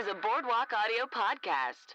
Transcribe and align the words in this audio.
is 0.00 0.06
a 0.06 0.14
Boardwalk 0.14 0.72
Audio 0.72 1.04
podcast. 1.04 1.94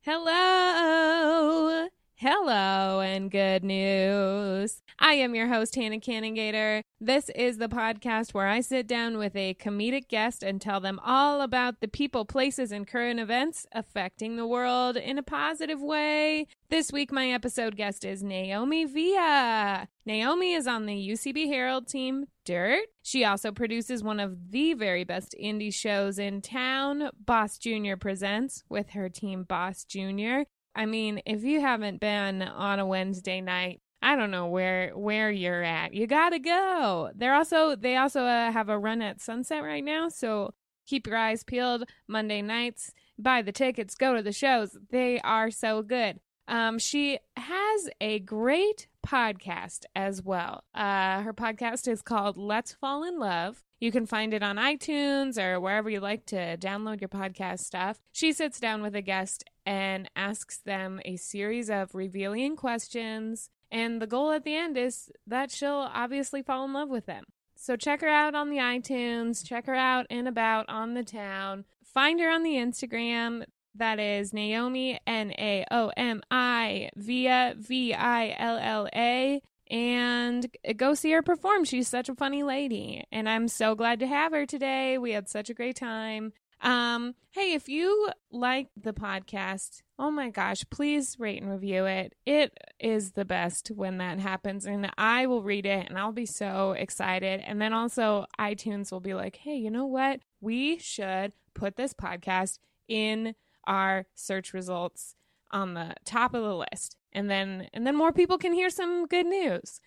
Hello. 0.00 1.86
Hello 2.14 3.00
and 3.00 3.30
good 3.30 3.62
news. 3.62 4.80
I 4.98 5.14
am 5.14 5.34
your 5.34 5.46
host, 5.46 5.74
Hannah 5.74 6.00
Cannongator. 6.00 6.82
This 7.00 7.28
is 7.36 7.58
the 7.58 7.68
podcast 7.68 8.32
where 8.32 8.46
I 8.46 8.62
sit 8.62 8.86
down 8.86 9.18
with 9.18 9.36
a 9.36 9.52
comedic 9.52 10.08
guest 10.08 10.42
and 10.42 10.58
tell 10.58 10.80
them 10.80 10.98
all 11.04 11.42
about 11.42 11.80
the 11.80 11.88
people, 11.88 12.24
places, 12.24 12.72
and 12.72 12.86
current 12.86 13.20
events 13.20 13.66
affecting 13.72 14.36
the 14.36 14.46
world 14.46 14.96
in 14.96 15.18
a 15.18 15.22
positive 15.22 15.82
way. 15.82 16.46
This 16.70 16.90
week, 16.90 17.12
my 17.12 17.32
episode 17.32 17.76
guest 17.76 18.02
is 18.02 18.22
Naomi 18.22 18.86
Villa. 18.86 19.88
Naomi 20.06 20.54
is 20.54 20.66
on 20.66 20.86
the 20.86 20.94
UCB 21.10 21.48
Harold 21.48 21.86
team, 21.86 22.28
Dirt. 22.46 22.86
She 23.02 23.26
also 23.26 23.52
produces 23.52 24.02
one 24.02 24.18
of 24.18 24.50
the 24.50 24.72
very 24.72 25.04
best 25.04 25.34
indie 25.38 25.74
shows 25.74 26.18
in 26.18 26.40
town, 26.40 27.10
Boss 27.22 27.58
Junior 27.58 27.98
Presents, 27.98 28.64
with 28.70 28.90
her 28.92 29.10
team, 29.10 29.42
Boss 29.42 29.84
Junior. 29.84 30.46
I 30.74 30.86
mean, 30.86 31.20
if 31.26 31.44
you 31.44 31.60
haven't 31.60 32.00
been 32.00 32.40
on 32.40 32.78
a 32.78 32.86
Wednesday 32.86 33.42
night, 33.42 33.82
I 34.02 34.16
don't 34.16 34.30
know 34.30 34.46
where 34.46 34.90
where 34.90 35.30
you're 35.30 35.62
at. 35.62 35.94
You 35.94 36.06
gotta 36.06 36.38
go. 36.38 37.10
They're 37.14 37.34
also 37.34 37.76
they 37.76 37.96
also 37.96 38.22
uh, 38.24 38.52
have 38.52 38.68
a 38.68 38.78
run 38.78 39.02
at 39.02 39.20
sunset 39.20 39.62
right 39.62 39.84
now, 39.84 40.08
so 40.08 40.54
keep 40.86 41.06
your 41.06 41.16
eyes 41.16 41.42
peeled. 41.42 41.84
Monday 42.06 42.42
nights, 42.42 42.92
buy 43.18 43.42
the 43.42 43.52
tickets, 43.52 43.94
go 43.94 44.14
to 44.14 44.22
the 44.22 44.32
shows. 44.32 44.76
They 44.90 45.20
are 45.20 45.50
so 45.50 45.82
good. 45.82 46.20
Um, 46.48 46.78
she 46.78 47.18
has 47.36 47.90
a 48.00 48.20
great 48.20 48.86
podcast 49.04 49.84
as 49.94 50.22
well. 50.22 50.64
Uh, 50.74 51.22
her 51.22 51.32
podcast 51.32 51.88
is 51.88 52.02
called 52.02 52.36
Let's 52.36 52.72
Fall 52.72 53.04
in 53.04 53.18
Love. 53.18 53.62
You 53.80 53.92
can 53.92 54.06
find 54.06 54.32
it 54.32 54.42
on 54.42 54.56
iTunes 54.56 55.38
or 55.38 55.60
wherever 55.60 55.90
you 55.90 56.00
like 56.00 56.24
to 56.26 56.56
download 56.56 57.00
your 57.00 57.08
podcast 57.08 57.60
stuff. 57.60 57.98
She 58.12 58.32
sits 58.32 58.58
down 58.58 58.82
with 58.82 58.94
a 58.94 59.02
guest 59.02 59.44
and 59.66 60.08
asks 60.16 60.58
them 60.58 61.00
a 61.04 61.16
series 61.16 61.68
of 61.68 61.94
revealing 61.94 62.56
questions. 62.56 63.50
And 63.70 64.00
the 64.00 64.06
goal 64.06 64.30
at 64.30 64.44
the 64.44 64.54
end 64.54 64.76
is 64.76 65.10
that 65.26 65.50
she'll 65.50 65.88
obviously 65.92 66.42
fall 66.42 66.64
in 66.64 66.72
love 66.72 66.88
with 66.88 67.06
them. 67.06 67.24
So 67.56 67.76
check 67.76 68.00
her 68.02 68.08
out 68.08 68.34
on 68.34 68.50
the 68.50 68.58
iTunes, 68.58 69.44
check 69.44 69.66
her 69.66 69.74
out 69.74 70.06
and 70.10 70.28
about 70.28 70.68
on 70.68 70.94
the 70.94 71.02
town. 71.02 71.64
Find 71.82 72.20
her 72.20 72.30
on 72.30 72.42
the 72.42 72.54
Instagram. 72.54 73.44
That 73.74 73.98
is 73.98 74.32
Naomi, 74.32 74.98
N 75.06 75.32
A 75.32 75.64
O 75.70 75.90
M 75.96 76.22
I, 76.30 76.90
Villa, 76.96 77.54
V 77.56 77.92
I 77.94 78.34
L 78.38 78.58
L 78.58 78.88
A. 78.94 79.42
And 79.68 80.46
go 80.76 80.94
see 80.94 81.10
her 81.12 81.22
perform. 81.22 81.64
She's 81.64 81.88
such 81.88 82.08
a 82.08 82.14
funny 82.14 82.42
lady. 82.42 83.04
And 83.10 83.28
I'm 83.28 83.48
so 83.48 83.74
glad 83.74 83.98
to 84.00 84.06
have 84.06 84.32
her 84.32 84.46
today. 84.46 84.96
We 84.96 85.12
had 85.12 85.28
such 85.28 85.50
a 85.50 85.54
great 85.54 85.76
time. 85.76 86.32
Um, 86.60 87.14
hey, 87.30 87.52
if 87.52 87.68
you 87.68 88.10
like 88.30 88.68
the 88.76 88.92
podcast, 88.92 89.82
oh 89.98 90.10
my 90.10 90.30
gosh, 90.30 90.64
please 90.70 91.16
rate 91.18 91.42
and 91.42 91.50
review 91.50 91.84
it. 91.84 92.14
It 92.24 92.56
is 92.80 93.12
the 93.12 93.24
best 93.24 93.68
when 93.68 93.98
that 93.98 94.18
happens, 94.18 94.66
and 94.66 94.90
I 94.96 95.26
will 95.26 95.42
read 95.42 95.66
it 95.66 95.88
and 95.88 95.98
I'll 95.98 96.12
be 96.12 96.26
so 96.26 96.72
excited. 96.72 97.42
And 97.44 97.60
then 97.60 97.72
also, 97.72 98.26
iTunes 98.38 98.90
will 98.90 99.00
be 99.00 99.14
like, 99.14 99.36
hey, 99.36 99.56
you 99.56 99.70
know 99.70 99.86
what? 99.86 100.20
We 100.40 100.78
should 100.78 101.32
put 101.54 101.76
this 101.76 101.92
podcast 101.92 102.58
in 102.88 103.34
our 103.66 104.06
search 104.14 104.52
results 104.52 105.14
on 105.50 105.74
the 105.74 105.94
top 106.04 106.34
of 106.34 106.42
the 106.42 106.54
list. 106.54 106.96
And 107.12 107.30
then 107.30 107.68
and 107.72 107.86
then 107.86 107.96
more 107.96 108.12
people 108.12 108.38
can 108.38 108.52
hear 108.52 108.70
some 108.70 109.06
good 109.06 109.26
news. 109.26 109.80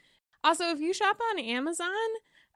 Also, 0.43 0.65
if 0.65 0.79
you 0.79 0.93
shop 0.93 1.17
on 1.31 1.39
Amazon, 1.39 1.89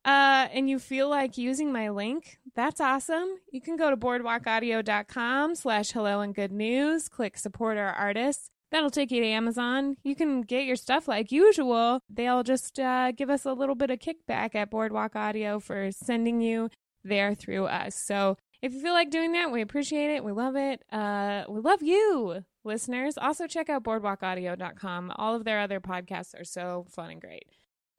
uh, 0.05 0.47
and 0.51 0.69
you 0.69 0.79
feel 0.79 1.09
like 1.09 1.37
using 1.37 1.71
my 1.71 1.89
link, 1.89 2.39
that's 2.55 2.81
awesome. 2.81 3.35
You 3.51 3.61
can 3.61 3.77
go 3.77 3.89
to 3.89 3.97
boardwalkaudio.com 3.97 5.55
slash 5.55 5.91
hello 5.91 6.19
and 6.21 6.35
good 6.35 6.51
news, 6.51 7.07
click 7.09 7.37
support 7.37 7.77
our 7.77 7.93
artists. 7.93 8.49
That'll 8.71 8.89
take 8.89 9.11
you 9.11 9.21
to 9.21 9.27
Amazon. 9.27 9.97
You 10.03 10.15
can 10.15 10.41
get 10.41 10.65
your 10.65 10.75
stuff 10.75 11.07
like 11.07 11.31
usual. 11.31 11.99
They'll 12.09 12.41
just 12.41 12.79
uh, 12.79 13.11
give 13.11 13.29
us 13.29 13.45
a 13.45 13.53
little 13.53 13.75
bit 13.75 13.91
of 13.91 13.99
kickback 13.99 14.55
at 14.55 14.71
Boardwalk 14.71 15.15
Audio 15.15 15.59
for 15.59 15.91
sending 15.91 16.41
you 16.41 16.69
there 17.03 17.35
through 17.35 17.65
us. 17.65 17.95
So 17.95 18.35
if 18.63 18.73
you 18.73 18.81
feel 18.81 18.93
like 18.93 19.11
doing 19.11 19.33
that, 19.33 19.51
we 19.51 19.61
appreciate 19.61 20.15
it. 20.15 20.23
We 20.23 20.31
love 20.31 20.55
it. 20.55 20.83
Uh, 20.91 21.43
we 21.47 21.59
love 21.59 21.83
you, 21.83 22.43
listeners. 22.63 23.17
Also, 23.17 23.45
check 23.45 23.69
out 23.69 23.83
boardwalkaudio.com. 23.83 25.11
All 25.17 25.35
of 25.35 25.43
their 25.43 25.59
other 25.59 25.79
podcasts 25.79 26.39
are 26.39 26.45
so 26.45 26.87
fun 26.89 27.11
and 27.11 27.21
great. 27.21 27.45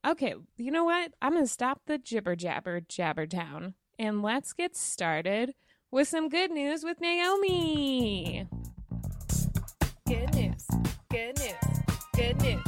Okay, 0.07 0.35
you 0.59 0.71
know 0.71 0.85
what? 0.85 1.13
I'm 1.23 1.33
going 1.33 1.45
to 1.45 1.51
stop 1.51 1.81
the 1.87 1.97
jibber 1.97 2.37
jabber 2.37 2.83
jabber 2.83 3.27
town 3.27 3.73
and 3.99 4.21
let's 4.21 4.53
get 4.53 4.77
started 4.77 5.55
with 5.91 6.09
some 6.09 6.29
good 6.29 6.51
news 6.51 6.85
with 6.85 7.01
Naomi. 7.01 8.47
Good 10.07 10.35
news. 10.35 10.67
Good 11.11 11.39
news. 11.39 11.55
Good 12.15 12.39
news. 12.43 12.61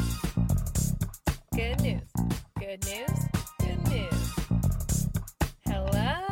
Good 1.54 1.78
news. 1.82 2.00
Good 2.58 2.86
news. 2.86 3.10
Good 3.58 3.86
news. 3.90 4.32
Hello. 5.66 6.22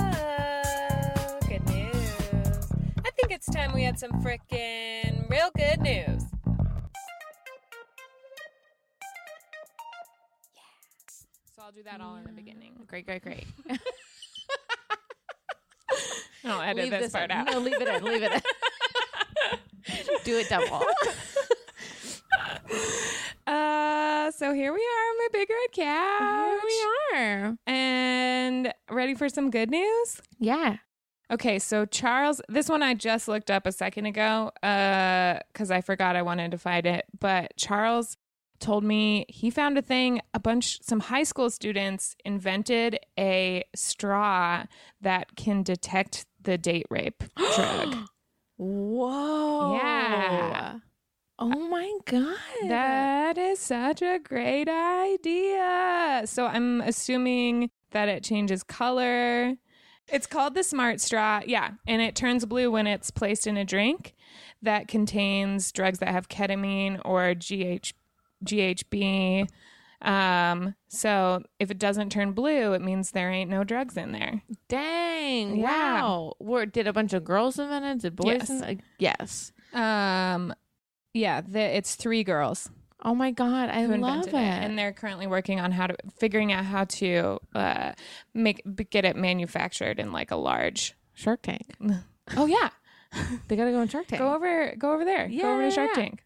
Good 1.47 1.69
news. 1.69 2.71
I 3.05 3.11
think 3.11 3.31
it's 3.31 3.45
time 3.47 3.75
we 3.75 3.83
had 3.83 3.99
some 3.99 4.13
frickin' 4.23 5.29
real 5.29 5.51
good 5.55 5.83
news. 5.83 6.14
Do 11.75 11.83
that 11.83 12.01
all 12.01 12.15
in 12.17 12.25
the 12.25 12.33
beginning. 12.33 12.75
Great, 12.87 13.05
great, 13.05 13.23
great. 13.23 13.45
I'll 16.45 16.61
edit 16.61 16.85
leave 16.85 16.91
this, 16.93 17.03
this 17.05 17.13
part 17.13 17.31
in. 17.33 17.37
out. 17.37 17.47
No, 17.51 17.59
leave 17.59 17.81
it 17.81 17.89
in. 17.89 18.05
Leave 18.05 18.23
it 18.23 18.33
in. 18.33 18.41
Do 20.25 20.39
it 20.39 20.49
double. 20.49 20.85
Uh, 23.47 24.31
so 24.31 24.55
here 24.55 24.73
we 24.73 24.81
are 24.81 25.11
on 25.11 25.19
my 25.19 25.29
big 25.33 25.49
red 25.51 25.73
couch. 25.73 26.61
Here 26.61 26.61
we 26.65 27.19
are. 27.19 27.57
And 27.67 28.73
ready 28.91 29.15
for 29.15 29.29
some 29.29 29.51
good 29.51 29.71
news? 29.71 30.23
Yeah. 30.39 30.79
Okay, 31.31 31.59
so 31.59 31.85
Charles, 31.85 32.41
this 32.49 32.71
one 32.71 32.83
I 32.83 32.95
just 32.95 33.29
looked 33.29 33.51
up 33.51 33.67
a 33.67 33.73
second 33.73 34.07
ago 34.07 34.51
uh 34.63 35.41
cuz 35.53 35.71
I 35.71 35.83
forgot 35.83 36.17
I 36.17 36.23
wanted 36.23 36.53
to 36.53 36.59
find 36.59 36.87
it, 36.87 37.05
but 37.21 37.53
Charles 37.59 38.17
told 38.61 38.85
me 38.85 39.27
he 39.29 39.51
found 39.51 39.77
a 39.77 39.83
thing 39.83 40.21
a 40.33 40.41
bunch 40.41 40.81
some 40.83 41.01
high 41.01 41.23
school 41.23 41.51
students 41.51 42.17
invented 42.25 42.99
a 43.19 43.65
straw 43.75 44.65
that 45.01 45.37
can 45.37 45.63
detect 45.63 46.27
the 46.43 46.57
date 46.59 46.87
rape 46.91 47.23
drug. 47.55 47.97
Whoa. 48.57 49.75
Yeah. 49.75 50.79
Oh 51.39 51.69
my 51.69 51.93
god. 52.05 52.37
That 52.69 53.37
is 53.37 53.59
such 53.59 54.03
a 54.03 54.21
great 54.23 54.69
idea. 54.69 56.23
So 56.27 56.47
I'm 56.47 56.81
assuming 56.81 57.71
that 57.91 58.09
it 58.09 58.23
changes 58.23 58.63
color. 58.63 59.55
It's 60.09 60.27
called 60.27 60.55
the 60.55 60.63
Smart 60.63 61.01
Straw. 61.01 61.41
Yeah. 61.45 61.73
And 61.87 62.01
it 62.01 62.15
turns 62.15 62.47
blue 62.47 62.71
when 62.71 62.87
it's 62.87 63.11
placed 63.11 63.47
in 63.47 63.57
a 63.57 63.65
drink 63.65 64.15
that 64.63 64.87
contains 64.87 65.73
drugs 65.73 65.99
that 65.99 66.09
have 66.09 66.29
ketamine 66.29 67.01
or 67.05 67.35
GH, 67.35 67.93
GHB. 68.45 69.49
Um, 70.03 70.75
so 70.89 71.43
if 71.59 71.71
it 71.71 71.79
doesn't 71.79 72.11
turn 72.11 72.33
blue, 72.33 72.73
it 72.75 72.83
means 72.83 73.11
there 73.11 73.31
ain't 73.31 73.51
no 73.51 73.65
drugs 73.65 73.97
in 73.97 74.13
there. 74.13 74.43
Dang. 74.69 75.57
Yeah. 75.57 76.03
Wow. 76.03 76.35
Were, 76.39 76.67
did 76.67 76.87
a 76.87 76.93
bunch 76.93 77.13
of 77.15 77.25
girls 77.25 77.59
invent 77.59 77.85
it? 77.85 78.03
Did 78.03 78.17
boys? 78.17 78.27
Yes. 78.27 78.51
invent 78.51 78.71
it? 78.71 78.81
yes. 78.99 79.53
Um, 79.73 80.55
yeah, 81.15 81.41
the, 81.41 81.61
it's 81.61 81.95
three 81.95 82.23
girls. 82.23 82.69
Oh 83.03 83.15
my 83.15 83.31
god. 83.31 83.71
I 83.71 83.87
love 83.87 83.95
invented 83.95 84.35
it. 84.35 84.37
and 84.37 84.79
they're 84.79 84.93
currently 84.93 85.27
working 85.27 85.61
on 85.61 85.73
how 85.73 85.87
to 85.87 85.97
figuring 86.19 86.53
out 86.53 86.65
how 86.65 86.85
to 86.85 87.39
uh, 87.55 87.93
make 88.33 88.63
get 88.91 89.05
it 89.05 89.17
manufactured 89.17 89.99
in 89.99 90.13
like 90.13 90.31
a 90.31 90.37
large. 90.37 90.95
Shark 91.15 91.43
Tank. 91.43 91.75
Oh 92.39 92.47
yeah, 92.47 92.71
They 93.49 93.55
gotta 93.55 93.71
go 93.71 93.81
on 93.81 93.89
Shark 93.89 94.07
Tank. 94.07 94.19
go 94.19 94.35
over 94.35 94.75
go 94.79 94.93
over 94.95 95.05
there. 95.05 95.27
Yeah, 95.27 95.43
go 95.43 95.53
over 95.53 95.63
to 95.65 95.71
Shark 95.71 95.91
yeah. 95.95 96.03
Tank. 96.03 96.23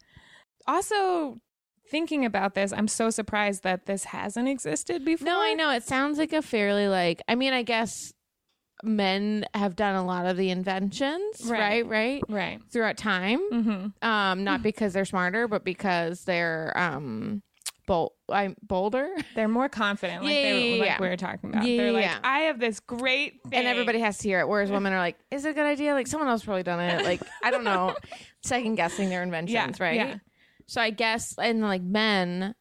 Also, 0.69 1.41
thinking 1.90 2.25
about 2.25 2.55
this, 2.55 2.73
I'm 2.73 2.88
so 2.88 3.11
surprised 3.11 3.62
that 3.62 3.87
this 3.87 4.05
hasn't 4.05 4.49
existed 4.49 5.05
before. 5.05 5.26
No, 5.26 5.40
I 5.40 5.55
know. 5.55 5.70
It 5.70 5.82
sounds 5.82 6.19
like 6.19 6.32
a 6.32 6.43
fairly 6.43 6.88
like 6.88 7.23
I 7.29 7.35
mean, 7.35 7.52
I 7.52 7.62
guess 7.62 8.12
men 8.85 9.44
have 9.55 9.75
done 9.75 9.96
a 9.96 10.05
lot 10.05 10.26
of 10.26 10.37
the 10.37 10.50
inventions, 10.50 11.43
Right. 11.46 11.85
right? 11.85 11.87
Right. 11.87 12.23
Right. 12.29 12.61
Throughout 12.70 12.96
time. 12.96 13.40
Mm-hmm. 13.52 14.08
Um, 14.08 14.44
not 14.44 14.62
because 14.62 14.93
they're 14.93 15.05
smarter, 15.05 15.49
but 15.49 15.64
because 15.64 16.25
they're 16.25 16.73
um 16.76 17.43
bol- 17.87 18.14
I'm 18.29 18.55
bolder. 18.62 19.08
They're 19.35 19.49
more 19.49 19.70
confident, 19.70 20.23
like, 20.23 20.35
Yeah, 20.35 20.43
they, 20.43 20.73
yeah, 20.75 20.79
like 20.81 20.87
yeah. 20.90 21.00
we 21.00 21.08
were 21.08 21.17
talking 21.17 21.49
about. 21.50 21.64
Yeah, 21.67 21.76
They're 21.79 21.93
like, 21.93 22.05
yeah. 22.05 22.19
I 22.23 22.40
have 22.40 22.61
this 22.61 22.79
great 22.81 23.40
thing. 23.44 23.55
And 23.55 23.67
everybody 23.67 23.99
has 24.00 24.19
to 24.19 24.29
hear 24.29 24.40
it. 24.40 24.49
Whereas 24.49 24.70
women 24.70 24.93
are 24.93 24.99
like, 24.99 25.17
is 25.31 25.46
it 25.46 25.50
a 25.50 25.55
good 25.55 25.64
idea? 25.64 25.94
Like 25.94 26.06
someone 26.06 26.29
else 26.29 26.44
probably 26.44 26.62
done 26.62 26.79
it. 26.81 27.02
Like, 27.06 27.23
I 27.43 27.50
don't 27.50 27.64
know. 27.64 27.96
Second 28.43 28.75
guessing 28.75 29.08
their 29.08 29.23
inventions, 29.23 29.81
right? 29.81 29.94
Yeah, 29.96 30.05
right? 30.05 30.20
So 30.69 30.82
I 30.82 30.91
guess 30.91 31.35
and 31.38 31.62
like 31.62 31.82
men 31.82 32.55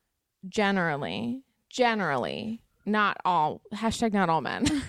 generally, 0.47 1.43
generally, 1.69 2.61
not 2.85 3.17
all 3.25 3.61
hashtag 3.73 4.13
not 4.13 4.29
all 4.29 4.41
men. 4.41 4.65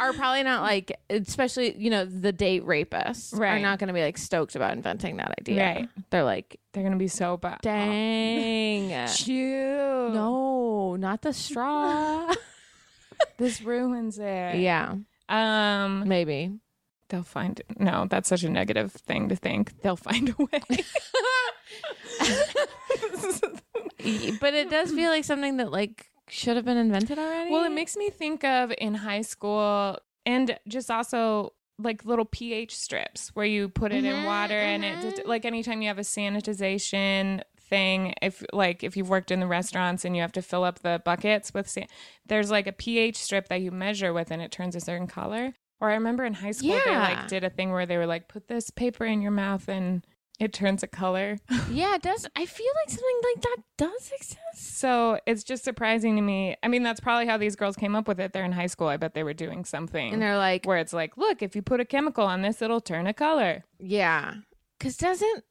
are 0.00 0.12
probably 0.12 0.42
not 0.42 0.62
like, 0.62 0.98
especially 1.08 1.76
you 1.78 1.88
know 1.88 2.04
the 2.04 2.32
date 2.32 2.64
rapists 2.64 3.38
right. 3.38 3.56
are 3.56 3.60
not 3.60 3.78
going 3.78 3.88
to 3.88 3.94
be 3.94 4.02
like 4.02 4.18
stoked 4.18 4.56
about 4.56 4.72
inventing 4.72 5.18
that 5.18 5.34
idea. 5.38 5.62
Right. 5.62 5.88
They're 6.10 6.24
like, 6.24 6.58
They're 6.72 6.82
gonna 6.82 6.96
be 6.96 7.08
so 7.08 7.36
bad. 7.36 7.60
dang, 7.62 9.06
Chew. 9.14 10.10
no, 10.12 10.96
not 10.96 11.22
the 11.22 11.32
straw. 11.32 12.32
this 13.38 13.62
ruins 13.62 14.18
it. 14.18 14.56
yeah, 14.56 14.96
Um, 15.28 16.08
maybe. 16.08 16.58
They'll 17.12 17.22
find 17.22 17.62
no. 17.78 18.06
That's 18.10 18.28
such 18.28 18.42
a 18.42 18.48
negative 18.50 18.90
thing 18.90 19.28
to 19.28 19.36
think. 19.36 19.80
They'll 19.82 19.94
find 19.96 20.30
a 20.30 20.42
way. 20.42 20.60
But 24.40 24.54
it 24.54 24.68
does 24.68 24.90
feel 24.90 25.10
like 25.10 25.24
something 25.24 25.58
that 25.58 25.70
like 25.70 26.10
should 26.28 26.56
have 26.56 26.64
been 26.64 26.76
invented 26.76 27.18
already. 27.18 27.50
well, 27.52 27.64
it 27.64 27.70
makes 27.72 27.96
me 27.96 28.10
think 28.10 28.42
of 28.42 28.72
in 28.78 28.94
high 28.94 29.20
school 29.22 29.96
and 30.26 30.58
just 30.66 30.90
also 30.90 31.52
like 31.78 32.04
little 32.04 32.24
pH 32.24 32.76
strips 32.76 33.30
where 33.34 33.46
you 33.46 33.68
put 33.68 33.92
it 33.92 34.04
in 34.04 34.14
Mhm, 34.16 34.24
water 34.24 34.58
and 34.58 34.84
it 34.84 34.98
mhm. 34.98 35.02
just, 35.02 35.24
like 35.26 35.44
anytime 35.44 35.82
you 35.82 35.88
have 35.88 35.98
a 35.98 36.02
sanitization 36.02 37.42
thing 37.60 38.12
if 38.20 38.42
like 38.52 38.82
if 38.82 38.96
you've 38.96 39.08
worked 39.08 39.30
in 39.30 39.38
the 39.40 39.46
restaurants 39.46 40.04
and 40.04 40.14
you 40.16 40.22
have 40.22 40.32
to 40.32 40.42
fill 40.42 40.64
up 40.64 40.80
the 40.80 41.00
buckets 41.04 41.54
with 41.54 41.68
san- 41.68 41.86
there's 42.26 42.50
like 42.50 42.66
a 42.66 42.72
pH 42.72 43.16
strip 43.16 43.48
that 43.48 43.60
you 43.62 43.70
measure 43.70 44.12
with 44.12 44.30
and 44.30 44.42
it 44.42 44.50
turns 44.52 44.74
a 44.76 44.80
certain 44.80 45.06
color 45.06 45.54
or 45.82 45.90
I 45.90 45.94
remember 45.94 46.24
in 46.24 46.32
high 46.32 46.52
school 46.52 46.80
they 46.84 46.96
like 46.96 47.28
did 47.28 47.44
a 47.44 47.50
thing 47.50 47.72
where 47.72 47.84
they 47.84 47.98
were 47.98 48.06
like 48.06 48.28
put 48.28 48.48
this 48.48 48.70
paper 48.70 49.04
in 49.04 49.20
your 49.20 49.32
mouth 49.32 49.68
and 49.68 50.06
it 50.40 50.52
turns 50.52 50.82
a 50.82 50.86
color 50.86 51.36
yeah, 51.70 51.94
it 51.96 52.02
does. 52.02 52.26
I 52.34 52.46
feel 52.46 52.72
like 52.82 52.90
something 52.90 53.20
like 53.34 53.42
that 53.42 53.56
does 53.76 54.10
exist. 54.14 54.78
So 54.78 55.18
it's 55.26 55.44
just 55.44 55.62
surprising 55.62 56.16
to 56.16 56.22
me. 56.22 56.56
I 56.62 56.68
mean, 56.68 56.82
that's 56.82 57.00
probably 57.00 57.26
how 57.26 57.36
these 57.36 57.54
girls 57.54 57.76
came 57.76 57.94
up 57.94 58.08
with 58.08 58.18
it. 58.18 58.32
They're 58.32 58.44
in 58.44 58.52
high 58.52 58.66
school. 58.66 58.88
I 58.88 58.96
bet 58.96 59.14
they 59.14 59.22
were 59.24 59.34
doing 59.34 59.64
something 59.64 60.12
And 60.12 60.22
they're 60.22 60.38
like, 60.38 60.64
where 60.64 60.78
it's 60.78 60.92
like, 60.92 61.16
look, 61.16 61.42
if 61.42 61.54
you 61.54 61.62
put 61.62 61.80
a 61.80 61.84
chemical 61.84 62.24
on 62.24 62.42
this, 62.42 62.62
it'll 62.62 62.80
turn 62.80 63.06
a 63.06 63.14
color. 63.14 63.64
yeah, 63.78 64.34
because 64.78 64.96
doesn't 64.96 65.44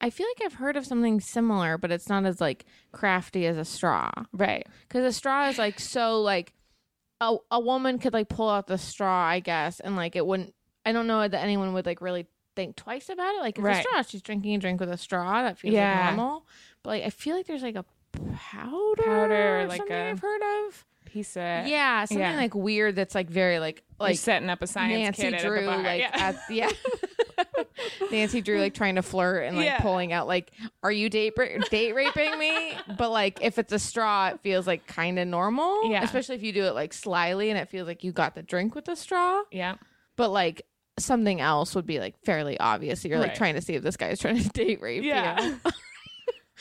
I 0.00 0.10
feel 0.10 0.26
like 0.26 0.44
I've 0.44 0.54
heard 0.58 0.76
of 0.76 0.84
something 0.84 1.20
similar, 1.20 1.78
but 1.78 1.92
it's 1.92 2.08
not 2.08 2.24
as 2.24 2.40
like 2.40 2.64
crafty 2.90 3.46
as 3.46 3.56
a 3.56 3.64
straw. 3.64 4.10
Right. 4.32 4.66
Because 4.88 5.04
a 5.04 5.12
straw 5.12 5.48
is 5.48 5.58
like 5.58 5.78
so 5.78 6.20
like 6.20 6.52
a 7.22 7.36
a 7.52 7.60
woman 7.60 7.98
could 7.98 8.12
like 8.12 8.28
pull 8.28 8.50
out 8.50 8.66
the 8.66 8.76
straw, 8.78 9.26
I 9.26 9.40
guess, 9.40 9.80
and 9.80 9.96
like 9.96 10.16
it 10.16 10.26
wouldn't. 10.26 10.54
I 10.84 10.92
don't 10.92 11.06
know 11.06 11.26
that 11.26 11.42
anyone 11.42 11.72
would 11.74 11.86
like 11.86 12.00
really 12.00 12.26
think 12.56 12.76
twice 12.76 13.08
about 13.08 13.34
it. 13.36 13.40
Like 13.40 13.56
it's 13.56 13.64
Right. 13.64 13.78
a 13.78 13.88
straw, 13.88 14.02
she's 14.02 14.20
drinking 14.22 14.54
a 14.54 14.58
drink 14.58 14.80
with 14.80 14.90
a 14.90 14.96
straw. 14.98 15.42
That 15.42 15.58
feels 15.58 15.74
Yeah. 15.74 16.08
like 16.08 16.16
normal. 16.16 16.46
But 16.82 16.90
like 16.90 17.02
I 17.04 17.10
feel 17.10 17.36
like 17.36 17.46
there's 17.46 17.62
like 17.62 17.76
a 17.76 17.84
powder, 18.34 19.02
Powder, 19.02 19.60
or 19.60 19.66
like 19.68 19.78
something 19.78 19.96
a- 19.96 20.10
I've 20.10 20.20
heard 20.20 20.42
of. 20.66 20.84
Piece 21.12 21.36
of 21.36 21.66
Yeah, 21.66 22.06
something 22.06 22.18
yeah. 22.22 22.36
like 22.36 22.54
weird 22.54 22.96
that's 22.96 23.14
like 23.14 23.28
very 23.28 23.58
like 23.58 23.82
like 24.00 24.10
like 24.12 24.18
setting 24.18 24.48
up 24.48 24.62
a 24.62 24.66
science 24.66 25.18
Nancy 25.18 25.22
kid 25.36 25.40
Drew 25.46 25.60
like 25.66 26.00
yeah. 26.00 26.10
at 26.14 26.36
yeah. 26.48 26.70
Nancy 28.10 28.40
Drew 28.40 28.58
like 28.60 28.74
trying 28.74 28.94
to 28.96 29.02
flirt 29.02 29.44
and 29.44 29.56
like 29.56 29.66
Yeah. 29.66 29.80
pulling 29.80 30.12
out 30.12 30.26
like, 30.26 30.50
are 30.82 30.90
you 30.92 31.08
date 31.10 31.34
ra- 31.36 31.46
date 31.70 31.94
raping 31.94 32.38
me? 32.38 32.72
But 32.96 33.10
like 33.10 33.40
if 33.42 33.58
it's 33.58 33.72
a 33.72 33.78
straw, 33.78 34.28
it 34.28 34.40
feels 34.40 34.66
like 34.66 34.86
kind 34.86 35.18
of 35.18 35.28
normal. 35.28 35.90
Yeah. 35.90 36.02
especially 36.02 36.36
if 36.36 36.42
you 36.42 36.52
do 36.52 36.64
it 36.64 36.74
like 36.74 36.92
slyly 36.92 37.50
and 37.50 37.58
it 37.58 37.68
feels 37.68 37.86
like 37.86 38.02
you 38.04 38.12
got 38.12 38.34
the 38.34 38.42
drink 38.42 38.74
with 38.74 38.86
the 38.86 38.96
straw. 38.96 39.42
yeah. 39.50 39.76
But 40.16 40.30
like 40.30 40.62
something 40.98 41.40
else 41.40 41.74
would 41.74 41.86
be 41.86 41.98
like 42.00 42.14
fairly 42.24 42.58
obvious. 42.58 43.04
You're 43.04 43.18
like 43.18 43.34
trying 43.34 43.54
to 43.54 43.60
see 43.62 43.74
if 43.74 43.82
this 43.82 43.96
guy 43.96 44.08
is 44.08 44.18
trying 44.18 44.42
to 44.42 44.48
date 44.54 44.80
rape 44.80 45.04
Yeah. 45.04 45.40
you. 45.44 45.60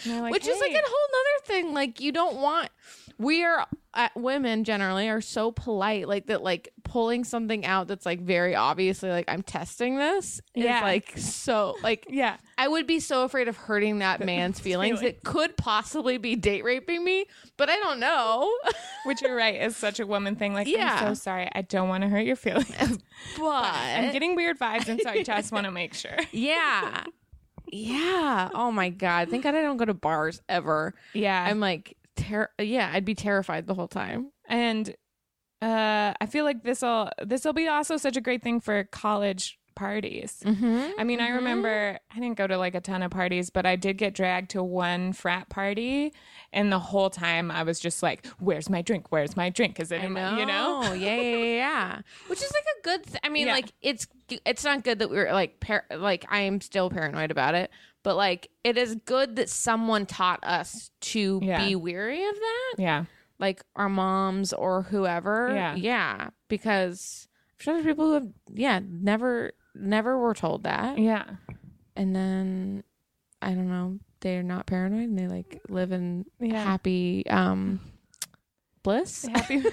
Like, 0.08 0.32
Which 0.32 0.48
is 0.48 0.60
like 0.60 0.72
a 0.72 0.82
whole 0.84 1.08
nother 1.12 1.46
thing. 1.46 1.74
Like 1.76 2.00
you 2.00 2.12
don't 2.12 2.38
want 2.38 2.70
we 3.20 3.44
are 3.44 3.68
uh, 3.94 4.08
women 4.16 4.64
generally 4.64 5.10
are 5.10 5.20
so 5.20 5.52
polite 5.52 6.08
like 6.08 6.28
that 6.28 6.42
like 6.42 6.70
pulling 6.84 7.24
something 7.26 7.66
out 7.66 7.88
that's 7.90 8.06
like 8.06 8.22
very 8.22 8.56
obviously 8.56 9.10
like 9.10 9.26
I'm 9.28 9.42
testing 9.44 9.98
this 9.98 10.36
is 10.56 10.64
Yeah. 10.64 10.82
like 10.82 11.14
so 11.18 11.76
like 11.84 12.06
yeah. 12.10 12.38
I 12.58 12.68
would 12.68 12.88
be 12.88 13.00
so 13.02 13.24
afraid 13.24 13.48
of 13.48 13.58
hurting 13.58 14.00
that 14.00 14.24
man's 14.24 14.60
feelings. 14.68 15.02
It 15.02 15.24
could 15.24 15.58
possibly 15.58 16.18
be 16.18 16.36
date 16.36 16.64
raping 16.64 17.04
me, 17.04 17.26
but 17.58 17.70
I 17.70 17.76
don't 17.78 18.00
know. 18.00 18.54
Which 19.06 19.22
you're 19.22 19.36
right 19.36 19.62
is 19.62 19.76
such 19.76 20.00
a 20.00 20.06
woman 20.08 20.36
thing. 20.36 20.54
Like, 20.54 20.68
Yeah. 20.68 21.00
I'm 21.02 21.08
so 21.10 21.14
sorry. 21.22 21.50
I 21.54 21.64
don't 21.64 21.90
want 21.90 22.04
to 22.04 22.10
hurt 22.10 22.26
your 22.26 22.36
feelings. 22.36 22.70
but 23.38 23.44
I'm 23.66 24.12
getting 24.14 24.36
weird 24.36 24.58
vibes, 24.60 24.88
and 24.88 25.02
so 25.02 25.10
I 25.10 25.24
just 25.24 25.52
want 25.52 25.66
to 25.66 25.72
make 25.72 25.94
sure. 25.96 26.18
yeah. 26.32 27.04
Yeah. 27.74 28.50
Oh 28.54 28.72
my 28.72 28.90
god. 28.90 29.30
Thank 29.30 29.44
God 29.44 29.56
I 29.56 29.62
don't 29.62 29.78
go 29.78 29.86
to 29.86 29.94
bars 29.94 30.42
ever. 30.50 30.94
Yeah. 31.14 31.42
I'm 31.44 31.60
like 31.60 31.96
ter- 32.22 32.52
yeah, 32.60 32.90
I'd 32.94 33.06
be 33.06 33.16
terrified 33.16 33.68
the 33.68 33.74
whole 33.74 33.88
time. 33.88 34.32
and 34.48 34.94
uh 35.62 36.12
i 36.20 36.26
feel 36.26 36.44
like 36.44 36.64
this'll 36.64 37.08
this'll 37.24 37.54
be 37.54 37.68
also 37.68 37.96
such 37.96 38.18
a 38.18 38.22
great 38.22 38.42
thing 38.42 38.60
for 38.60 38.84
college 38.86 39.60
parties 39.76 40.42
Mm-hmm. 40.46 41.00
i 41.00 41.04
mean 41.04 41.20
i 41.20 41.30
remember 41.30 41.98
i 42.12 42.16
didn't 42.20 42.38
go 42.38 42.48
to 42.48 42.58
like 42.58 42.76
a 42.76 42.82
ton 42.82 43.02
of 43.04 43.12
parties 43.12 43.50
but 43.50 43.66
i 43.66 43.76
did 43.76 43.98
get 43.98 44.14
dragged 44.14 44.52
to 44.52 44.64
one 44.64 45.14
frat 45.14 45.50
party 45.50 46.14
and 46.54 46.72
the 46.72 46.80
whole 46.80 47.10
time 47.10 47.50
i 47.52 47.64
was 47.64 47.80
just 47.80 48.02
like 48.04 48.26
where's 48.40 48.70
my 48.70 48.82
drink 48.82 49.08
where's 49.12 49.36
my 49.36 49.50
drink 49.50 49.80
is 49.80 49.92
it 49.92 50.02
I 50.02 50.06
in 50.06 50.14
know. 50.14 50.32
my 50.32 50.40
you 50.40 50.46
know 50.46 50.94
yeah, 50.94 51.16
yeah, 51.16 51.22
yeah, 51.38 51.56
yeah. 51.56 52.00
Which 52.28 52.42
is 52.42 52.52
like 52.52 52.64
a 52.64 52.82
good. 52.84 53.04
Th- 53.06 53.20
I 53.24 53.30
mean, 53.30 53.48
Yeah. 53.48 53.54
like 53.54 53.72
it's 53.82 54.08
it's 54.46 54.64
not 54.64 54.84
good 54.84 55.00
that 55.00 55.10
we're 55.10 55.32
like 55.34 55.60
par- 55.60 55.86
like 55.96 56.26
I 56.30 56.42
am 56.42 56.60
still 56.62 56.90
paranoid 56.90 57.32
about 57.32 57.56
it, 57.56 57.70
but 58.04 58.16
like 58.16 58.50
it 58.64 58.78
is 58.78 58.96
good 59.06 59.36
that 59.38 59.50
someone 59.50 60.06
taught 60.06 60.40
us 60.44 60.92
to 61.02 61.40
Yeah. 61.44 61.66
be 61.66 61.76
weary 61.76 62.24
of 62.28 62.36
that, 62.36 62.74
yeah 62.78 63.06
like 63.40 63.64
our 63.76 63.90
moms 63.90 64.54
or 64.54 64.84
whoever. 64.84 65.52
Yeah. 65.54 65.76
yeah, 65.76 66.30
because 66.48 67.28
I'm 67.60 67.64
sure 67.64 67.74
there's 67.76 67.86
people 67.86 68.06
who 68.08 68.14
have 68.14 68.28
yeah 68.54 68.80
never 68.88 69.54
never 69.76 70.18
were 70.20 70.34
told 70.34 70.64
that, 70.64 70.98
yeah 70.98 71.24
and 71.96 72.16
then 72.16 72.84
I 73.42 73.50
don't 73.54 73.70
know 73.70 74.00
they're 74.22 74.44
not 74.44 74.66
paranoid 74.68 75.10
and 75.10 75.18
they 75.20 75.28
like 75.28 75.62
live 75.70 75.92
in 75.92 76.26
Yeah. 76.40 76.64
happy 76.64 77.26
um 77.28 77.80
bliss. 78.84 79.26
happy 79.34 79.64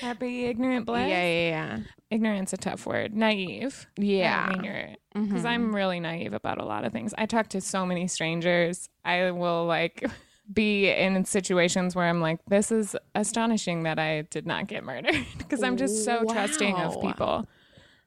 happy 0.00 0.44
ignorant 0.46 0.86
bliss 0.86 1.08
Yeah, 1.08 1.22
yeah, 1.24 1.48
yeah. 1.48 1.78
ignorance 2.10 2.52
a 2.52 2.56
tough 2.56 2.86
word 2.86 3.14
naive 3.14 3.86
Yeah. 3.96 4.46
I 4.46 4.52
mean, 4.52 4.64
you're 4.64 4.88
because 5.14 5.44
I'm 5.44 5.74
really 5.74 6.00
naive 6.00 6.32
about 6.32 6.58
a 6.58 6.64
lot 6.64 6.84
of 6.84 6.92
things. 6.92 7.14
I 7.16 7.26
talk 7.26 7.48
to 7.50 7.60
so 7.60 7.86
many 7.86 8.08
strangers. 8.08 8.88
I 9.04 9.30
will 9.30 9.64
like 9.66 10.04
be 10.52 10.88
in 10.90 11.24
situations 11.24 11.94
where 11.94 12.06
I'm 12.06 12.20
like, 12.20 12.40
this 12.48 12.72
is 12.72 12.96
astonishing 13.14 13.84
that 13.84 13.98
I 13.98 14.22
did 14.22 14.44
not 14.46 14.66
get 14.66 14.82
murdered 14.84 15.14
because 15.38 15.62
I'm 15.62 15.76
just 15.76 16.04
so 16.04 16.24
trusting 16.24 16.74
of 16.76 17.00
people. 17.00 17.46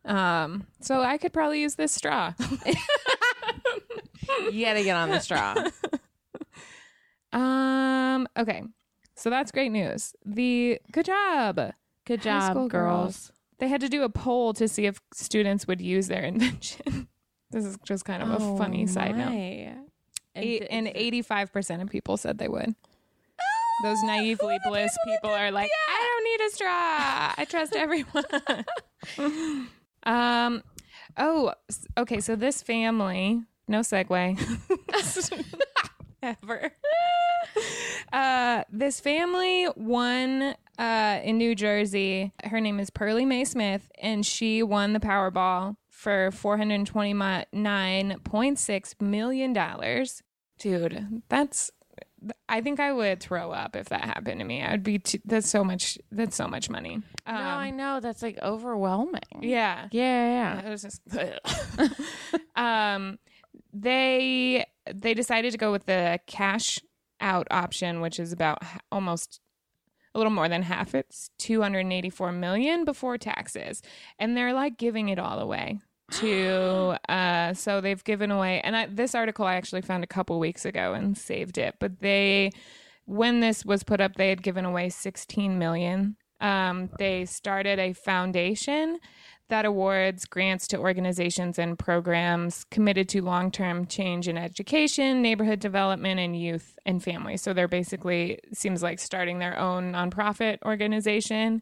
Um, 0.07 0.65
so 0.79 1.01
I 1.01 1.17
could 1.17 1.33
probably 1.33 1.61
use 1.61 1.75
this 1.75 1.91
straw. 1.91 2.33
you 4.51 4.65
gotta 4.65 4.83
get 4.83 4.95
on 4.95 5.09
the 5.09 5.19
straw. 5.19 5.55
um, 7.33 8.27
okay, 8.37 8.63
so 9.15 9.29
that's 9.29 9.51
great 9.51 9.71
news. 9.71 10.13
The 10.25 10.79
good 10.91 11.05
job. 11.05 11.73
Good 12.05 12.19
High 12.19 12.39
job, 12.39 12.51
school 12.51 12.67
girls. 12.69 13.31
They 13.59 13.67
had 13.67 13.81
to 13.81 13.89
do 13.89 14.03
a 14.03 14.09
poll 14.09 14.53
to 14.53 14.67
see 14.67 14.85
if 14.85 15.01
students 15.13 15.67
would 15.67 15.81
use 15.81 16.07
their 16.07 16.23
invention. 16.23 17.07
this 17.51 17.65
is 17.65 17.77
just 17.85 18.05
kind 18.05 18.23
of 18.23 18.29
a 18.29 18.57
funny 18.57 18.87
side 18.87 19.17
note. 19.17 19.33
Eight, 20.35 20.67
and 20.69 20.87
85% 20.87 21.81
of 21.81 21.89
people 21.89 22.15
said 22.15 22.37
they 22.37 22.47
would. 22.47 22.75
Those 23.83 24.01
naively 24.03 24.59
bliss 24.65 24.95
people 25.05 25.31
are 25.31 25.51
like, 25.51 25.69
I 25.89 26.03
don't 26.03 26.23
need 26.23 26.47
a 26.47 26.51
straw. 26.51 27.33
I 27.37 27.45
trust 27.49 27.75
everyone. 27.75 28.25
um, 30.03 30.63
oh, 31.17 31.53
okay. 31.97 32.19
So 32.19 32.35
this 32.35 32.61
family, 32.61 33.41
no 33.67 33.79
segue 33.79 34.39
ever. 36.23 36.71
Uh, 38.11 38.63
this 38.71 38.99
family 38.99 39.67
won 39.75 40.55
uh, 40.77 41.19
in 41.23 41.37
New 41.37 41.55
Jersey. 41.55 42.31
Her 42.43 42.61
name 42.61 42.79
is 42.79 42.89
Pearlie 42.89 43.25
Mae 43.25 43.43
Smith, 43.45 43.91
and 44.01 44.25
she 44.25 44.63
won 44.63 44.93
the 44.93 44.99
Powerball 44.99 45.77
for 45.89 46.31
four 46.31 46.57
hundred 46.57 46.85
twenty-nine 46.85 48.19
point 48.23 48.59
six 48.59 48.95
million 48.99 49.53
dollars. 49.53 50.21
Dude, 50.59 51.21
that's. 51.29 51.71
I 52.49 52.61
think 52.61 52.79
I 52.79 52.91
would 52.91 53.19
throw 53.19 53.51
up 53.51 53.75
if 53.75 53.89
that 53.89 54.03
happened 54.05 54.39
to 54.39 54.45
me. 54.45 54.61
I 54.63 54.71
would 54.71 54.83
be. 54.83 54.99
Too, 54.99 55.19
that's 55.25 55.49
so 55.49 55.63
much. 55.63 55.97
That's 56.11 56.35
so 56.35 56.47
much 56.47 56.69
money. 56.69 56.97
no, 57.27 57.33
Um, 57.33 57.37
I 57.37 57.69
know 57.71 57.99
that's 57.99 58.21
like 58.21 58.37
overwhelming. 58.41 59.21
yeah. 59.41 59.87
yeah, 59.91 60.59
yeah. 60.61 60.67
It 60.67 60.69
was 60.69 60.81
just 60.83 61.01
um 62.55 63.19
they 63.73 64.65
they 64.93 65.13
decided 65.13 65.51
to 65.51 65.57
go 65.57 65.71
with 65.71 65.85
the 65.85 66.19
cash 66.27 66.79
out 67.19 67.47
option 67.51 67.99
which 68.01 68.19
is 68.19 68.31
about 68.31 68.61
almost 68.91 69.39
a 70.15 70.17
little 70.17 70.31
more 70.31 70.47
than 70.49 70.63
half 70.63 70.95
it's 70.95 71.29
284 71.39 72.31
million 72.31 72.85
before 72.85 73.17
taxes 73.17 73.81
and 74.19 74.35
they're 74.37 74.53
like 74.53 74.77
giving 74.77 75.09
it 75.09 75.19
all 75.19 75.39
away 75.39 75.79
to 76.11 76.95
uh 77.09 77.53
so 77.53 77.81
they've 77.81 78.03
given 78.03 78.31
away 78.31 78.61
and 78.61 78.75
I, 78.75 78.85
this 78.87 79.13
article 79.13 79.45
I 79.45 79.55
actually 79.55 79.81
found 79.81 80.03
a 80.03 80.07
couple 80.07 80.39
weeks 80.39 80.65
ago 80.65 80.93
and 80.93 81.17
saved 81.17 81.57
it 81.57 81.75
but 81.79 81.99
they 81.99 82.51
when 83.05 83.39
this 83.39 83.65
was 83.65 83.83
put 83.83 83.99
up 84.01 84.15
they 84.15 84.29
had 84.29 84.41
given 84.41 84.65
away 84.65 84.89
16 84.89 85.57
million 85.59 86.15
Um, 86.39 86.89
they 86.99 87.25
started 87.25 87.79
a 87.79 87.93
foundation 87.93 88.99
that 89.49 89.65
awards 89.65 90.25
grants 90.25 90.67
to 90.67 90.77
organizations 90.77 91.57
and 91.57 91.79
programs 91.79 92.65
committed 92.65 93.07
to 93.09 93.21
long 93.21 93.49
term 93.49 93.85
change 93.87 94.27
in 94.27 94.37
education, 94.37 95.21
neighborhood 95.21 95.59
development, 95.59 96.19
and 96.19 96.39
youth 96.39 96.77
and 96.85 97.01
families. 97.03 97.41
So 97.41 97.53
they're 97.53 97.67
basically 97.67 98.39
seems 98.53 98.83
like 98.83 98.99
starting 98.99 99.39
their 99.39 99.57
own 99.57 99.93
nonprofit 99.93 100.57
organization, 100.65 101.61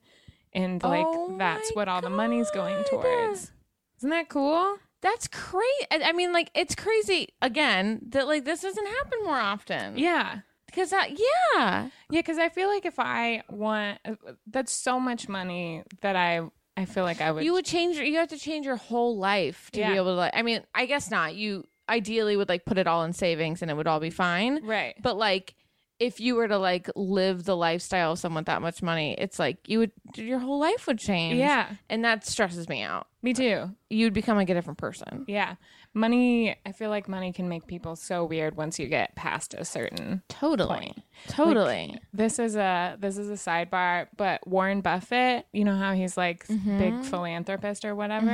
and 0.53 0.81
like 0.83 1.05
Oh 1.07 1.35
that's 1.37 1.71
what 1.75 1.87
all 1.87 2.01
the 2.01 2.09
money's 2.09 2.49
going 2.51 2.83
towards. 2.85 3.51
Isn't 3.97 4.09
that 4.09 4.29
cool? 4.29 4.77
That's 5.01 5.27
crazy. 5.27 5.87
I 5.91 6.01
I 6.05 6.11
mean, 6.13 6.33
like, 6.33 6.49
it's 6.55 6.75
crazy 6.75 7.29
again 7.41 8.01
that 8.09 8.27
like 8.27 8.45
this 8.45 8.61
doesn't 8.61 8.85
happen 8.87 9.19
more 9.23 9.37
often. 9.39 9.97
Yeah. 9.97 10.39
because 10.65 10.89
that, 10.89 11.11
yeah, 11.11 11.89
Yeah, 12.09 12.19
because 12.21 12.37
I 12.37 12.49
feel 12.49 12.67
like 12.67 12.85
if 12.85 12.99
I 12.99 13.43
want, 13.49 13.99
that's 14.47 14.71
so 14.71 14.99
much 14.99 15.29
money 15.29 15.83
that 16.01 16.15
I, 16.15 16.41
I 16.75 16.85
feel 16.85 17.03
like 17.03 17.21
I 17.21 17.31
would. 17.31 17.43
you 17.45 17.53
would 17.53 17.65
change. 17.65 17.97
You 17.97 18.17
have 18.17 18.29
to 18.29 18.37
change 18.37 18.65
your 18.65 18.75
whole 18.77 19.17
life 19.17 19.69
to 19.71 19.79
Yeah. 19.79 19.91
be 19.91 19.95
able 19.97 20.07
to. 20.07 20.13
like 20.15 20.33
I 20.35 20.41
mean, 20.41 20.61
I 20.73 20.85
guess 20.87 21.09
not. 21.11 21.35
You 21.35 21.65
ideally 21.87 22.35
would 22.35 22.49
like 22.49 22.65
put 22.65 22.77
it 22.79 22.87
all 22.87 23.03
in 23.03 23.13
savings 23.13 23.61
and 23.61 23.69
it 23.69 23.75
would 23.75 23.87
all 23.87 23.99
be 23.99 24.09
fine. 24.09 24.65
right. 24.65 24.95
But 25.01 25.17
like, 25.17 25.53
if 25.99 26.19
you 26.19 26.35
were 26.35 26.47
to 26.47 26.57
like 26.57 26.89
live 26.95 27.43
the 27.43 27.55
lifestyle 27.55 28.13
of 28.13 28.19
someone 28.19 28.41
with 28.41 28.47
that 28.47 28.61
much 28.61 28.81
money, 28.81 29.15
it's 29.17 29.39
like 29.39 29.57
you 29.67 29.79
would 29.79 29.91
your 30.15 30.39
whole 30.39 30.59
life 30.59 30.87
would 30.87 30.99
change. 30.99 31.37
Yeah, 31.37 31.69
and 31.89 32.03
that 32.03 32.25
stresses 32.25 32.67
me 32.67 32.81
out. 32.81 33.07
me 33.21 33.33
too. 33.33 33.71
You'd 33.89 34.13
become 34.13 34.37
like 34.37 34.49
a 34.49 34.53
different 34.53 34.77
person. 34.77 35.25
Yeah, 35.27 35.55
money. 35.95 36.55
I 36.65 36.71
feel 36.71 36.89
like 36.89 37.07
money 37.07 37.31
can 37.31 37.47
make 37.49 37.65
people 37.67 37.95
so 37.95 38.23
weird 38.25 38.55
once 38.57 38.77
you 38.77 38.87
get 38.87 39.15
past 39.15 39.53
a 39.57 39.65
certain. 39.65 40.21
Totally, 40.29 40.67
Point. 40.67 41.03
totally. 41.29 41.97
This 42.13 42.37
is 42.39 42.55
a 42.55 42.97
this 42.99 43.17
is 43.17 43.29
a 43.29 43.33
sidebar, 43.33 44.07
but 44.17 44.45
Warren 44.47 44.81
Buffett, 44.81 45.47
you 45.53 45.63
know 45.63 45.75
how 45.75 45.93
he's 45.93 46.17
like 46.17 46.45
Mm-hmm. 46.47 46.77
big 46.79 47.03
philanthropist 47.05 47.85
or 47.85 47.95
whatever. 47.95 48.29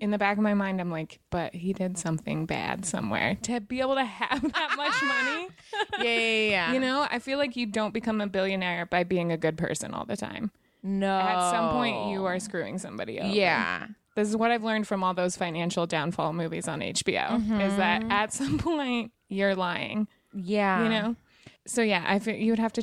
In 0.00 0.10
the 0.10 0.18
back 0.18 0.36
of 0.36 0.42
my 0.42 0.54
mind, 0.54 0.80
I'm 0.80 0.90
like, 0.90 1.20
but 1.30 1.54
he 1.54 1.72
did 1.72 1.96
something 1.98 2.46
bad 2.46 2.84
somewhere 2.84 3.36
to 3.42 3.60
be 3.60 3.80
able 3.80 3.94
to 3.94 4.04
have 4.04 4.42
that 4.52 4.74
much 4.76 5.02
money. 5.02 5.48
yeah, 6.08 6.18
yeah, 6.18 6.48
yeah. 6.50 6.72
You 6.72 6.80
know, 6.80 7.06
I 7.10 7.18
feel 7.20 7.38
like 7.38 7.54
you 7.56 7.66
don't 7.66 7.94
become 7.94 8.20
a 8.20 8.26
billionaire 8.26 8.86
by 8.86 9.04
being 9.04 9.30
a 9.32 9.36
good 9.36 9.56
person 9.56 9.94
all 9.94 10.04
the 10.04 10.16
time. 10.16 10.50
no. 10.82 11.16
At 11.18 11.50
some 11.50 11.70
point, 11.70 12.10
you 12.10 12.24
are 12.24 12.38
screwing 12.40 12.78
somebody 12.78 13.20
over. 13.20 13.28
Yeah. 13.28 13.86
This 14.14 14.28
is 14.28 14.36
what 14.36 14.50
I've 14.50 14.62
learned 14.62 14.86
from 14.86 15.02
all 15.02 15.12
those 15.14 15.36
financial 15.36 15.86
downfall 15.86 16.32
movies 16.32 16.68
on 16.68 16.80
HBO 16.80 17.36
is 17.60 17.76
that 17.76 18.04
at 18.10 18.32
some 18.32 18.58
point, 18.70 19.12
you're 19.28 19.54
lying, 19.56 20.06
Yeah. 20.32 20.82
you 20.84 20.88
know? 20.88 21.16
So, 21.66 21.82
yeah, 21.82 22.04
I 22.06 22.18
feel 22.18 22.34
you 22.36 22.52
would 22.52 22.58
have 22.58 22.72
to. 22.74 22.82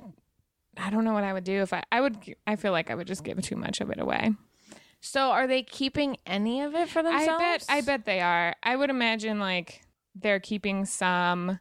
I 0.78 0.90
don't 0.90 1.04
know 1.06 1.14
what 1.14 1.24
I 1.24 1.34
would 1.34 1.44
do 1.44 1.62
if 1.62 1.72
I. 1.74 1.84
I 1.92 2.02
would. 2.02 2.18
I 2.48 2.56
feel 2.56 2.72
like 2.72 2.90
I 2.90 2.96
would 2.96 3.08
just 3.08 3.24
give 3.24 3.40
too 3.42 3.56
much 3.56 3.80
of 3.82 3.90
it 3.92 4.00
away. 4.00 4.32
So 5.02 5.30
are 5.32 5.48
they 5.48 5.64
keeping 5.64 6.18
any 6.26 6.62
of 6.62 6.74
it 6.76 6.90
for 6.90 7.04
themselves? 7.04 7.30
I 7.30 7.38
bet. 7.38 7.66
I 7.70 7.82
bet 7.82 8.06
they 8.06 8.20
are. 8.22 8.56
I 8.64 8.76
would 8.76 8.90
imagine 8.90 9.40
like 9.40 9.82
they're 10.16 10.40
keeping 10.40 10.86
some, 10.86 11.60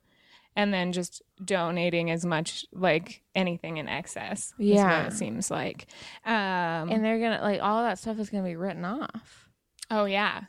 and 0.57 0.73
then 0.73 0.93
just 0.93 1.23
donating 1.45 2.11
as 2.11 2.25
much, 2.25 2.65
like 2.73 3.23
anything 3.35 3.77
in 3.79 3.89
excess. 3.89 4.55
is 4.59 4.67
Yeah. 4.77 5.05
what 5.05 5.13
it 5.13 5.17
seems 5.17 5.51
like. 5.51 5.87
Um, 6.25 6.33
And 6.91 7.05
they're 7.05 7.19
gonna 7.21 7.41
like 7.43 7.61
all 7.63 7.83
that 7.83 7.99
stuff 7.99 8.19
is 8.19 8.31
gonna 8.31 8.45
be 8.45 8.57
written 8.57 8.85
off. 8.85 9.49
Oh 9.91 10.05
yeah. 10.05 10.43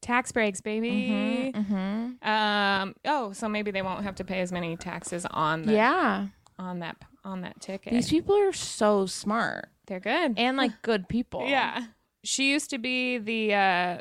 Tax 0.00 0.32
breaks, 0.32 0.60
baby. 0.60 1.52
Mm-hmm. 1.54 2.28
Um 2.28 2.94
oh, 3.04 3.32
so 3.32 3.48
maybe 3.48 3.70
they 3.70 3.82
won't 3.82 4.04
have 4.04 4.14
to 4.16 4.24
pay 4.24 4.40
as 4.40 4.52
many 4.52 4.76
taxes 4.76 5.26
on 5.30 5.62
the, 5.62 5.72
Yeah. 5.74 6.28
on 6.58 6.78
that 6.80 6.96
on 7.24 7.40
that 7.42 7.60
ticket. 7.60 7.92
These 7.92 8.08
people 8.08 8.34
are 8.36 8.52
so 8.52 9.06
smart 9.06 9.68
They're 9.86 10.00
good. 10.00 10.34
and 10.38 10.56
like 10.56 10.82
good 10.82 11.08
people. 11.08 11.46
yeah. 11.46 11.86
She 12.24 12.50
used 12.50 12.70
to 12.70 12.78
be 12.78 13.18
the 13.18 13.54
uh 13.54 13.98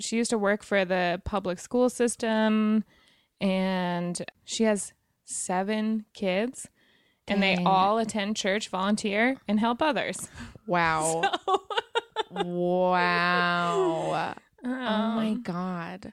she 0.00 0.16
used 0.16 0.30
to 0.30 0.38
work 0.38 0.62
for 0.64 0.84
the 0.84 1.20
public 1.24 1.58
school 1.60 1.88
system 1.88 2.82
and 3.40 4.20
she 4.44 4.64
has 4.64 4.92
7 5.24 6.04
kids 6.14 6.68
and 7.28 7.42
they 7.42 7.56
all 7.64 7.98
attend 7.98 8.36
church, 8.36 8.68
volunteer 8.68 9.36
and 9.48 9.60
help 9.60 9.80
others. 9.80 10.28
Wow. 10.66 11.22
wow. 12.34 14.34
Oh 14.64 14.68
my 14.68 15.28
Um, 15.30 15.42
god. 15.42 16.12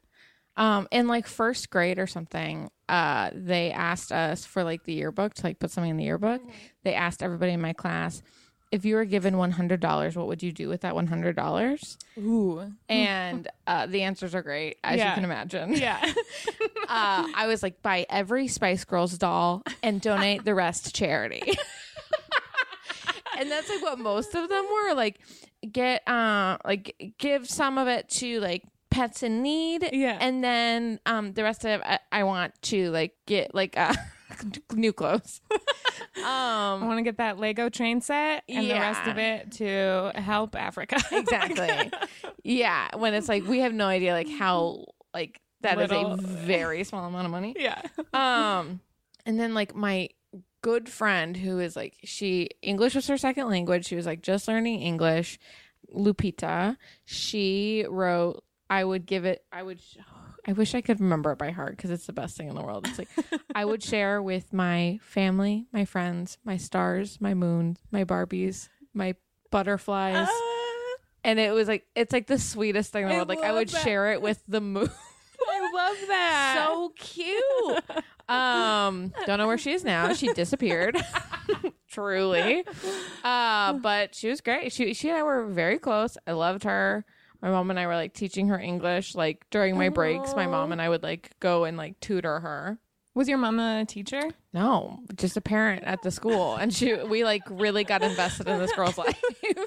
Um, 0.58 0.88
in 0.92 1.08
like 1.08 1.28
first 1.28 1.70
grade 1.70 1.98
or 1.98 2.08
something, 2.08 2.70
uh, 2.90 3.32
they 3.34 3.72
asked 3.72 4.12
us 4.12 4.46
for 4.46 4.63
like 4.63 4.84
the 4.84 4.94
yearbook 4.94 5.34
to 5.36 5.44
like 5.44 5.60
put 5.60 5.72
something 5.72 5.92
in 5.92 5.98
the 5.98 6.04
yearbook. 6.04 6.42
They 6.84 6.94
asked 6.94 7.24
everybody 7.24 7.54
in 7.54 7.62
my 7.62 7.74
class, 7.74 8.22
if 8.72 8.86
you 8.86 8.96
were 8.96 9.06
given 9.06 9.38
one 9.38 9.51
hundred 9.51 9.80
dollars, 9.80 10.16
what 10.16 10.28
would 10.28 10.44
you 10.44 10.51
do 10.51 10.68
with 10.70 10.82
that 10.82 10.94
one 10.96 11.08
hundred 11.08 11.36
dollars? 11.36 11.98
Ooh. 12.18 12.72
And 12.90 13.48
uh, 13.68 13.86
the 13.86 14.04
answers 14.04 14.36
are 14.36 14.42
great, 14.42 14.78
as 14.84 14.98
Yeah. 14.98 15.10
you 15.10 15.16
can 15.16 15.24
imagine. 15.25 15.74
Yeah. 15.75 16.13
Uh, 16.94 17.25
I 17.38 17.48
was 17.48 17.63
like, 17.63 17.82
buy 17.82 18.06
every 18.10 18.50
Spice 18.50 18.84
Girls 18.84 19.18
doll 19.18 19.63
and 19.82 20.01
donate 20.01 20.44
the 20.44 20.54
rest 20.54 20.88
to 20.88 20.92
charity. 20.92 21.42
and 23.40 23.50
that's 23.50 23.70
like 23.70 23.82
what 23.82 23.98
most 23.98 24.36
of 24.36 24.50
them 24.50 24.66
were 24.70 24.94
like. 24.94 25.22
Get 25.70 26.08
uh, 26.08 26.58
like 26.65 27.13
give 27.20 27.48
some 27.50 27.77
of 27.77 27.88
it 27.88 28.10
to 28.10 28.39
like 28.39 28.63
pets 28.89 29.22
in 29.24 29.41
need, 29.44 29.89
Yeah. 29.94 30.18
and 30.20 30.44
then 30.44 31.00
um, 31.06 31.34
the 31.34 31.44
rest 31.44 31.63
of 31.65 31.80
it, 31.80 31.82
I, 31.86 32.00
I 32.12 32.24
want 32.24 32.60
to 32.63 32.89
like 32.91 33.13
get 33.27 33.53
like 33.53 33.77
uh, 33.77 33.94
new 34.74 34.94
clothes. 34.94 35.41
Um 36.18 36.24
I 36.25 36.86
want 36.86 36.98
to 36.98 37.03
get 37.03 37.18
that 37.18 37.38
Lego 37.39 37.70
train 37.70 38.01
set 38.01 38.44
and 38.50 38.65
the 38.70 38.74
rest 38.74 39.08
of 39.08 39.18
it 39.18 39.51
to 39.53 40.12
help 40.15 40.56
Africa. 40.56 40.98
exactly. 41.12 41.89
yeah, 42.44 42.89
when 42.98 43.13
it's 43.13 43.30
like 43.30 43.48
we 43.48 43.60
have 43.60 43.74
no 43.74 43.88
idea 43.88 44.12
like 44.13 44.27
how 44.30 44.86
like 45.13 45.39
that 45.62 45.80
is 45.80 45.89
Little- 45.89 46.13
a 46.13 46.18
very 46.18 46.84
small 46.84 47.06
amount 47.06 47.25
of 47.25 47.32
money. 47.32 47.56
yeah. 47.58 47.82
um 48.13 48.82
and 49.25 49.39
then 49.39 49.53
like 49.53 49.74
my 49.74 50.10
good 50.62 50.88
friend 50.89 51.38
who 51.38 51.60
is 51.60 51.75
like 51.75 51.96
she 52.03 52.50
english 52.62 52.96
was 52.96 53.08
her 53.08 53.18
second 53.18 53.50
language. 53.50 53.86
She 53.86 53.96
was 53.96 54.06
like 54.06 54.22
just 54.22 54.48
learning 54.48 54.82
english. 54.82 55.39
Lupita 55.94 56.77
she 57.03 57.86
wrote 57.89 58.44
i 58.70 58.82
would 58.84 59.06
give 59.06 59.25
it 59.25 59.44
i 59.51 59.62
would 59.62 59.82
i 60.48 60.53
wish 60.53 60.74
i 60.74 60.80
could 60.80 61.01
remember 61.01 61.34
it 61.34 61.38
by 61.38 61.51
heart 61.51 61.75
because 61.75 61.91
it's 61.91 62.06
the 62.06 62.13
best 62.13 62.38
thing 62.38 62.48
in 62.48 62.56
the 62.56 62.62
world. 62.62 62.88
It's 62.88 62.98
like 62.98 63.10
i 63.56 63.65
would 63.65 63.84
share 63.84 64.22
with 64.22 64.53
my 64.53 65.00
family 65.01 65.68
my 65.74 65.84
friends 65.84 66.38
my 66.46 66.56
stars 66.58 67.20
my 67.20 67.34
moon 67.34 67.77
my 67.91 68.06
barbies 68.06 68.70
my 68.94 69.15
butterflies. 69.50 70.27
Ah. 70.30 70.48
And 71.24 71.39
it 71.39 71.53
was 71.53 71.68
like 71.68 71.86
it's 71.96 72.13
like 72.13 72.27
the 72.27 72.39
sweetest 72.39 72.91
thing 72.91 73.03
in 73.03 73.10
the 73.10 73.15
I 73.15 73.18
world. 73.18 73.30
Like 73.30 73.44
i 73.44 73.51
would 73.51 73.70
that. 73.70 73.84
share 73.84 74.12
it 74.13 74.22
with 74.22 74.41
the 74.48 74.62
moon 74.62 74.89
I 75.50 75.71
love 75.74 76.07
that. 76.07 76.65
so 76.67 76.93
cute. 76.98 77.83
Um, 78.29 79.13
don't 79.25 79.38
know 79.39 79.48
where 79.48 79.57
she 79.57 79.71
is 79.74 79.83
now. 79.83 80.13
She 80.13 80.31
disappeared. 80.33 80.98
Truly. 81.89 82.63
Uh, 83.24 83.74
but 83.74 84.15
she 84.15 84.29
was 84.29 84.39
great. 84.41 84.71
She 84.71 84.93
she 84.93 85.10
and 85.10 85.17
I 85.17 85.24
were 85.24 85.45
very 85.45 85.77
close. 85.79 86.17
I 86.25 86.31
loved 86.31 86.63
her. 86.63 87.05
My 87.41 87.50
mom 87.50 87.69
and 87.69 87.79
I 87.79 87.88
were 87.88 87.95
like 87.95 88.13
teaching 88.13 88.48
her 88.50 88.60
English. 88.60 89.15
Like 89.15 89.45
during 89.50 89.77
my 89.77 89.89
breaks, 89.89 90.33
my 90.36 90.48
mom 90.48 90.71
and 90.71 90.81
I 90.81 90.88
would 90.89 91.03
like 91.03 91.31
go 91.39 91.65
and 91.65 91.75
like 91.75 92.00
tutor 92.00 92.39
her. 92.39 92.79
was 93.15 93.27
your 93.27 93.38
mom 93.39 93.60
a 93.60 93.83
teacher? 93.86 94.21
No, 94.53 95.00
just 95.15 95.36
a 95.36 95.41
parent 95.41 95.83
at 95.83 96.01
the 96.01 96.12
school, 96.12 96.55
and 96.55 96.74
she 96.74 96.93
we 96.93 97.25
like 97.25 97.43
really 97.50 97.83
got 97.83 98.03
invested 98.03 98.48
in 98.48 98.60
this 98.60 98.71
girl's 98.74 98.98
life. 98.98 99.21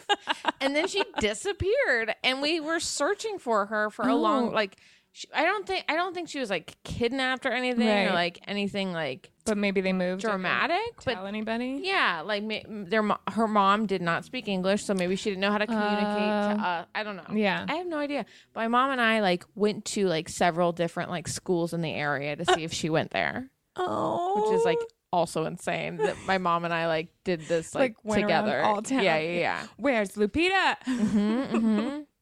and 0.63 0.75
then 0.75 0.87
she 0.89 1.03
disappeared, 1.21 2.15
and 2.23 2.41
we 2.41 2.61
were 2.61 2.81
searching 2.81 3.39
for 3.39 3.67
her 3.67 3.91
for 3.91 4.09
a 4.09 4.15
long 4.15 4.49
Oh. 4.49 4.53
like. 4.53 4.79
She, 5.17 5.29
I 5.33 5.45
don't 5.45 5.65
think 5.65 5.85
I 5.89 5.95
don't 5.95 6.13
think 6.13 6.29
she 6.29 6.41
was 6.41 6.51
like 6.51 6.77
kidnapped 6.83 7.47
or 7.47 7.53
anything 7.53 7.87
Right. 7.87 8.09
or 8.09 8.13
like 8.13 8.41
anything 8.49 8.93
like 8.93 9.31
But 9.45 9.57
maybe 9.57 9.81
they 9.81 9.93
moved. 9.93 10.23
dramatic. 10.23 10.81
But 11.05 11.15
Tell 11.15 11.27
anybody? 11.29 11.83
yeah, 11.85 12.23
like 12.25 12.43
ma- 12.43 12.67
their 12.69 13.01
mo- 13.05 13.21
her 13.31 13.47
mom 13.47 13.87
did 13.87 14.03
not 14.03 14.25
speak 14.25 14.49
English, 14.49 14.83
so 14.85 14.93
maybe 14.93 15.15
she 15.15 15.31
didn't 15.31 15.43
know 15.43 15.53
how 15.53 15.59
to 15.59 15.69
communicate 15.69 16.57
to 16.59 16.61
Uh, 16.61 16.67
us. 16.67 16.87
I 16.97 17.05
don't 17.05 17.15
know. 17.15 17.27
Yeah. 17.33 17.65
I 17.69 17.77
have 17.77 17.87
no 17.87 17.99
idea. 17.99 18.27
My 18.57 18.67
mom 18.67 18.91
and 18.91 19.01
I 19.01 19.21
like 19.21 19.45
went 19.55 19.85
to 19.95 20.09
like 20.09 20.29
several 20.29 20.73
different 20.73 21.11
like 21.11 21.29
schools 21.29 21.73
in 21.73 21.81
the 21.81 21.93
area 21.95 22.35
to 22.35 22.45
see 22.45 22.65
if 22.65 22.73
she 22.73 22.91
went 22.91 23.13
there 23.13 23.51
Oh. 23.77 24.43
which 24.51 24.59
is 24.59 24.65
like 24.65 24.79
also 25.13 25.45
insane 25.45 25.99
that 25.99 26.17
my 26.27 26.39
mom 26.39 26.65
and 26.65 26.75
I 26.75 26.89
like 26.89 27.07
did 27.23 27.43
this 27.43 27.73
like, 27.73 27.95
Like, 28.03 28.23
together. 28.23 28.63
all 28.65 28.83
town. 28.83 29.05
Yeah, 29.05 29.19
yeah, 29.19 29.39
yeah. 29.39 29.67
Where's 29.77 30.17
Lupita? 30.17 30.75
hmm 30.85 31.43
hmm 31.45 32.01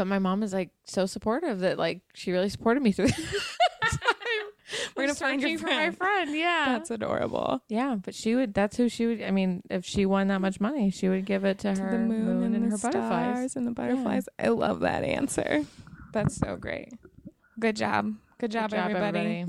But 0.00 0.06
my 0.06 0.18
mom 0.18 0.42
is 0.42 0.54
like 0.54 0.70
so 0.86 1.04
supportive 1.04 1.58
that 1.58 1.76
like 1.76 2.00
she 2.14 2.32
really 2.32 2.48
supported 2.48 2.82
me 2.82 2.90
through. 2.90 3.08
this. 3.82 3.98
We're 4.96 5.02
gonna 5.02 5.14
find 5.14 5.42
your 5.42 5.58
for 5.58 5.66
my 5.66 5.90
friend. 5.90 6.34
Yeah, 6.34 6.64
That's 6.68 6.90
adorable. 6.90 7.62
yeah. 7.68 7.96
But 8.02 8.14
she 8.14 8.34
would. 8.34 8.54
That's 8.54 8.78
who 8.78 8.88
she 8.88 9.04
would. 9.04 9.22
I 9.22 9.30
mean, 9.30 9.62
if 9.68 9.84
she 9.84 10.06
won 10.06 10.28
that 10.28 10.40
much 10.40 10.58
money, 10.58 10.90
she 10.90 11.10
would 11.10 11.26
give 11.26 11.44
it 11.44 11.58
to, 11.58 11.74
her 11.74 11.90
the 11.90 11.98
moon, 11.98 12.54
and, 12.54 12.64
her 12.64 12.70
the 12.70 12.78
stars 12.78 12.94
butterflies. 12.94 13.56
and 13.56 13.66
the 13.66 13.72
butterflies. 13.72 14.26
I 14.38 14.48
love 14.48 14.80
that 14.80 15.04
answer. 15.04 15.66
That's 16.14 16.36
so 16.36 16.56
great. 16.56 16.94
Good 17.58 17.76
job. 17.76 18.14
Good 18.38 18.52
job, 18.52 18.70
Good 18.70 18.76
job, 18.76 18.90
everybody. 18.92 19.44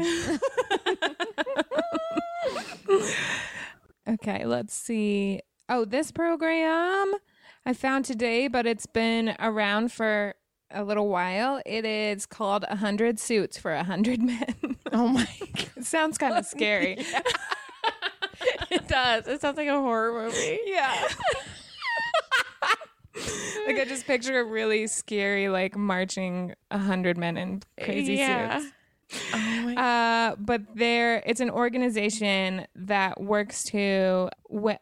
okay, 4.09 4.45
let's 4.45 4.73
see. 4.73 5.39
Oh, 5.69 5.85
this 5.85 6.11
program. 6.11 7.13
I 7.65 7.73
found 7.73 8.05
today, 8.05 8.47
but 8.47 8.65
it's 8.65 8.87
been 8.87 9.35
around 9.39 9.91
for 9.91 10.33
a 10.73 10.83
little 10.83 11.07
while. 11.09 11.61
It 11.65 11.85
is 11.85 12.25
called 12.25 12.65
A 12.69 12.75
Hundred 12.75 13.19
Suits 13.19 13.57
for 13.57 13.73
a 13.73 13.83
Hundred 13.83 14.21
Men. 14.23 14.77
Oh 14.91 15.07
my 15.07 15.27
it 15.75 15.85
sounds 15.85 16.17
kind 16.17 16.37
of 16.37 16.45
scary. 16.45 16.97
it 18.71 18.87
does. 18.87 19.27
It 19.27 19.41
sounds 19.41 19.57
like 19.57 19.67
a 19.67 19.79
horror 19.79 20.23
movie. 20.23 20.59
Yeah. 20.65 21.07
like 23.67 23.77
I 23.77 23.85
just 23.87 24.05
picture 24.07 24.39
a 24.39 24.43
really 24.43 24.87
scary, 24.87 25.49
like 25.49 25.75
marching 25.77 26.53
a 26.71 26.77
hundred 26.77 27.17
men 27.17 27.37
in 27.37 27.61
crazy 27.81 28.15
Yeah. 28.15 28.59
suits. 28.59 28.71
Oh 29.33 29.73
Uh, 29.77 30.35
but 30.37 30.61
there, 30.75 31.21
it's 31.25 31.39
an 31.39 31.49
organization 31.49 32.65
that 32.75 33.19
works 33.21 33.63
to 33.65 34.29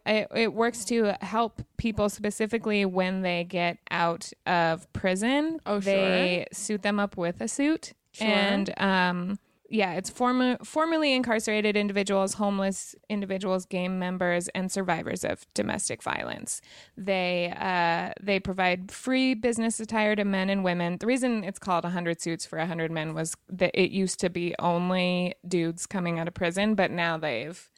it, 0.05 0.27
it 0.35 0.53
works 0.53 0.83
to 0.85 1.13
help 1.21 1.61
people 1.77 2.09
specifically 2.09 2.85
when 2.85 3.21
they 3.21 3.43
get 3.43 3.77
out 3.91 4.31
of 4.45 4.91
prison. 4.93 5.59
Oh, 5.65 5.79
sure. 5.79 5.93
they 5.93 6.45
suit 6.51 6.81
them 6.81 6.99
up 6.99 7.17
with 7.17 7.39
a 7.41 7.47
suit, 7.47 7.93
Sure. 8.11 8.27
and 8.27 8.73
um, 8.81 9.39
yeah, 9.69 9.93
it's 9.93 10.09
former 10.09 10.57
formerly 10.63 11.13
incarcerated 11.13 11.77
individuals, 11.77 12.33
homeless 12.33 12.95
individuals, 13.09 13.65
game 13.65 13.99
members, 13.99 14.47
and 14.49 14.71
survivors 14.71 15.23
of 15.23 15.45
domestic 15.53 16.01
violence. 16.01 16.61
They 16.97 17.53
uh, 17.55 18.13
they 18.21 18.39
provide 18.39 18.91
free 18.91 19.35
business 19.35 19.79
attire 19.79 20.15
to 20.15 20.25
men 20.25 20.49
and 20.49 20.63
women. 20.63 20.97
The 20.97 21.05
reason 21.07 21.43
it's 21.43 21.59
called 21.59 21.83
100 21.83 22.21
suits 22.21 22.45
for 22.45 22.57
100 22.57 22.91
men 22.91 23.13
was 23.13 23.35
that 23.49 23.71
it 23.73 23.91
used 23.91 24.19
to 24.21 24.29
be 24.29 24.55
only 24.59 25.35
dudes 25.47 25.85
coming 25.85 26.19
out 26.19 26.27
of 26.27 26.33
prison, 26.33 26.75
but 26.75 26.89
now 26.91 27.17
they've 27.17 27.69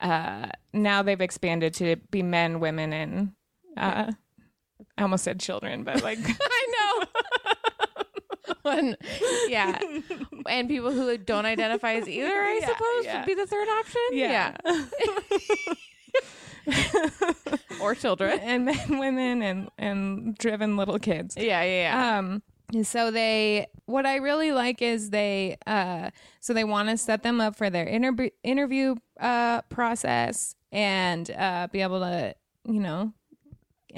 uh, 0.00 0.48
now 0.72 1.02
they've 1.02 1.20
expanded 1.20 1.72
to 1.74 1.96
be 2.10 2.22
men, 2.22 2.60
women, 2.60 2.92
and 2.92 3.32
uh, 3.76 4.12
I 4.98 5.02
almost 5.02 5.24
said 5.24 5.40
children, 5.40 5.84
but 5.84 6.02
like 6.02 6.18
I 6.24 6.66
know. 7.46 7.51
One, 8.62 8.96
yeah, 9.48 9.78
and 10.46 10.68
people 10.68 10.92
who 10.92 11.16
don't 11.18 11.46
identify 11.46 11.94
as 11.94 12.08
either, 12.08 12.28
I 12.32 12.58
Yeah, 12.60 12.66
suppose, 12.68 13.04
yeah. 13.04 13.16
would 13.18 13.26
be 13.26 13.34
the 13.34 13.46
third 13.46 13.68
option. 13.68 14.02
Yeah. 14.12 14.56
yeah. 14.64 14.84
or 17.80 17.94
children. 17.94 18.38
and 18.40 18.64
men, 18.66 18.76
women, 18.98 19.42
and 19.42 19.68
and 19.78 20.36
driven 20.38 20.76
little 20.76 20.98
kids. 20.98 21.36
Yeah, 21.36 21.62
yeah, 21.62 21.92
yeah. 21.92 22.18
Um, 22.18 22.42
so 22.82 23.10
they, 23.10 23.66
what 23.86 24.06
I 24.06 24.16
really 24.16 24.52
like 24.52 24.80
is 24.80 25.10
they, 25.10 25.58
uh, 25.66 26.10
so 26.40 26.54
they 26.54 26.64
want 26.64 26.88
to 26.88 26.96
set 26.96 27.22
them 27.22 27.40
up 27.40 27.56
for 27.56 27.68
their 27.68 27.86
interview 27.86 28.30
interview 28.42 28.94
uh 29.20 29.60
process 29.68 30.54
and 30.72 31.30
uh 31.32 31.68
be 31.70 31.80
able 31.82 32.00
to, 32.00 32.34
you 32.66 32.80
know, 32.80 33.12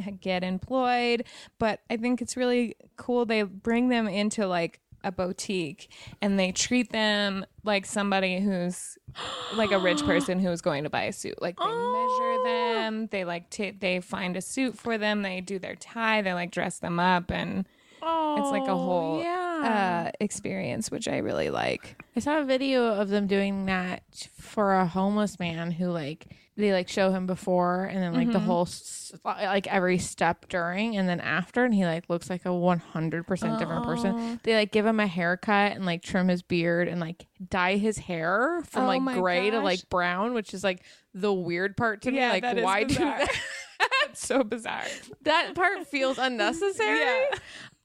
get 0.20 0.44
employed. 0.44 1.24
But 1.58 1.80
I 1.90 1.96
think 1.96 2.22
it's 2.22 2.36
really 2.36 2.76
cool. 2.96 3.26
They 3.26 3.42
bring 3.42 3.88
them 3.88 4.08
into 4.08 4.46
like 4.46 4.80
a 5.04 5.12
boutique 5.12 5.90
and 6.22 6.38
they 6.38 6.50
treat 6.50 6.90
them 6.90 7.44
like 7.62 7.86
somebody 7.86 8.40
who's 8.40 8.96
like 9.54 9.70
a 9.70 9.78
rich 9.78 10.02
person 10.06 10.40
who's 10.40 10.60
going 10.60 10.84
to 10.84 10.90
buy 10.90 11.04
a 11.04 11.12
suit. 11.12 11.40
Like 11.40 11.56
they 11.58 11.66
measure 11.66 12.44
them, 12.44 13.08
they 13.10 13.24
like 13.24 13.50
ta 13.50 13.70
they 13.78 14.00
find 14.00 14.36
a 14.36 14.40
suit 14.40 14.76
for 14.76 14.98
them, 14.98 15.22
they 15.22 15.40
do 15.40 15.58
their 15.58 15.76
tie, 15.76 16.22
they 16.22 16.32
like 16.32 16.50
dress 16.50 16.78
them 16.78 16.98
up 16.98 17.30
and 17.30 17.66
oh, 18.02 18.36
it's 18.38 18.50
like 18.50 18.68
a 18.68 18.76
whole 18.76 19.22
yeah. 19.22 20.08
uh 20.08 20.10
experience 20.20 20.90
which 20.90 21.06
I 21.06 21.18
really 21.18 21.50
like. 21.50 22.02
I 22.16 22.20
saw 22.20 22.38
a 22.38 22.44
video 22.44 22.86
of 22.86 23.10
them 23.10 23.26
doing 23.26 23.66
that 23.66 24.28
for 24.38 24.74
a 24.74 24.86
homeless 24.86 25.38
man 25.38 25.70
who 25.70 25.90
like 25.90 26.26
they 26.56 26.72
like 26.72 26.88
show 26.88 27.10
him 27.10 27.26
before 27.26 27.84
and 27.84 28.00
then 28.00 28.12
like 28.14 28.30
the 28.30 28.38
whole 28.38 28.62
s- 28.62 29.12
like 29.24 29.66
every 29.66 29.98
step 29.98 30.48
during 30.48 30.96
and 30.96 31.08
then 31.08 31.18
after 31.20 31.64
and 31.64 31.74
he 31.74 31.84
like 31.84 32.08
looks 32.08 32.30
like 32.30 32.44
a 32.44 32.48
100% 32.48 33.58
different 33.58 33.84
person. 33.84 34.38
They 34.44 34.54
like 34.54 34.70
give 34.70 34.86
him 34.86 35.00
a 35.00 35.06
haircut 35.06 35.72
and 35.72 35.84
like 35.84 36.02
trim 36.02 36.28
his 36.28 36.42
beard 36.42 36.86
and 36.88 37.00
like 37.00 37.26
dye 37.48 37.76
his 37.76 37.98
hair 37.98 38.62
from 38.70 38.84
Oh 38.84 38.86
like 38.86 39.16
gray 39.18 39.50
to 39.50 39.56
gosh. 39.56 39.64
like 39.64 39.88
brown, 39.90 40.32
which 40.34 40.54
is 40.54 40.62
like 40.62 40.82
the 41.12 41.32
weird 41.32 41.76
part 41.76 42.02
to 42.02 42.10
me. 42.12 42.20
Like 42.20 42.42
that 42.42 42.58
is 42.58 42.64
why 42.64 42.84
do 42.84 42.94
bizarre. 42.94 43.18
that? 43.18 43.28
It's 44.10 44.24
so 44.24 44.44
bizarre. 44.44 44.84
that 45.22 45.54
part 45.56 45.86
feels 45.88 46.18
unnecessary. 46.18 47.00
Yeah. 47.00 47.26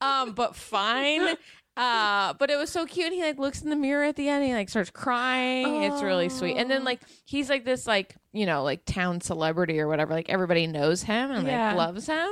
Um, 0.02 0.34
but 0.34 0.56
fine. 0.56 1.36
Uh, 1.80 2.34
but 2.34 2.50
it 2.50 2.58
was 2.58 2.70
so 2.70 2.86
cute. 2.86 3.14
He 3.14 3.22
like 3.22 3.40
looks 3.40 3.62
in 3.62 3.70
the 3.70 3.76
mirror 3.76 4.04
at 4.04 4.16
the 4.16 4.28
end. 4.28 4.44
And 4.44 4.52
he 4.52 4.54
like 4.56 4.70
starts 4.70 4.90
crying. 4.90 5.84
It's 5.84 6.02
really 6.04 6.30
sweet. 6.30 6.58
And 6.58 6.70
then 6.70 6.84
like 6.84 7.00
he's 7.26 7.50
like 7.50 7.64
this 7.66 7.88
like 7.88 8.16
you 8.34 8.46
know 8.46 8.64
like 8.64 8.84
town 8.86 9.22
celebrity 9.22 9.80
or 9.80 9.88
whatever. 9.88 10.14
Like 10.14 10.30
everybody 10.30 10.68
knows 10.68 11.04
him 11.04 11.32
and 11.32 11.48
Yeah. 11.48 11.70
like 11.70 11.78
loves 11.78 12.08
him. 12.08 12.30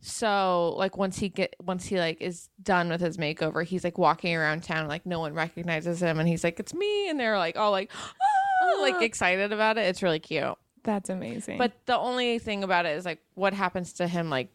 So 0.00 0.74
like 0.76 0.96
once 0.96 1.18
he 1.18 1.28
get 1.30 1.56
once 1.60 1.86
he 1.86 1.98
like 1.98 2.20
is 2.20 2.48
done 2.62 2.88
with 2.90 3.00
his 3.00 3.16
makeover, 3.16 3.64
he's 3.64 3.82
like 3.82 3.98
walking 3.98 4.36
around 4.36 4.62
town 4.62 4.86
like 4.88 5.04
no 5.06 5.18
one 5.20 5.34
recognizes 5.34 6.00
him, 6.00 6.20
and 6.20 6.28
he's 6.28 6.44
like 6.44 6.60
it's 6.60 6.74
me, 6.74 7.08
and 7.08 7.18
they're 7.18 7.38
like 7.38 7.56
all 7.56 7.70
like 7.72 7.90
"Ah," 7.94 8.78
like 8.82 9.02
excited 9.02 9.52
about 9.52 9.78
it. 9.78 9.86
It's 9.86 10.02
really 10.02 10.20
cute. 10.20 10.54
That's 10.84 11.08
amazing. 11.10 11.58
But 11.58 11.72
the 11.86 11.98
only 11.98 12.38
thing 12.38 12.62
about 12.62 12.86
it 12.86 12.96
is 12.96 13.04
like 13.04 13.20
what 13.34 13.52
happens 13.54 13.94
to 13.94 14.06
him 14.06 14.30
like 14.30 14.48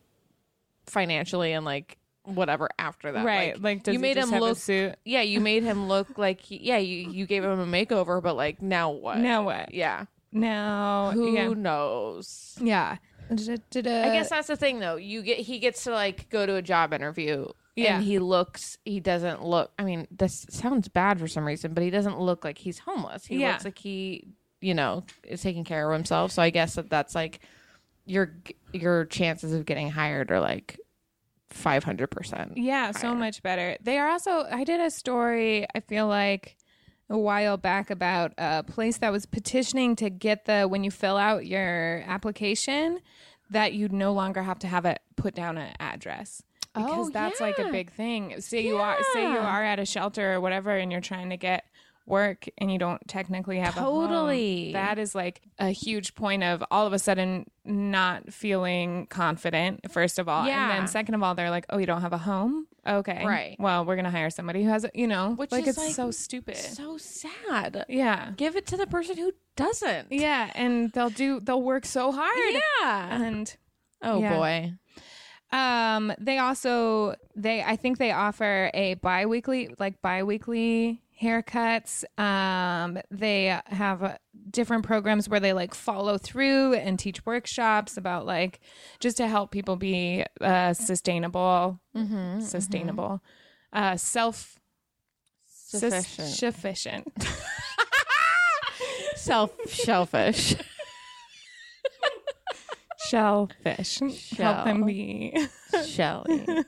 financially 0.85 1.51
and 1.53 1.65
like 1.65 1.97
whatever 2.23 2.69
after 2.77 3.11
that. 3.11 3.25
right, 3.25 3.59
like, 3.61 3.83
does 3.83 3.93
you 3.93 3.99
made 3.99 4.17
him 4.17 4.29
look 4.31 4.57
suit? 4.57 4.95
Yeah, 5.05 5.21
you 5.21 5.39
made 5.39 5.63
him 5.63 5.87
look 5.87 6.17
like 6.17 6.41
he, 6.41 6.57
yeah, 6.57 6.77
you 6.77 7.09
you 7.09 7.25
gave 7.25 7.43
him 7.43 7.59
a 7.59 7.65
makeover, 7.65 8.21
but 8.21 8.35
like 8.35 8.61
now 8.61 8.91
what? 8.91 9.17
Now 9.17 9.43
what? 9.43 9.73
Yeah. 9.73 10.05
Now 10.31 11.11
Who 11.13 11.33
yeah. 11.33 11.49
knows? 11.49 12.57
Yeah. 12.61 12.97
I 13.29 13.35
guess 13.35 14.29
that's 14.29 14.47
the 14.47 14.55
thing 14.57 14.79
though. 14.79 14.95
You 14.97 15.21
get 15.21 15.39
he 15.39 15.59
gets 15.59 15.83
to 15.85 15.91
like 15.91 16.29
go 16.29 16.45
to 16.45 16.55
a 16.55 16.61
job 16.61 16.93
interview 16.93 17.47
Yeah. 17.75 17.95
and 17.95 18.03
he 18.03 18.19
looks 18.19 18.77
he 18.85 18.99
doesn't 18.99 19.43
look 19.43 19.71
I 19.79 19.83
mean, 19.83 20.07
this 20.11 20.45
sounds 20.49 20.87
bad 20.89 21.19
for 21.19 21.27
some 21.27 21.45
reason, 21.45 21.73
but 21.73 21.83
he 21.83 21.89
doesn't 21.89 22.19
look 22.19 22.43
like 22.43 22.57
he's 22.57 22.79
homeless. 22.79 23.25
He 23.25 23.37
Yeah. 23.37 23.53
looks 23.53 23.65
like 23.65 23.77
he, 23.77 24.27
you 24.59 24.73
know, 24.73 25.03
is 25.23 25.41
taking 25.41 25.63
care 25.63 25.89
of 25.89 25.93
himself. 25.93 26.31
So 26.33 26.41
I 26.41 26.49
guess 26.49 26.75
that 26.75 26.89
that's 26.89 27.15
like 27.15 27.39
your 28.05 28.33
your 28.73 29.05
chances 29.05 29.53
of 29.53 29.65
getting 29.65 29.89
hired 29.89 30.29
are 30.31 30.39
like 30.41 30.77
500%. 31.53 32.53
Yeah, 32.55 32.91
so 32.91 33.07
higher. 33.07 33.15
much 33.15 33.43
better. 33.43 33.77
They 33.81 33.97
are 33.97 34.09
also 34.09 34.45
I 34.51 34.63
did 34.63 34.79
a 34.79 34.89
story, 34.89 35.65
I 35.75 35.79
feel 35.79 36.07
like 36.07 36.57
a 37.09 37.17
while 37.17 37.57
back 37.57 37.89
about 37.89 38.33
a 38.37 38.63
place 38.63 38.97
that 38.99 39.11
was 39.11 39.25
petitioning 39.25 39.95
to 39.97 40.09
get 40.09 40.45
the 40.45 40.63
when 40.63 40.83
you 40.83 40.91
fill 40.91 41.17
out 41.17 41.45
your 41.45 42.03
application 42.07 42.99
that 43.49 43.73
you 43.73 43.89
no 43.89 44.13
longer 44.13 44.41
have 44.41 44.59
to 44.59 44.67
have 44.67 44.85
it 44.85 44.99
put 45.17 45.35
down 45.35 45.57
an 45.57 45.73
address. 45.79 46.41
Because 46.73 47.07
Oh, 47.07 47.11
that's 47.11 47.41
like 47.41 47.59
a 47.59 47.69
big 47.69 47.91
thing. 47.91 48.39
Say 48.39 48.61
you 48.61 48.77
are 48.77 48.97
say 49.11 49.23
you 49.23 49.39
are 49.39 49.63
at 49.63 49.77
a 49.77 49.85
shelter 49.85 50.33
or 50.33 50.39
whatever 50.39 50.71
and 50.71 50.89
you're 50.89 51.01
trying 51.01 51.29
to 51.29 51.37
get 51.37 51.65
work 52.11 52.45
and 52.59 52.71
you 52.71 52.77
don't 52.77 53.01
technically 53.07 53.57
have 53.57 53.75
a 53.77 53.81
home, 53.81 54.07
Totally. 54.09 54.73
that 54.73 54.99
is 54.99 55.15
like 55.15 55.41
a 55.57 55.69
huge 55.69 56.13
point 56.13 56.43
of 56.43 56.63
all 56.69 56.85
of 56.85 56.93
a 56.93 56.99
sudden 56.99 57.45
not 57.65 58.31
feeling 58.33 59.07
confident 59.07 59.91
first 59.91 60.19
of 60.19 60.27
all 60.29 60.45
Yeah. 60.45 60.69
and 60.69 60.71
then 60.81 60.87
second 60.87 61.15
of 61.15 61.23
all 61.23 61.33
they're 61.33 61.49
like 61.49 61.65
oh 61.69 61.77
you 61.79 61.85
don't 61.87 62.01
have 62.01 62.13
a 62.13 62.17
home 62.19 62.67
okay 62.87 63.23
Right. 63.25 63.55
well 63.59 63.85
we're 63.85 63.95
gonna 63.95 64.11
hire 64.11 64.29
somebody 64.29 64.63
who 64.63 64.69
has 64.69 64.83
a 64.83 64.91
you 64.93 65.07
know 65.07 65.33
Which 65.35 65.51
like 65.51 65.63
is, 65.63 65.69
it's 65.69 65.77
like, 65.77 65.95
so 65.95 66.11
stupid 66.11 66.57
So 66.57 66.97
sad. 66.97 67.85
yeah 67.87 68.33
Give 68.35 68.55
it 68.55 68.67
to 68.67 68.77
the 68.77 68.87
person 68.87 69.17
who 69.17 69.31
doesn't. 69.55 70.11
yeah 70.11 70.51
and 70.55 70.91
they'll 70.91 71.09
do 71.09 71.39
they'll 71.39 71.61
work 71.63 71.85
so 71.85 72.11
hard 72.11 72.53
Yeah. 72.81 73.23
and 73.23 73.55
Oh 74.03 74.19
Yeah. 74.19 74.35
boy. 74.37 75.57
um 75.57 76.11
they 76.19 76.37
also 76.39 77.15
they 77.35 77.61
i 77.63 77.75
think 77.75 77.97
they 77.97 78.11
offer 78.11 78.71
a 78.73 78.95
bi-weekly 78.95 79.69
like 79.79 80.01
bi-weekly 80.01 81.01
haircuts 81.21 82.03
um 82.19 82.97
they 83.11 83.55
have 83.67 84.01
uh, 84.03 84.17
different 84.49 84.83
programs 84.83 85.29
where 85.29 85.39
they 85.39 85.53
like 85.53 85.73
follow 85.75 86.17
through 86.17 86.73
and 86.73 86.97
teach 86.97 87.25
workshops 87.25 87.95
about 87.97 88.25
like 88.25 88.59
just 88.99 89.17
to 89.17 89.27
help 89.27 89.51
people 89.51 89.75
be 89.75 90.25
uh 90.41 90.73
sustainable 90.73 91.79
Mm-hmm. 91.95 92.39
sustainable 92.41 93.21
uh 93.73 93.95
self 93.97 94.57
Sufficient. 95.45 96.27
sufficient 96.27 97.07
Self 99.15 99.51
shellfish. 99.69 100.55
shellfish 103.07 103.99
help 104.37 104.65
them 104.65 104.85
be 104.85 105.47
Shelly. 105.85 106.45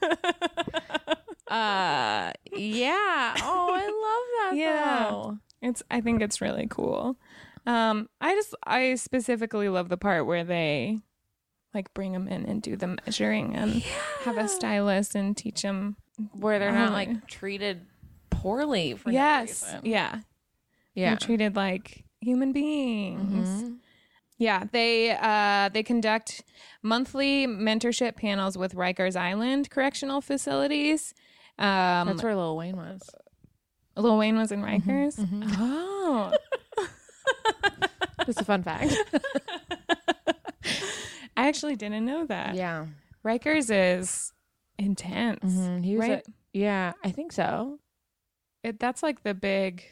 uh 1.54 2.32
yeah. 2.56 3.36
Oh, 3.42 3.70
I 3.74 3.86
love 3.86 4.54
that 4.54 4.54
Yeah. 4.58 5.08
though. 5.12 5.38
It's 5.62 5.84
I 5.92 6.02
think 6.02 6.22
it's 6.22 6.42
really 6.42 6.68
cool. 6.70 7.18
Um 7.66 8.10
I 8.20 8.34
just 8.36 8.56
I 8.66 8.96
specifically 8.96 9.70
love 9.70 9.89
the 9.89 9.98
part 9.98 10.26
where 10.26 10.44
they 10.44 11.00
like 11.74 11.94
bring 11.94 12.12
them 12.13 12.28
in 12.28 12.46
and 12.46 12.62
do 12.62 12.76
the 12.76 12.88
measuring 13.06 13.56
and 13.56 13.82
have 14.26 14.38
a 14.38 14.48
stylist 14.48 15.16
and 15.16 15.36
teach 15.38 15.62
them 15.62 15.96
Where 16.32 16.60
they're 16.60 16.72
not 16.72 16.94
like 16.94 17.28
treated 17.28 17.86
poorly 18.30 18.96
for 18.96 19.12
yes 19.12 19.63
reason. 19.63 19.82
yeah 19.86 20.20
Yeah. 20.94 21.10
they're 21.12 21.18
treated 21.18 21.56
like 21.56 22.04
human 22.20 22.52
beings 22.52 23.63
Mhm. 23.63 23.78
Yeah, 24.39 24.63
they 24.72 25.12
uh, 25.12 25.70
they 25.70 25.84
conduct 25.84 26.44
monthly 26.82 27.46
mentorship 27.48 28.18
panels 28.18 28.58
with 28.58 28.74
Rikers 28.76 29.16
Island 29.16 29.70
correctional 29.70 30.22
facilities. 30.22 31.13
Um, 31.60 32.08
That's 32.08 32.24
where 32.24 32.36
Lil 32.36 32.58
Wayne 32.58 32.76
was. 32.78 33.02
Lil 33.96 34.18
Wayne 34.18 34.38
was 34.38 34.52
in 34.52 34.62
Rikers. 34.62 35.18
Oh, 35.60 36.32
Just 38.26 38.42
a 38.42 38.46
fun 38.46 38.63
fact. 38.63 38.94
I 41.36 41.48
actually 41.48 41.76
didn't 41.76 42.06
know 42.06 42.26
that. 42.26 42.56
yeah. 42.56 42.86
Rikers 43.26 43.70
is 43.72 44.32
intense. 44.78 45.44
Mhm. 45.54 45.84
He 45.86 45.96
was 45.98 46.08
Right? 46.08 46.28
a- 46.28 46.32
yeah, 46.54 46.94
I 47.04 47.12
think 47.12 47.32
so. 47.32 47.80
It, 48.63 48.80
that's 48.80 49.02
like 49.04 49.24
the 49.24 49.34
big. 49.34 49.84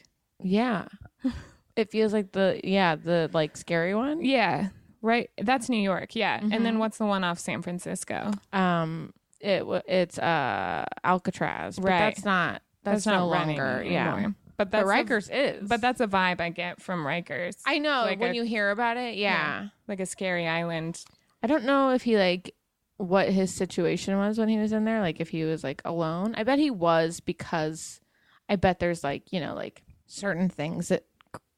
Yeah. 0.42 0.86
it 1.76 1.90
feels 1.90 2.12
like 2.12 2.32
the 2.32 2.60
yeah, 2.62 2.96
the 2.96 3.30
like 3.32 3.56
scary 3.56 3.94
one. 3.94 4.24
Yeah, 4.24 4.68
right. 5.00 5.30
That's 5.38 5.68
New 5.68 5.80
York. 5.82 6.14
Yeah, 6.14 6.38
and 6.40 6.64
then 6.64 6.76
Mhm. 6.76 6.78
what's 6.78 6.98
the 6.98 7.06
one 7.06 7.24
off 7.24 7.38
San 7.38 7.62
Francisco? 7.62 8.30
Um 8.52 9.12
it 9.42 9.64
it's 9.86 10.18
uh 10.18 10.84
Alcatraz, 11.04 11.76
but 11.76 11.84
Right. 11.88 11.98
that's 11.98 12.24
not 12.24 12.62
that's, 12.84 13.06
no 13.06 13.30
running 13.30 13.58
longer. 13.58 13.84
Yeah. 13.84 14.14
anymore. 14.14 14.34
but 14.56 14.70
But 14.70 14.70
that's 14.70 14.84
a- 14.84 14.86
Rikers 14.92 15.30
is. 15.32 15.68
but 15.68 15.80
that's 15.80 16.00
a 16.00 16.06
vibe 16.06 16.40
I 16.40 16.50
get 16.50 16.80
from 16.82 17.04
Rikers. 17.04 17.56
I 17.66 17.78
know 17.78 18.02
like 18.02 18.20
when 18.20 18.30
a- 18.32 18.34
you 18.34 18.42
hear 18.42 18.70
about 18.70 18.96
it, 18.96 19.14
yeah. 19.16 19.68
like 19.88 20.00
a 20.00 20.06
scary 20.06 20.46
island. 20.48 21.04
I 21.42 21.46
don't 21.46 21.64
know 21.64 21.90
if 21.90 22.02
he 22.02 22.16
like 22.16 22.54
what 22.98 23.28
his 23.30 23.52
situation 23.54 24.16
was 24.16 24.38
when 24.38 24.48
he 24.48 24.58
was 24.58 24.72
in 24.72 24.84
there, 24.84 25.00
like 25.00 25.20
if 25.20 25.30
he 25.30 25.44
was 25.44 25.64
like 25.64 25.82
alone. 25.84 26.34
I 26.36 26.44
bet 26.44 26.58
he 26.58 26.70
was 26.70 27.20
because 27.20 28.00
I 28.48 28.56
bet 28.56 28.78
there's 28.78 29.02
like, 29.02 29.32
you 29.32 29.40
know, 29.40 29.54
like 29.54 29.82
certain 30.06 30.48
things 30.48 30.88
that 30.88 31.04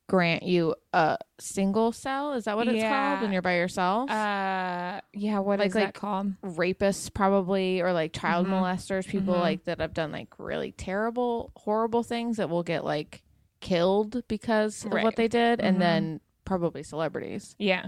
grant 0.06 0.42
you 0.42 0.74
a 0.92 1.16
single 1.40 1.90
cell. 1.92 2.34
Is 2.34 2.44
that 2.44 2.56
what 2.56 2.68
it's 2.68 2.76
Yeah. 2.76 2.90
called 3.14 3.22
when 3.22 3.32
you're 3.32 3.40
by 3.42 3.56
yourself? 3.56 4.10
Uh, 4.10 5.00
yeah. 5.12 5.38
What 5.38 5.60
is 5.60 5.66
Like- 5.66 5.72
that 5.72 5.84
like- 5.86 5.94
called? 5.94 6.40
Rapists 6.42 7.12
probably 7.12 7.80
or 7.80 7.92
like 7.92 8.12
child 8.12 8.46
Mhm. 8.46 8.50
molesters, 8.50 9.06
people 9.08 9.34
Mhm. 9.34 9.40
like 9.40 9.64
that 9.64 9.80
have 9.80 9.94
done 9.94 10.12
like 10.12 10.28
really 10.38 10.72
terrible, 10.72 11.52
horrible 11.56 12.02
things 12.02 12.36
that 12.36 12.50
will 12.50 12.62
get 12.62 12.84
like 12.84 13.22
killed 13.60 14.22
because 14.28 14.84
of 14.84 14.92
Right. 14.92 15.04
what 15.04 15.16
they 15.16 15.28
did 15.28 15.58
Mhm. 15.58 15.64
and 15.64 15.80
then 15.80 16.20
probably 16.44 16.82
celebrities. 16.82 17.56
Yeah. 17.58 17.86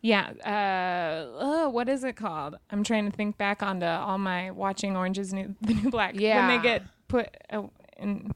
Yeah. 0.00 0.30
Uh, 0.42 1.36
oh, 1.38 1.68
what 1.68 1.88
is 1.90 2.02
it 2.02 2.16
called? 2.16 2.56
I'm 2.70 2.82
trying 2.82 3.10
to 3.10 3.14
think 3.14 3.36
back 3.36 3.62
onto 3.62 3.84
all 3.84 4.16
my 4.16 4.50
watching 4.52 4.96
Orange 4.96 5.18
is 5.18 5.34
New, 5.34 5.54
the 5.60 5.74
New 5.74 5.90
Black. 5.90 6.14
Yeah. 6.18 6.48
When 6.48 6.56
they 6.56 6.62
get 6.66 6.82
put 7.08 7.28
uh, 7.50 7.64
in 7.98 8.32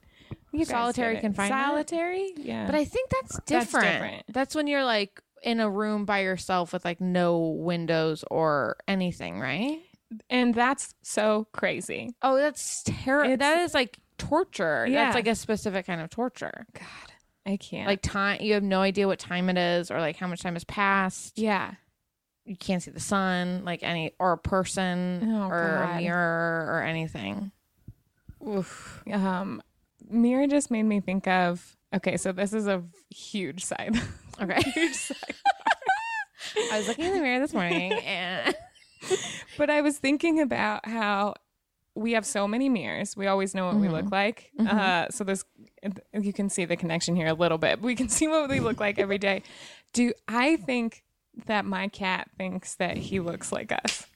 you 0.52 0.64
Solitary 0.64 1.18
confinement? 1.20 1.60
Solitary? 1.62 2.32
Yeah. 2.36 2.66
But 2.66 2.74
I 2.74 2.84
think 2.84 3.10
that's 3.10 3.34
That's 3.36 3.46
different. 3.46 3.86
different. 3.86 4.22
That's 4.28 4.54
when 4.54 4.66
you're 4.66 4.84
like 4.84 5.20
in 5.42 5.60
a 5.60 5.70
room 5.70 6.04
by 6.04 6.20
yourself 6.20 6.72
with 6.72 6.84
like 6.84 7.00
no 7.00 7.38
windows 7.38 8.24
or 8.30 8.76
anything, 8.88 9.40
right? 9.40 9.80
and 10.28 10.52
that's 10.52 10.92
so 11.02 11.46
crazy. 11.52 12.12
Oh, 12.20 12.36
that's 12.36 12.82
terrible. 12.84 13.36
That 13.36 13.60
is 13.60 13.74
like 13.74 13.96
torture. 14.18 14.84
Yeah. 14.88 15.04
That's 15.04 15.14
like 15.14 15.28
a 15.28 15.36
specific 15.36 15.86
kind 15.86 16.00
of 16.00 16.10
torture. 16.10 16.66
God, 16.74 17.12
I 17.46 17.56
can't. 17.56 17.86
Like 17.86 18.02
time, 18.02 18.40
you 18.42 18.54
have 18.54 18.62
no 18.64 18.80
idea 18.80 19.06
what 19.06 19.20
time 19.20 19.48
it 19.48 19.56
is 19.56 19.88
or 19.90 20.00
like 20.00 20.16
how 20.16 20.26
much 20.26 20.42
time 20.42 20.54
has 20.54 20.64
passed. 20.64 21.38
yeah. 21.38 21.74
You 22.46 22.56
can't 22.56 22.82
see 22.82 22.90
the 22.90 22.98
sun, 22.98 23.64
like 23.64 23.84
any 23.84 24.12
or 24.18 24.32
a 24.32 24.38
person 24.38 25.20
Oh, 25.30 25.48
or 25.48 25.84
God. 25.86 25.96
a 25.96 26.00
mirror 26.00 26.66
or 26.68 26.82
anything. 26.82 27.52
Oof. 28.46 29.02
Um, 29.12 29.62
Mira 30.10 30.46
just 30.46 30.70
made 30.70 30.82
me 30.84 31.00
think 31.00 31.26
of. 31.26 31.76
Okay, 31.94 32.16
so 32.16 32.32
this 32.32 32.52
is 32.52 32.66
a 32.66 32.82
huge 33.10 33.64
side. 33.64 33.96
Okay. 34.40 34.62
huge 34.70 34.94
side. 34.94 35.34
I 36.72 36.78
was 36.78 36.88
looking 36.88 37.04
in 37.04 37.12
the 37.12 37.20
mirror 37.20 37.40
this 37.40 37.52
morning 37.52 37.92
and 38.06 38.54
But 39.58 39.68
I 39.68 39.82
was 39.82 39.98
thinking 39.98 40.40
about 40.40 40.86
how 40.86 41.34
we 41.94 42.12
have 42.12 42.24
so 42.24 42.48
many 42.48 42.70
mirrors. 42.70 43.14
We 43.18 43.26
always 43.26 43.54
know 43.54 43.66
what 43.66 43.76
we 43.76 43.90
look 43.90 44.10
like. 44.10 44.50
Uh, 44.58 45.08
so 45.10 45.24
this, 45.24 45.44
you 46.18 46.32
can 46.32 46.48
see 46.48 46.64
the 46.64 46.76
connection 46.76 47.16
here 47.16 47.26
a 47.26 47.34
little 47.34 47.58
bit. 47.58 47.82
We 47.82 47.94
can 47.94 48.08
see 48.08 48.28
what 48.28 48.48
we 48.48 48.60
look 48.60 48.80
like 48.80 48.98
every 48.98 49.18
day. 49.18 49.42
Do 49.92 50.14
I 50.26 50.56
think 50.56 51.02
that 51.44 51.66
my 51.66 51.88
cat 51.88 52.30
thinks 52.38 52.76
that 52.76 52.96
he 52.96 53.20
looks 53.20 53.52
like 53.52 53.72
us? 53.84 54.06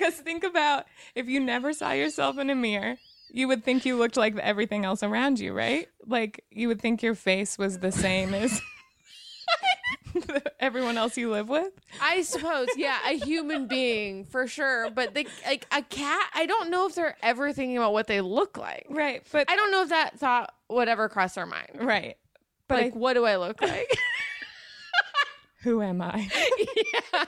Because 0.00 0.14
think 0.14 0.44
about 0.44 0.86
if 1.14 1.28
you 1.28 1.40
never 1.40 1.72
saw 1.72 1.92
yourself 1.92 2.38
in 2.38 2.48
a 2.50 2.54
mirror, 2.54 2.96
you 3.30 3.46
would 3.48 3.64
think 3.64 3.84
you 3.84 3.96
looked 3.96 4.16
like 4.16 4.36
everything 4.38 4.84
else 4.84 5.02
around 5.02 5.38
you, 5.38 5.52
right? 5.52 5.88
Like 6.06 6.44
you 6.50 6.68
would 6.68 6.80
think 6.80 7.02
your 7.02 7.14
face 7.14 7.58
was 7.58 7.78
the 7.78 7.92
same 7.92 8.34
as 8.34 8.60
everyone 10.60 10.96
else 10.98 11.16
you 11.16 11.30
live 11.30 11.48
with. 11.48 11.72
I 12.00 12.22
suppose, 12.22 12.68
yeah, 12.76 12.98
a 13.08 13.16
human 13.18 13.68
being 13.68 14.24
for 14.24 14.46
sure. 14.46 14.90
But 14.90 15.14
like 15.14 15.28
a 15.70 15.82
cat, 15.82 16.30
I 16.34 16.46
don't 16.46 16.70
know 16.70 16.86
if 16.86 16.94
they're 16.94 17.16
ever 17.22 17.52
thinking 17.52 17.76
about 17.76 17.92
what 17.92 18.06
they 18.06 18.20
look 18.20 18.56
like. 18.56 18.86
Right. 18.88 19.22
But 19.30 19.50
I 19.50 19.56
don't 19.56 19.70
know 19.70 19.82
if 19.82 19.90
that 19.90 20.18
thought 20.18 20.54
would 20.68 20.88
ever 20.88 21.08
cross 21.08 21.34
their 21.34 21.46
mind. 21.46 21.70
right. 21.80 22.16
But 22.68 22.82
like, 22.82 22.94
I- 22.94 22.98
what 22.98 23.14
do 23.14 23.24
I 23.26 23.36
look 23.36 23.60
like? 23.60 23.90
who 25.62 25.82
am 25.82 26.00
I? 26.00 26.28
yeah. 27.14 27.24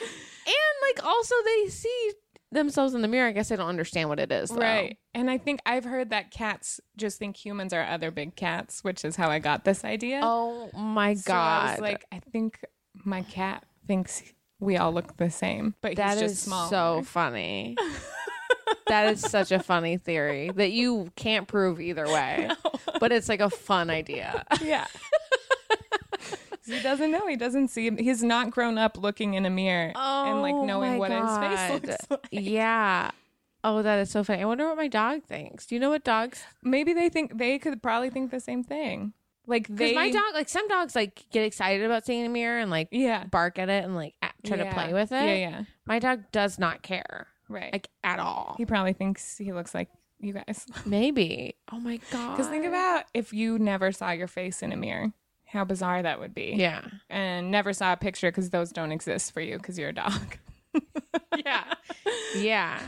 And 0.00 0.96
like, 0.96 1.04
also 1.04 1.34
they 1.44 1.68
see 1.68 2.12
themselves 2.50 2.94
in 2.94 3.02
the 3.02 3.08
mirror. 3.08 3.28
I 3.28 3.32
guess 3.32 3.50
I 3.52 3.56
don't 3.56 3.68
understand 3.68 4.08
what 4.08 4.18
it 4.18 4.30
is. 4.32 4.50
though. 4.50 4.56
Right. 4.56 4.98
And 5.14 5.30
I 5.30 5.38
think 5.38 5.60
I've 5.64 5.84
heard 5.84 6.10
that 6.10 6.30
cats 6.30 6.80
just 6.96 7.18
think 7.18 7.36
humans 7.36 7.72
are 7.72 7.82
other 7.84 8.10
big 8.10 8.34
cats, 8.36 8.82
which 8.84 9.04
is 9.04 9.16
how 9.16 9.30
I 9.30 9.38
got 9.38 9.64
this 9.64 9.84
idea. 9.84 10.20
Oh 10.22 10.70
my 10.74 11.14
So 11.14 11.22
god! 11.32 11.80
like, 11.80 12.04
I 12.12 12.20
think 12.32 12.58
my 13.04 13.22
cat 13.22 13.64
thinks 13.86 14.22
we 14.60 14.76
all 14.76 14.92
look 14.92 15.16
the 15.16 15.30
same, 15.30 15.74
but 15.80 15.96
that 15.96 16.18
he's 16.18 16.22
is 16.22 16.32
just 16.32 16.44
small. 16.44 16.68
so 16.68 17.02
funny. 17.04 17.76
that 18.88 19.12
is 19.12 19.20
such 19.20 19.50
a 19.52 19.58
funny 19.58 19.96
theory 19.96 20.50
that 20.54 20.72
you 20.72 21.10
can't 21.16 21.48
prove 21.48 21.80
either 21.80 22.06
way, 22.06 22.48
but 23.00 23.12
it's 23.12 23.28
like 23.28 23.40
a 23.40 23.50
fun 23.50 23.90
idea. 23.90 24.44
yeah. 24.60 24.86
he 26.72 26.82
doesn't 26.82 27.10
know. 27.10 27.26
He 27.26 27.36
doesn't 27.36 27.68
see. 27.68 27.90
He's 27.96 28.22
not 28.22 28.50
grown 28.50 28.78
up 28.78 28.96
looking 28.98 29.34
in 29.34 29.46
a 29.46 29.50
mirror 29.50 29.92
and 29.94 30.42
like 30.42 30.54
Oh 30.54 30.64
knowing 30.64 30.98
what 30.98 31.10
his 31.10 31.38
face 31.38 31.70
looks 31.70 32.06
like. 32.10 32.20
Yeah. 32.30 33.10
Oh, 33.64 33.82
that 33.82 33.98
is 34.00 34.10
so 34.10 34.24
funny. 34.24 34.42
I 34.42 34.44
wonder 34.44 34.66
what 34.66 34.76
my 34.76 34.88
dog 34.88 35.22
thinks. 35.22 35.66
Do 35.66 35.74
you 35.76 35.80
know 35.80 35.90
what 35.90 36.02
dogs? 36.02 36.42
Maybe 36.62 36.92
they 36.92 37.08
think 37.08 37.38
they 37.38 37.58
could 37.58 37.80
probably 37.82 38.10
think 38.10 38.30
the 38.32 38.40
same 38.40 38.64
thing. 38.64 39.12
Like 39.46 39.62
Because 39.64 39.78
they, 39.78 39.94
my 39.94 40.10
dog, 40.10 40.34
like 40.34 40.48
some 40.48 40.66
dogs, 40.68 40.94
like 40.96 41.24
get 41.30 41.44
excited 41.44 41.84
about 41.84 42.04
seeing 42.06 42.24
a 42.24 42.28
mirror 42.28 42.58
and 42.58 42.70
like 42.70 42.88
yeah, 42.90 43.24
bark 43.24 43.58
at 43.58 43.68
it 43.68 43.84
and 43.84 43.94
like 43.94 44.14
try 44.44 44.56
to 44.56 44.70
play 44.72 44.92
with 44.92 45.12
it. 45.12 45.14
Yeah, 45.14 45.34
yeah, 45.34 45.62
My 45.84 45.98
dog 45.98 46.22
does 46.32 46.58
not 46.58 46.82
care, 46.82 47.26
right. 47.48 47.72
like 47.72 47.88
at 48.04 48.18
all. 48.20 48.54
he 48.56 48.66
probably 48.66 48.92
thinks 48.92 49.38
he 49.38 49.52
looks 49.52 49.74
like 49.74 49.88
you 50.20 50.32
guys. 50.32 50.66
Maybe. 50.86 51.56
Oh 51.72 51.80
my 51.80 51.98
god. 52.12 52.32
Because 52.36 52.46
think 52.48 52.64
about 52.66 53.04
if 53.14 53.32
you 53.32 53.58
never 53.58 53.90
saw 53.90 54.10
your 54.12 54.28
face 54.28 54.62
in 54.62 54.72
a 54.72 54.76
mirror, 54.76 55.12
how 55.52 55.64
bizarre 55.64 56.02
that 56.02 56.18
would 56.18 56.34
be. 56.34 56.54
Yeah. 56.56 56.82
And 57.10 57.50
never 57.50 57.72
saw 57.72 57.92
a 57.92 57.96
picture 57.96 58.30
because 58.30 58.50
those 58.50 58.72
don't 58.72 58.90
exist 58.92 59.32
for 59.32 59.40
you 59.40 59.58
because 59.58 59.78
you're 59.78 59.90
a 59.90 59.94
dog. 59.94 60.38
Yeah. 61.44 61.64
Yeah. 62.36 62.80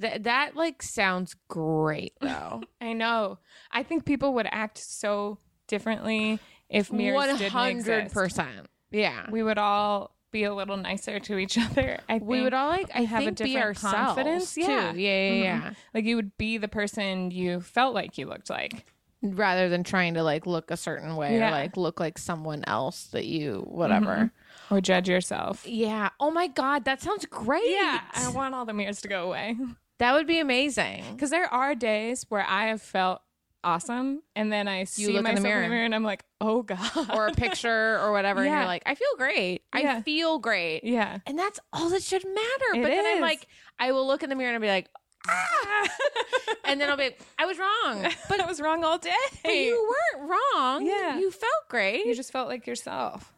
Th- 0.00 0.22
that 0.22 0.54
like 0.56 0.82
sounds 0.82 1.34
great 1.48 2.12
though. 2.20 2.62
I 2.80 2.92
know. 2.92 3.38
I 3.72 3.82
think 3.82 4.04
people 4.04 4.34
would 4.34 4.46
act 4.50 4.78
so 4.78 5.38
differently 5.66 6.38
if 6.68 6.92
mirrors 6.92 7.14
One 7.16 7.28
didn't 7.38 7.52
hundred 7.52 7.98
exist. 8.04 8.14
percent. 8.14 8.66
Yeah. 8.90 9.26
We 9.30 9.42
would 9.42 9.58
all 9.58 10.14
be 10.30 10.44
a 10.44 10.54
little 10.54 10.76
nicer 10.76 11.18
to 11.20 11.38
each 11.38 11.56
other. 11.58 11.98
I 12.08 12.18
We 12.18 12.42
would 12.42 12.52
all 12.54 12.68
like 12.68 12.90
I 12.94 13.02
have 13.02 13.26
a 13.26 13.30
different 13.30 13.78
confidence. 13.78 14.54
too. 14.54 14.60
Yeah. 14.62 14.92
Yeah. 14.92 14.92
Yeah. 14.94 15.30
Mhm. 15.32 15.42
yeah. 15.42 15.72
like 15.94 16.04
you 16.04 16.16
would 16.16 16.36
be 16.36 16.58
the 16.58 16.68
person 16.68 17.30
you 17.30 17.60
felt 17.60 17.94
like 17.94 18.18
you 18.18 18.26
looked 18.26 18.50
like. 18.50 18.86
Rather 19.22 19.68
than 19.68 19.82
trying 19.84 20.14
to 20.14 20.22
like 20.22 20.46
look 20.46 20.70
a 20.70 20.76
certain 20.76 21.16
way 21.16 21.38
Yeah. 21.38 21.48
or 21.48 21.50
like 21.50 21.76
look 21.76 21.98
like 22.00 22.18
someone 22.18 22.62
else 22.66 23.04
that 23.08 23.24
you 23.26 23.64
whatever. 23.68 24.16
Mhm. 24.16 24.30
Or 24.70 24.80
judge 24.80 25.08
yourself. 25.08 25.66
Yeah. 25.66 26.10
Oh 26.20 26.30
my 26.30 26.46
god, 26.46 26.84
that 26.84 27.00
sounds 27.00 27.24
great. 27.26 27.62
Yeah, 27.68 28.00
I 28.14 28.28
want 28.30 28.54
all 28.54 28.64
the 28.66 28.74
mirrors 28.74 29.00
to 29.02 29.08
go 29.08 29.26
away. 29.26 29.56
that 29.98 30.12
would 30.12 30.26
be 30.26 30.38
amazing. 30.40 31.04
Because 31.12 31.30
there 31.30 31.52
are 31.52 31.74
days 31.74 32.26
where 32.28 32.44
I 32.46 32.66
have 32.66 32.82
felt 32.82 33.20
awesome, 33.64 34.22
and 34.36 34.52
then 34.52 34.68
I 34.68 34.84
see 34.84 35.06
look 35.08 35.16
in 35.16 35.16
the 35.16 35.22
myself 35.22 35.38
in 35.38 35.42
mirror. 35.50 35.62
the 35.62 35.68
mirror, 35.68 35.84
and 35.84 35.94
I'm 35.94 36.04
like, 36.04 36.22
oh 36.40 36.62
god, 36.62 37.10
Or 37.12 37.26
a 37.26 37.32
picture 37.32 37.98
or 37.98 38.12
whatever, 38.12 38.40
and 38.42 38.48
Yeah. 38.50 38.58
you're 38.60 38.66
like, 38.66 38.82
I 38.86 38.94
feel 38.94 39.08
great. 39.16 39.62
I 39.72 40.00
feel 40.02 40.38
great. 40.38 40.84
yeah, 40.84 41.18
And 41.26 41.36
that's 41.38 41.58
all 41.72 41.88
that 41.90 42.02
should 42.02 42.24
matter. 42.24 42.74
It 42.74 42.82
but 42.82 42.88
then 42.88 43.04
I'm 43.06 43.20
like, 43.20 43.48
I 43.78 43.90
will 43.92 44.06
look 44.06 44.22
in 44.22 44.30
the 44.30 44.36
mirror 44.36 44.50
and 44.50 44.56
I'll 44.56 44.60
be 44.60 44.68
like, 44.68 44.88
ah. 45.28 45.88
and 46.64 46.80
then 46.80 46.88
I'll 46.90 46.96
be 46.96 47.04
like, 47.04 47.20
I 47.38 47.46
was 47.46 47.58
wrong. 47.58 48.12
but 48.28 48.40
I 48.42 48.46
was 48.46 48.60
wrong 48.60 48.84
all 48.84 48.98
day. 48.98 49.10
But 49.42 49.52
you 49.54 49.94
weren't 50.18 50.30
wrong. 50.30 50.86
Yeah. 50.86 51.18
You 51.18 51.30
felt 51.30 51.68
great. 51.68 52.04
You 52.06 52.14
just 52.14 52.32
felt 52.32 52.48
like 52.48 52.66
yourself. 52.66 53.32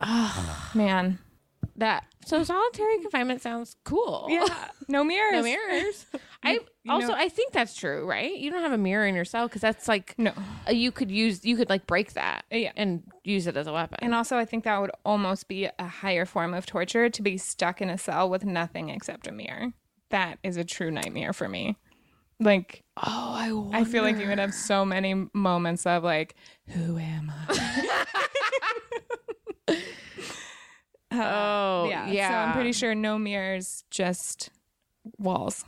Oh 0.00 0.70
man, 0.74 1.18
that 1.76 2.04
so 2.24 2.42
solitary 2.42 2.98
confinement 3.00 3.40
sounds 3.40 3.76
cool. 3.84 4.26
yeah, 4.28 4.46
no 4.88 5.04
mirrors. 5.04 5.32
No 5.32 5.42
mirrors. 5.42 6.06
I 6.42 6.52
you 6.52 6.60
also 6.92 7.08
know- 7.08 7.14
I 7.14 7.28
think 7.28 7.52
that's 7.52 7.74
true, 7.74 8.04
right? 8.04 8.36
You 8.36 8.50
don't 8.50 8.62
have 8.62 8.72
a 8.72 8.78
mirror 8.78 9.06
in 9.06 9.14
your 9.14 9.24
cell 9.24 9.46
because 9.48 9.62
that's 9.62 9.88
like 9.88 10.14
no. 10.18 10.32
uh, 10.68 10.72
you 10.72 10.92
could 10.92 11.10
use 11.10 11.44
you 11.44 11.56
could 11.56 11.68
like 11.70 11.86
break 11.86 12.12
that 12.14 12.44
Yeah. 12.50 12.72
and 12.76 13.02
use 13.24 13.46
it 13.46 13.56
as 13.56 13.66
a 13.66 13.72
weapon. 13.72 13.98
And 14.02 14.14
also, 14.14 14.36
I 14.36 14.44
think 14.44 14.64
that 14.64 14.80
would 14.80 14.90
almost 15.04 15.48
be 15.48 15.68
a 15.78 15.86
higher 15.86 16.26
form 16.26 16.52
of 16.54 16.66
torture 16.66 17.08
to 17.08 17.22
be 17.22 17.36
stuck 17.38 17.80
in 17.80 17.90
a 17.90 17.98
cell 17.98 18.28
with 18.28 18.44
nothing 18.44 18.90
except 18.90 19.26
a 19.26 19.32
mirror. 19.32 19.72
That 20.10 20.38
is 20.42 20.56
a 20.56 20.64
true 20.64 20.90
nightmare 20.90 21.32
for 21.32 21.48
me. 21.48 21.76
Like, 22.38 22.82
oh, 22.96 23.70
I 23.72 23.80
I 23.80 23.84
feel 23.84 24.02
like 24.02 24.18
you 24.18 24.28
would 24.28 24.38
have 24.38 24.52
so 24.54 24.84
many 24.84 25.26
moments 25.32 25.86
of 25.86 26.04
like, 26.04 26.34
who 26.68 26.98
am 26.98 27.32
I? 27.48 27.96
Uh, 31.12 31.22
Oh, 31.22 31.86
yeah. 31.88 32.10
yeah. 32.10 32.28
So 32.28 32.34
I'm 32.34 32.52
pretty 32.52 32.72
sure 32.72 32.94
no 32.94 33.16
mirrors, 33.18 33.84
just 33.90 34.50
walls. 35.18 35.64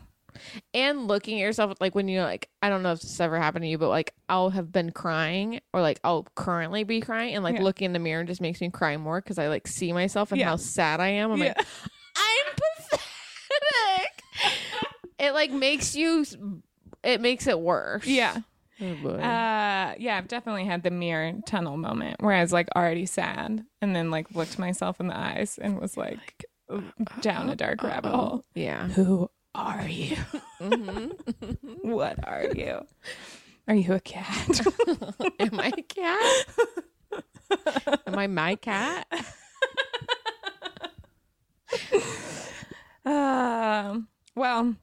and 0.75 1.09
looking 1.09 1.39
at 1.41 1.43
yourself 1.43 1.75
like 1.81 1.95
when 1.95 2.07
you 2.09 2.21
like 2.23 2.49
I 2.61 2.69
don't 2.69 2.83
know 2.83 2.93
if 2.93 3.01
this 3.01 3.19
ever 3.21 3.39
happened 3.39 3.63
to 3.63 3.69
you, 3.69 3.79
but 3.79 3.89
like 3.89 4.15
I'll 4.29 4.51
have 4.51 4.71
been 4.73 4.91
crying 4.93 5.61
or 5.73 5.81
like 5.81 6.01
I'll 6.05 6.27
currently 6.35 6.85
be 6.85 7.01
crying 7.01 7.35
and 7.35 7.43
like 7.45 7.55
Yeah. 7.55 7.63
looking 7.63 7.87
in 7.87 7.93
the 7.93 7.99
mirror 7.99 8.25
just 8.25 8.41
makes 8.41 8.61
me 8.61 8.69
cry 8.71 8.97
more 8.97 9.21
because 9.21 9.39
I 9.39 9.49
like 9.49 9.67
see 9.69 9.93
myself 9.93 10.33
and 10.33 10.39
Yeah. 10.41 10.49
how 10.49 10.57
sad 10.57 11.01
I 11.01 11.09
am. 11.09 11.31
I'm 11.31 11.41
like 11.41 11.57
I'm 11.57 12.55
pathetic. 12.57 13.01
it 15.19 15.33
like 15.33 15.51
makes 15.51 15.95
you 15.95 16.25
it 17.03 17.21
makes 17.21 17.47
it 17.47 17.61
worse. 17.61 18.07
Yeah. 18.07 18.39
Oh. 18.81 19.09
Uh, 19.11 19.95
yeah, 19.99 20.17
I've 20.17 20.29
definitely 20.29 20.65
had 20.65 20.83
the 20.85 20.91
mirror 20.91 21.33
tunnel 21.47 21.77
moment 21.77 22.23
where 22.23 22.35
I 22.35 22.41
was 22.41 22.53
like 22.53 22.69
already 22.77 23.07
sad 23.07 23.65
and 23.83 23.95
then 23.97 24.11
like 24.11 24.31
looked 24.35 24.59
myself 24.59 25.01
in 25.01 25.09
the 25.09 25.19
eyes 25.19 25.59
and 25.61 25.81
was 25.81 25.97
like 25.97 26.45
down 27.21 27.51
a 27.51 27.57
dark 27.57 27.83
rabbit 27.83 28.11
hole. 28.11 28.45
yeah. 28.55 28.87
Who 28.89 29.31
are 29.55 29.87
you? 29.89 30.17
Mm-hmm. 30.61 31.11
What 31.83 32.19
are 32.29 32.45
you? 32.55 32.87
Are 33.67 33.75
you 33.75 33.95
a 33.95 34.01
cat? 34.01 34.61
Am 35.41 35.59
I 35.59 35.73
a 35.77 35.83
cat? 35.83 36.47
Am 38.07 38.19
I 38.19 38.27
my 38.27 38.55
cat? 38.57 39.07
um, 43.05 44.09
well, 44.37 44.75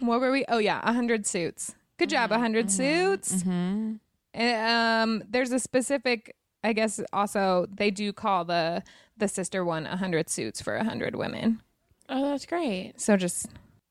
what 0.00 0.20
were 0.20 0.30
we? 0.30 0.44
Oh 0.48 0.58
yeah, 0.58 0.80
a 0.82 0.92
hundred 0.92 1.26
suits. 1.26 1.74
Good 1.98 2.10
job, 2.10 2.30
a 2.30 2.34
100 2.34 2.70
suits. 2.70 3.42
Mm-hmm. 3.42 3.94
Um, 4.40 5.24
there's 5.28 5.50
a 5.50 5.58
specific. 5.58 6.36
I 6.62 6.72
guess 6.72 7.00
also 7.12 7.66
they 7.72 7.90
do 7.90 8.12
call 8.12 8.44
the 8.44 8.82
the 9.16 9.28
sister 9.28 9.64
one 9.64 9.86
a 9.86 9.96
hundred 9.96 10.28
suits 10.28 10.60
for 10.60 10.76
a 10.76 10.84
hundred 10.84 11.16
women. 11.16 11.60
Oh, 12.08 12.30
that's 12.30 12.46
great. 12.46 12.94
So 12.96 13.16
just 13.16 13.46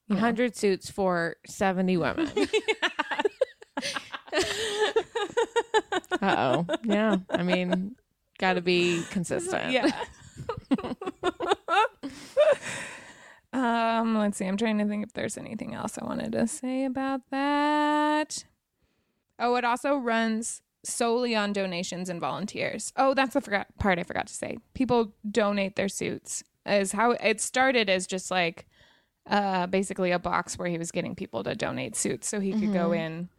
you 0.08 0.16
know. 0.16 0.22
100 0.22 0.56
suits 0.56 0.90
for 0.90 1.36
70 1.46 1.98
women. 1.98 2.32
Uh 6.22 6.64
oh. 6.68 6.78
Yeah. 6.84 7.18
I 7.30 7.44
mean, 7.44 7.96
got 8.40 8.54
to 8.54 8.62
be 8.62 9.04
consistent. 9.12 9.72
Yeah. 9.72 9.92
um, 13.58 14.18
let's 14.18 14.38
see. 14.38 14.46
I'm 14.46 14.58
trying 14.58 14.78
to 14.78 14.86
think 14.86 15.04
if 15.06 15.14
there's 15.14 15.38
anything 15.38 15.74
else 15.74 15.98
I 15.98 16.06
wanted 16.06 16.32
to 16.34 16.48
say 16.48 16.86
about 16.86 17.22
that. 17.32 18.46
Oh, 19.40 19.56
it 19.56 19.66
also 19.66 19.98
runs 19.98 20.62
solely 20.84 21.36
on 21.36 21.54
donations 21.54 22.10
and 22.10 22.20
volunteers. 22.22 22.94
Oh, 22.96 23.14
that's 23.14 23.34
the 23.34 23.42
forgot 23.42 23.68
part 23.80 24.00
I 24.00 24.04
forgot 24.04 24.28
to 24.28 24.34
say. 24.34 24.58
People 24.74 25.14
donate 25.30 25.76
their 25.76 25.90
suits. 25.90 26.44
Is 26.66 26.92
how 26.92 27.12
it 27.12 27.40
started 27.40 27.90
as 27.90 28.06
just 28.08 28.30
like 28.30 28.68
uh 29.30 29.68
basically 29.68 30.12
a 30.12 30.20
box 30.20 30.58
where 30.58 30.68
he 30.68 30.78
was 30.78 30.92
getting 30.92 31.16
people 31.16 31.44
to 31.44 31.56
donate 31.56 31.96
suits 31.96 32.28
so 32.28 32.40
he 32.40 32.52
could 32.54 32.74
go 32.74 32.92
in. 32.92 33.30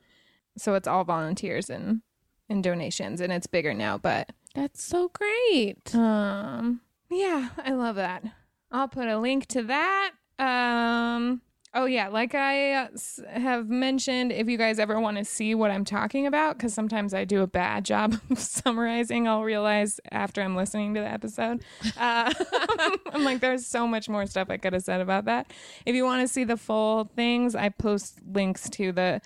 So 0.56 0.74
it's 0.74 0.88
all 0.88 1.04
volunteers 1.04 1.68
and 1.70 2.00
and 2.48 2.64
donations 2.64 3.20
and 3.20 3.30
it's 3.32 3.46
bigger 3.46 3.74
now, 3.74 3.98
but 3.98 4.32
That's 4.54 4.82
so 4.82 5.10
great. 5.12 5.94
um, 5.94 6.80
yeah, 7.10 7.50
I 7.62 7.72
love 7.72 7.96
that. 7.96 8.24
I'll 8.70 8.88
put 8.88 9.08
a 9.08 9.18
link 9.18 9.46
to 9.48 9.62
that. 9.64 10.12
Um, 10.38 11.42
oh 11.74 11.86
yeah, 11.86 12.08
like 12.08 12.34
I 12.34 12.72
uh, 12.74 12.88
have 13.28 13.68
mentioned, 13.68 14.32
if 14.32 14.48
you 14.48 14.58
guys 14.58 14.78
ever 14.78 15.00
want 15.00 15.16
to 15.16 15.24
see 15.24 15.54
what 15.54 15.70
I'm 15.70 15.84
talking 15.84 16.26
about, 16.26 16.56
because 16.56 16.74
sometimes 16.74 17.14
I 17.14 17.24
do 17.24 17.42
a 17.42 17.46
bad 17.46 17.84
job 17.84 18.20
of 18.30 18.38
summarizing, 18.38 19.26
I'll 19.26 19.42
realize 19.42 20.00
after 20.10 20.42
I'm 20.42 20.56
listening 20.56 20.94
to 20.94 21.00
the 21.00 21.08
episode. 21.08 21.64
Uh, 21.96 22.32
I'm 23.12 23.24
like, 23.24 23.40
there's 23.40 23.66
so 23.66 23.86
much 23.86 24.08
more 24.08 24.26
stuff 24.26 24.48
I 24.50 24.56
could 24.56 24.72
have 24.72 24.82
said 24.82 25.00
about 25.00 25.24
that. 25.24 25.52
If 25.86 25.94
you 25.94 26.04
want 26.04 26.22
to 26.22 26.28
see 26.28 26.44
the 26.44 26.56
full 26.56 27.10
things, 27.16 27.54
I 27.54 27.70
post 27.70 28.20
links 28.32 28.68
to 28.70 28.92
the 28.92 29.20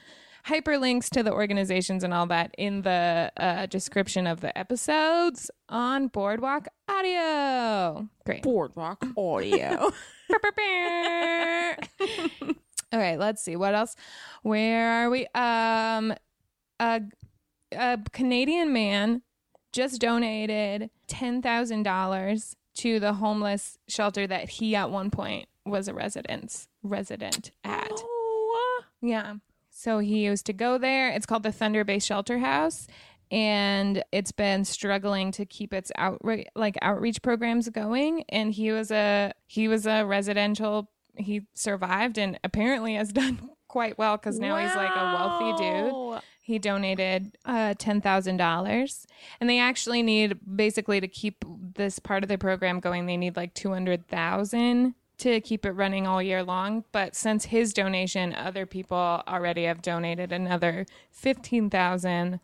hyperlinks 0.46 1.08
to 1.10 1.22
the 1.22 1.32
organizations 1.32 2.02
and 2.04 2.12
all 2.12 2.26
that 2.26 2.54
in 2.58 2.82
the 2.82 3.30
uh, 3.36 3.66
description 3.66 4.26
of 4.26 4.40
the 4.40 4.56
episodes 4.58 5.50
on 5.68 6.08
Boardwalk 6.08 6.68
Audio. 6.88 8.08
Great. 8.26 8.42
Boardwalk 8.42 9.04
audio. 9.16 9.92
All 12.92 12.98
right, 12.98 13.18
let's 13.18 13.42
see 13.42 13.56
what 13.56 13.74
else. 13.74 13.96
Where 14.42 15.04
are 15.06 15.10
we? 15.10 15.26
Um, 15.34 16.12
a, 16.78 17.00
a 17.72 17.98
Canadian 18.12 18.72
man 18.72 19.22
just 19.72 20.00
donated 20.00 20.90
ten 21.06 21.40
thousand 21.40 21.84
dollars 21.84 22.54
to 22.74 23.00
the 23.00 23.14
homeless 23.14 23.78
shelter 23.88 24.26
that 24.26 24.48
he 24.50 24.74
at 24.76 24.90
one 24.90 25.10
point 25.10 25.48
was 25.64 25.88
a 25.88 25.94
residence 25.94 26.68
resident 26.82 27.50
at. 27.64 27.90
oh, 27.92 28.82
Yeah. 29.00 29.34
So 29.82 29.98
he 29.98 30.24
used 30.26 30.46
to 30.46 30.52
go 30.52 30.78
there. 30.78 31.08
It's 31.08 31.26
called 31.26 31.42
the 31.42 31.50
Thunder 31.50 31.82
Bay 31.82 31.98
Shelter 31.98 32.38
House 32.38 32.86
and 33.32 34.04
it's 34.12 34.30
been 34.30 34.64
struggling 34.64 35.32
to 35.32 35.44
keep 35.44 35.74
its 35.74 35.90
outreach 35.96 36.46
like 36.54 36.78
outreach 36.82 37.20
programs 37.20 37.68
going 37.68 38.24
and 38.28 38.52
he 38.52 38.70
was 38.70 38.92
a 38.92 39.32
he 39.48 39.66
was 39.66 39.84
a 39.86 40.04
residential 40.04 40.88
he 41.16 41.46
survived 41.54 42.16
and 42.16 42.38
apparently 42.44 42.94
has 42.94 43.12
done 43.12 43.50
quite 43.66 43.98
well 43.98 44.16
cuz 44.18 44.38
now 44.38 44.56
he's 44.56 44.76
like 44.76 44.94
a 44.94 45.16
wealthy 45.18 45.62
dude. 45.64 46.22
He 46.44 46.58
donated 46.58 47.38
uh, 47.44 47.74
$10,000 47.74 49.06
and 49.40 49.50
they 49.50 49.58
actually 49.58 50.02
need 50.02 50.38
basically 50.56 51.00
to 51.00 51.08
keep 51.08 51.44
this 51.74 51.98
part 51.98 52.22
of 52.22 52.28
the 52.28 52.38
program 52.38 52.78
going 52.78 53.06
they 53.06 53.16
need 53.16 53.36
like 53.36 53.54
200,000 53.54 54.94
to 55.18 55.40
keep 55.40 55.64
it 55.64 55.72
running 55.72 56.06
all 56.06 56.22
year 56.22 56.42
long 56.42 56.84
but 56.92 57.14
since 57.14 57.46
his 57.46 57.72
donation 57.72 58.34
other 58.34 58.66
people 58.66 58.96
already 59.28 59.64
have 59.64 59.80
donated 59.82 60.32
another 60.32 60.86
15,000 61.10 62.40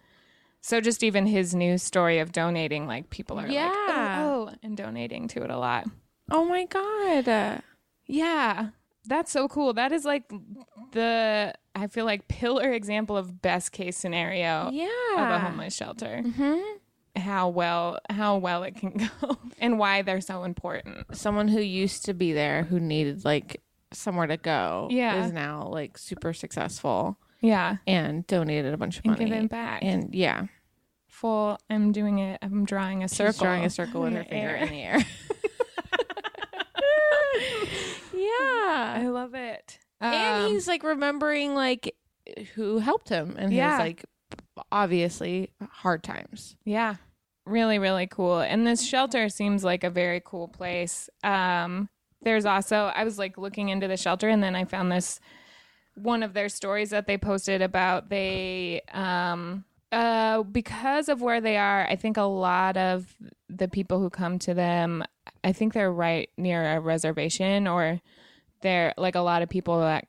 so 0.61 0.81
just 0.81 1.03
even 1.03 1.27
his 1.27 1.55
news 1.55 1.83
story 1.83 2.19
of 2.19 2.33
donating 2.33 2.87
like 2.87 3.11
people 3.11 3.39
are 3.39 3.49
Yeah. 3.49 3.65
like 3.65 3.73
oh, 4.19 4.49
oh 4.51 4.55
and 4.63 4.77
donating 4.77 5.29
to 5.29 5.43
it 5.43 5.51
a 5.51 5.59
lot 5.59 5.87
Oh 6.31 6.45
my 6.45 6.67
god. 6.67 7.63
yeah 8.07 8.69
that's 9.07 9.33
so 9.33 9.49
cool 9.49 9.73
that 9.73 9.91
is 9.93 10.05
like 10.05 10.31
the 10.93 11.55
i 11.75 11.87
feel 11.87 12.05
like 12.05 12.29
pillar 12.29 12.73
example 12.73 13.17
of 13.17 13.41
best 13.41 13.73
case 13.73 13.97
scenario 13.97 14.71
Yeah. 14.73 14.89
of 15.17 15.31
a 15.31 15.39
homeless 15.39 15.75
shelter 15.75 16.23
hmm 16.23 16.59
how 17.19 17.49
well 17.49 17.99
how 18.11 18.37
well 18.37 18.63
it 18.63 18.75
can 18.77 18.91
go 19.21 19.37
and 19.59 19.79
why 19.79 20.03
they're 20.03 20.21
so 20.21 20.45
important 20.45 21.05
Someone 21.17 21.49
who 21.49 21.61
used 21.61 22.05
to 22.07 22.15
be 22.15 22.33
there 22.33 22.63
who 22.65 22.79
needed 22.81 23.25
like 23.25 23.61
somewhere 23.93 24.27
to 24.27 24.37
go 24.37 24.89
Yeah. 24.91 25.25
is 25.25 25.33
now 25.33 25.67
like 25.69 25.99
super 25.99 26.33
successful 26.33 27.19
yeah 27.41 27.77
and 27.87 28.27
donated 28.27 28.75
a 28.75 28.77
bunch 28.77 28.99
of 28.99 29.05
and 29.05 29.13
money. 29.15 29.25
giving 29.27 29.47
back 29.47 29.83
And 29.85 30.15
yeah, 30.15 30.47
full 31.09 31.59
i'm 31.71 31.93
doing 31.93 32.19
it 32.19 32.39
i'm 32.43 32.65
drawing 32.65 33.03
a 33.05 33.09
circle 33.09 33.45
drawing 33.45 33.65
a 33.65 33.71
circle 33.71 34.03
with 34.03 34.11
in 34.13 34.17
her 34.17 34.23
the 34.25 34.29
finger 34.29 34.49
air. 34.49 34.57
in 34.57 34.69
the 34.71 34.83
air. 34.83 34.99
yeah. 38.15 38.95
i 38.99 39.07
love 39.09 39.35
it 39.35 39.79
and 40.01 40.45
Um, 40.45 40.51
he's 40.53 40.69
like 40.69 40.83
remembering 40.83 41.55
like 41.55 41.95
who 42.55 42.79
helped 42.79 43.09
him 43.09 43.35
and 43.39 43.53
Yeah. 43.53 43.73
his 43.73 43.81
like 43.81 44.05
obviously 44.71 45.51
hard 45.71 46.03
times. 46.03 46.57
Yeah. 46.65 46.97
Really, 47.49 47.79
really 47.79 48.07
cool. 48.07 48.41
And 48.41 48.67
this 48.67 48.87
shelter 48.87 49.31
seems 49.31 49.65
like 49.65 49.83
a 49.83 49.89
very 49.89 50.21
cool 50.23 50.49
place. 50.49 51.09
Um, 51.25 51.89
there's 52.21 52.45
also, 52.45 52.93
I 52.95 53.05
was 53.05 53.19
like 53.19 53.39
looking 53.39 53.71
into 53.71 53.89
the 53.89 53.97
shelter 53.97 54.29
and 54.29 54.43
then 54.43 54.55
I 54.55 54.65
found 54.65 54.93
this 54.93 55.19
one 55.95 56.23
of 56.23 56.35
their 56.35 56.51
stories 56.51 56.91
that 56.91 57.07
they 57.07 57.17
posted 57.17 57.63
about 57.63 58.11
they, 58.11 58.83
um, 58.93 59.65
uh, 59.91 60.43
because 60.43 61.09
of 61.09 61.23
where 61.23 61.41
they 61.41 61.57
are, 61.57 61.87
I 61.89 61.97
think 61.97 62.19
a 62.19 62.23
lot 62.23 62.77
of 62.77 63.17
the 63.49 63.69
people 63.69 63.99
who 63.99 64.11
come 64.11 64.39
to 64.41 64.53
them, 64.53 65.03
I 65.43 65.53
think 65.53 65.73
they're 65.73 65.91
right 65.91 66.29
near 66.37 66.77
a 66.77 66.81
reservation 66.81 67.67
or 67.67 68.03
they're 68.61 68.93
like 68.99 69.15
a 69.15 69.21
lot 69.21 69.41
of 69.41 69.49
people 69.49 69.81
that 69.81 70.07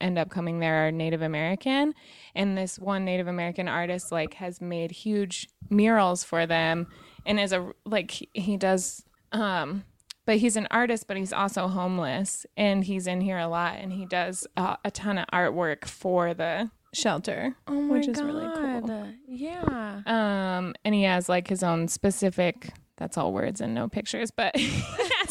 end 0.00 0.18
up 0.18 0.30
coming 0.30 0.58
there 0.60 0.86
are 0.86 0.90
Native 0.92 1.22
American 1.22 1.94
and 2.34 2.56
this 2.56 2.78
one 2.78 3.04
Native 3.04 3.26
American 3.28 3.68
artist 3.68 4.10
like 4.12 4.34
has 4.34 4.60
made 4.60 4.90
huge 4.90 5.48
murals 5.68 6.24
for 6.24 6.46
them 6.46 6.86
and 7.26 7.38
is 7.40 7.52
a 7.52 7.70
like 7.84 8.10
he- 8.10 8.28
he 8.34 8.56
does 8.56 9.02
um 9.32 9.84
but 10.26 10.36
he's 10.36 10.54
an 10.56 10.68
artist, 10.70 11.08
but 11.08 11.16
he's 11.16 11.32
also 11.32 11.66
homeless, 11.66 12.46
and 12.56 12.84
he's 12.84 13.08
in 13.08 13.20
here 13.20 13.38
a 13.38 13.48
lot, 13.48 13.78
and 13.80 13.92
he 13.92 14.04
does 14.06 14.46
uh, 14.56 14.76
a 14.84 14.90
ton 14.90 15.18
of 15.18 15.26
artwork 15.32 15.86
for 15.86 16.34
the 16.34 16.70
shelter, 16.92 17.56
Oh 17.66 17.88
which 17.88 18.06
is 18.06 18.22
really 18.22 18.46
cool. 18.54 19.08
Yeah. 19.26 20.02
Um, 20.06 20.74
and 20.84 20.94
he 20.94 21.02
has 21.04 21.28
like 21.28 21.48
his 21.48 21.64
own 21.64 21.88
specific. 21.88 22.70
That's 22.96 23.16
all 23.16 23.32
words 23.32 23.60
and 23.60 23.74
no 23.74 23.88
pictures, 23.88 24.30
but 24.30 24.54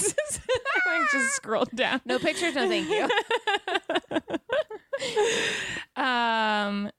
like 0.89 1.11
just 1.11 1.35
scroll 1.35 1.65
down. 1.75 2.01
No 2.05 2.19
pictures, 2.19 2.55
no 2.55 2.67
thank 2.67 2.89
you. 2.89 3.09
um, 6.03 6.91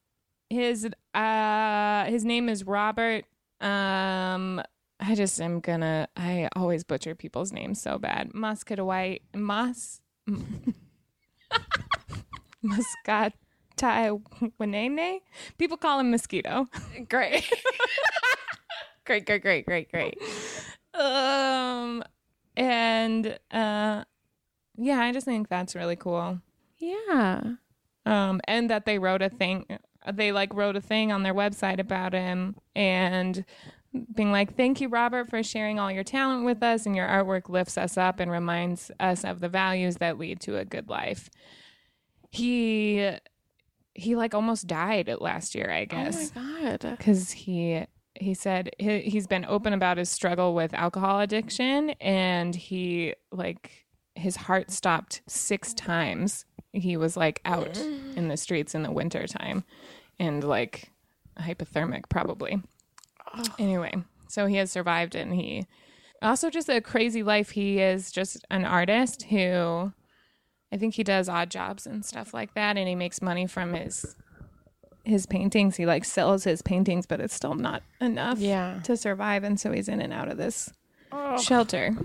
his 0.48 0.88
uh, 1.14 2.04
his 2.06 2.24
name 2.24 2.48
is 2.48 2.64
Robert. 2.66 3.24
Um, 3.60 4.62
I 4.98 5.14
just 5.14 5.40
am 5.40 5.60
gonna. 5.60 6.08
I 6.16 6.48
always 6.56 6.84
butcher 6.84 7.14
people's 7.14 7.52
names 7.52 7.80
so 7.80 7.98
bad. 7.98 8.32
Muscataway 8.32 9.20
Mus 9.34 10.00
Muscatai 12.64 14.20
Wanene. 14.60 15.20
People 15.58 15.76
call 15.76 16.00
him 16.00 16.10
Mosquito. 16.10 16.66
great. 17.08 17.50
great, 19.04 19.26
great, 19.26 19.42
great, 19.42 19.64
great, 19.64 19.90
great. 19.90 20.18
Um, 20.94 22.04
and 22.60 23.38
uh, 23.50 24.04
yeah, 24.76 25.00
I 25.00 25.12
just 25.12 25.24
think 25.26 25.48
that's 25.48 25.74
really 25.74 25.96
cool. 25.96 26.40
Yeah. 26.78 27.42
um 28.06 28.40
and 28.44 28.70
that 28.70 28.84
they 28.86 28.98
wrote 28.98 29.20
a 29.22 29.28
thing 29.28 29.66
they 30.12 30.32
like 30.32 30.54
wrote 30.54 30.76
a 30.76 30.80
thing 30.80 31.12
on 31.12 31.22
their 31.22 31.34
website 31.34 31.78
about 31.78 32.14
him 32.14 32.56
and 32.74 33.44
being 34.14 34.32
like 34.32 34.56
thank 34.56 34.80
you 34.80 34.88
robert 34.88 35.28
for 35.28 35.42
sharing 35.42 35.78
all 35.78 35.92
your 35.92 36.02
talent 36.04 36.46
with 36.46 36.62
us 36.62 36.86
and 36.86 36.96
your 36.96 37.06
artwork 37.06 37.50
lifts 37.50 37.76
us 37.76 37.98
up 37.98 38.18
and 38.20 38.30
reminds 38.30 38.90
us 38.98 39.24
of 39.24 39.40
the 39.40 39.48
values 39.50 39.96
that 39.96 40.16
lead 40.16 40.40
to 40.40 40.56
a 40.56 40.64
good 40.64 40.88
life 40.88 41.28
he 42.30 43.10
he 43.94 44.16
like 44.16 44.34
almost 44.34 44.66
died 44.66 45.12
last 45.20 45.54
year 45.54 45.70
i 45.70 45.84
guess 45.84 46.32
Oh 46.34 46.40
my 46.40 46.76
god. 46.80 46.96
because 46.96 47.32
he 47.32 47.84
he 48.20 48.34
said 48.34 48.70
he, 48.78 49.00
he's 49.00 49.26
been 49.26 49.44
open 49.46 49.72
about 49.72 49.98
his 49.98 50.10
struggle 50.10 50.54
with 50.54 50.74
alcohol 50.74 51.20
addiction 51.20 51.90
and 52.00 52.54
he 52.54 53.14
like 53.32 53.86
his 54.14 54.36
heart 54.36 54.70
stopped 54.70 55.22
six 55.26 55.72
times. 55.74 56.44
He 56.72 56.96
was 56.96 57.16
like 57.16 57.40
out 57.44 57.78
in 57.78 58.28
the 58.28 58.36
streets 58.36 58.74
in 58.74 58.82
the 58.82 58.90
winter 58.90 59.26
time 59.26 59.64
and 60.18 60.44
like 60.44 60.90
hypothermic 61.38 62.08
probably. 62.08 62.62
Anyway 63.58 63.94
so 64.28 64.46
he 64.46 64.56
has 64.56 64.70
survived 64.70 65.14
and 65.14 65.34
he 65.34 65.66
also 66.22 66.50
just 66.50 66.68
a 66.68 66.80
crazy 66.80 67.22
life. 67.22 67.50
He 67.50 67.80
is 67.80 68.12
just 68.12 68.44
an 68.50 68.64
artist 68.64 69.24
who 69.24 69.92
i 70.72 70.76
think 70.76 70.94
he 70.94 71.02
does 71.02 71.28
odd 71.28 71.50
jobs 71.50 71.84
and 71.84 72.04
stuff 72.04 72.32
like 72.32 72.54
that 72.54 72.76
and 72.76 72.86
he 72.86 72.94
makes 72.94 73.20
money 73.20 73.44
from 73.46 73.74
his 73.74 74.14
his 75.04 75.26
paintings 75.26 75.76
he 75.76 75.86
like 75.86 76.04
sells 76.04 76.44
his 76.44 76.62
paintings 76.62 77.06
but 77.06 77.20
it's 77.20 77.34
still 77.34 77.54
not 77.54 77.82
enough 78.00 78.38
Yeah. 78.38 78.80
to 78.84 78.96
survive 78.96 79.44
and 79.44 79.58
so 79.58 79.72
he's 79.72 79.88
in 79.88 80.00
and 80.00 80.12
out 80.12 80.28
of 80.28 80.36
this 80.36 80.70
shelter 81.40 81.96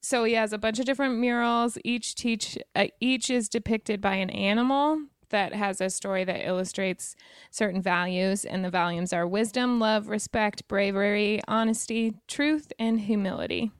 so 0.00 0.24
he 0.24 0.34
has 0.34 0.52
a 0.52 0.58
bunch 0.58 0.78
of 0.78 0.84
different 0.84 1.16
murals 1.18 1.78
each 1.84 2.14
teach 2.14 2.58
uh, 2.76 2.86
each 3.00 3.30
is 3.30 3.48
depicted 3.48 4.00
by 4.00 4.14
an 4.14 4.30
animal 4.30 4.98
that 5.30 5.54
has 5.54 5.80
a 5.80 5.88
story 5.88 6.24
that 6.24 6.46
illustrates 6.46 7.16
certain 7.50 7.80
values 7.80 8.44
and 8.44 8.64
the 8.64 8.70
values 8.70 9.12
are 9.12 9.26
wisdom 9.26 9.78
love 9.80 10.08
respect 10.08 10.66
bravery 10.68 11.40
honesty 11.48 12.14
truth 12.28 12.70
and 12.78 13.00
humility 13.00 13.70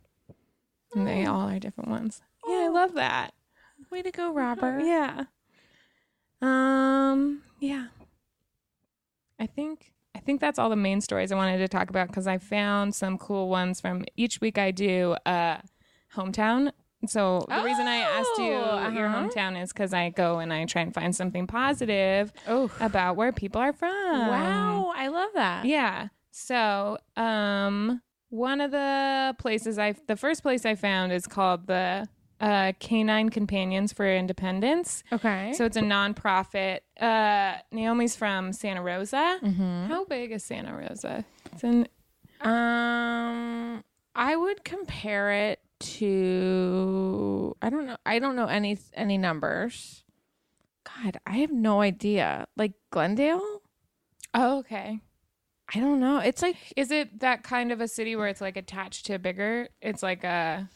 and 0.95 1.07
they 1.07 1.25
all 1.27 1.49
are 1.49 1.59
different 1.59 1.91
ones 1.91 2.23
yeah 2.49 2.65
i 2.65 2.69
love 2.69 2.95
that 2.95 3.35
Way 3.91 4.01
to 4.01 4.11
go, 4.11 4.33
Robert. 4.33 4.81
yeah. 4.87 5.25
Um. 6.41 7.43
Yeah. 7.61 7.89
I 9.43 9.47
think 9.47 9.93
I 10.15 10.21
think 10.21 10.41
that's 10.41 10.59
all 10.59 10.71
the 10.71 10.77
main 10.77 11.01
stories 11.01 11.33
I 11.33 11.37
wanted 11.37 11.59
to 11.59 11.69
talk 11.69 11.91
about 11.91 12.07
because 12.09 12.27
I 12.27 12.39
found 12.39 12.95
some 12.95 13.19
cool 13.19 13.49
ones 13.49 13.81
from 13.81 14.05
each 14.17 14.41
week. 14.41 14.57
I 14.59 14.71
do 14.71 15.17
uh 15.27 15.59
hometown. 16.15 16.71
So 17.07 17.45
the 17.49 17.63
reason 17.65 17.89
I 17.89 17.97
asked 17.97 18.39
you 18.39 18.53
Oh, 18.53 18.89
your 18.91 19.07
uh-huh. 19.09 19.29
hometown 19.29 19.61
is 19.61 19.73
because 19.73 19.93
I 19.93 20.11
go 20.11 20.39
and 20.39 20.53
I 20.53 20.65
try 20.67 20.83
and 20.83 20.95
find 20.95 21.17
something 21.17 21.49
positive 21.49 22.33
Oh. 22.47 22.71
about 22.79 23.17
where 23.17 23.33
people 23.33 23.61
are 23.61 23.73
from. 23.73 24.29
Wow. 24.29 24.93
I 24.95 25.09
love 25.09 25.31
that. 25.35 25.65
Yeah. 25.65 26.09
So, 26.31 26.99
um, 27.17 28.01
one 28.31 28.61
of 28.61 28.71
the 28.71 29.35
places 29.39 29.79
I, 29.81 29.95
the 30.07 30.17
first 30.17 30.43
place 30.43 30.65
I 30.65 30.77
found 30.77 31.13
is 31.13 31.27
called 31.27 31.67
the 31.67 32.07
uh, 32.43 32.73
Canine 32.81 33.31
Companions 33.31 33.93
for 33.93 34.05
Independence. 34.07 35.03
Okay. 35.13 35.53
So 35.55 35.65
it's 35.65 35.77
a 35.77 35.81
nonprofit. 35.81 36.81
Uh, 37.01 37.55
Naomi's 37.71 38.17
from 38.17 38.53
Santa 38.53 38.83
Rosa. 38.83 39.39
Mhm. 39.43 39.87
How 39.89 40.05
big 40.05 40.33
is 40.33 40.43
Santa 40.45 40.75
Rosa? 40.77 41.25
It's 41.53 41.63
in. 41.65 41.87
Um, 42.41 43.85
I 44.15 44.37
would 44.37 44.65
compare 44.65 45.31
it 45.33 45.61
to 45.81 47.57
I 47.63 47.71
don't 47.71 47.87
know. 47.87 47.97
I 48.05 48.19
don't 48.19 48.37
know 48.37 48.47
any 48.47 48.79
any 48.95 49.19
numbers. 49.19 50.05
God, 50.85 51.19
I 51.27 51.37
have 51.39 51.53
no 51.53 51.81
idea. 51.81 52.47
Like 52.57 52.73
Glendale? 52.91 53.61
Oh, 54.35 54.59
okay. 54.59 55.01
I 55.75 55.79
don't 55.81 56.01
know. 56.01 56.19
It's 56.19 56.43
like 56.43 56.57
Is 56.77 56.91
it 56.91 57.21
that 57.21 57.45
kind 57.45 57.71
of 57.73 57.81
a 57.81 57.89
city 57.89 58.17
where 58.17 58.27
it's 58.29 58.41
like 58.41 58.57
attached 58.57 59.07
to 59.07 59.15
a 59.15 59.19
bigger? 59.19 59.69
It's 59.81 60.03
like 60.03 60.25
a. 60.25 60.69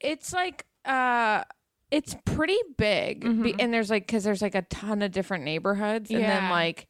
it's 0.00 0.32
like 0.32 0.66
uh 0.84 1.42
it's 1.90 2.16
pretty 2.24 2.58
big 2.78 3.20
Be- 3.42 3.54
and 3.58 3.72
there's 3.72 3.90
like 3.90 4.06
because 4.06 4.24
there's 4.24 4.40
like 4.42 4.54
a 4.54 4.62
ton 4.62 5.02
of 5.02 5.10
different 5.12 5.44
neighborhoods 5.44 6.10
and 6.10 6.22
then 6.24 6.50
like 6.50 6.86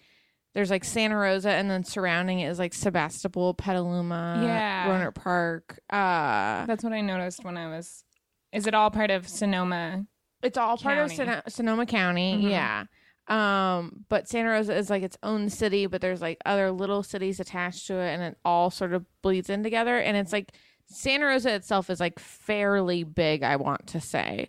there's 0.54 0.70
like 0.70 0.84
Santa 0.84 1.16
Rosa 1.16 1.50
and 1.50 1.70
then 1.70 1.82
surrounding 1.82 2.40
it 2.40 2.48
is 2.50 2.58
like 2.58 2.74
Sebastopol, 2.74 3.54
Petaluma, 3.54 4.42
Yeah. 4.44 4.86
Rohnert 4.88 5.14
Park. 5.14 5.80
Uh 5.90 6.66
That's 6.66 6.84
what 6.84 6.92
I 6.92 7.00
noticed 7.00 7.42
when 7.44 7.56
I 7.56 7.68
was. 7.68 8.04
Is 8.52 8.66
it 8.66 8.74
all 8.74 8.90
part 8.90 9.10
of 9.10 9.26
Sonoma? 9.28 10.04
it's 10.42 10.58
all 10.58 10.76
part 10.76 10.98
of. 10.98 11.10
Sono- 11.12 11.42
Sonoma 11.48 11.86
County, 11.86 12.36
Mhm. 12.44 12.50
yeah. 12.50 12.84
Um 13.28 14.04
but 14.08 14.28
Santa 14.28 14.50
Rosa 14.50 14.74
is 14.76 14.90
like 14.90 15.02
its 15.02 15.16
own 15.22 15.48
city, 15.48 15.86
but 15.86 16.00
there's 16.00 16.20
like 16.20 16.38
other 16.44 16.70
little 16.70 17.02
cities 17.02 17.40
attached 17.40 17.86
to 17.86 17.94
it 17.94 18.12
and 18.12 18.22
it 18.22 18.36
all 18.44 18.70
sort 18.70 18.92
of 18.92 19.04
bleeds 19.22 19.48
in 19.50 19.62
together 19.62 19.96
and 19.98 20.16
it's 20.16 20.32
like 20.32 20.52
Santa 20.88 21.26
Rosa 21.26 21.54
itself 21.54 21.88
is 21.90 22.00
like 22.00 22.18
fairly 22.18 23.04
big, 23.04 23.42
I 23.42 23.56
want 23.56 23.86
to 23.88 24.00
say. 24.00 24.48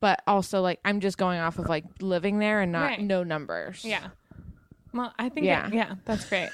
But 0.00 0.22
also 0.26 0.60
like 0.62 0.80
I'm 0.84 1.00
just 1.00 1.18
going 1.18 1.40
off 1.40 1.58
of 1.58 1.68
like 1.68 1.84
living 2.00 2.38
there 2.38 2.60
and 2.60 2.72
not 2.72 2.82
Right. 2.84 3.00
no 3.00 3.22
numbers. 3.22 3.84
Yeah. 3.84 4.08
Well, 4.92 5.12
I 5.18 5.28
think 5.28 5.46
Yeah. 5.46 5.68
yeah, 5.72 5.76
yeah, 5.90 5.94
that's 6.04 6.24
great. 6.28 6.50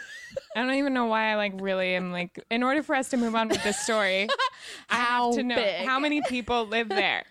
I 0.55 0.61
don't 0.63 0.75
even 0.75 0.93
know 0.93 1.07
why 1.07 1.31
I 1.33 1.37
like 1.37 1.53
really 1.61 1.95
am 1.95 2.13
like. 2.13 2.39
In 2.51 2.63
order 2.63 2.83
for 2.83 2.95
us 2.95 3.09
to 3.11 3.17
move 3.17 3.35
on 3.35 3.49
with 3.49 3.63
this 3.63 3.79
story, 3.79 4.29
I 4.91 4.97
have 4.97 5.35
to 5.37 5.43
know 5.43 5.55
big? 5.55 5.87
how 5.87 5.99
many 5.99 6.21
people 6.23 6.67
live 6.67 6.89
there. 6.89 7.25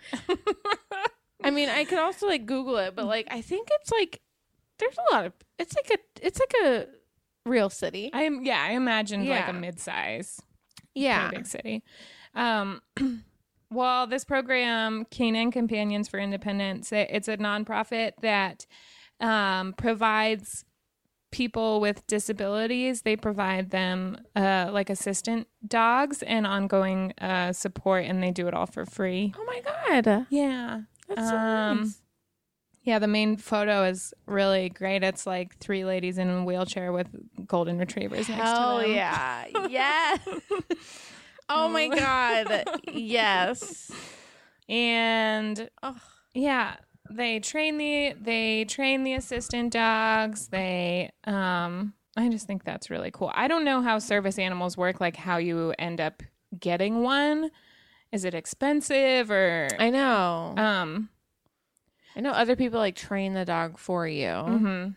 I 1.43 1.51
mean, 1.51 1.69
I 1.69 1.83
could 1.83 1.99
also 1.99 2.25
like 2.27 2.45
Google 2.45 2.77
it, 2.77 2.95
but 2.95 3.05
like 3.05 3.27
I 3.29 3.41
think 3.41 3.67
it's 3.79 3.91
like 3.91 4.21
there's 4.79 4.95
a 4.97 5.13
lot 5.15 5.25
of 5.25 5.33
it's 5.59 5.75
like 5.75 5.99
a 5.99 6.25
it's 6.25 6.39
like 6.39 6.53
a 6.63 6.87
real 7.45 7.69
city. 7.69 8.09
I 8.13 8.23
am 8.23 8.43
yeah, 8.43 8.63
I 8.63 8.71
imagined 8.71 9.27
like 9.27 9.47
a 9.47 9.53
mid-size, 9.53 10.41
yeah. 10.95 11.29
big 11.29 11.45
city. 11.45 11.83
Um, 12.33 12.81
well, 13.71 14.07
this 14.07 14.23
program, 14.25 15.05
Canine 15.11 15.51
Companions 15.51 16.07
for 16.07 16.19
Independence, 16.19 16.91
it- 16.91 17.09
it's 17.11 17.27
a 17.27 17.37
nonprofit 17.37 18.13
that 18.21 18.65
um, 19.19 19.73
provides 19.73 20.65
people 21.31 21.81
with 21.81 22.05
disabilities. 22.07 23.01
They 23.01 23.15
provide 23.17 23.69
them 23.71 24.17
uh, 24.35 24.69
like 24.71 24.89
assistant 24.89 25.47
dogs 25.67 26.21
and 26.23 26.47
ongoing 26.47 27.13
uh, 27.19 27.51
support, 27.53 28.05
and 28.05 28.23
they 28.23 28.31
do 28.31 28.47
it 28.47 28.53
all 28.53 28.65
for 28.67 28.85
free. 28.85 29.33
Oh 29.37 29.43
my 29.45 29.61
god. 29.61 30.27
Yeah. 30.29 30.81
That's 31.09 31.29
so 31.29 31.35
Um, 31.37 31.77
nice. 31.81 32.01
Yeah, 32.85 32.99
the 32.99 33.07
main 33.07 33.35
photo 33.37 33.83
is 33.83 34.13
really 34.27 34.69
great. 34.69 35.03
It's 35.03 35.25
like 35.25 35.57
three 35.57 35.83
ladies 35.85 36.17
in 36.19 36.29
a 36.29 36.43
wheelchair 36.45 36.91
with 36.91 37.07
golden 37.47 37.79
retrievers 37.79 38.29
next 38.29 38.41
Hell 38.43 38.79
to 38.81 38.85
them. 38.87 38.95
yeah. 38.95 39.45
yes. 39.69 40.19
oh 41.49 41.67
my 41.67 41.87
god. 41.87 42.63
Yes. 42.93 43.91
And 44.69 45.69
Ugh. 45.83 45.99
yeah, 46.33 46.75
they 47.09 47.39
train 47.39 47.77
the 47.77 48.13
they 48.19 48.65
train 48.65 49.03
the 49.03 49.13
assistant 49.13 49.73
dogs. 49.73 50.47
They 50.49 51.11
um 51.25 51.93
I 52.17 52.29
just 52.29 52.47
think 52.47 52.63
that's 52.63 52.89
really 52.89 53.11
cool. 53.11 53.31
I 53.33 53.47
don't 53.47 53.65
know 53.65 53.81
how 53.81 53.99
service 53.99 54.39
animals 54.39 54.77
work 54.77 55.01
like 55.01 55.15
how 55.15 55.37
you 55.37 55.73
end 55.77 55.99
up 55.99 56.23
getting 56.59 57.01
one. 57.03 57.49
Is 58.11 58.23
it 58.25 58.33
expensive 58.33 59.29
or 59.31 59.67
I 59.79 59.89
know. 59.89 60.53
um 60.55 61.09
I 62.15 62.21
know 62.21 62.31
other 62.31 62.55
people 62.55 62.79
like 62.79 62.95
train 62.95 63.33
the 63.33 63.45
dog 63.45 63.77
for 63.77 64.07
you. 64.07 64.25
mhm. 64.27 64.95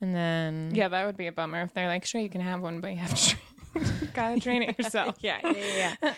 And 0.00 0.14
then 0.14 0.72
Yeah, 0.74 0.88
that 0.88 1.06
would 1.06 1.16
be 1.16 1.26
a 1.26 1.32
bummer 1.32 1.62
if 1.62 1.72
they're 1.74 1.88
like, 1.88 2.04
sure, 2.04 2.20
you 2.20 2.28
can 2.28 2.40
have 2.42 2.60
one, 2.60 2.80
but 2.80 2.90
you 2.90 2.96
have 2.98 3.14
to 3.14 3.30
train 3.30 3.40
gotta 4.14 4.40
train 4.40 4.62
it 4.62 4.78
yourself. 4.78 5.16
yeah, 5.20 5.38
yeah, 5.44 5.94
yeah. 6.02 6.12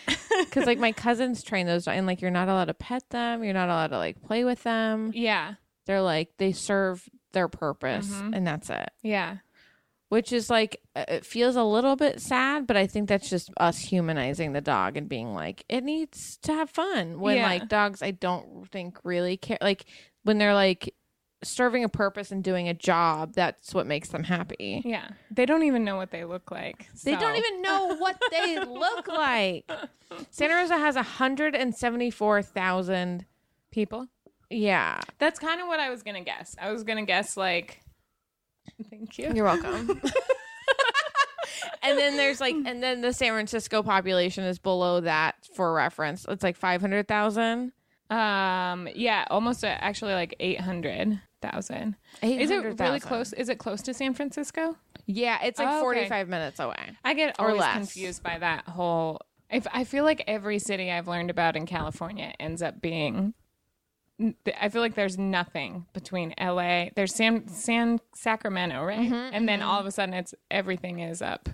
Because 0.45 0.65
like 0.65 0.79
my 0.79 0.91
cousins 0.93 1.43
train 1.43 1.65
those, 1.67 1.87
and 1.87 2.05
like 2.07 2.21
you're 2.21 2.31
not 2.31 2.47
allowed 2.49 2.65
to 2.65 2.73
pet 2.73 3.03
them. 3.09 3.43
You're 3.43 3.53
not 3.53 3.69
allowed 3.69 3.87
to 3.87 3.97
like 3.97 4.21
play 4.21 4.43
with 4.45 4.63
them. 4.63 5.11
yeah, 5.13 5.55
They're 5.85 6.01
like 6.01 6.29
they 6.37 6.51
serve 6.53 7.07
their 7.33 7.47
purpose, 7.47 8.09
Mhm. 8.09 8.35
and 8.35 8.47
that's 8.47 8.69
it. 8.69 8.89
yeah, 9.03 9.37
Which 10.09 10.31
is 10.33 10.49
like 10.49 10.81
uh, 10.95 11.05
it 11.07 11.25
feels 11.25 11.55
a 11.55 11.63
little 11.63 11.95
bit 11.95 12.19
sad, 12.21 12.65
but 12.65 12.75
I 12.77 12.87
think 12.87 13.07
that's 13.09 13.29
just 13.29 13.51
us 13.57 13.77
humanizing 13.77 14.53
the 14.53 14.61
dog 14.61 14.97
and 14.97 15.07
being 15.07 15.33
like 15.33 15.63
it 15.69 15.83
needs 15.83 16.37
to 16.43 16.53
have 16.53 16.69
fun. 16.69 17.19
When 17.19 17.37
Yeah. 17.37 17.43
like 17.43 17.67
dogs, 17.69 18.01
I 18.01 18.11
don't 18.11 18.67
think 18.71 18.97
really 19.03 19.37
care. 19.37 19.57
Like 19.61 19.85
when 20.23 20.37
they're 20.37 20.53
like 20.53 20.93
serving 21.43 21.83
a 21.85 21.89
purpose 21.89 22.31
and 22.31 22.43
doing 22.43 22.67
a 22.67 22.73
job, 22.73 23.33
that's 23.33 23.73
what 23.73 23.87
makes 23.87 24.09
them 24.09 24.23
happy. 24.23 24.81
yeah. 24.85 25.07
They 25.31 25.45
don't 25.45 25.63
even 25.63 25.85
know 25.85 25.95
what 25.95 26.11
they 26.11 26.25
look 26.25 26.51
like. 26.51 26.87
They 27.03 27.13
so- 27.13 27.19
don't 27.19 27.35
even 27.37 27.61
know 27.61 27.95
what 27.97 28.17
they 28.31 28.59
look 28.59 29.07
like. 29.07 29.69
Santa 30.31 30.55
Rosa 30.55 30.77
has 30.77 30.95
174,000. 30.95 33.25
people. 33.71 34.07
Yeah. 34.49 34.99
That's 35.19 35.39
kind 35.39 35.61
of 35.61 35.67
what 35.67 35.79
I 35.79 35.89
was 35.89 36.03
gonna 36.03 36.23
guess. 36.23 36.55
I 36.59 36.71
was 36.71 36.83
gonna 36.83 37.05
guess 37.05 37.37
like. 37.37 37.79
Thank 38.89 39.17
you. 39.17 39.31
You're 39.33 39.45
welcome. 39.45 40.01
and 41.83 41.97
then 41.97 42.17
there's 42.17 42.39
like, 42.41 42.55
and 42.65 42.81
then 42.83 43.01
the 43.01 43.13
San 43.13 43.31
Francisco 43.33 43.81
population 43.83 44.43
is 44.43 44.59
below 44.59 44.99
that 45.01 45.35
for 45.55 45.73
reference. 45.73 46.25
It's 46.27 46.43
like 46.43 46.57
500,000. 46.57 47.71
Um. 48.09 48.87
Yeah. 48.95 49.25
Almost 49.29 49.63
uh, 49.63 49.67
actually 49.67 50.13
like 50.13 50.35
eight 50.39 50.59
hundred 50.61 51.21
thousand. 51.41 51.95
Is 52.21 52.49
it 52.51 52.55
really 52.55 52.69
800,000. 52.73 52.99
close? 53.07 53.33
Is 53.33 53.49
it 53.49 53.59
close 53.59 53.81
to 53.83 53.93
San 53.93 54.13
Francisco? 54.13 54.75
Yeah, 55.05 55.39
it's 55.43 55.57
like 55.57 55.67
Oh, 55.69 55.77
okay. 55.89 56.07
45 56.09 56.27
minutes 56.27 56.59
away. 56.59 56.75
I 57.03 57.13
get 57.13 57.35
Or 57.39 57.47
always 57.47 57.61
less. 57.61 57.73
confused 57.75 58.21
by 58.23 58.37
that 58.39 58.67
whole. 58.67 59.21
If 59.49 59.65
I 59.73 59.83
feel 59.85 60.03
like 60.03 60.23
every 60.27 60.59
city 60.59 60.91
I've 60.91 61.07
learned 61.07 61.29
about 61.31 61.55
in 61.55 61.65
California 61.65 62.33
ends 62.39 62.61
up 62.61 62.81
being. 62.81 63.33
I 64.61 64.67
feel 64.67 64.81
like 64.81 64.95
there's 64.95 65.17
nothing 65.17 65.85
between 65.93 66.33
LA. 66.37 66.89
There's 66.93 67.15
San 67.15 67.47
San 67.47 67.99
Sacramento, 68.13 68.83
right? 68.83 68.99
Mm-hmm, 68.99 69.33
and 69.33 69.47
then 69.47 69.61
all 69.61 69.79
of 69.79 69.85
a 69.85 69.91
sudden, 69.91 70.13
it's 70.13 70.35
everything 70.51 70.99
is 70.99 71.21
up 71.21 71.47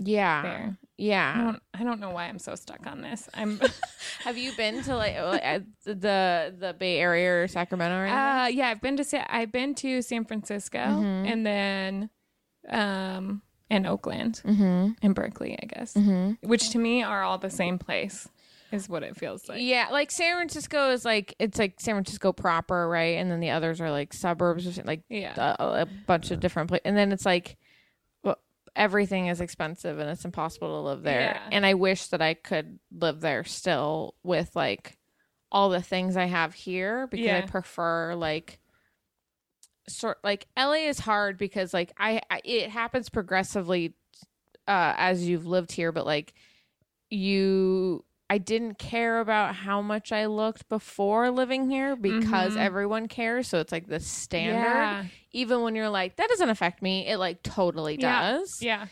Yeah. 0.00 0.42
there. 0.42 0.76
I 0.98 1.02
Yeah. 1.02 1.42
don't. 1.44 1.62
I 1.74 1.84
don't 1.84 2.00
know 2.00 2.10
why 2.10 2.24
I'm 2.26 2.38
so 2.38 2.54
stuck 2.54 2.86
on 2.86 3.00
this. 3.02 3.28
I'm. 3.34 3.60
Have 4.24 4.36
you 4.36 4.52
been 4.56 4.82
to 4.82 4.96
like 4.96 5.14
uh, 5.16 5.60
the 5.84 6.54
the 6.58 6.74
Bay 6.78 6.98
Area 6.98 7.42
or 7.44 7.48
Sacramento 7.48 7.96
or 7.96 8.04
anything? 8.04 8.18
Uh, 8.18 8.46
yeah, 8.46 8.68
I've 8.70 8.80
been 8.80 8.96
to 8.96 9.04
Sa- 9.04 9.24
I've 9.28 9.52
been 9.52 9.74
to 9.76 10.02
San 10.02 10.24
Francisco 10.24 10.78
Mm-hmm. 10.78 11.26
and 11.26 11.46
then 11.46 12.10
um 12.68 13.42
and 13.70 13.86
Oakland 13.86 14.40
mm-hmm. 14.44 14.92
and 15.02 15.14
Berkeley, 15.14 15.56
I 15.62 15.66
guess. 15.66 15.94
Mm-hmm. 15.94 16.46
Which 16.48 16.70
to 16.70 16.78
me 16.78 17.02
are 17.02 17.22
all 17.22 17.38
the 17.38 17.50
same 17.50 17.78
place 17.78 18.28
is 18.72 18.88
what 18.88 19.02
it 19.02 19.16
feels 19.16 19.48
like. 19.48 19.60
Yeah, 19.62 19.88
like 19.90 20.10
San 20.10 20.34
Francisco 20.36 20.90
is 20.90 21.04
like 21.04 21.34
it's 21.38 21.58
like 21.58 21.80
San 21.80 21.94
Francisco 21.94 22.32
proper, 22.32 22.88
right? 22.88 23.18
And 23.18 23.30
then 23.30 23.40
the 23.40 23.50
others 23.50 23.80
are 23.80 23.90
like 23.90 24.12
suburbs, 24.12 24.66
or 24.66 24.72
something, 24.72 24.86
like 24.86 25.02
Yeah. 25.08 25.34
a, 25.58 25.82
a 25.82 25.86
bunch 26.06 26.30
of 26.30 26.40
different 26.40 26.68
places. 26.68 26.82
And 26.86 26.96
then 26.96 27.12
it's 27.12 27.24
like 27.26 27.56
everything 28.78 29.26
is 29.26 29.40
expensive 29.40 29.98
and 29.98 30.08
it's 30.08 30.24
impossible 30.24 30.68
to 30.68 30.88
live 30.88 31.02
there. 31.02 31.20
Yeah. 31.20 31.48
And 31.52 31.66
I 31.66 31.74
wish 31.74 32.06
that 32.08 32.22
I 32.22 32.34
could 32.34 32.78
live 32.92 33.20
there 33.20 33.44
still 33.44 34.14
with 34.22 34.54
like 34.56 34.96
all 35.50 35.68
the 35.68 35.82
things 35.82 36.16
I 36.16 36.26
have 36.26 36.54
here 36.54 37.06
because 37.08 37.26
I 37.26 37.40
prefer 37.42 38.14
like 38.14 38.60
sort 39.88 40.18
like 40.22 40.46
LA 40.56 40.88
is 40.88 40.98
hard 41.00 41.38
because 41.38 41.74
like 41.74 41.92
I, 41.98 42.20
I 42.30 42.40
it 42.44 42.70
happens 42.70 43.08
progressively 43.08 43.94
uh 44.66 44.94
as 44.96 45.26
you've 45.26 45.46
lived 45.46 45.72
here 45.72 45.92
but 45.92 46.04
like 46.04 46.34
you 47.08 48.04
I 48.30 48.38
didn't 48.38 48.78
care 48.78 49.20
about 49.20 49.54
how 49.54 49.80
much 49.80 50.12
I 50.12 50.26
looked 50.26 50.68
before 50.68 51.30
living 51.30 51.70
here 51.70 51.96
because 51.96 52.54
Mhm. 52.54 52.60
everyone 52.60 53.08
cares 53.08 53.48
so 53.48 53.58
it's 53.58 53.72
like 53.72 53.86
the 53.86 54.00
standard 54.00 54.56
Yeah. 54.90 55.04
even 55.32 55.62
when 55.62 55.74
you're 55.74 55.88
like 55.88 56.16
that 56.16 56.28
doesn't 56.28 56.50
affect 56.50 56.82
me 56.82 57.06
it 57.06 57.16
like 57.18 57.42
totally 57.42 57.96
Yeah. 57.98 58.20
does 58.38 58.60
Yeah. 58.62 58.86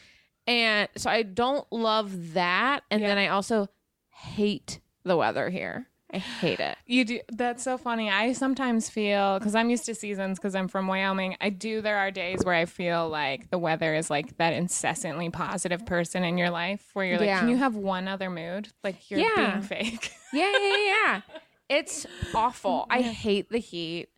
and 0.46 0.88
so 0.96 1.10
I 1.10 1.22
don't 1.22 1.70
love 1.70 2.32
that 2.34 2.82
and 2.90 3.02
Yeah. 3.02 3.08
then 3.08 3.18
I 3.18 3.28
also 3.28 3.68
hate 4.08 4.80
the 5.04 5.16
weather 5.16 5.50
here 5.50 5.88
I 6.12 6.18
hate 6.18 6.60
it 6.60 6.78
You 6.86 7.04
do. 7.04 7.20
That's 7.32 7.64
so 7.64 7.76
funny. 7.76 8.10
I 8.10 8.32
sometimes 8.32 8.88
feel 8.88 9.38
because 9.38 9.54
I'm 9.56 9.70
used 9.70 9.86
to 9.86 9.94
seasons 9.94 10.38
because 10.38 10.54
I'm 10.54 10.68
from 10.68 10.86
Wyoming. 10.86 11.36
I 11.40 11.50
do. 11.50 11.80
There 11.80 11.98
are 11.98 12.10
days 12.12 12.44
where 12.44 12.54
I 12.54 12.64
feel 12.64 13.08
like 13.08 13.50
the 13.50 13.58
weather 13.58 13.92
is 13.94 14.08
like 14.08 14.36
that 14.38 14.52
incessantly 14.52 15.30
positive 15.30 15.84
person 15.84 16.22
in 16.22 16.38
your 16.38 16.50
life, 16.50 16.90
where 16.92 17.04
you're 17.04 17.18
like, 17.18 17.26
Yeah. 17.26 17.40
can 17.40 17.48
you 17.48 17.56
have 17.56 17.74
one 17.74 18.06
other 18.06 18.30
mood? 18.30 18.68
Like 18.84 19.10
you're 19.10 19.20
Yeah. 19.20 19.34
being 19.36 19.62
fake. 19.62 20.12
yeah, 20.32 20.50
yeah, 20.56 20.76
yeah, 20.76 20.84
yeah. 20.86 21.20
It's 21.68 22.06
awful. 22.34 22.86
I 22.88 23.02
hate 23.02 23.50
the 23.50 23.58
heat. 23.58 24.08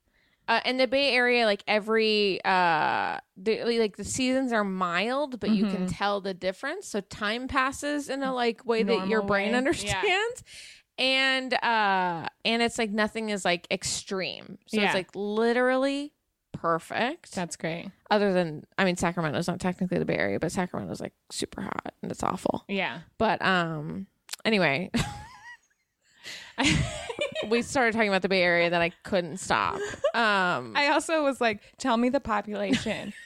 Uh, 0.47 0.61
in 0.65 0.79
the 0.79 0.87
Bay 0.87 1.11
Area, 1.15 1.45
like 1.45 1.63
every 1.69 2.43
uh, 2.43 3.19
the, 3.37 3.63
like 3.65 3.99
the 3.99 4.05
seasons 4.05 4.51
are 4.51 4.65
mild, 4.65 5.41
but 5.41 5.51
you 5.51 5.67
can 5.67 5.87
tell 5.87 6.23
the 6.23 6.33
difference. 6.33 6.89
So 6.89 7.01
time 7.03 7.49
passes 7.49 8.09
in 8.09 8.23
a 8.23 8.33
like 8.33 8.65
way 8.65 8.83
that 8.83 9.09
your 9.09 9.21
brain 9.21 9.53
way. 9.53 9.75
Yeah. 9.85 10.03
And 10.99 11.55
uh, 11.55 12.29
and 12.45 12.63
it's 12.63 12.79
like 12.79 12.91
nothing 12.91 13.31
is 13.31 13.45
like 13.45 13.67
extreme. 13.71 14.59
So 14.67 14.79
Yeah. 14.81 14.87
it's 14.87 14.95
like 14.95 15.11
literally 15.15 16.13
perfect. 16.53 17.35
That's 17.35 17.57
great. 17.57 17.91
Other 18.11 18.33
than, 18.33 18.65
I 18.77 18.85
mean, 18.85 18.97
Sacramento's 18.97 19.47
not 19.49 19.61
technically 19.61 19.99
the 19.99 20.05
Bay 20.05 20.17
Area, 20.17 20.41
but 20.41 20.51
Sacramento's 20.51 21.01
like 21.01 21.13
super 21.31 21.63
hot 21.63 21.95
and 22.03 22.11
it's 22.11 22.23
awful. 22.23 22.65
Yeah. 22.69 23.01
But 23.17 23.41
um, 23.43 24.07
anyway. 24.45 24.91
we 27.49 27.63
started 27.63 27.93
talking 27.93 28.09
about 28.09 28.23
the 28.23 28.29
Bay 28.29 28.43
Area, 28.43 28.71
that 28.71 28.83
I 28.83 28.91
couldn't 29.05 29.37
stop. 29.39 29.77
Um, 30.15 30.73
I 30.75 30.89
also 30.93 31.23
was 31.23 31.41
like, 31.41 31.61
tell 31.79 31.97
me 31.97 32.09
the 32.09 32.19
population. 32.21 33.13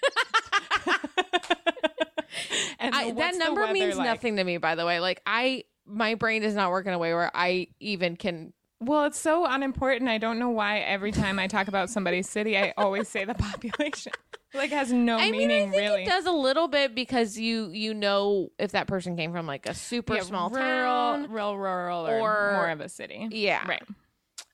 and 2.79 2.95
I, 2.95 3.13
that 3.13 3.37
number 3.37 3.73
means 3.73 3.97
like? 3.97 4.07
nothing 4.07 4.37
to 4.37 4.45
me. 4.45 4.59
By 4.59 4.75
the 4.75 4.85
way, 4.85 5.01
like 5.01 5.23
I, 5.27 5.65
my 5.93 6.15
brain 6.15 6.43
does 6.43 6.55
not 6.55 6.71
work 6.71 6.87
in 6.87 6.93
a 6.93 6.99
way 6.99 7.13
where 7.15 7.31
I 7.35 7.69
even 7.81 8.17
can. 8.17 8.53
Well, 8.81 9.05
it's 9.05 9.19
so 9.19 9.45
unimportant. 9.47 10.09
I 10.11 10.19
don't 10.19 10.39
know 10.41 10.49
why 10.51 10.79
every 10.79 11.13
time 11.13 11.39
I 11.39 11.47
talk 11.47 11.69
about 11.69 11.89
somebody's 11.91 12.29
city, 12.29 12.57
I 12.59 12.75
always 12.77 13.09
say 13.09 13.25
the 13.25 13.35
population. 13.51 14.13
Like 14.55 14.71
has 14.71 14.93
no 14.93 15.19
I 15.19 15.31
mean, 15.31 15.51
I 15.51 15.61
think 15.61 15.75
really. 15.77 16.03
it 16.03 16.09
does 16.09 16.27
a 16.27 16.33
little 16.33 16.69
bit 16.69 16.95
because 16.95 17.39
you 17.39 17.71
you 17.71 17.95
know 17.95 18.49
if 18.59 18.73
that 18.73 18.87
person 18.87 19.17
came 19.17 19.33
from 19.33 19.47
like 19.47 19.67
a 19.67 19.73
super 19.75 20.17
Yeah, 20.17 20.21
small 20.23 20.51
rural, 20.51 20.63
town. 20.63 21.31
real 21.31 21.57
rural, 21.57 22.07
or, 22.07 22.19
or- 22.21 22.53
more 22.55 22.69
of 22.71 22.81
a 22.81 22.89
city. 22.89 23.29
Yeah. 23.31 23.67
Right. 23.67 23.83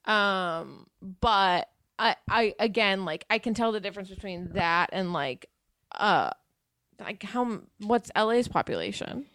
Um, 0.05 0.87
but 1.21 1.69
I, 1.99 2.17
I 2.29 2.55
again, 2.61 3.05
like 3.05 3.25
I 3.31 3.39
can 3.39 3.55
tell 3.55 3.73
the 3.73 3.81
difference 3.81 4.09
between 4.09 4.53
that 4.53 4.91
and 4.93 5.13
like, 5.13 5.49
uh, 5.99 6.31
like 7.01 7.23
how 7.23 7.61
what's 7.81 8.11
LA's 8.17 8.47
population? 8.49 9.27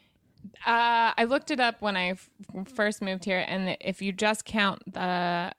Uh, 0.65 1.13
I 1.17 1.25
looked 1.27 1.51
it 1.51 1.59
up 1.59 1.81
when 1.81 1.95
I 1.97 2.09
f- 2.11 2.29
first 2.75 3.01
moved 3.01 3.25
here, 3.25 3.43
and 3.47 3.77
if 3.81 4.01
you 4.01 4.11
just 4.11 4.45
count 4.45 4.81
the 4.91 5.53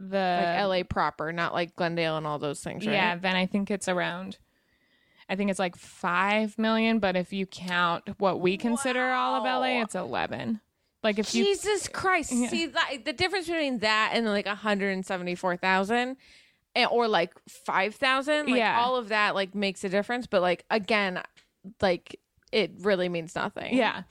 the 0.00 0.54
Like 0.56 0.64
LA 0.64 0.82
proper, 0.84 1.32
not 1.32 1.52
like 1.52 1.74
Glendale 1.74 2.16
and 2.16 2.26
all 2.26 2.38
those 2.38 2.60
things, 2.62 2.86
right? 2.86 2.92
Yeah, 2.92 3.16
then 3.16 3.34
I 3.34 3.46
think 3.46 3.70
it's 3.70 3.88
around. 3.88 4.38
I 5.28 5.34
think 5.36 5.50
it's 5.50 5.58
like 5.58 5.76
five 5.76 6.56
million, 6.56 7.00
but 7.00 7.16
if 7.16 7.32
you 7.32 7.46
count 7.46 8.08
what 8.18 8.40
we 8.40 8.56
consider 8.56 9.10
all 9.10 9.34
of 9.36 9.44
LA, 9.44 9.82
it's 9.82 9.94
eleven. 9.94 10.60
Like 11.02 11.18
if 11.18 11.34
you 11.34 11.44
Jesus 11.44 11.88
Christ! 11.88 12.32
Yeah. 12.32 12.48
See 12.48 12.66
that, 12.66 12.98
the 13.04 13.12
difference 13.12 13.46
between 13.46 13.78
that 13.80 14.12
and 14.14 14.26
like 14.26 14.46
one 14.46 14.56
hundred 14.56 14.90
and 14.92 15.04
seventy 15.04 15.34
four 15.34 15.56
thousand, 15.56 16.16
or 16.90 17.08
like 17.08 17.32
five 17.48 17.94
thousand. 17.94 18.46
Like 18.46 18.58
Yeah. 18.58 18.80
all 18.80 18.96
of 18.96 19.08
that 19.08 19.34
like 19.34 19.54
makes 19.54 19.84
a 19.84 19.88
difference. 19.88 20.26
But 20.26 20.42
like 20.42 20.64
again, 20.70 21.22
like 21.82 22.18
it 22.52 22.72
really 22.80 23.08
means 23.08 23.34
nothing. 23.34 23.74
yeah, 23.76 24.02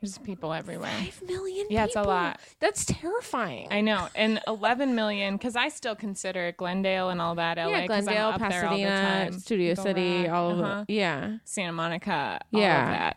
there's 0.00 0.18
people 0.18 0.52
everywhere. 0.52 0.90
five 0.90 1.22
million. 1.26 1.66
Yeah, 1.70 1.84
it's 1.84 1.96
a 1.96 2.02
lot. 2.02 2.40
That's 2.60 2.84
terrifying. 2.84 3.68
I 3.70 3.80
know, 3.80 4.08
and 4.14 4.40
eleven 4.46 4.94
million 4.94 5.36
because 5.36 5.56
I 5.56 5.68
still 5.68 5.94
consider 5.94 6.52
Glendale 6.52 7.08
and 7.10 7.20
all 7.20 7.34
that 7.36 7.56
LA. 7.58 7.68
yeah, 7.68 7.86
Glendale, 7.86 8.28
up 8.28 8.40
there 8.40 8.66
all 8.66 8.76
the 8.76 8.82
Pasadena, 8.84 9.30
time. 9.30 9.38
Studio 9.38 9.74
City, 9.74 10.28
all 10.28 10.50
of 10.50 10.60
uh-huh. 10.60 10.84
Yeah. 10.88 11.36
Santa 11.44 11.72
Monica, 11.72 12.40
all 12.52 12.60
Yeah. 12.60 12.84
of 12.84 12.98
that. 12.98 13.16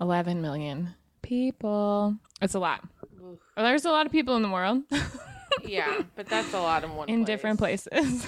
11 0.00 0.42
million 0.42 0.94
people. 1.22 2.16
It's 2.42 2.54
a 2.54 2.58
lot. 2.58 2.82
Well, 3.20 3.38
there's 3.56 3.84
a 3.84 3.90
lot 3.90 4.04
of 4.06 4.12
people 4.12 4.34
in 4.36 4.42
the 4.42 4.50
world 4.50 4.82
Yeah, 5.64 6.02
but 6.16 6.26
that's 6.26 6.52
a 6.52 6.58
lot 6.60 6.82
in 6.82 6.94
one 6.96 7.08
in 7.08 7.24
different 7.24 7.58
places. 7.58 8.26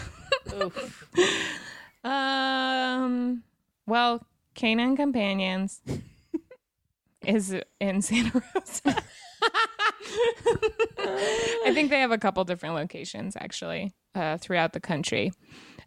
Oof. 0.54 1.10
um, 2.04 3.42
well, 3.86 4.24
Canine 4.56 4.96
Companions 4.96 5.80
is 7.24 7.54
in 7.80 8.02
Santa 8.02 8.42
Rosa. 8.54 9.02
I 10.98 11.70
think 11.72 11.90
they 11.90 12.00
have 12.00 12.10
a 12.10 12.18
couple 12.18 12.42
different 12.44 12.74
locations 12.74 13.36
actually 13.36 13.92
uh, 14.14 14.38
throughout 14.38 14.72
the 14.72 14.80
country, 14.80 15.32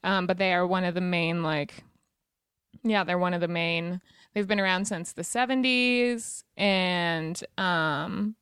um, 0.04 0.28
but 0.28 0.38
they 0.38 0.54
are 0.54 0.66
one 0.66 0.84
of 0.84 0.94
the 0.94 1.02
main 1.02 1.44
like 1.44 1.84
Yeah, 2.84 3.04
they're 3.04 3.18
one 3.18 3.34
of 3.34 3.42
the 3.42 3.48
main. 3.48 4.02
They've 4.34 4.48
been 4.48 4.60
around 4.60 4.86
since 4.86 5.14
the 5.14 5.24
70s 5.24 6.44
and 6.56 7.42
um 7.58 8.36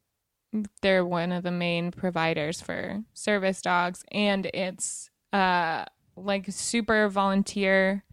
they're 0.82 1.06
one 1.06 1.32
of 1.32 1.44
the 1.44 1.52
main 1.52 1.92
providers 1.92 2.62
for 2.62 3.04
service 3.14 3.62
dogs 3.62 4.04
and 4.12 4.46
it's 4.54 5.10
uh 5.34 5.86
like 6.16 6.46
super 6.50 7.10
volunteer 7.10 8.04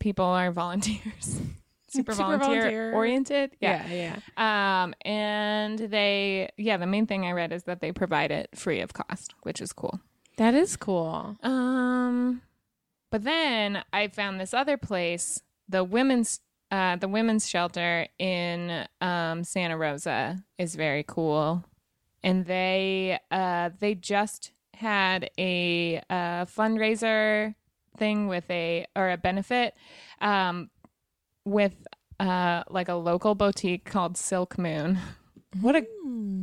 people 0.00 0.24
are 0.24 0.50
volunteers. 0.50 1.40
super, 1.88 2.12
Super 2.12 2.14
volunteer, 2.14 2.48
volunteer. 2.60 2.94
oriented. 2.94 3.50
Yeah. 3.60 3.86
yeah. 3.88 4.82
Um 4.82 4.94
and 5.04 5.78
they 5.78 6.50
yeah, 6.56 6.76
the 6.76 6.86
main 6.86 7.06
thing 7.06 7.24
I 7.24 7.32
read 7.32 7.52
is 7.52 7.64
that 7.64 7.80
they 7.80 7.92
provide 7.92 8.30
it 8.32 8.48
free 8.54 8.80
of 8.80 8.92
cost, 8.92 9.34
which 9.42 9.60
is 9.60 9.72
cool. 9.72 10.00
That 10.36 10.54
is 10.54 10.76
cool. 10.76 11.36
Um, 11.42 12.40
but 13.10 13.24
then 13.24 13.82
I 13.92 14.08
found 14.08 14.40
this 14.40 14.54
other 14.54 14.76
place, 14.76 15.42
the 15.68 15.84
women's 15.84 16.40
uh 16.70 16.96
the 16.96 17.08
women's 17.08 17.48
shelter 17.48 18.06
in 18.18 18.86
um 19.00 19.44
Santa 19.44 19.76
Rosa 19.76 20.42
is 20.58 20.74
very 20.76 21.04
cool. 21.06 21.64
And 22.22 22.46
they 22.46 23.18
uh 23.30 23.70
they 23.78 23.94
just 23.94 24.52
had 24.74 25.28
a 25.38 25.98
uh 26.08 26.44
fundraiser 26.46 27.54
thing 27.96 28.28
with 28.28 28.44
a 28.50 28.86
or 28.96 29.10
a 29.10 29.16
benefit 29.16 29.74
um 30.20 30.70
with 31.44 31.74
uh 32.18 32.62
like 32.70 32.88
a 32.88 32.94
local 32.94 33.34
boutique 33.34 33.84
called 33.84 34.16
Silk 34.16 34.58
Moon. 34.58 34.98
What 35.60 35.74
a 35.74 35.84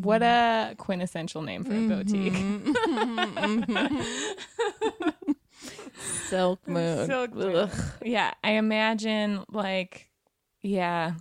what 0.02 0.22
a 0.22 0.76
quintessential 0.78 1.42
name 1.42 1.64
for 1.64 1.74
a 1.74 1.88
boutique. 1.88 2.34
Silk 6.28 6.68
moon. 6.68 7.08
Silk 7.08 7.34
Moon. 7.34 7.70
Yeah, 8.04 8.34
I 8.44 8.52
imagine 8.52 9.46
like 9.50 10.10
yeah. 10.62 11.14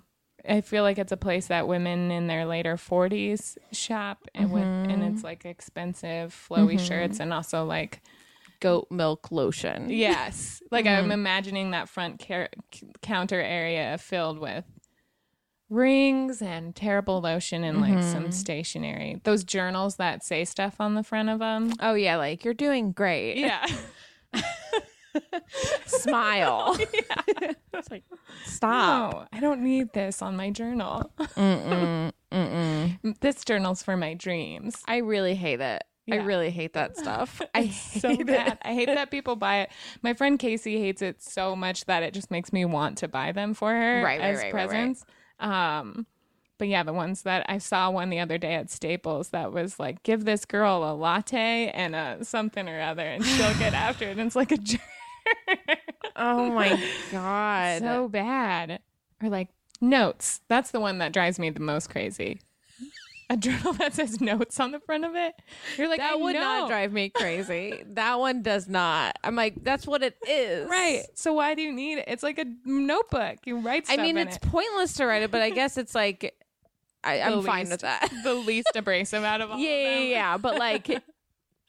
I 0.49 0.61
feel 0.61 0.85
like 0.85 0.99
it's 0.99 1.13
a 1.13 1.17
place 1.17 1.49
that 1.49 1.67
women 1.67 2.11
in 2.11 2.29
their 2.29 2.47
later 2.47 2.77
40s 2.77 3.57
shop 3.73 4.29
and 4.35 4.53
with 4.53 4.63
and 4.63 5.03
it's 5.03 5.25
like 5.25 5.45
expensive 5.45 6.33
flowy 6.49 6.79
shirts 6.79 7.19
and 7.19 7.33
also 7.33 7.65
like 7.65 8.01
Goat 8.61 8.89
milk 8.91 9.31
lotion. 9.31 9.91
yes, 9.91 10.63
like 10.71 10.87
I'm 10.87 11.05
mm-hmm. 11.05 11.13
imagining 11.13 11.71
that 11.73 11.89
front 11.89 12.25
car- 12.27 12.49
counter 13.03 13.41
area 13.41 13.99
filled 13.99 14.39
with 14.39 14.65
rings 15.69 16.41
and 16.41 16.75
terrible 16.77 17.21
lotion 17.21 17.65
and 17.65 17.81
like 17.81 18.03
some 18.03 18.25
mm-hmm. 18.25 18.31
stationery. 18.31 19.21
Those 19.25 19.45
journals 19.45 19.97
that 19.97 20.25
say 20.25 20.45
stuff 20.45 20.77
on 20.81 20.95
the 20.95 21.03
front 21.03 21.29
of 21.29 21.39
them. 21.39 21.73
Oh 21.81 21.95
yeah, 21.95 22.17
like 22.17 22.45
you're 22.45 22.55
doing 22.55 22.93
great. 22.93 23.39
Yeah. 23.39 23.67
Smile. 25.87 26.77
It's 27.79 27.91
like 27.91 28.05
stop. 28.47 29.15
Oh, 29.15 29.27
I 29.35 29.39
don't 29.39 29.61
need 29.61 29.93
this 29.93 30.23
on 30.23 30.35
my 30.35 30.49
journal. 30.51 31.13
Mm-mm. 31.19 32.11
Mm-mm. 32.33 33.17
This 33.21 33.45
journal's 33.45 33.83
for 33.83 33.99
my 33.99 34.15
dreams. 34.15 34.83
I 34.89 34.99
really 34.99 35.35
hate 35.35 35.61
it. 35.61 35.85
I 36.11 36.17
really 36.17 36.51
hate 36.51 36.73
that 36.75 36.97
stuff. 36.97 37.43
I 37.55 37.61
It's 37.63 38.01
so 38.01 38.09
hate 38.11 38.27
bad. 38.27 38.53
it. 38.53 38.59
I 38.63 38.75
hate 38.75 38.87
that 38.87 39.11
people 39.11 39.37
buy 39.37 39.61
it. 39.63 39.71
My 40.03 40.15
friend 40.15 40.39
Casey 40.39 40.79
hates 40.81 41.03
it 41.03 41.23
so 41.23 41.57
much 41.57 41.85
that 41.87 42.03
it 42.03 42.15
just 42.15 42.31
makes 42.31 42.53
me 42.53 42.65
want 42.65 42.99
to 42.99 43.09
buy 43.09 43.33
them 43.33 43.55
for 43.55 43.71
her 43.73 44.03
Right, 44.05 44.21
as 44.21 44.37
right, 44.39 44.45
right, 44.45 44.55
right. 44.55 44.69
presents. 44.69 45.05
Um, 45.41 46.07
but 46.59 46.69
yeah, 46.69 46.83
the 46.85 46.93
ones 46.93 47.23
that 47.23 47.45
I 47.49 47.59
saw 47.59 47.91
one 47.91 48.09
the 48.11 48.21
other 48.21 48.39
day 48.39 48.55
at 48.55 48.71
Staples 48.71 49.29
that 49.31 49.53
was 49.53 49.79
like, 49.79 50.03
give 50.05 50.25
this 50.25 50.45
girl 50.45 50.91
a 50.91 50.95
latte 50.95 51.71
and 51.75 51.95
a 51.95 52.25
something 52.25 52.69
or 52.69 52.81
other, 52.81 53.03
and 53.03 53.25
she'll 53.25 53.55
get 53.59 53.75
after 53.75 54.07
it. 54.07 54.13
And 54.13 54.21
it's 54.27 54.37
like 54.37 54.53
a 54.53 54.57
jerk. 54.57 54.81
Oh 56.15 56.51
my 56.51 56.83
god. 57.13 57.81
so 57.81 58.09
bad. 58.09 58.81
Or 59.23 59.29
like 59.29 59.49
notes. 59.81 60.41
That's 60.49 60.71
the 60.71 60.81
one 60.81 60.99
that 60.99 61.13
drives 61.13 61.39
me 61.39 61.51
the 61.51 61.61
most 61.61 61.91
crazy. 61.91 62.41
A 63.31 63.37
journal 63.37 63.73
that 63.73 63.93
says 63.93 64.21
notes 64.21 64.61
on 64.61 64.71
the 64.71 64.79
front 64.79 65.05
of 65.05 65.17
it. 65.17 65.35
You're 65.77 65.89
like, 65.89 65.99
that 65.99 66.13
I 66.13 66.17
would 66.17 66.37
not 66.37 66.69
drive 66.69 66.93
me 66.93 67.09
crazy. 67.09 67.83
that 67.95 68.21
one 68.21 68.43
does 68.43 68.69
not. 68.69 69.17
I'm 69.25 69.35
like, 69.35 69.65
that's 69.65 69.85
what 69.85 70.05
it 70.05 70.17
is. 70.29 70.69
Right. 70.69 71.03
So 71.15 71.33
why 71.33 71.57
do 71.57 71.63
you 71.63 71.73
need 71.73 71.99
it? 71.99 72.05
It's 72.07 72.23
like 72.23 72.39
a 72.39 72.47
notebook. 72.65 73.39
You 73.45 73.59
write 73.59 73.89
something. 73.89 74.01
I 74.01 74.07
mean, 74.07 74.17
it's 74.17 74.37
it. 74.37 74.43
pointless 74.43 74.93
to 74.95 75.07
write 75.07 75.23
it, 75.23 75.33
but 75.33 75.43
I 75.43 75.51
guess 75.51 75.77
it's 75.77 75.93
like, 75.93 76.37
I, 77.03 77.21
I'm 77.21 77.37
The 77.39 77.43
fine 77.43 77.69
with 77.69 77.81
that. 77.81 78.09
the 78.23 78.35
least 78.35 78.71
abrasive 78.77 79.25
out 79.25 79.41
of 79.41 79.51
all 79.51 79.59
yeah, 79.59 79.71
of 79.71 80.01
yeah, 80.03 80.09
yeah. 80.09 80.37
But 80.37 80.59
like, 80.61 81.03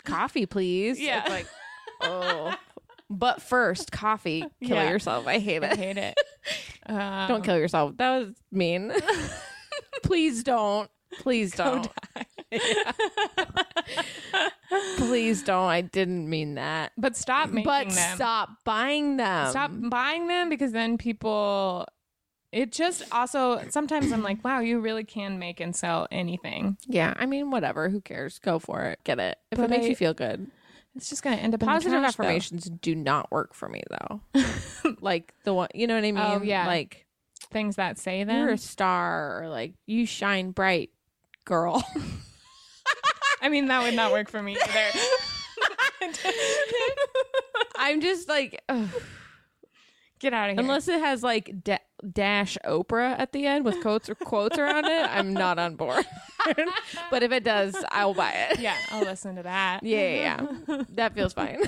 coffee, 0.06 0.46
please. 0.46 1.00
Yeah. 1.00 1.22
It's 1.22 1.30
like, 1.30 1.48
oh. 2.02 2.56
But 3.10 3.42
first, 3.42 3.92
coffee. 3.92 4.42
Kill 4.62 4.76
Yeah. 4.78 4.92
yourself. 4.92 5.26
I 5.26 5.40
hate 5.40 5.64
I 5.64 5.70
it. 5.72 5.78
hate 5.78 5.98
it. 5.98 6.18
Um, 6.86 7.28
Don't 7.28 7.44
kill 7.44 7.58
yourself. 7.58 7.98
That 7.98 8.20
was 8.20 8.36
mean. 8.52 8.92
Please 10.04 10.44
don't. 10.44 10.90
Please 11.20 11.52
don't. 11.54 11.88
Please 14.98 15.44
don't. 15.44 15.70
I 15.70 15.82
didn't 15.82 16.30
mean 16.30 16.56
that. 16.56 16.92
But 16.98 17.16
stop 17.16 17.50
making 17.50 17.66
But 17.66 17.90
them. 17.90 18.16
stop 18.16 18.50
buying 18.64 19.18
them. 19.18 19.50
Stop 19.50 19.72
buying 19.74 20.28
them 20.28 20.50
because 20.50 20.72
then 20.72 20.98
people. 20.98 21.86
It 22.52 22.72
just 22.72 23.04
also 23.12 23.62
sometimes 23.70 24.12
I'm 24.12 24.24
like, 24.24 24.44
wow, 24.44 24.60
you 24.60 24.80
really 24.80 25.04
can 25.04 25.38
make 25.38 25.60
and 25.60 25.76
sell 25.76 26.08
anything. 26.12 26.78
Yeah, 26.88 27.14
I 27.18 27.26
mean, 27.26 27.52
whatever. 27.52 27.90
Who 27.90 28.00
cares? 28.02 28.40
Go 28.40 28.60
for 28.60 28.84
it. 28.84 29.00
Get 29.04 29.20
it. 29.20 29.38
If 29.52 29.58
But 29.58 29.66
it 29.66 29.70
makes 29.70 29.86
I- 29.86 29.90
you 29.90 29.96
feel 29.96 30.14
good. 30.14 30.50
It's 30.96 31.10
just 31.10 31.22
gonna 31.22 31.36
end 31.36 31.54
up 31.54 31.62
in 31.62 31.68
the 31.68 31.72
Positive 31.74 31.92
trash, 32.00 32.16
though. 32.16 32.24
affirmations 32.24 32.72
do 32.82 32.96
not 32.96 33.32
work 33.32 33.54
for 33.54 33.70
me 33.70 33.84
though. 33.92 34.22
like 35.00 35.32
the 35.44 35.54
one, 35.54 35.68
you 35.76 35.86
know 35.86 35.94
what 35.94 36.04
I 36.04 36.10
oh, 36.10 36.14
mean? 36.14 36.24
Oh, 36.24 36.42
yeah. 36.44 36.66
Like 36.66 37.06
Things 37.52 37.76
that 37.76 38.00
say 38.00 38.24
them. 38.24 38.36
you're 38.40 38.50
a 38.50 38.58
star, 38.58 39.44
or 39.44 39.48
like 39.50 39.76
you 39.86 40.08
shine 40.08 40.50
bright, 40.52 40.90
girl. 41.48 41.84
I 43.42 43.50
mean, 43.50 43.68
that 43.68 43.82
would 43.82 43.96
not 43.96 44.12
work 44.12 44.30
for 44.30 44.42
me 44.42 44.58
either. 44.58 45.00
I'm 47.78 48.02
just 48.02 48.30
like, 48.30 48.62
ugh. 48.70 48.90
Get 50.20 50.34
out 50.34 50.50
of 50.50 50.56
here. 50.56 50.62
unless 50.62 50.88
it 50.88 51.00
has 51.00 51.22
like 51.22 51.64
da- 51.64 51.78
dash 52.12 52.58
Oprah 52.66 53.20
at 53.20 53.34
the 53.34 53.46
end 53.46 53.66
with 53.66 53.80
quotes 53.84 54.10
or 54.10 54.16
quotes 54.16 54.58
around 54.58 54.86
it, 54.86 55.10
I'm 55.12 55.32
not 55.32 55.60
on 55.60 55.76
board. 55.76 56.06
but 57.12 57.22
if 57.22 57.32
it 57.32 57.44
does, 57.44 57.76
I'll 57.92 58.16
buy 58.16 58.32
it. 58.32 58.60
yeah, 58.60 58.76
I'll 58.92 59.04
listen 59.04 59.36
to 59.36 59.44
that. 59.44 59.84
Yeah, 59.84 60.10
yeah, 60.10 60.48
yeah. 60.68 60.84
that 60.96 61.14
feels 61.14 61.34
fine. 61.34 61.60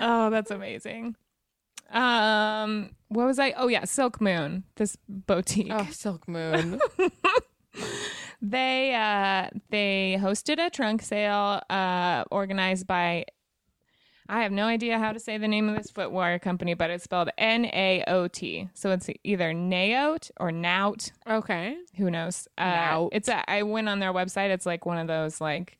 Oh, 0.00 0.30
that's 0.30 0.52
amazing. 0.52 1.16
Um, 1.90 2.90
what 3.08 3.26
was 3.26 3.38
I? 3.38 3.52
Oh 3.52 3.68
yeah, 3.68 3.84
Silk 3.84 4.20
Moon, 4.20 4.64
this 4.76 4.96
boutique. 5.08 5.68
oh, 5.70 5.88
Silk 5.90 6.26
Moon. 6.28 6.80
They 8.42 8.94
uh 8.94 9.50
they 9.68 10.16
hosted 10.18 10.64
a 10.64 10.70
trunk 10.70 11.02
sale 11.02 11.60
uh 11.68 12.24
organized 12.30 12.86
by 12.86 13.26
I 14.30 14.42
have 14.42 14.50
no 14.52 14.64
idea 14.64 14.98
how 14.98 15.12
to 15.12 15.20
say 15.20 15.36
the 15.36 15.46
name 15.46 15.68
of 15.68 15.76
this 15.76 15.90
footwear 15.90 16.38
company, 16.38 16.72
but 16.74 16.88
it's 16.88 17.04
spelled 17.04 17.28
N 17.36 17.66
A 17.66 18.02
O 18.06 18.28
T. 18.28 18.68
So 18.74 18.92
it's 18.92 19.10
either 19.24 19.52
Naot 19.52 20.30
or 20.40 20.50
Nout. 20.52 21.10
Okay. 21.28 21.76
Who 21.98 22.10
knows? 22.10 22.48
Uh, 22.56 23.08
It's 23.12 23.28
a, 23.28 23.48
I 23.50 23.62
went 23.64 23.88
on 23.90 23.98
their 23.98 24.12
website. 24.14 24.48
It's 24.50 24.64
like 24.66 24.86
one 24.86 24.96
of 24.98 25.06
those 25.06 25.40
like 25.40 25.76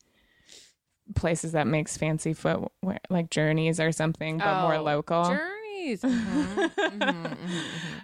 places 1.15 1.53
that 1.53 1.65
makes 1.65 1.97
fancy 1.97 2.33
footwear, 2.33 2.99
like 3.09 3.29
Journeys 3.31 3.79
or 3.79 3.91
something, 3.91 4.37
but 4.37 4.61
more 4.61 4.75
Oh, 4.75 4.83
local. 4.83 5.23
Journeys. 5.23 5.47
Mhm, 5.89 6.69
mhm, 6.69 6.99
mhm, 6.99 7.37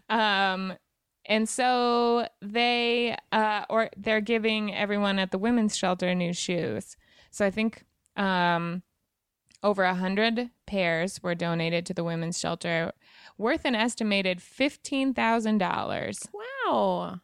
mhm. 0.09 0.15
Um, 0.15 0.73
and 1.25 1.47
so 1.49 2.28
they 2.41 3.15
uh, 3.32 3.65
or 3.69 3.89
they're 3.97 4.21
giving 4.21 4.73
everyone 4.73 5.19
at 5.19 5.32
the 5.32 5.38
women's 5.38 5.75
shelter 5.78 6.13
new 6.15 6.34
shoes. 6.34 6.95
So 7.32 7.45
I 7.45 7.51
think 7.51 7.84
um, 8.15 8.84
over 9.63 9.84
a 9.84 9.95
hundred 9.95 10.49
pairs 10.65 11.21
were 11.21 11.36
donated 11.36 11.86
to 11.88 11.93
the 11.93 12.03
women's 12.03 12.39
shelter, 12.39 12.91
worth 13.38 13.65
an 13.65 13.75
estimated 13.75 14.41
fifteen 14.41 15.13
thousand 15.13 15.57
dollars. 15.57 16.28
Wow. 16.65 17.19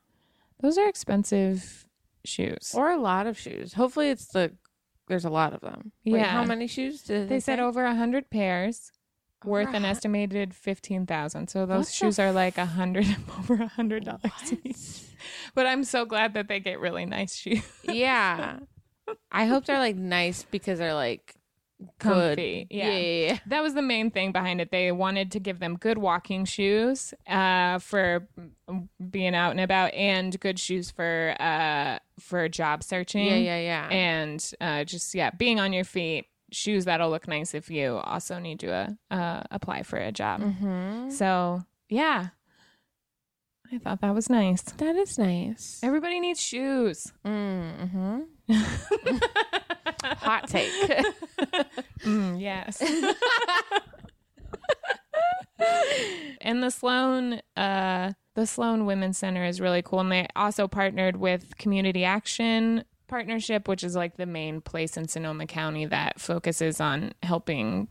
Those 0.61 0.77
are 0.77 0.87
expensive 0.87 1.85
shoes. 2.25 2.73
Or 2.75 2.91
a 2.91 2.97
lot 2.99 3.27
of 3.27 3.37
shoes. 3.37 3.73
Hopefully, 3.73 4.09
it's 4.09 4.27
the. 4.27 4.53
There's 5.07 5.25
a 5.25 5.29
lot 5.29 5.53
of 5.53 5.59
them. 5.59 5.91
Wait, 6.05 6.19
Yeah. 6.19 6.25
how 6.31 6.45
many 6.45 6.65
shoes 6.67 7.01
did 7.03 7.27
they 7.27 7.35
they, 7.35 7.39
said 7.41 7.59
over 7.59 7.83
a 7.83 7.93
hundred 7.95 8.29
pairs. 8.29 8.91
Worth 9.45 9.73
an 9.73 9.85
estimated 9.85 10.53
fifteen 10.53 11.05
thousand. 11.05 11.49
So 11.49 11.65
those 11.65 11.85
What 11.85 11.93
shoes 11.93 12.19
are 12.19 12.31
like 12.31 12.57
a 12.57 12.65
hundred 12.65 13.05
over 13.39 13.55
a 13.55 13.67
hundred 13.67 14.05
dollars 14.05 15.11
But 15.55 15.65
I'm 15.67 15.83
so 15.83 16.05
glad 16.05 16.33
that 16.33 16.47
they 16.47 16.59
get 16.59 16.79
really 16.79 17.05
nice 17.05 17.35
shoes. 17.35 17.63
yeah. 17.83 18.59
I 19.31 19.45
hope 19.45 19.65
they're 19.65 19.79
like 19.79 19.95
nice 19.97 20.43
because 20.49 20.79
they're 20.79 20.93
like 20.93 21.35
Comfy, 21.99 22.67
yeah. 22.69 22.87
Yeah. 22.89 22.97
yeah, 22.97 23.27
yeah. 23.27 23.39
That 23.47 23.61
was 23.61 23.73
the 23.73 23.81
main 23.81 24.11
thing 24.11 24.31
behind 24.31 24.61
it. 24.61 24.71
They 24.71 24.91
wanted 24.91 25.31
to 25.31 25.39
give 25.39 25.59
them 25.59 25.75
good 25.75 25.97
walking 25.97 26.45
shoes 26.45 27.13
uh, 27.27 27.79
for 27.79 28.27
being 29.09 29.35
out 29.35 29.51
and 29.51 29.59
about, 29.59 29.93
and 29.93 30.39
good 30.39 30.59
shoes 30.59 30.91
for 30.91 31.35
uh, 31.39 31.99
for 32.19 32.47
job 32.47 32.83
searching. 32.83 33.25
Yeah, 33.25 33.35
yeah, 33.35 33.59
yeah. 33.59 33.87
and 33.89 34.51
uh, 34.61 34.83
just 34.85 35.13
yeah, 35.13 35.31
being 35.31 35.59
on 35.59 35.73
your 35.73 35.83
feet, 35.83 36.25
shoes 36.53 36.85
that'll 36.85 37.09
look 37.09 37.27
nice 37.27 37.53
if 37.53 37.69
you 37.69 37.97
also 37.97 38.39
need 38.39 38.59
to 38.59 38.71
uh, 38.71 38.89
uh, 39.11 39.43
apply 39.51 39.83
for 39.83 39.97
a 39.97 40.11
job. 40.11 40.41
Mm-hmm. 40.41 41.09
So 41.09 41.63
yeah, 41.89 42.27
I 43.71 43.77
thought 43.79 44.01
that 44.01 44.13
was 44.13 44.29
nice. 44.29 44.61
That 44.61 44.95
is 44.95 45.17
nice. 45.17 45.79
Everybody 45.81 46.19
needs 46.19 46.39
shoes. 46.39 47.11
Mm-hmm. 47.25 48.21
Hot 50.03 50.47
take. 50.47 50.71
Mm, 52.03 52.41
yes. 52.41 52.81
and 56.41 56.61
the 56.61 56.69
Sloan, 56.69 57.41
uh, 57.55 58.11
the 58.35 58.45
Sloan 58.45 58.85
Women's 58.85 59.17
Center 59.17 59.45
is 59.45 59.61
really 59.61 59.81
cool, 59.81 60.01
and 60.01 60.11
they 60.11 60.27
also 60.35 60.67
partnered 60.67 61.15
with 61.15 61.57
Community 61.57 62.03
Action 62.03 62.83
Partnership, 63.13 63.67
which 63.67 63.83
is 63.83 63.95
like 63.95 64.17
the 64.17 64.25
main 64.25 64.59
place 64.59 64.97
in 64.97 65.07
Sonoma 65.07 65.45
County 65.45 65.85
that 65.85 66.19
focuses 66.19 66.81
on 66.81 67.13
helping 67.21 67.87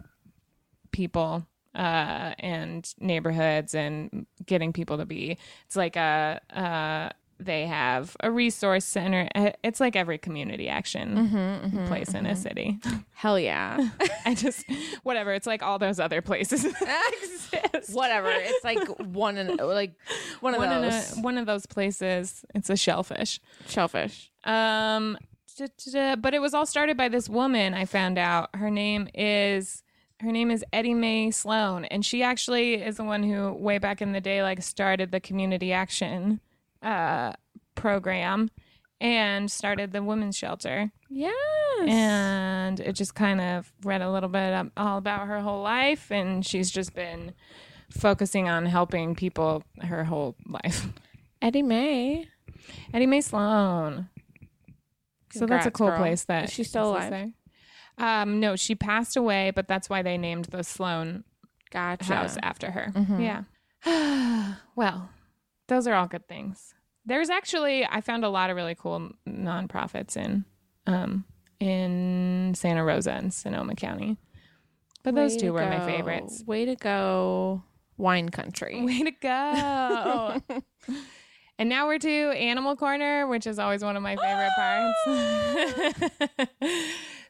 people 0.91 1.47
uh, 1.77 2.35
and 2.41 2.93
neighborhoods 2.99 3.73
and 3.73 4.27
getting 4.45 4.73
people 4.73 4.99
to 4.99 5.07
be. 5.07 5.39
It's 5.66 5.77
like 5.77 5.95
a. 5.95 6.41
Uh, 6.51 7.11
they 7.45 7.66
have 7.66 8.16
a 8.20 8.30
resource 8.30 8.84
center. 8.84 9.28
Uh, 9.34 9.51
It's 9.62 9.80
like 9.80 9.97
every 9.97 10.18
community 10.18 10.68
action 10.68 11.84
place 11.88 12.14
in 12.14 12.26
a 12.26 12.36
city. 12.36 12.78
Hell 13.12 13.38
yeah. 13.38 13.88
I 14.24 14.34
just 14.34 14.64
whatever. 15.03 15.32
It's 15.32 15.47
like 15.47 15.62
all 15.62 15.78
those 15.78 16.01
other 16.01 16.22
places 16.22 16.64
exist. 17.22 17.95
Whatever. 17.95 18.30
It's 18.30 18.64
like 18.64 18.86
one 18.99 19.36
and 19.38 19.59
like 19.59 19.95
one 20.40 20.55
of 20.55 20.59
One, 20.61 20.72
in 20.72 20.84
a, 20.84 20.90
those 20.90 21.16
one 21.18 21.38
of 21.38 21.47
those 21.47 21.66
places. 21.66 22.45
It's 22.55 22.70
a 22.70 22.76
shellfish. 22.76 23.40
shellfish. 23.68 24.30
Um, 24.45 25.16
da, 25.59 25.66
da, 25.84 25.93
da, 25.93 26.16
but 26.16 26.34
it 26.34 26.40
was 26.40 26.55
all 26.55 26.66
started 26.66 26.97
by 26.97 27.09
this 27.09 27.28
woman. 27.28 27.74
I 27.74 27.84
found 27.84 28.18
out 28.18 28.51
her 28.55 28.70
name 28.70 29.09
is 29.14 29.82
her 30.20 30.30
name 30.30 30.51
is 30.53 30.64
Eddie 30.72 30.95
Mae 30.95 31.30
Sloan, 31.32 31.84
and 31.86 32.05
she 32.07 32.22
actually 32.22 32.74
is 32.74 32.97
the 32.97 33.05
one 33.05 33.24
who 33.24 33.53
way 33.53 33.78
back 33.78 34.01
in 34.01 34.12
the 34.12 34.20
day 34.20 34.43
like 34.43 34.62
started 34.62 35.11
the 35.11 35.18
community 35.20 35.72
action 35.72 36.40
uh 36.83 37.33
program 37.74 38.51
and 39.01 39.51
started 39.51 39.93
the 39.93 40.03
women's 40.03 40.37
shelter. 40.37 40.91
Yes. 41.11 41.35
and 41.89 42.80
it 42.80 42.93
just 42.95 43.14
kind 43.14 43.41
of 43.41 43.70
read 43.85 44.01
a 44.03 44.11
little 44.11 44.28
bit 44.30 44.70
all 44.76 44.97
about 44.99 45.26
her 45.26 45.41
whole 45.41 45.62
life 45.62 46.11
and 46.11 46.45
she's 46.47 46.70
just 46.70 46.95
been 46.95 47.33
focusing 47.91 48.49
on 48.49 48.64
helping 48.66 49.14
people 49.14 49.62
her 49.83 50.05
whole 50.05 50.37
life 50.49 50.87
Eddie 51.43 51.62
Mae. 51.62 52.28
eddie 52.95 53.07
mae 53.07 53.20
sloan 53.20 54.09
so 55.33 55.45
that's 55.45 55.66
a 55.66 55.70
cool 55.70 55.89
girl. 55.89 55.99
place 55.99 56.24
that 56.24 56.49
she's 56.51 56.68
still 56.68 56.91
alive? 56.93 57.11
there. 57.11 57.30
um 57.99 58.41
no 58.41 58.57
she 58.57 58.74
passed 58.74 59.16
away 59.16 59.51
but 59.55 59.68
that's 59.68 59.91
why 59.91 60.01
they 60.03 60.16
named 60.16 60.47
the 60.47 60.62
sloan 60.64 61.24
Gotcha. 61.70 62.14
house 62.14 62.39
after 62.43 62.70
her 62.70 62.91
Mhm. 62.95 63.20
yeah 63.85 64.55
well 64.76 65.11
those 65.69 65.87
are 65.87 65.95
all 65.95 66.07
good 66.07 66.27
things. 66.29 66.75
There's 67.05 67.31
actually 67.31 67.85
i 67.85 68.01
found 68.01 68.25
a 68.25 68.29
lot 68.29 68.51
of 68.51 68.57
really 68.57 68.77
cool 68.77 69.11
nonprofits 69.29 70.17
in 70.17 70.45
um 70.87 71.25
in 71.59 72.53
santa 72.57 72.85
rosa 72.85 73.11
and 73.13 73.35
sonoma 73.35 73.75
county. 73.75 74.19
But 75.03 75.17
those 75.17 75.37
two 75.37 75.53
were 75.53 75.67
my 75.67 75.85
favorites. 75.85 76.45
Way 76.47 76.65
to 76.67 76.77
go, 76.77 77.65
wine 77.97 78.29
country. 78.29 78.85
way 78.85 79.03
to 79.03 79.11
go. 79.11 80.41
And 81.59 81.69
now 81.69 81.87
we're 81.87 81.99
to 81.99 82.31
animal 82.33 82.77
corner 82.77 83.27
which 83.29 83.47
is 83.47 83.59
always 83.59 83.85
one 83.85 83.95
of 83.97 84.03
my 84.03 84.17
favorite 84.17 84.53
parts. 84.57 86.51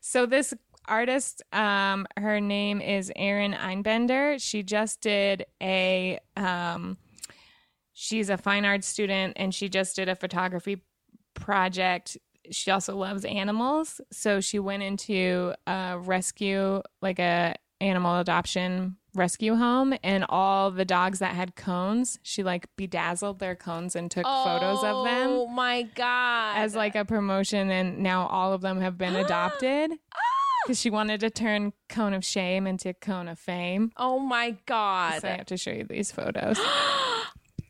So 0.00 0.26
this 0.26 0.54
artist 0.86 1.42
um 1.52 2.06
her 2.18 2.40
name 2.40 2.80
is 2.80 3.12
erin 3.16 3.52
einbender. 3.52 4.40
She 4.42 4.62
just 4.62 5.00
did 5.00 5.44
a 5.62 6.18
um 6.36 6.96
she's 8.02 8.28
a 8.28 8.36
fine 8.36 8.64
arts 8.64 8.88
student 8.88 9.32
and 9.36 9.54
she 9.54 9.68
just 9.68 9.94
did 9.94 10.08
a 10.08 10.16
photography 10.16 10.82
project 11.34 12.18
she 12.50 12.72
also 12.72 12.96
loves 12.96 13.24
animals 13.24 14.00
so 14.10 14.40
she 14.40 14.58
went 14.58 14.82
into 14.82 15.54
a 15.68 15.96
rescue 16.00 16.82
like 17.00 17.20
a 17.20 17.54
animal 17.80 18.18
adoption 18.18 18.96
rescue 19.14 19.54
home 19.54 19.94
and 20.02 20.24
all 20.28 20.72
the 20.72 20.84
dogs 20.84 21.20
that 21.20 21.34
had 21.34 21.54
cones 21.54 22.18
she 22.24 22.42
like 22.42 22.66
bedazzled 22.76 23.38
their 23.38 23.54
cones 23.54 23.94
and 23.94 24.10
took 24.10 24.24
photos 24.24 24.82
of 24.82 25.04
them 25.04 25.28
Oh 25.30 25.46
my 25.46 25.82
god! 25.82 26.56
as 26.56 26.74
like 26.74 26.96
a 26.96 27.04
promotion 27.04 27.70
and 27.70 27.98
now 27.98 28.26
all 28.26 28.52
of 28.52 28.62
them 28.62 28.80
have 28.80 28.98
been 28.98 29.14
adopted 29.24 29.92
oh! 29.92 30.18
because 30.66 30.80
she 30.80 30.90
wanted 30.90 31.20
to 31.20 31.30
turn 31.30 31.72
cone 31.88 32.14
of 32.14 32.24
shame 32.24 32.66
into 32.66 32.94
cone 32.94 33.28
of 33.28 33.38
fame 33.38 33.92
oh 33.96 34.18
my 34.18 34.56
god! 34.66 35.22
so 35.22 35.28
i 35.28 35.32
have 35.32 35.46
to 35.46 35.56
show 35.56 35.70
you 35.70 35.84
these 35.84 36.10
photos 36.10 36.58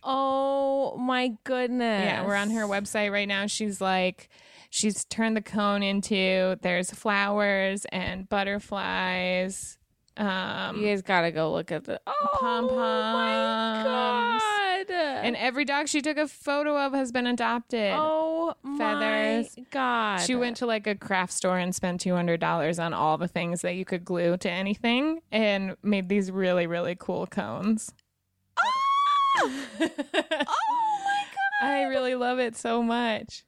oh 0.02 0.96
my 0.98 1.32
goodness! 1.44 2.04
Yeah, 2.04 2.26
we're 2.26 2.34
on 2.36 2.50
her 2.50 2.62
website 2.66 3.12
right 3.12 3.28
now. 3.28 3.46
She's 3.46 3.80
like, 3.80 4.28
she's 4.70 5.04
turned 5.04 5.36
the 5.36 5.42
cone 5.42 5.82
into 5.82 6.56
there's 6.62 6.90
flowers 6.90 7.84
and 7.92 8.28
butterflies. 8.28 9.78
Um, 10.16 10.76
You 10.78 10.88
guys 10.88 11.00
gotta 11.02 11.30
go 11.30 11.52
look 11.52 11.72
at 11.72 11.84
the 11.84 11.98
oh 12.06 12.28
Pom-poms. 12.38 12.72
my 12.72 13.82
god! 13.84 14.42
and 14.90 15.36
every 15.36 15.64
dog 15.64 15.88
she 15.88 16.02
took 16.02 16.18
a 16.18 16.26
photo 16.28 16.76
of 16.76 16.92
has 16.92 17.12
been 17.12 17.26
adopted. 17.26 17.92
oh 17.96 18.54
feathers. 18.76 19.56
my 19.56 19.64
god! 19.70 20.18
She 20.20 20.34
went 20.34 20.56
to 20.58 20.66
like 20.66 20.86
a 20.86 20.94
craft 20.94 21.32
store 21.32 21.56
and 21.58 21.74
spent 21.74 22.00
two 22.02 22.14
hundred 22.14 22.40
dollars 22.40 22.78
on 22.78 22.92
all 22.92 23.16
the 23.16 23.28
things 23.28 23.62
that 23.62 23.74
you 23.76 23.84
could 23.86 24.04
glue 24.04 24.36
to 24.38 24.50
anything, 24.50 25.20
and 25.30 25.76
made 25.82 26.08
these 26.10 26.30
really 26.30 26.66
really 26.66 26.96
cool 26.98 27.26
cones. 27.26 27.92
oh 29.80 31.00
my 31.04 31.24
god! 31.60 31.68
I 31.68 31.82
really 31.84 32.14
love 32.14 32.38
it 32.38 32.56
so 32.56 32.82
much. 32.82 33.44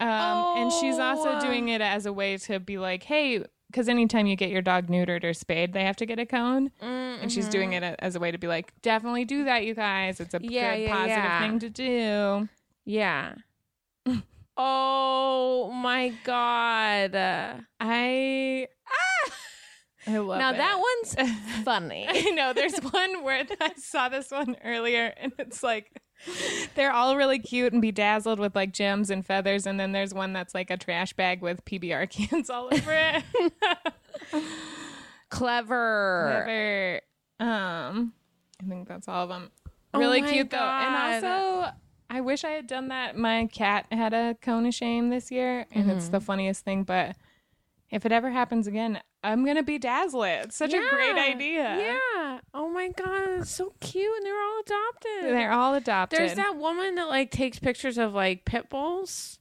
Um, 0.00 0.08
And 0.56 0.72
she's 0.72 0.98
also 0.98 1.36
Oh. 1.36 1.40
doing 1.40 1.68
it 1.68 1.80
as 1.80 2.06
a 2.06 2.12
way 2.12 2.36
to 2.38 2.58
be 2.58 2.78
like, 2.78 3.04
hey, 3.04 3.44
because 3.70 3.88
anytime 3.88 4.26
you 4.26 4.36
get 4.36 4.50
your 4.50 4.62
dog 4.62 4.88
neutered 4.88 5.24
or 5.24 5.32
spayed, 5.34 5.72
they 5.72 5.84
have 5.84 5.96
to 5.96 6.06
get 6.06 6.18
a 6.18 6.26
cone. 6.26 6.70
And 6.80 7.30
she's 7.32 7.48
doing 7.48 7.72
it 7.72 7.96
as 8.00 8.16
a 8.16 8.20
way 8.20 8.30
to 8.30 8.38
be 8.38 8.46
like, 8.46 8.72
definitely 8.82 9.24
do 9.24 9.44
that, 9.44 9.64
you 9.64 9.74
guys. 9.74 10.20
It's 10.20 10.34
a 10.34 10.40
Yeah, 10.42 10.74
good, 10.74 10.82
yeah, 10.82 10.92
positive 10.92 11.24
yeah. 11.24 11.40
thing 11.40 11.58
to 11.60 11.70
do. 11.70 12.48
Yeah. 12.84 13.34
oh 14.56 15.70
my 15.72 16.12
god! 16.24 17.14
I, 17.80 18.68
I 20.06 20.18
love 20.18 20.38
now 20.38 20.52
it. 20.52 20.56
that 20.58 20.78
one's 20.78 21.30
funny. 21.64 22.06
I 22.08 22.30
know. 22.30 22.52
There's 22.52 22.76
one 22.78 23.22
where 23.24 23.44
I 23.60 23.72
saw 23.76 24.08
this 24.08 24.30
one 24.30 24.56
earlier, 24.64 25.12
and 25.16 25.32
it's 25.38 25.62
like 25.62 26.00
they're 26.74 26.92
all 26.92 27.16
really 27.16 27.38
cute 27.38 27.72
and 27.72 27.80
bedazzled 27.82 28.38
with 28.38 28.54
like 28.54 28.72
gems 28.72 29.10
and 29.10 29.24
feathers, 29.24 29.66
and 29.66 29.78
then 29.80 29.92
there's 29.92 30.12
one 30.14 30.32
that's 30.32 30.54
like 30.54 30.70
a 30.70 30.76
trash 30.76 31.12
bag 31.14 31.40
with 31.42 31.64
PBR 31.64 32.08
cans 32.30 32.50
all 32.50 32.68
over 32.72 32.92
it. 32.92 33.22
Clever. 35.30 36.42
Clever. 36.44 37.00
Um, 37.40 38.12
I 38.62 38.68
think 38.68 38.88
that's 38.88 39.08
all 39.08 39.24
of 39.24 39.28
them. 39.28 39.50
Really 39.94 40.18
Oh 40.20 40.22
my 40.24 40.30
cute 40.32 40.50
though, 40.50 40.58
and 40.58 41.24
also. 41.24 41.70
I 42.10 42.20
wish 42.20 42.44
I 42.44 42.50
had 42.50 42.66
done 42.66 42.88
that. 42.88 43.16
My 43.16 43.46
cat 43.46 43.86
had 43.90 44.12
a 44.12 44.36
cone 44.40 44.66
of 44.66 44.74
shame 44.74 45.10
this 45.10 45.30
year, 45.30 45.66
and 45.72 45.90
it's 45.90 46.04
Mm-hmm. 46.04 46.12
the 46.12 46.20
funniest 46.20 46.64
thing. 46.64 46.84
But 46.84 47.16
if 47.94 48.04
it 48.04 48.10
ever 48.10 48.28
happens 48.28 48.66
again, 48.66 49.00
I'm 49.22 49.46
gonna 49.46 49.62
bedazzle 49.62 50.28
it. 50.28 50.46
It's 50.46 50.56
such 50.56 50.74
a 50.74 50.78
great 50.90 51.16
idea. 51.16 51.76
Yeah. 51.78 52.40
Oh 52.52 52.68
my 52.68 52.88
god, 52.88 53.28
it's 53.40 53.50
so 53.52 53.72
cute, 53.78 54.16
and 54.16 54.26
they're 54.26 54.42
all 54.42 54.60
adopted. 54.60 55.22
They're 55.22 55.52
all 55.52 55.74
adopted. 55.74 56.18
There's 56.18 56.34
that 56.34 56.56
woman 56.56 56.96
that 56.96 57.08
like 57.08 57.30
takes 57.30 57.60
pictures 57.60 57.96
of 57.96 58.12
like 58.12 58.44
pit 58.44 58.68
bulls, 58.68 59.38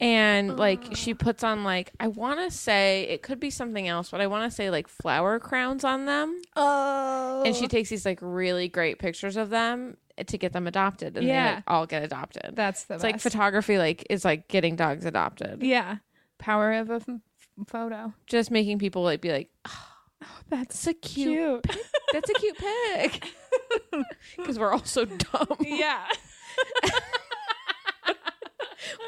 and 0.00 0.58
like 0.58 0.96
she 0.96 1.14
puts 1.14 1.44
on 1.44 1.62
like 1.62 1.92
I 2.00 2.08
want 2.08 2.40
to 2.40 2.50
say 2.50 3.02
it 3.04 3.22
could 3.22 3.38
be 3.38 3.50
something 3.50 3.86
else, 3.86 4.10
but 4.10 4.20
I 4.20 4.26
want 4.26 4.50
to 4.50 4.54
say 4.54 4.68
like 4.68 4.88
flower 4.88 5.38
crowns 5.38 5.84
on 5.84 6.06
them, 6.06 6.42
Oh. 6.56 7.44
and 7.46 7.54
she 7.54 7.66
oh. 7.66 7.68
takes 7.68 7.88
these 7.88 8.04
like 8.04 8.18
really 8.20 8.66
great 8.68 8.98
pictures 8.98 9.36
of 9.36 9.48
them 9.50 9.96
to 10.26 10.36
get 10.36 10.52
them 10.52 10.66
adopted, 10.66 11.16
and 11.16 11.28
they 11.28 11.36
like, 11.36 11.62
all 11.68 11.86
get 11.86 12.02
adopted. 12.02 12.56
That's 12.56 12.82
the 12.84 12.94
it's 12.94 13.04
like 13.04 13.20
photography, 13.20 13.78
like 13.78 14.04
is 14.10 14.24
like 14.24 14.48
getting 14.48 14.74
dogs 14.74 15.04
adopted. 15.04 15.62
yeah. 15.62 15.98
Power 16.38 16.72
of 16.74 16.90
a 16.90 17.00
photo. 17.66 18.12
Just 18.26 18.50
making 18.50 18.78
people 18.78 19.02
like 19.02 19.20
be 19.20 19.30
like, 19.32 19.50
oh, 19.66 19.88
That's 20.48 20.84
that's 20.84 20.86
a 20.86 20.94
cute, 20.94 21.62
cute. 21.64 21.78
that's 22.12 22.30
a 22.30 22.34
cute 22.34 22.56
pic, 22.56 23.26
because 24.36 24.58
we're 24.58 24.72
all 24.72 24.84
so 24.84 25.04
dumb. 25.04 25.48
yeah. 25.60 26.06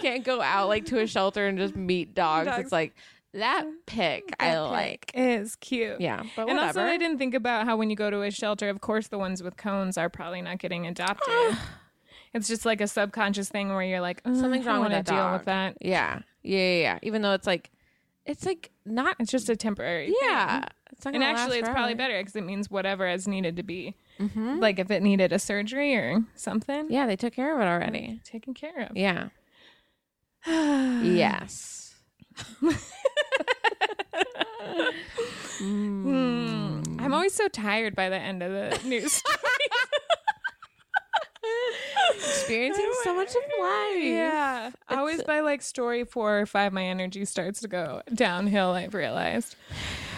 can't 0.01 0.25
go 0.25 0.41
out 0.41 0.69
like 0.69 0.85
to 0.87 1.01
a 1.01 1.07
shelter 1.07 1.47
and 1.47 1.59
just 1.59 1.77
meet 1.77 2.15
dogs. 2.15 2.47
Dogs. 2.47 2.59
It's 2.65 2.73
like 2.73 2.95
that 3.35 3.65
pic 3.87 4.25
I 4.41 4.59
like. 4.59 5.11
Is 5.15 5.57
cute. 5.57 6.01
Yeah, 6.01 6.23
but 6.37 6.49
And 6.49 6.59
whatever. 6.59 6.81
also, 6.81 6.83
I 6.93 6.97
didn't 6.97 7.19
think 7.19 7.35
about 7.35 7.67
how 7.67 7.77
when 7.77 7.91
you 7.91 7.97
go 7.97 8.11
to 8.11 8.23
a 8.23 8.31
shelter, 8.31 8.69
of 8.69 8.81
course, 8.81 9.09
the 9.09 9.19
ones 9.19 9.43
with 9.43 9.57
cones 9.57 9.97
are 9.99 10.09
probably 10.09 10.43
not 10.43 10.59
getting 10.59 10.87
adopted. 10.87 11.57
it's 12.35 12.49
just 12.49 12.65
like 12.67 12.81
a 12.81 12.89
subconscious 12.89 13.49
thing 13.49 13.69
where 13.69 13.83
you're 13.83 14.01
like, 14.01 14.21
"Uh, 14.25 14.35
Something's 14.35 14.67
wrong 14.67 14.81
with 14.81 14.91
that 14.91 15.07
deal 15.07 15.17
dog. 15.17 15.33
with 15.41 15.47
that. 15.47 15.77
yeah. 15.81 16.21
yeah, 16.43 16.59
yeah, 16.59 16.81
yeah. 16.81 16.99
Even 17.03 17.23
though 17.23 17.35
it's 17.35 17.47
like 17.47 17.71
it's 18.29 18.47
like 18.47 18.71
not. 18.85 19.17
It's 19.19 19.33
just 19.33 19.49
a 19.49 19.57
temporary. 19.57 20.15
Yeah, 20.23 20.61
thing. 20.61 20.69
it's 20.93 21.05
not 21.05 21.15
And 21.15 21.25
actually, 21.25 21.59
it's 21.59 21.69
probably 21.69 21.95
better 21.95 22.19
because 22.21 22.37
it 22.37 22.45
means 22.45 22.71
whatever 22.71 23.09
is 23.09 23.27
needed 23.27 23.57
to 23.57 23.63
be, 23.65 23.97
Mhm. 24.21 24.61
like 24.61 24.79
if 24.79 24.91
it 24.91 25.03
needed 25.03 25.33
a 25.33 25.39
surgery 25.41 25.95
or 25.97 26.21
something, 26.37 26.87
Yeah, 26.91 27.07
they 27.07 27.17
took 27.17 27.33
care 27.33 27.55
of 27.55 27.61
it 27.61 27.65
already. 27.65 28.21
taken 28.25 28.55
care 28.55 28.83
of. 28.91 28.97
Yeah. 28.97 29.31
yes. 30.47 31.97
Hmm. 35.59 36.83
I'm 37.01 37.13
always 37.13 37.35
so 37.35 37.49
tired 37.49 37.97
by 37.97 38.09
the 38.09 38.17
end 38.19 38.43
of 38.43 38.53
the 38.53 38.89
news 38.89 39.13
story. 39.13 39.37
Experiencing 42.19 42.91
so 43.05 43.15
much 43.15 43.31
of 43.31 43.43
life. 43.61 44.03
Yeah. 44.03 44.71
Always 44.89 45.23
by 45.23 45.41
like 45.41 45.63
story 45.63 46.05
four 46.05 46.41
or 46.41 46.47
five, 46.47 46.73
my 46.73 46.85
energy 46.85 47.25
starts 47.25 47.61
to 47.61 47.69
go 47.69 48.03
downhill, 48.13 48.71
I've 48.71 48.95
realized. 48.95 49.57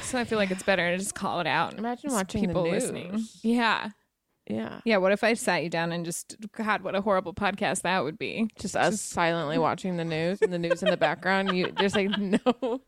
So 0.02 0.18
I 0.18 0.24
feel 0.24 0.38
like 0.38 0.50
it's 0.50 0.62
better 0.62 0.90
to 0.90 0.98
just 0.98 1.14
call 1.14 1.40
it 1.40 1.46
out. 1.46 1.78
Imagine 1.78 2.10
Just 2.10 2.16
watching 2.16 2.52
the 2.52 2.62
news. 2.62 3.38
Yeah. 3.42 3.90
Yeah. 4.48 4.80
Yeah. 4.84 4.96
What 4.96 5.12
if 5.12 5.22
I 5.22 5.34
sat 5.34 5.62
you 5.62 5.70
down 5.70 5.92
and 5.92 6.04
just, 6.04 6.36
God, 6.52 6.82
what 6.82 6.96
a 6.96 7.00
horrible 7.00 7.34
podcast 7.34 7.82
that 7.82 8.02
would 8.02 8.18
be. 8.18 8.48
Just 8.58 8.74
us 8.76 9.00
silently 9.00 9.58
watching 9.58 9.96
the 9.96 10.04
news 10.04 10.42
and 10.42 10.52
the 10.52 10.58
news 10.58 10.82
in 10.82 10.90
the 10.90 10.96
background. 10.96 11.56
You 11.56 11.70
there's 11.76 11.94
like 11.94 12.10
no 12.18 12.80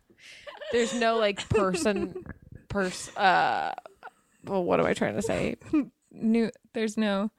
there's 0.72 0.94
no 0.94 1.18
like 1.18 1.48
person 1.48 2.24
pers 2.68 3.14
uh 3.16 3.72
well 4.44 4.64
what 4.64 4.80
am 4.80 4.86
I 4.86 4.94
trying 4.94 5.14
to 5.14 5.22
say? 5.22 5.56
New, 6.14 6.50
there's 6.74 6.96
no, 6.96 7.30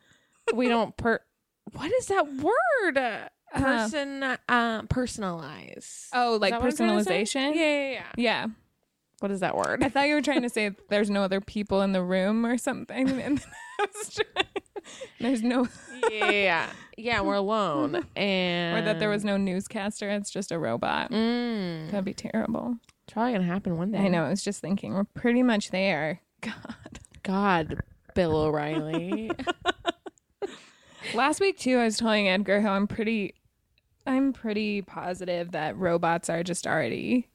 We 0.54 0.68
don't 0.68 0.96
per 0.98 1.20
what 1.74 1.92
is 1.92 2.08
that 2.08 2.28
word? 2.36 3.30
Person 3.56 4.24
uh 4.24 4.82
personalize. 4.84 6.08
oh, 6.14 6.38
like 6.42 6.52
that 6.54 6.62
what 6.62 6.72
I'm 6.72 6.76
trying 6.78 6.98
to 6.98 7.04
say? 7.04 7.24
personalization? 7.24 7.56
Yeah, 7.56 7.62
yeah, 7.62 7.92
yeah. 7.92 8.04
Yeah. 8.18 8.48
What 9.20 9.32
is 9.32 9.40
that 9.42 9.56
word? 9.56 9.84
I 9.84 9.90
thought 9.90 10.08
you 10.08 10.16
were 10.16 10.22
trying 10.22 10.42
to 10.42 10.50
say 10.50 10.72
there's 10.90 11.10
no 11.10 11.24
other 11.24 11.40
people 11.40 11.82
in 11.82 11.92
the 11.94 12.02
room 12.04 12.46
or 12.46 12.58
something. 12.58 13.10
And 13.22 13.42
I 13.80 13.86
was 13.96 14.10
trying, 14.16 14.48
there's 15.20 15.42
no, 15.44 15.68
yeah, 16.12 16.30
yeah, 16.32 16.70
yeah. 16.98 17.22
We're 17.22 17.36
alone, 17.36 18.06
and 18.16 18.78
or 18.78 18.82
that 18.86 19.00
there 19.00 19.10
was 19.10 19.24
no 19.24 19.38
newscaster. 19.38 20.10
It's 20.10 20.30
just 20.30 20.52
a 20.52 20.60
robot. 20.60 21.12
Mm, 21.12 21.90
That'd 21.92 22.06
be 22.06 22.14
terrible. 22.14 22.78
it's 23.06 23.14
probably 23.14 23.34
gonna 23.34 23.46
happen 23.46 23.78
one 23.78 23.92
day. 23.92 24.00
I 24.00 24.08
know. 24.10 24.26
I 24.26 24.30
was 24.30 24.44
just 24.44 24.62
thinking 24.62 24.94
we're 24.94 25.06
pretty 25.06 25.42
much 25.44 25.72
there. 25.72 26.22
God. 26.42 27.00
God, 27.24 27.82
Bill 28.14 28.36
O'Reilly. 28.36 29.32
Last 31.14 31.40
week 31.40 31.58
too, 31.58 31.78
I 31.78 31.86
was 31.86 31.98
telling 31.98 32.28
Edgar 32.28 32.62
how 32.62 32.74
I'm 32.74 32.88
pretty, 32.88 33.36
I'm 34.06 34.34
pretty 34.34 34.82
positive 34.82 35.52
that 35.52 35.78
robots 35.78 36.30
are 36.30 36.44
just 36.44 36.66
already 36.68 37.30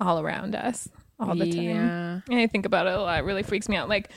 all 0.00 0.20
around 0.20 0.54
us 0.54 0.88
all 1.18 1.34
the 1.34 1.52
time. 1.52 1.64
Yeah. 1.64 2.20
And 2.30 2.40
I 2.40 2.46
think 2.46 2.66
about 2.66 2.86
it 2.86 2.94
a 2.94 3.00
lot. 3.00 3.18
It 3.18 3.24
really 3.24 3.42
freaks 3.42 3.68
me 3.68 3.76
out. 3.76 3.88
Like 3.88 4.10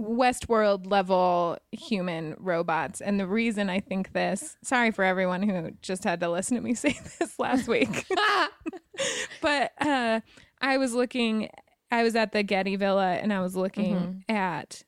Westworld 0.00 0.90
level 0.90 1.58
human 1.72 2.34
robots. 2.38 3.00
And 3.00 3.18
the 3.18 3.26
reason 3.26 3.68
I 3.68 3.80
think 3.80 4.12
this, 4.12 4.56
sorry 4.62 4.90
for 4.90 5.04
everyone 5.04 5.42
who 5.42 5.72
just 5.82 6.04
had 6.04 6.20
to 6.20 6.30
listen 6.30 6.56
to 6.56 6.62
me 6.62 6.74
say 6.74 6.98
this 7.18 7.38
last 7.38 7.68
week. 7.68 8.06
but 9.42 9.72
uh, 9.80 10.20
I 10.60 10.76
was 10.76 10.94
looking, 10.94 11.48
I 11.90 12.02
was 12.02 12.14
at 12.16 12.32
the 12.32 12.42
Getty 12.42 12.76
Villa 12.76 13.14
and 13.14 13.32
I 13.32 13.40
was 13.40 13.56
looking 13.56 14.24
at 14.28 14.82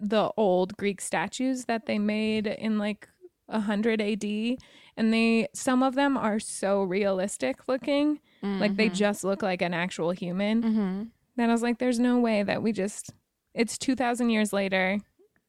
the 0.00 0.30
old 0.36 0.76
Greek 0.76 1.00
statues 1.00 1.64
that 1.66 1.86
they 1.86 1.98
made 1.98 2.46
in 2.46 2.78
like 2.78 3.08
100 3.46 4.00
AD. 4.00 4.24
And 4.96 5.12
they, 5.12 5.48
some 5.54 5.82
of 5.82 5.94
them 5.94 6.16
are 6.16 6.38
so 6.38 6.82
realistic 6.82 7.68
looking. 7.68 8.20
Like 8.60 8.76
they 8.76 8.88
just 8.88 9.24
look 9.24 9.42
like 9.42 9.60
an 9.60 9.74
actual 9.74 10.12
human. 10.12 10.62
Mm-hmm. 10.62 11.02
Then 11.36 11.50
I 11.50 11.52
was 11.52 11.62
like, 11.62 11.78
there's 11.78 11.98
no 11.98 12.18
way 12.18 12.42
that 12.42 12.62
we 12.62 12.72
just, 12.72 13.12
it's 13.54 13.76
2,000 13.76 14.30
years 14.30 14.52
later. 14.52 15.00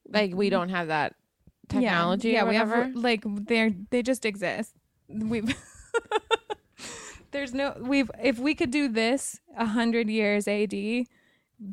Like 0.10 0.34
we 0.34 0.50
don't 0.50 0.70
have 0.70 0.88
that 0.88 1.14
technology. 1.70 2.32
Yeah, 2.32 2.44
or 2.44 2.50
we 2.50 2.56
have, 2.56 2.96
like, 2.96 3.24
they're, 3.26 3.72
they 3.92 4.02
just 4.02 4.26
exist. 4.26 4.74
We've, 5.08 5.56
there's 7.32 7.54
no, 7.54 7.76
we've, 7.80 8.10
if 8.22 8.40
we 8.40 8.56
could 8.56 8.72
do 8.72 8.88
this 8.88 9.40
100 9.56 10.10
years 10.10 10.48
AD, 10.48 10.74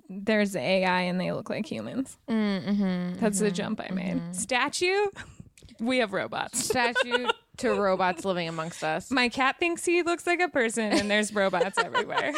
there's 0.09 0.57
AI 0.57 1.03
and 1.03 1.20
they 1.20 1.32
look 1.32 1.51
like 1.51 1.66
humans. 1.66 2.16
Mm-hmm. 2.28 3.20
That's 3.20 3.39
the 3.39 3.51
jump 3.51 3.80
I 3.80 3.93
made. 3.93 4.35
Statue, 4.35 5.07
we 5.80 5.99
have 5.99 6.12
robots. 6.12 6.64
statue 6.64 7.26
to 7.59 7.70
robots 7.70 8.24
living 8.24 8.49
amongst 8.49 8.82
us. 8.82 9.11
My 9.11 9.28
cat 9.28 9.57
thinks 9.59 9.85
he 9.85 10.03
looks 10.03 10.26
like 10.26 10.41
a 10.41 10.49
person 10.49 10.93
and 10.93 11.11
there's 11.11 11.35
robots 11.35 11.78
everywhere. 11.78 12.32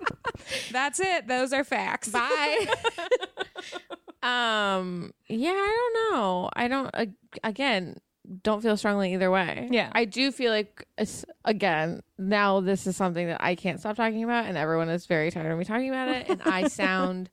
That's 0.70 1.00
it. 1.00 1.28
Those 1.28 1.52
are 1.52 1.64
facts. 1.64 2.08
Bye. 2.08 2.66
um. 4.22 5.12
Yeah, 5.28 5.50
I 5.50 5.90
don't 5.92 6.14
know. 6.14 6.50
I 6.54 6.68
don't. 6.68 6.90
Uh, 6.92 7.06
again, 7.44 7.96
don't 8.42 8.62
feel 8.62 8.76
strongly 8.76 9.14
either 9.14 9.30
way. 9.30 9.68
Yeah. 9.70 9.90
I 9.92 10.04
do 10.04 10.32
feel 10.32 10.50
like 10.52 10.86
it's, 10.96 11.24
again 11.44 12.02
now 12.18 12.60
this 12.60 12.86
is 12.86 12.96
something 12.96 13.26
that 13.26 13.42
I 13.42 13.54
can't 13.54 13.80
stop 13.80 13.96
talking 13.96 14.24
about, 14.24 14.46
and 14.46 14.56
everyone 14.56 14.88
is 14.88 15.06
very 15.06 15.30
tired 15.30 15.50
of 15.52 15.58
me 15.58 15.64
talking 15.64 15.88
about 15.90 16.08
it, 16.08 16.28
and 16.28 16.40
I 16.42 16.68
sound 16.68 17.30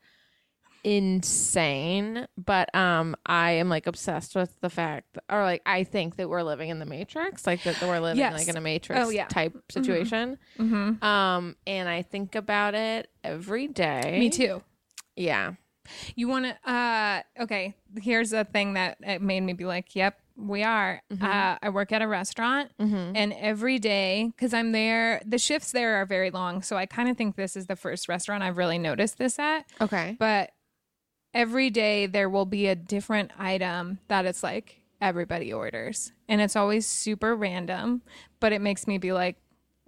insane 0.83 2.25
but 2.37 2.73
um 2.73 3.15
i 3.25 3.51
am 3.51 3.67
like 3.67 3.85
obsessed 3.85 4.33
with 4.33 4.59
the 4.61 4.69
fact 4.69 5.17
or 5.29 5.43
like 5.43 5.61
i 5.65 5.83
think 5.83 6.15
that 6.15 6.29
we're 6.29 6.41
living 6.41 6.69
in 6.69 6.79
the 6.79 6.85
matrix 6.85 7.45
like 7.45 7.61
that 7.63 7.81
we're 7.81 7.99
living 7.99 8.17
Yes. 8.19 8.33
like 8.33 8.47
in 8.47 8.55
a 8.57 8.61
matrix 8.61 8.99
Oh, 9.05 9.09
yeah. 9.09 9.27
type 9.27 9.55
situation 9.69 10.37
Mm-hmm. 10.57 11.03
um 11.03 11.55
and 11.67 11.89
i 11.89 12.01
think 12.01 12.35
about 12.35 12.75
it 12.75 13.09
every 13.23 13.67
day 13.67 14.17
Me 14.19 14.29
too. 14.29 14.63
yeah 15.15 15.53
You 16.15 16.27
want 16.27 16.45
to? 16.45 16.71
Uh, 16.71 17.21
okay. 17.43 17.73
Here's 17.99 18.31
a 18.31 18.43
thing 18.45 18.73
that 18.73 18.97
it 19.01 19.21
made 19.23 19.41
me 19.41 19.53
be 19.53 19.65
like, 19.65 19.95
"Yep, 19.95 20.19
we 20.39 20.63
are." 20.63 21.01
Uh, 21.11 21.57
I 21.61 21.69
work 21.69 21.91
at 21.91 22.01
a 22.01 22.07
restaurant, 22.07 22.71
mm-hmm. 22.79 23.15
and 23.15 23.33
every 23.33 23.79
day, 23.79 24.31
because 24.35 24.53
I'm 24.53 24.71
there, 24.71 25.21
the 25.25 25.37
shifts 25.37 25.71
there 25.71 25.95
are 25.95 26.05
very 26.05 26.31
long. 26.31 26.61
So 26.61 26.77
I 26.77 26.85
kind 26.85 27.09
of 27.09 27.17
think 27.17 27.35
this 27.35 27.55
is 27.55 27.67
the 27.67 27.75
first 27.75 28.07
restaurant 28.07 28.43
I've 28.43 28.57
really 28.57 28.77
noticed 28.79 29.17
this 29.17 29.37
at. 29.39 29.65
okay 29.81 30.15
But 30.17 30.51
every 31.33 31.69
day 31.69 32.05
there 32.07 32.29
will 32.29 32.45
be 32.45 32.67
a 32.67 32.75
different 32.75 33.31
item 33.37 33.99
that 34.07 34.25
it's 34.25 34.43
like 34.43 34.81
everybody 35.01 35.53
orders, 35.53 36.11
and 36.27 36.41
it's 36.41 36.55
always 36.55 36.87
super 36.87 37.35
random. 37.35 38.01
But 38.39 38.53
it 38.53 38.61
makes 38.61 38.87
me 38.87 38.97
be 38.97 39.11
like, 39.11 39.37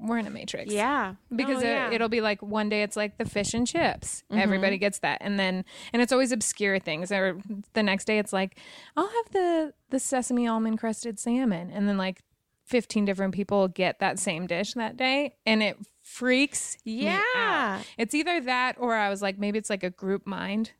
"We're 0.02 0.18
in 0.18 0.28
a 0.28 0.30
matrix." 0.30 0.74
yeah. 0.74 1.16
Because 1.34 1.64
Oh, 1.64 1.66
yeah. 1.68 1.88
it, 1.88 1.93
it'll 1.93 2.10
be 2.10 2.22
like 2.22 2.41
one 2.41 2.70
day 2.70 2.84
it's 2.84 2.95
like 2.95 3.18
the 3.18 3.26
fish 3.26 3.54
and 3.54 3.68
chips. 3.68 4.24
Mm-hmm. 4.32 4.41
Everybody 4.41 4.78
gets 4.78 4.99
that. 4.99 5.20
And 5.22 5.39
then 5.39 5.64
and 5.93 6.02
it's 6.02 6.12
always 6.12 6.32
obscure 6.32 6.80
things. 6.80 7.12
Or 7.12 7.38
the 7.74 7.84
next 7.84 8.06
day 8.06 8.20
it's 8.20 8.34
like 8.34 8.58
i'll 8.97 9.08
have 9.08 9.32
the 9.32 9.74
the 9.89 9.99
sesame 9.99 10.47
almond 10.47 10.80
crusted 10.80 11.20
salmon. 11.20 11.70
And 11.72 11.88
then 11.88 11.97
like 11.97 12.24
15 12.66 13.06
different 13.06 13.34
people 13.34 13.68
get 13.68 13.99
that 13.99 14.18
same 14.20 14.47
dish 14.47 14.74
that 14.74 14.97
day. 14.97 15.36
And 15.45 15.62
it 15.62 15.78
freaks 16.02 16.78
yeah. 16.84 17.82
it's 17.97 18.14
either 18.16 18.41
that 18.41 18.76
or 18.80 18.95
i 18.95 19.08
was 19.10 19.22
like 19.22 19.38
maybe 19.38 19.58
it's 19.60 19.70
like 19.70 19.84
a 19.84 19.89
group 19.91 20.26
mind 20.26 20.72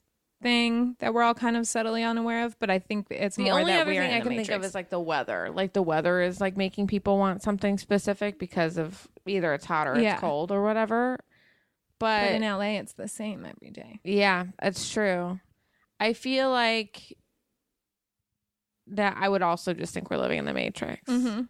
thing 0.42 0.96
that 1.00 1.14
we're 1.14 1.22
all 1.22 1.36
kind 1.36 1.56
of 1.56 1.68
subtly 1.68 2.04
unaware 2.04 2.44
of. 2.46 2.58
But 2.60 2.70
i 2.70 2.80
think 2.80 3.08
it's 3.12 3.36
the 3.36 3.44
more 3.44 3.60
only 3.60 3.72
that 3.74 3.82
other 3.82 3.92
thing 3.94 4.12
i 4.12 4.20
can 4.20 4.30
think 4.30 4.42
of 4.42 4.48
matrix. 4.48 4.68
is 4.68 4.76
like 4.76 4.90
the 4.90 5.00
weather. 5.00 5.52
Like 5.54 5.74
the 5.74 5.84
weather 5.84 6.22
is 6.22 6.42
like 6.42 6.58
making 6.58 6.88
people 6.88 7.18
want 7.18 7.44
something 7.44 7.78
specific 7.78 8.40
because 8.40 8.78
of 8.78 9.08
either 9.28 9.54
it's 9.54 9.66
hot 9.66 9.88
or 9.88 9.98
Yeah. 10.00 10.14
it's 10.14 10.22
cold 10.22 10.52
or 10.52 10.64
whatever. 10.64 11.18
But, 12.00 12.22
but 12.22 12.32
in 12.34 12.42
la 12.42 12.60
it's 12.62 12.94
the 12.94 13.08
same 13.08 13.46
every 13.46 13.70
day. 13.72 14.00
Yeah 14.04 14.46
it's 14.62 14.92
true. 14.92 15.40
I 16.00 16.14
feel 16.14 16.50
like 16.50 17.18
that 18.88 19.16
i 19.20 19.30
would 19.30 19.44
also 19.44 19.74
just 19.74 19.94
think 19.94 20.10
we're 20.10 20.18
living 20.18 20.40
in 20.40 20.46
the 20.46 20.54
matrix. 20.54 21.02
Hmm 21.10 21.42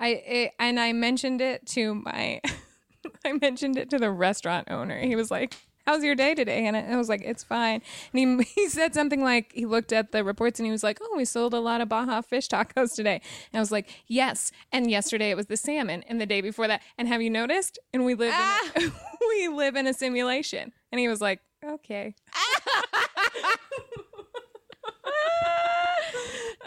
I 0.00 0.08
it, 0.08 0.52
and 0.58 0.78
I 0.78 0.92
mentioned 0.92 1.40
it 1.40 1.66
to 1.68 1.94
my, 1.94 2.40
I 3.24 3.32
mentioned 3.32 3.76
it 3.76 3.90
to 3.90 3.98
the 3.98 4.10
restaurant 4.10 4.68
owner. 4.70 4.98
He 5.00 5.16
was 5.16 5.30
like, 5.30 5.56
"How's 5.88 6.04
your 6.04 6.14
day 6.14 6.34
today?" 6.34 6.66
And 6.66 6.76
I 6.76 6.96
was 6.98 7.08
like, 7.08 7.22
"It's 7.24 7.42
fine." 7.42 7.80
And 8.12 8.42
he 8.42 8.46
he 8.54 8.68
said 8.68 8.92
something 8.92 9.22
like 9.22 9.52
he 9.54 9.64
looked 9.64 9.90
at 9.90 10.12
the 10.12 10.22
reports 10.22 10.60
and 10.60 10.66
he 10.66 10.70
was 10.70 10.82
like, 10.82 10.98
"Oh, 11.00 11.14
we 11.16 11.24
sold 11.24 11.54
a 11.54 11.60
lot 11.60 11.80
of 11.80 11.88
Baja 11.88 12.20
fish 12.20 12.46
tacos 12.46 12.94
today." 12.94 13.22
And 13.52 13.58
I 13.58 13.60
was 13.60 13.72
like, 13.72 13.88
"Yes." 14.06 14.52
And 14.70 14.90
yesterday 14.90 15.30
it 15.30 15.36
was 15.36 15.46
the 15.46 15.56
salmon, 15.56 16.04
and 16.06 16.20
the 16.20 16.26
day 16.26 16.42
before 16.42 16.68
that. 16.68 16.82
And 16.98 17.08
have 17.08 17.22
you 17.22 17.30
noticed? 17.30 17.78
And 17.94 18.04
we 18.04 18.14
live 18.14 18.34
in 18.34 18.82
a, 18.82 18.90
ah. 18.90 19.00
we 19.30 19.48
live 19.48 19.76
in 19.76 19.86
a 19.86 19.94
simulation. 19.94 20.72
And 20.92 20.98
he 20.98 21.08
was 21.08 21.22
like, 21.22 21.40
"Okay." 21.64 22.14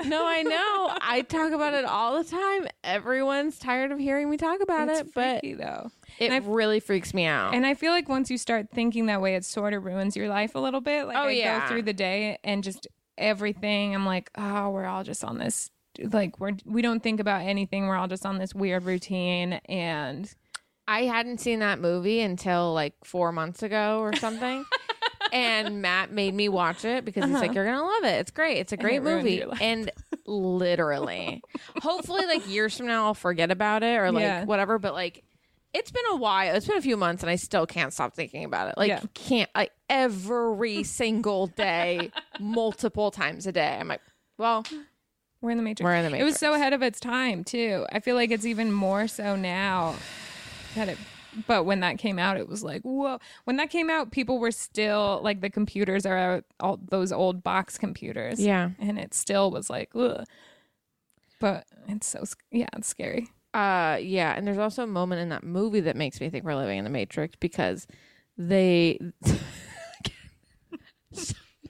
no 0.06 0.26
i 0.26 0.42
know 0.42 0.98
i 1.02 1.22
talk 1.22 1.52
about 1.52 1.74
it 1.74 1.86
all 1.86 2.22
the 2.24 2.30
time 2.30 2.68
everyone's 2.84 3.58
tired 3.60 3.92
of 3.92 4.00
hearing 4.00 4.30
me 4.30 4.38
talk 4.38 4.62
about 4.62 4.90
It's 4.90 5.02
it 5.02 5.14
but 5.14 5.40
freaky, 5.42 5.54
though. 5.56 5.90
it 6.20 6.32
I- 6.32 6.38
really 6.38 6.80
freaks 6.80 7.14
me 7.14 7.26
out 7.26 7.54
And 7.54 7.66
I 7.66 7.74
feel 7.74 7.92
like 7.92 8.08
once 8.10 8.30
you 8.30 8.38
start 8.38 8.68
thinking 8.74 9.06
that 9.08 9.22
way, 9.22 9.36
it 9.36 9.46
sort 9.46 9.74
of 9.74 9.84
ruins 9.86 10.16
your 10.16 10.28
life 10.30 10.56
a 10.56 10.60
little 10.60 10.82
bit. 10.82 11.06
Like 11.08 11.18
Oh, 11.18 11.28
I 11.28 11.32
yeah. 11.32 11.62
go 11.62 11.68
through 11.68 11.84
the 11.84 11.94
day 11.94 12.38
and 12.44 12.64
just 12.64 12.88
everything. 13.18 13.94
I'm 13.96 14.06
like, 14.06 14.30
oh, 14.38 14.70
we're 14.72 14.86
all 14.86 15.04
just 15.04 15.24
on 15.24 15.38
this. 15.38 15.70
Like 16.00 16.40
we're 16.40 16.54
we 16.66 16.82
don't 16.82 17.02
think 17.04 17.20
about 17.20 17.42
anything. 17.42 17.88
We're 17.88 17.96
all 17.98 18.08
just 18.08 18.26
on 18.26 18.38
this 18.40 18.54
weird 18.56 18.84
routine. 18.84 19.54
And 19.70 20.34
I 20.88 21.04
hadn't 21.04 21.40
seen 21.40 21.60
that 21.60 21.80
movie 21.80 22.22
until 22.22 22.74
like 22.74 22.94
four 23.04 23.32
months 23.32 23.62
ago 23.64 24.00
or 24.00 24.16
something. 24.16 24.66
and 25.32 25.82
Matt 25.82 26.12
made 26.12 26.34
me 26.34 26.50
watch 26.50 26.86
it 26.86 27.06
because 27.06 27.24
he's 27.26 27.34
like, 27.34 27.46
uh-huh. 27.46 27.54
You're 27.54 27.66
gonna 27.66 27.84
love 27.86 28.04
it. 28.04 28.20
It's 28.20 28.32
great. 28.32 28.58
It's 28.58 28.72
a 28.74 28.78
great 28.78 28.98
it 28.98 29.04
movie. 29.04 29.44
And 29.62 29.92
literally. 30.26 31.42
hopefully 31.82 32.26
like 32.26 32.48
years 32.50 32.76
from 32.78 32.88
now 32.88 33.06
I'll 33.06 33.14
forget 33.14 33.52
about 33.52 33.84
it 33.84 33.98
or 33.98 34.12
like 34.12 34.22
Yeah. 34.24 34.46
whatever. 34.46 34.80
But 34.80 34.94
like 34.94 35.24
it's 35.74 35.92
been 35.92 36.04
a 36.12 36.16
while. 36.18 36.54
It's 36.56 36.68
been 36.68 36.78
a 36.78 36.82
few 36.82 36.98
months 36.98 37.24
and 37.24 37.30
I 37.30 37.36
still 37.38 37.66
can't 37.66 37.94
stop 37.94 38.14
thinking 38.14 38.44
about 38.44 38.68
it. 38.70 38.76
Like 38.78 38.90
Yeah. 38.90 39.02
can't 39.14 39.50
like 39.56 39.72
every 39.90 40.84
single 40.84 41.48
day, 41.48 42.12
multiple 42.40 43.10
times 43.12 43.48
a 43.48 43.52
day. 43.52 43.78
I'm 43.80 43.88
like, 43.88 44.02
well, 44.38 44.66
We're 45.42 45.52
in 45.52 45.58
the 45.58 45.64
Matrix. 45.64 45.84
We're 45.86 45.96
in 45.96 46.04
the 46.04 46.10
matrix. 46.12 46.22
It 46.22 46.26
was 46.26 46.40
so 46.40 46.54
ahead 46.54 46.74
of 46.74 46.82
its 46.82 47.00
time 47.00 47.44
too. 47.44 47.86
I 47.92 48.00
feel 48.00 48.16
like 48.16 48.32
it's 48.32 48.46
even 48.46 48.72
more 48.72 49.08
so 49.08 49.36
now 49.36 49.96
that 50.76 50.90
it. 50.90 50.98
But 51.48 51.66
when 51.66 51.80
that 51.82 51.98
came 51.98 52.20
out, 52.20 52.38
it 52.38 52.48
was 52.48 52.64
like 52.64 52.82
whoa. 52.82 53.20
When 53.46 53.58
that 53.58 53.70
came 53.70 53.90
out, 53.90 54.12
people 54.12 54.40
were 54.40 54.52
still 54.52 55.22
like 55.24 55.42
the 55.42 55.50
computers 55.50 56.06
are 56.06 56.18
out, 56.18 56.46
all 56.60 56.80
those 56.90 57.12
old 57.12 57.44
box 57.44 57.78
computers. 57.78 58.40
yeah. 58.40 58.72
and 58.80 59.00
it 59.00 59.14
still 59.14 59.52
was 59.52 59.70
like, 59.70 59.90
ugh. 59.96 60.26
But 61.40 61.66
it's 61.88 62.08
so 62.08 62.24
yeah, 62.52 62.68
it's 62.74 62.88
scary. 62.88 63.30
Uh 63.54 63.98
yeah, 64.02 64.34
and 64.36 64.46
there's 64.48 64.58
also 64.58 64.84
a 64.84 64.88
moment 64.88 65.22
in 65.22 65.30
that 65.30 65.44
movie 65.44 65.82
that 65.82 65.96
makes 65.96 66.22
me 66.22 66.30
think 66.30 66.46
we're 66.46 66.56
living 66.56 66.78
in 66.78 66.84
the 66.84 66.90
Matrix 66.90 67.36
because 67.40 67.88
they 68.38 69.00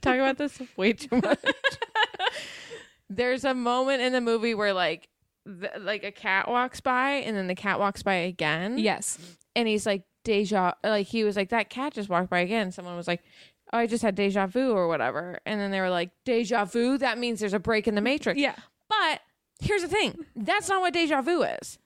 talk 0.01 0.15
about 0.15 0.37
this 0.37 0.61
way 0.77 0.93
too 0.93 1.21
much. 1.21 1.39
there's 3.09 3.43
a 3.43 3.53
moment 3.53 4.01
in 4.01 4.13
the 4.13 4.21
movie 4.21 4.53
where 4.53 4.73
like 4.73 5.07
th- 5.45 5.73
like 5.79 6.03
a 6.03 6.11
cat 6.11 6.47
walks 6.47 6.81
by 6.81 7.11
and 7.11 7.35
then 7.35 7.47
the 7.47 7.55
cat 7.55 7.79
walks 7.79 8.03
by 8.03 8.13
again. 8.15 8.77
Yes, 8.77 9.17
And 9.55 9.67
he's 9.67 9.85
like 9.85 10.03
deja 10.23 10.73
like 10.83 11.07
he 11.07 11.23
was 11.23 11.35
like 11.35 11.49
that 11.49 11.69
cat 11.69 11.93
just 11.93 12.09
walked 12.09 12.29
by 12.29 12.39
again. 12.39 12.71
Someone 12.71 12.95
was 12.95 13.07
like 13.07 13.21
Oh, 13.73 13.77
I 13.77 13.87
just 13.87 14.03
had 14.03 14.15
deja 14.15 14.47
vu 14.47 14.71
or 14.73 14.89
whatever. 14.89 15.39
And 15.45 15.57
then 15.59 15.71
they 15.71 15.79
were 15.79 15.89
like, 15.89 16.09
deja 16.25 16.65
vu? 16.65 16.97
That 16.97 17.17
means 17.17 17.39
there's 17.39 17.53
a 17.53 17.59
break 17.59 17.87
in 17.87 17.95
the 17.95 18.01
matrix. 18.01 18.37
yeah, 18.37 18.55
But 18.89 19.21
here's 19.61 19.81
the 19.81 19.87
thing 19.87 20.25
that's 20.35 20.67
not 20.67 20.81
what 20.81 20.93
deja 20.93 21.21
vu 21.21 21.43
is. 21.43 21.79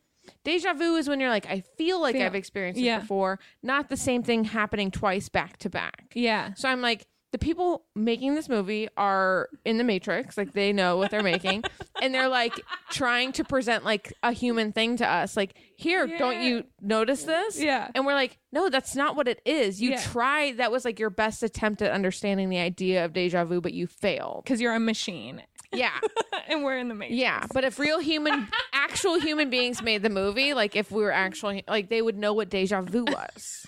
Deja 0.43 0.73
vu 0.73 0.95
is 0.95 1.07
when 1.07 1.19
you're 1.19 1.29
like, 1.29 1.45
I 1.47 1.61
feel 1.77 2.01
like 2.01 2.15
Feel- 2.15 2.25
I've 2.25 2.33
experienced 2.33 2.77
this 2.77 2.85
yeah. 2.85 2.99
before, 3.01 3.39
not 3.61 3.89
the 3.89 3.97
same 3.97 4.23
thing 4.23 4.45
happening 4.45 4.89
twice 4.89 5.29
back 5.29 5.57
to 5.57 5.69
back. 5.69 6.11
yeah. 6.15 6.55
So 6.55 6.67
I'm 6.67 6.81
like, 6.81 7.05
the 7.35 7.39
people 7.39 7.83
making 7.95 8.33
this 8.33 8.47
movie 8.47 8.87
are 8.95 9.49
in 9.65 9.77
the 9.77 9.83
matrix, 9.83 10.37
like 10.37 10.53
they 10.53 10.71
know 10.71 10.95
what 10.95 11.11
they're 11.11 11.21
making, 11.21 11.65
and 12.01 12.13
they're 12.15 12.29
like 12.29 12.53
trying 12.91 13.33
to 13.33 13.43
present 13.43 13.83
like 13.83 14.13
a 14.23 14.31
human 14.31 14.71
thing 14.71 14.95
to 14.95 15.05
us. 15.05 15.35
Like, 15.35 15.53
here, 15.75 16.07
don't 16.17 16.39
you 16.39 16.63
notice 16.79 17.23
this? 17.23 17.59
Yeah. 17.61 17.91
And 17.93 18.05
we're 18.05 18.13
like, 18.13 18.37
no, 18.53 18.69
that's 18.69 18.95
not 18.95 19.17
what 19.17 19.27
it 19.27 19.41
is. 19.43 19.81
You 19.81 19.89
Yeah. 19.89 20.01
try, 20.01 20.53
that 20.53 20.71
was 20.71 20.85
like 20.85 20.97
your 20.97 21.09
best 21.09 21.43
attempt 21.43 21.81
at 21.81 21.91
understanding 21.91 22.47
the 22.47 22.59
idea 22.59 23.03
of 23.03 23.11
deja 23.11 23.43
vu, 23.43 23.59
but 23.59 23.73
you 23.73 23.85
failed. 23.85 24.45
Because 24.45 24.61
you're 24.61 24.73
a 24.73 24.79
machine, 24.79 25.43
Yeah. 25.73 25.91
and 26.47 26.63
we're 26.63 26.77
in 26.77 26.87
the 26.87 26.95
Matrix. 26.95 27.19
Yeah, 27.19 27.45
but 27.53 27.65
if 27.65 27.79
real 27.79 27.99
human, 27.99 28.47
actual 28.73 29.19
human 29.19 29.49
beings 29.49 29.81
made 29.81 30.03
the 30.03 30.09
movie, 30.09 30.53
like 30.53 30.77
if 30.77 30.89
we 30.89 31.03
were 31.03 31.11
actual, 31.11 31.59
like 31.67 31.89
they 31.89 32.01
would 32.01 32.17
know 32.17 32.31
what 32.31 32.47
deja 32.49 32.81
vu 32.81 33.03
was. 33.03 33.65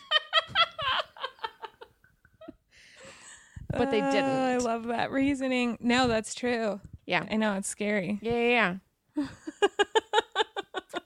But 3.69 3.91
they 3.91 4.01
Uh, 4.01 4.11
didn't. 4.11 4.29
I 4.29 4.57
love 4.57 4.87
that 4.87 5.11
reasoning. 5.11 5.77
No, 5.81 6.07
that's 6.07 6.33
true. 6.35 6.79
Yeah, 7.05 7.25
I 7.29 7.35
know 7.37 7.53
it's 7.55 7.67
scary. 7.69 8.19
yeah, 8.21 8.33
yeah. 8.33 8.75
yeah. 9.15 9.27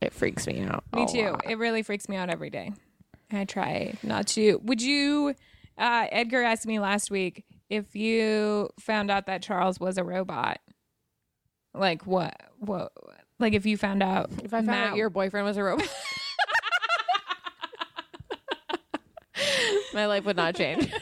it 0.00 0.12
freaks 0.14 0.46
me 0.46 0.60
out. 0.62 0.84
Me 0.94 1.06
too. 1.06 1.30
lot. 1.30 1.44
It 1.48 1.58
really 1.58 1.82
freaks 1.82 2.08
me 2.08 2.16
out 2.16 2.30
every 2.30 2.50
day. 2.50 2.72
I 3.32 3.44
try 3.44 3.94
not 4.02 4.26
to. 4.28 4.58
Would 4.64 4.80
you? 4.82 5.34
Uh, 5.78 6.06
Edgar 6.10 6.42
asked 6.42 6.66
me 6.66 6.78
last 6.80 7.10
week 7.10 7.44
if 7.68 7.94
you 7.94 8.70
found 8.80 9.10
out 9.10 9.26
that 9.26 9.42
Charles 9.42 9.78
was 9.80 9.98
a 9.98 10.04
robot. 10.04 10.58
Like 11.74 12.06
what? 12.06 12.34
What? 12.58 12.92
Like 13.38 13.54
if 13.54 13.64
you 13.66 13.76
found 13.76 14.02
out 14.02 14.30
If 14.42 14.52
I 14.52 14.58
found 14.58 14.66
Matt- 14.66 14.90
out 14.92 14.96
your 14.96 15.08
boyfriend 15.10 15.46
was 15.46 15.56
a 15.56 15.62
robot, 15.62 15.88
my 19.94 20.06
life 20.06 20.24
would 20.24 20.36
not 20.36 20.54
change. 20.56 20.92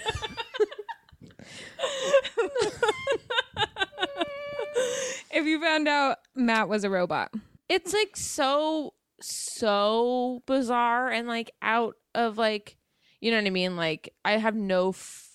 if 5.30 5.46
you 5.58 5.64
found 5.64 5.88
out 5.88 6.18
Matt 6.34 6.68
was 6.68 6.84
a 6.84 6.90
robot. 6.90 7.32
it's 7.68 7.92
like 7.92 8.16
so 8.16 8.94
so 9.20 10.42
bizarre 10.46 11.10
and 11.10 11.26
like 11.26 11.50
out 11.62 11.94
of 12.14 12.38
like 12.38 12.76
you 13.20 13.30
know 13.32 13.36
what 13.36 13.46
i 13.46 13.50
mean 13.50 13.76
like 13.76 14.14
i 14.24 14.32
have 14.36 14.54
no 14.54 14.90
f- 14.90 15.28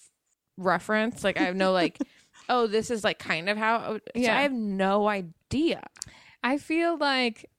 reference 0.57 1.24
like 1.24 1.38
i 1.39 1.43
have 1.43 1.55
no 1.55 1.71
like 1.74 1.97
oh 2.49 2.65
this 2.67 2.89
is 2.89 3.03
like 3.03 3.19
kind 3.19 3.49
of 3.49 3.57
how 3.57 3.93
would- 3.93 4.01
so 4.15 4.21
Yeah. 4.21 4.38
i 4.38 4.41
have 4.43 4.53
no 4.53 5.07
idea 5.07 5.82
I 6.45 6.57
feel 6.57 6.97
like 6.97 7.49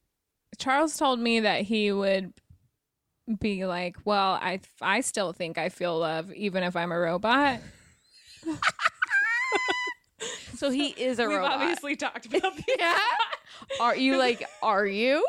Charles 0.58 0.96
told 0.98 1.18
me 1.18 1.40
that 1.40 1.62
he 1.62 1.90
would 1.90 2.34
be 3.40 3.64
like, 3.64 3.96
"Well, 4.04 4.32
I 4.34 4.60
I 4.82 5.00
still 5.00 5.32
think 5.32 5.56
I 5.56 5.70
feel 5.70 5.98
love 5.98 6.30
even 6.34 6.62
if 6.62 6.76
I'm 6.76 6.92
a 6.92 6.98
robot." 6.98 7.60
so 10.64 10.70
he 10.70 10.88
is 10.88 11.18
a 11.18 11.26
We've 11.28 11.38
robot 11.38 11.60
obviously 11.60 11.96
talked 11.96 12.26
about 12.26 12.56
this. 12.56 12.64
yeah 12.78 12.96
are 13.80 13.96
you 13.96 14.16
like 14.18 14.46
are 14.62 14.86
you 14.86 15.24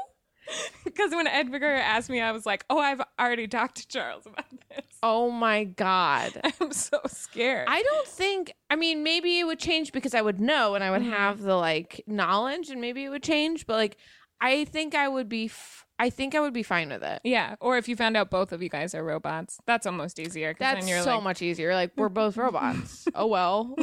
Because 0.83 1.09
when 1.11 1.25
Ed 1.25 1.47
Edgar 1.51 1.65
asked 1.73 2.07
me, 2.07 2.21
I 2.21 2.31
was 2.31 2.45
like, 2.45 2.65
"Oh, 2.69 2.77
I've 2.77 3.01
already 3.19 3.47
talked 3.47 3.77
to 3.77 3.87
Charles 3.87 4.27
about 4.27 4.45
this." 4.69 4.85
oh 5.01 5.31
my 5.31 5.63
god 5.63 6.39
I'm 6.61 6.71
so 6.71 6.99
scared. 7.07 7.67
I 7.67 7.81
don't 7.81 8.07
think. 8.07 8.53
I 8.69 8.75
mean, 8.75 9.01
maybe 9.03 9.39
it 9.39 9.45
would 9.45 9.57
change 9.57 9.91
because 9.91 10.13
I 10.13 10.21
would 10.21 10.39
know 10.39 10.75
and 10.75 10.83
I 10.83 10.91
would 10.91 11.01
Mhm. 11.01 11.09
have 11.17 11.41
the 11.41 11.55
like 11.55 12.03
knowledge, 12.05 12.69
and 12.69 12.79
maybe 12.79 13.03
it 13.05 13.09
would 13.09 13.23
change. 13.23 13.65
But 13.65 13.77
like, 13.77 13.97
I 14.39 14.65
think 14.65 14.93
I 14.93 15.07
would 15.07 15.27
be. 15.29 15.45
F- 15.45 15.81
I 15.97 16.09
think 16.11 16.35
I 16.35 16.41
would 16.41 16.53
be 16.53 16.61
fine 16.61 16.89
with 16.89 17.01
it. 17.03 17.21
yeah, 17.23 17.55
or 17.61 17.77
if 17.77 17.87
you 17.87 17.95
found 17.95 18.15
out 18.17 18.29
both 18.29 18.51
of 18.51 18.61
you 18.61 18.67
guys 18.69 18.93
are 18.93 19.03
robots, 19.03 19.57
that's 19.65 19.87
almost 19.87 20.19
easier. 20.19 20.53
That's 20.59 20.81
then 20.81 20.87
you're 20.89 21.01
so 21.03 21.15
like, 21.15 21.23
much 21.23 21.41
easier. 21.41 21.73
Like 21.73 21.91
we're 21.95 22.09
both 22.09 22.35
robots. 22.45 23.07
oh 23.15 23.25
well, 23.25 23.73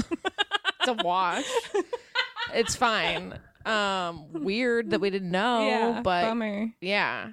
it's 0.83 0.89
a 0.89 1.05
wash. 1.05 1.45
It's 2.55 2.75
fine. 2.77 3.39
Um, 3.65 4.27
weird 4.33 4.91
that 4.91 5.01
we 5.01 5.09
didn't 5.11 5.31
know, 5.31 5.65
yeah, 5.67 6.01
but 6.03 6.23
bummer. 6.27 6.67
yeah, 6.81 7.29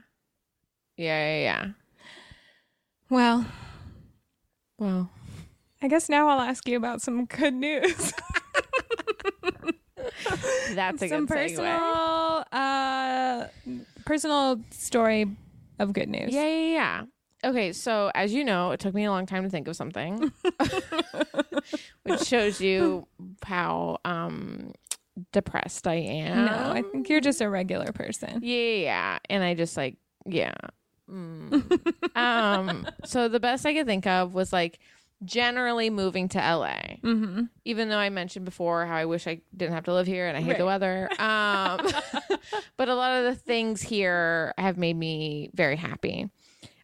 yeah, 0.95 1.36
yeah, 1.36 1.41
yeah. 1.41 1.68
Well, 3.10 3.45
Well, 4.78 5.10
I 5.82 5.88
guess 5.88 6.08
now 6.10 6.30
I'll 6.30 6.39
ask 6.41 6.68
you 6.68 6.78
about 6.78 7.02
some 7.02 7.26
good 7.26 7.56
news. 7.56 8.14
that's 10.76 11.02
a 11.02 11.08
some 11.10 11.26
good 11.26 11.36
segue. 11.38 11.56
Some 11.56 11.66
personal 11.66 12.45
uh 12.52 13.47
personal 14.06 14.62
story 14.72 15.26
of 15.80 15.93
good 15.93 16.10
news. 16.10 16.32
Yeah, 16.32 16.45
yeah, 16.45 16.74
yeah. 16.74 17.04
Okay, 17.44 17.72
so 17.72 18.12
as 18.14 18.34
you 18.34 18.44
know, 18.44 18.72
it 18.72 18.80
took 18.80 18.94
me 18.94 19.06
a 19.06 19.12
long 19.12 19.26
time 19.26 19.44
to 19.44 19.50
think 19.50 19.68
of 19.68 19.76
something, 19.76 20.32
which 22.04 22.22
shows 22.26 22.60
you 22.60 23.08
how 23.44 24.00
um 24.04 24.74
depressed 25.32 25.88
I 25.88 25.96
am. 25.96 26.46
No, 26.46 26.72
I 26.72 26.82
think 26.92 27.10
you're 27.10 27.22
just 27.22 27.42
a 27.42 27.50
regular 27.50 27.92
person. 27.92 28.40
Yeah, 28.44 28.74
yeah. 28.76 29.20
And 29.30 29.44
I 29.44 29.54
just 29.54 29.78
like, 29.78 29.98
yeah. 30.26 30.54
Mm. 31.10 32.16
um, 32.16 32.88
so 33.06 33.28
the 33.28 33.40
best 33.40 33.66
I 33.66 33.74
could 33.74 33.88
think 33.88 34.06
of 34.06 34.34
was 34.34 34.54
like 34.54 34.80
generally 35.24 35.90
moving 35.90 36.30
to 36.30 36.38
LA. 36.38 36.98
Mm-hmm. 37.04 37.44
Even 37.66 37.90
though 37.90 37.98
I 37.98 38.10
mentioned 38.10 38.46
before 38.46 38.86
how 38.86 38.96
I 38.96 39.06
wish 39.06 39.28
I 39.28 39.42
didn't 39.56 39.74
have 39.74 39.86
to 39.86 39.94
live 39.94 40.08
here 40.08 40.28
and 40.28 40.38
I 40.38 40.42
hate 40.42 40.58
the 40.58 40.66
weather. 40.66 41.10
Um, 41.20 41.88
but 42.78 42.90
a 42.90 42.96
lot 42.96 43.12
of 43.20 43.26
the 43.26 43.36
things 43.36 43.82
here 43.82 44.54
have 44.58 44.78
made 44.78 44.96
me 44.96 45.50
very 45.54 45.76
happy. 45.76 46.30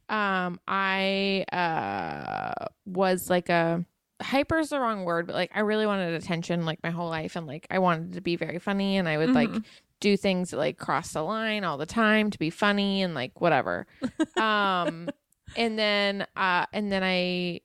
Um, 0.10 0.60
I 0.68 1.46
uh 1.52 2.66
was 2.86 3.30
like 3.30 3.50
a 3.50 3.84
hyper 4.22 4.60
is 4.60 4.70
the 4.70 4.80
wrong 4.80 5.04
word, 5.06 5.28
but 5.28 5.36
like 5.36 5.52
I 5.56 5.62
really 5.62 5.86
wanted 5.86 6.14
attention 6.14 6.66
like 6.66 6.80
my 6.84 6.92
whole 6.92 7.10
life 7.10 7.36
and 7.36 7.48
like 7.48 7.68
I 7.70 7.80
wanted 7.80 8.14
to 8.14 8.22
be 8.22 8.36
very 8.36 8.60
funny 8.60 8.98
and 8.98 9.10
I 9.10 9.18
would 9.18 9.34
like 9.34 9.50
Mhm. 9.50 9.64
do 10.00 10.16
things 10.18 10.52
that 10.52 10.58
like 10.58 10.78
cross 10.78 11.14
the 11.14 11.22
line 11.24 11.64
all 11.64 11.78
the 11.78 11.86
time 11.86 12.30
to 12.30 12.38
be 12.40 12.50
funny 12.50 13.02
and 13.02 13.14
like 13.16 13.40
whatever. 13.42 13.88
um 14.38 15.12
and 15.56 15.80
then 15.80 16.28
uh 16.36 16.66
and 16.74 16.92
then 16.92 17.04
I 17.04 17.62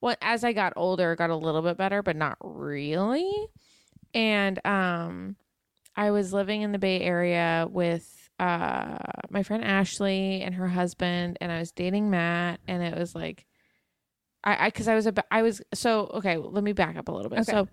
well 0.00 0.16
as 0.22 0.44
I 0.44 0.52
got 0.52 0.72
older 0.76 1.16
got 1.16 1.30
a 1.30 1.36
little 1.36 1.62
bit 1.62 1.76
better 1.76 2.02
but 2.02 2.14
not 2.16 2.36
really. 2.40 3.30
And 4.14 4.64
um 4.64 5.36
I 5.96 6.10
was 6.10 6.32
living 6.32 6.62
in 6.62 6.72
the 6.72 6.78
Bay 6.78 7.00
Area 7.00 7.66
with 7.70 8.25
uh 8.38 8.98
my 9.30 9.42
friend 9.42 9.64
Ashley 9.64 10.42
and 10.42 10.54
her 10.54 10.68
husband 10.68 11.38
and 11.40 11.50
I 11.52 11.58
was 11.58 11.72
dating 11.72 12.10
Matt 12.10 12.60
and 12.68 12.82
it 12.82 12.96
was 12.96 13.14
like 13.14 13.46
I 14.44 14.66
I 14.66 14.70
cuz 14.70 14.88
I 14.88 14.94
was 14.94 15.06
a 15.06 15.14
I 15.30 15.42
was 15.42 15.62
so 15.74 16.10
okay, 16.14 16.36
let 16.36 16.64
me 16.64 16.72
back 16.72 16.96
up 16.96 17.08
a 17.08 17.12
little 17.12 17.30
bit. 17.30 17.40
Okay. 17.40 17.52
So 17.52 17.68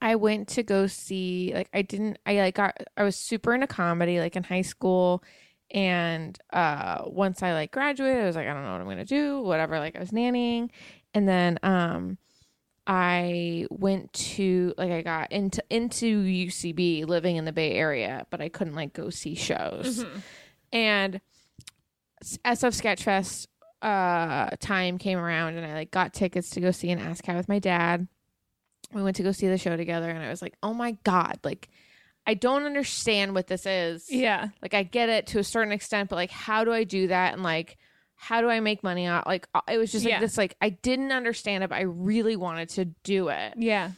I 0.00 0.16
went 0.16 0.48
to 0.50 0.62
go 0.62 0.86
see 0.86 1.52
like 1.54 1.68
I 1.74 1.82
didn't 1.82 2.18
I 2.26 2.36
like 2.36 2.54
got 2.56 2.76
I 2.96 3.02
was 3.04 3.16
super 3.16 3.54
into 3.54 3.66
comedy 3.66 4.20
like 4.20 4.36
in 4.36 4.44
high 4.44 4.62
school 4.62 5.22
And 5.70 6.38
uh 6.52 7.04
once 7.06 7.42
I 7.42 7.52
like 7.54 7.72
graduated, 7.72 8.22
I 8.22 8.26
was 8.26 8.36
like, 8.36 8.48
I 8.48 8.54
don't 8.54 8.64
know 8.64 8.72
what 8.72 8.80
I'm 8.80 8.88
gonna 8.88 9.04
do, 9.04 9.40
whatever. 9.42 9.78
Like 9.78 9.96
I 9.96 10.00
was 10.00 10.10
nannying. 10.10 10.70
And 11.14 11.28
then 11.28 11.58
um 11.62 12.18
I 12.92 13.68
went 13.70 14.12
to 14.14 14.74
like 14.76 14.90
I 14.90 15.02
got 15.02 15.30
into 15.30 15.62
into 15.70 16.24
UCB 16.24 17.06
living 17.06 17.36
in 17.36 17.44
the 17.44 17.52
Bay 17.52 17.70
Area, 17.74 18.26
but 18.30 18.40
I 18.40 18.48
couldn't 18.48 18.74
like 18.74 18.94
go 18.94 19.10
see 19.10 19.36
shows. 19.36 20.02
Mhm. 20.02 20.22
And 20.72 21.20
SF 22.44 22.74
Sketchfest 22.74 23.46
uh 23.80 24.56
time 24.58 24.98
came 24.98 25.18
around 25.20 25.54
and 25.56 25.64
I 25.64 25.72
like 25.74 25.92
got 25.92 26.12
tickets 26.12 26.50
to 26.50 26.60
go 26.60 26.72
see 26.72 26.90
an 26.90 26.98
ASSSSCAT 26.98 27.36
with 27.36 27.48
my 27.48 27.60
dad. 27.60 28.08
We 28.92 29.04
went 29.04 29.14
to 29.16 29.22
go 29.22 29.30
see 29.30 29.46
the 29.46 29.56
show 29.56 29.76
together 29.76 30.10
and 30.10 30.18
I 30.18 30.28
was 30.28 30.42
like, 30.42 30.54
"Oh 30.60 30.74
my 30.74 30.98
god, 31.04 31.38
like 31.44 31.68
I 32.26 32.34
don't 32.34 32.64
understand 32.64 33.36
what 33.36 33.46
this 33.46 33.66
is." 33.66 34.10
Yeah. 34.10 34.48
Like 34.62 34.74
I 34.74 34.82
get 34.82 35.08
it 35.08 35.28
to 35.28 35.38
a 35.38 35.44
certain 35.44 35.72
extent, 35.72 36.10
but 36.10 36.16
like 36.16 36.32
how 36.32 36.64
do 36.64 36.72
I 36.72 36.82
do 36.82 37.06
that 37.06 37.34
and 37.34 37.44
like 37.44 37.78
how 38.22 38.42
do 38.42 38.48
I 38.50 38.60
make 38.60 38.82
money 38.82 39.06
out? 39.06 39.26
Like 39.26 39.48
uh, 39.54 39.62
it 39.66 39.78
was 39.78 39.90
just 39.90 40.04
like 40.04 40.12
Yeah. 40.12 40.20
this 40.20 40.36
like 40.36 40.54
I 40.60 40.68
didn't 40.70 41.10
understand 41.10 41.64
it, 41.64 41.70
but 41.70 41.76
I 41.76 41.82
really 41.82 42.36
wanted 42.36 42.68
to 42.70 42.84
do 43.02 43.28
it. 43.28 43.54
Yeah. 43.56 43.92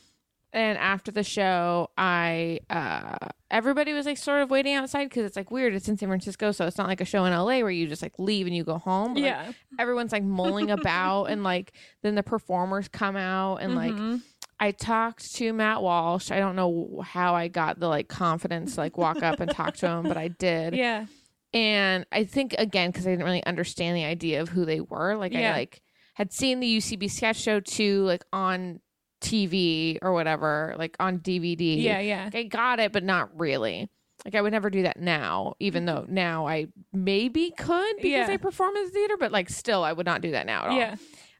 And 0.55 0.77
after 0.79 1.11
the 1.11 1.25
show, 1.25 1.91
I 1.99 2.61
uh 2.71 3.17
everybody 3.51 3.93
was 3.93 4.07
like 4.07 4.19
sort 4.19 4.43
of 4.43 4.51
waiting 4.51 4.75
outside 4.75 5.05
because 5.09 5.25
it's 5.25 5.37
like 5.37 5.51
weird. 5.51 5.75
It's 5.75 5.89
in 5.89 5.97
San 5.99 6.09
Francisco, 6.09 6.53
so 6.53 6.67
it's 6.67 6.79
not 6.79 6.87
like 6.87 7.01
a 7.01 7.05
show 7.05 7.25
in 7.25 7.33
LA 7.33 7.61
where 7.63 7.71
you 7.71 7.87
just 7.89 8.03
like 8.03 8.19
leave 8.19 8.47
and 8.47 8.55
you 8.55 8.63
go 8.63 8.79
home. 8.79 9.15
But, 9.15 9.23
like, 9.23 9.31
Yeah. 9.33 9.53
everyone's 9.79 10.13
like 10.13 10.23
mulling 10.25 10.71
about, 10.79 11.25
and 11.25 11.43
like 11.43 11.73
then 12.03 12.15
the 12.15 12.23
performers 12.23 12.87
come 12.89 13.17
out, 13.17 13.57
and 13.57 13.75
like 13.75 13.93
Mhm. 13.93 14.23
I 14.61 14.71
talked 14.71 15.35
to 15.37 15.53
Matt 15.53 15.83
Walsh. 15.83 16.31
I 16.31 16.39
don't 16.39 16.55
know 16.55 17.03
how 17.05 17.35
I 17.35 17.49
got 17.49 17.81
the 17.81 17.89
like 17.89 18.07
confidence 18.09 18.75
to 18.77 18.83
like 18.83 18.97
walk 18.97 19.23
up 19.23 19.41
and 19.41 19.51
talk 19.51 19.75
to 19.79 19.89
him, 19.89 20.05
but 20.05 20.17
I 20.17 20.29
did. 20.29 20.75
yeah. 20.77 21.07
And 21.55 22.07
I 22.13 22.25
think 22.25 22.55
again 22.59 22.91
because 22.91 23.07
I 23.07 23.11
didn't 23.11 23.25
really 23.25 23.45
understand 23.45 23.97
the 23.97 24.05
idea 24.05 24.41
of 24.41 24.49
who 24.49 24.65
they 24.65 24.81
were. 24.81 25.17
Like 25.17 25.33
Yeah. 25.33 25.53
I 25.53 25.59
like 25.59 25.83
had 26.15 26.33
seen 26.33 26.61
the 26.61 26.77
UCB 26.79 27.11
sketch 27.11 27.37
show 27.37 27.61
too, 27.61 28.05
like 28.05 28.25
on 28.33 28.81
TV 29.21 29.99
or 30.03 30.13
whatever, 30.13 30.75
like 30.79 30.97
on 30.99 31.19
DVD. 31.21 31.81
Yeah. 31.83 32.01
Yeah. 32.01 32.25
Like, 32.25 32.35
I 32.35 32.43
got 32.45 32.81
it, 32.81 32.93
but 32.93 33.05
not 33.05 33.39
really. 33.39 33.89
Like 34.25 34.35
I 34.35 34.41
would 34.41 34.53
never 34.53 34.71
do 34.71 34.83
that 34.83 35.01
now, 35.01 35.55
even 35.59 35.85
though 35.85 36.05
now 36.09 36.47
I 36.47 36.69
maybe 36.93 37.53
could 37.57 37.97
because 37.97 38.29
Yeah. 38.29 38.31
I 38.31 38.37
perform 38.37 38.77
in 38.77 38.85
the 38.85 38.91
theater, 38.91 39.17
but 39.19 39.33
like 39.33 39.49
still 39.51 39.83
I 39.85 39.93
would 39.93 40.07
not 40.07 40.21
do 40.21 40.31
that 40.33 40.47
now 40.47 40.63
at 40.65 40.69
all. 40.71 40.77
Yeah. 40.77 40.97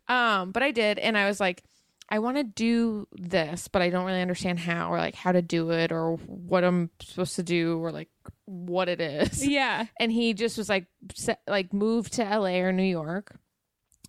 Um, 0.09 0.51
but 0.51 0.63
I 0.65 0.73
did, 0.73 0.99
and 0.99 1.17
I 1.17 1.27
was 1.29 1.39
like, 1.39 1.63
I 2.09 2.19
want 2.19 2.37
to 2.37 2.45
do 2.45 3.07
this, 3.13 3.69
but 3.69 3.81
I 3.81 3.89
don't 3.91 4.05
really 4.05 4.21
understand 4.21 4.59
how 4.59 4.93
or 4.93 4.99
like 4.99 5.15
how 5.15 5.33
to 5.33 5.41
do 5.41 5.71
it 5.71 5.93
or 5.93 6.17
what 6.17 6.63
I'm 6.65 6.91
supposed 7.01 7.37
to 7.37 7.43
do 7.43 7.79
or 7.83 7.91
like 7.91 8.09
what 8.45 8.89
it 8.89 9.01
is. 9.01 9.47
Yeah. 9.53 9.87
And 9.99 10.13
he 10.13 10.35
just 10.35 10.59
was 10.59 10.69
like, 10.69 10.87
set, 11.15 11.41
like 11.47 11.73
move 11.73 12.11
to 12.11 12.23
LA 12.25 12.59
or 12.59 12.73
New 12.73 12.83
York, 12.83 13.39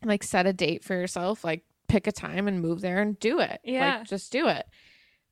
like 0.03 0.23
set 0.23 0.45
a 0.45 0.53
date 0.53 0.83
for 0.83 0.95
yourself, 0.95 1.43
like 1.45 1.63
pick 1.87 2.07
a 2.07 2.11
time 2.11 2.47
and 2.47 2.61
move 2.61 2.81
there 2.81 3.01
and 3.01 3.17
do 3.19 3.39
it. 3.39 3.61
Yeah. 3.63 3.97
like 3.99 4.07
just 4.07 4.31
do 4.31 4.47
it. 4.49 4.65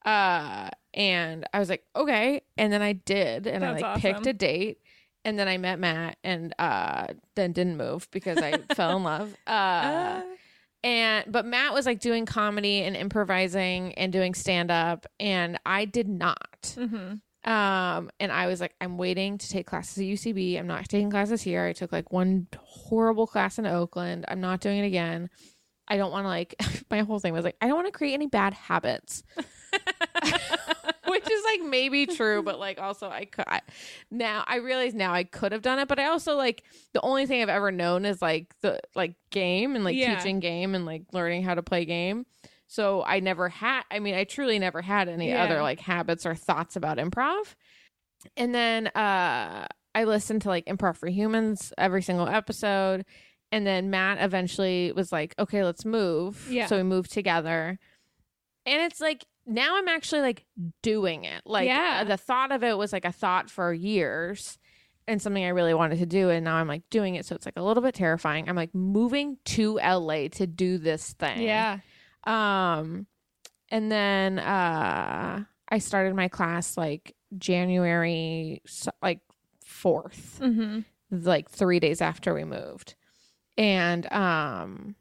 Uh, 0.04 0.70
and 0.94 1.46
I 1.52 1.58
was 1.58 1.68
like, 1.68 1.84
okay, 1.94 2.42
and 2.56 2.72
then 2.72 2.82
I 2.82 2.92
did, 2.92 3.46
and 3.46 3.64
I 3.64 3.72
That's 3.72 3.82
like 3.82 4.00
picked 4.00 4.26
a 4.26 4.32
date. 4.32 4.78
And 5.24 5.38
then 5.38 5.46
I 5.46 5.56
met 5.56 5.78
Matt, 5.78 6.16
and 6.24 6.52
uh, 6.58 7.06
then 7.36 7.52
didn't 7.52 7.76
move 7.76 8.08
because 8.10 8.38
I 8.38 8.58
fell 8.74 8.96
in 8.96 9.04
love. 9.04 9.36
Uh, 9.46 9.50
Uh, 9.50 10.22
and 10.84 11.30
but 11.30 11.44
Matt 11.46 11.74
was 11.74 11.86
like 11.86 12.00
doing 12.00 12.26
comedy 12.26 12.82
and 12.82 12.96
improvising 12.96 13.94
and 13.94 14.12
doing 14.12 14.34
stand 14.34 14.70
up 14.70 15.06
and 15.20 15.58
I 15.64 15.84
did 15.84 16.08
not. 16.08 16.60
mhm. 16.76 17.20
Um 17.44 18.10
and 18.20 18.30
I 18.32 18.46
was 18.46 18.60
like 18.60 18.74
I'm 18.80 18.98
waiting 18.98 19.38
to 19.38 19.48
take 19.48 19.66
classes 19.66 19.98
at 19.98 20.04
UCB. 20.04 20.58
I'm 20.58 20.66
not 20.66 20.88
taking 20.88 21.10
classes 21.10 21.42
here. 21.42 21.64
I 21.64 21.72
took 21.72 21.92
like 21.92 22.12
one 22.12 22.46
horrible 22.56 23.26
class 23.26 23.58
in 23.58 23.66
Oakland. 23.66 24.24
I'm 24.28 24.40
not 24.40 24.60
doing 24.60 24.78
it 24.78 24.86
again. 24.86 25.28
I 25.88 25.96
don't 25.96 26.12
want 26.12 26.24
to 26.24 26.28
like 26.28 26.54
my 26.90 27.00
whole 27.00 27.18
thing 27.18 27.32
was 27.32 27.44
like 27.44 27.56
I 27.60 27.66
don't 27.66 27.76
want 27.76 27.88
to 27.88 27.92
create 27.92 28.14
any 28.14 28.26
bad 28.28 28.54
habits. 28.54 29.22
Which 31.22 31.30
is 31.32 31.44
like 31.44 31.62
maybe 31.68 32.06
true, 32.06 32.42
but 32.42 32.58
like 32.58 32.80
also 32.80 33.08
I 33.08 33.24
could 33.26 33.44
I, 33.46 33.60
now 34.10 34.44
I 34.46 34.56
realize 34.56 34.94
now 34.94 35.12
I 35.12 35.24
could 35.24 35.52
have 35.52 35.62
done 35.62 35.78
it, 35.78 35.88
but 35.88 35.98
I 35.98 36.06
also 36.06 36.36
like 36.36 36.64
the 36.92 37.00
only 37.02 37.26
thing 37.26 37.42
I've 37.42 37.48
ever 37.48 37.70
known 37.70 38.04
is 38.04 38.20
like 38.22 38.54
the 38.60 38.80
like 38.94 39.14
game 39.30 39.74
and 39.76 39.84
like 39.84 39.96
Yeah. 39.96 40.16
teaching 40.16 40.40
game 40.40 40.74
and 40.74 40.84
like 40.86 41.02
learning 41.12 41.42
how 41.42 41.54
to 41.54 41.62
play 41.62 41.84
game. 41.84 42.26
So 42.66 43.02
I 43.04 43.20
never 43.20 43.48
had 43.48 43.82
I 43.90 43.98
mean 43.98 44.14
I 44.14 44.24
truly 44.24 44.58
never 44.58 44.82
had 44.82 45.08
any 45.08 45.28
Yeah. 45.28 45.42
other 45.44 45.62
like 45.62 45.80
habits 45.80 46.24
or 46.26 46.34
thoughts 46.34 46.76
about 46.76 46.98
improv. 46.98 47.54
And 48.36 48.54
then 48.54 48.88
uh 48.88 49.66
I 49.94 50.04
listened 50.04 50.40
to 50.42 50.48
like 50.48 50.64
Improv 50.66 50.96
for 50.96 51.06
Humans 51.08 51.72
every 51.76 52.00
single 52.02 52.26
episode. 52.26 53.04
And 53.50 53.66
then 53.66 53.90
Matt 53.90 54.16
eventually 54.22 54.90
was 54.92 55.12
like, 55.12 55.34
okay, 55.38 55.62
let's 55.62 55.84
move. 55.84 56.46
Yeah. 56.50 56.64
So 56.66 56.78
we 56.78 56.82
moved 56.82 57.12
together. 57.12 57.78
And 58.64 58.80
it's 58.80 58.98
like, 59.02 59.26
now 59.54 59.76
I'm 59.76 59.88
actually 59.88 60.20
like 60.22 60.44
doing 60.82 61.24
it. 61.24 61.42
Like, 61.44 61.66
Yeah. 61.68 62.04
the 62.04 62.16
thought 62.16 62.52
of 62.52 62.62
it 62.62 62.76
was 62.76 62.92
like 62.92 63.04
a 63.04 63.12
thought 63.12 63.50
for 63.50 63.72
years 63.72 64.58
and 65.08 65.20
something 65.20 65.44
I 65.44 65.48
really 65.48 65.74
wanted 65.74 65.98
to 65.98 66.06
do. 66.06 66.30
And 66.30 66.44
now 66.44 66.56
I'm 66.56 66.68
like 66.68 66.82
doing 66.90 67.14
it. 67.16 67.26
So 67.26 67.34
it's 67.34 67.46
like 67.46 67.56
a 67.56 67.62
little 67.62 67.82
bit 67.82 67.94
terrifying. 67.94 68.48
I'm 68.48 68.56
like 68.56 68.74
moving 68.74 69.36
to 69.46 69.78
LA 69.78 70.28
to 70.32 70.46
do 70.46 70.78
this 70.78 71.12
thing. 71.14 71.42
Yeah. 71.42 71.78
Um, 72.24 73.06
and 73.70 73.90
then 73.90 74.38
uh, 74.38 75.44
I 75.68 75.78
started 75.78 76.14
my 76.14 76.28
class 76.28 76.76
like 76.76 77.14
January, 77.38 78.62
like 79.02 79.20
4th 79.66 80.38
Mm-hmm. 80.40 80.80
like 81.26 81.50
three 81.50 81.80
days 81.80 82.00
after 82.00 82.32
we 82.34 82.44
moved 82.44 82.94
and 83.58 84.10
um 84.12 84.94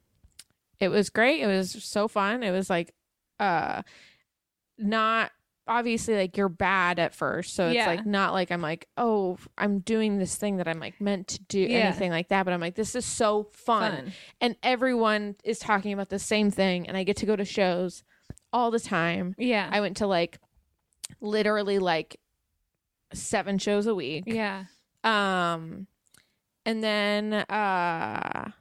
it 0.79 0.87
was 0.89 1.09
great 1.09 1.41
it 1.41 1.47
was 1.47 1.71
so 1.83 2.07
fun 2.07 2.41
it 2.43 2.51
was 2.51 2.69
like 2.69 2.93
uh 3.39 3.81
not 4.81 5.31
obviously 5.67 6.15
like 6.15 6.35
you're 6.35 6.49
bad 6.49 6.97
at 6.99 7.13
first 7.13 7.53
so 7.55 7.67
it's 7.67 7.75
Yeah. 7.75 7.85
like 7.85 8.05
not 8.05 8.33
like 8.33 8.51
i'm 8.51 8.61
like 8.61 8.87
oh 8.97 9.37
i'm 9.57 9.79
doing 9.79 10.17
this 10.17 10.35
thing 10.35 10.57
that 10.57 10.67
i'm 10.67 10.79
like 10.79 10.99
meant 10.99 11.27
to 11.29 11.39
do 11.43 11.59
Yeah. 11.59 11.77
anything 11.87 12.09
like 12.11 12.29
that 12.29 12.43
but 12.43 12.53
i'm 12.53 12.59
like 12.59 12.75
this 12.75 12.95
is 12.95 13.05
so 13.05 13.43
fun. 13.53 13.91
Fun. 13.91 14.13
and 14.41 14.55
everyone 14.63 15.35
is 15.43 15.59
talking 15.59 15.93
about 15.93 16.09
the 16.09 16.19
same 16.19 16.49
thing 16.51 16.87
and 16.87 16.97
i 16.97 17.03
get 17.03 17.17
to 17.17 17.25
go 17.25 17.35
to 17.35 17.45
shows 17.45 18.03
all 18.51 18.71
the 18.71 18.79
time 18.79 19.35
Yeah. 19.37 19.69
i 19.71 19.79
went 19.81 19.97
to 19.97 20.07
like 20.07 20.39
literally 21.21 21.77
like 21.79 22.19
seven 23.13 23.57
shows 23.59 23.85
a 23.87 23.93
week 23.95 24.23
yeah. 24.25 24.63
um, 25.03 25.87
and 26.65 26.83
then 26.83 27.33
uh, 27.33 28.51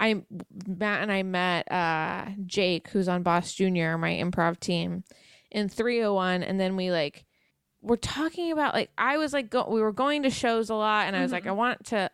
I 0.00 0.22
Matt 0.66 1.02
and 1.02 1.10
I 1.12 1.22
met 1.24 1.70
uh 1.72 2.26
Jake, 2.46 2.88
who's 2.88 3.08
on 3.08 3.24
Boss 3.24 3.52
Junior, 3.52 3.98
my 3.98 4.10
improv 4.12 4.60
team, 4.60 5.02
in 5.50 5.68
301, 5.68 6.42
and 6.42 6.58
then 6.60 6.76
we 6.76 6.90
like 6.90 7.24
we're 7.80 7.96
talking 7.96 8.50
about 8.52 8.74
like 8.74 8.90
I 8.98 9.18
was 9.18 9.32
like 9.32 9.50
go- 9.50 9.68
we 9.70 9.80
were 9.80 9.92
going 9.92 10.24
to 10.24 10.30
shows 10.30 10.68
a 10.70 10.74
lot, 10.74 11.06
and 11.06 11.14
I 11.16 11.22
was 11.22 11.32
like 11.32 11.44
Mhm. 11.44 11.48
I 11.48 11.52
want 11.52 11.84
to. 11.86 12.10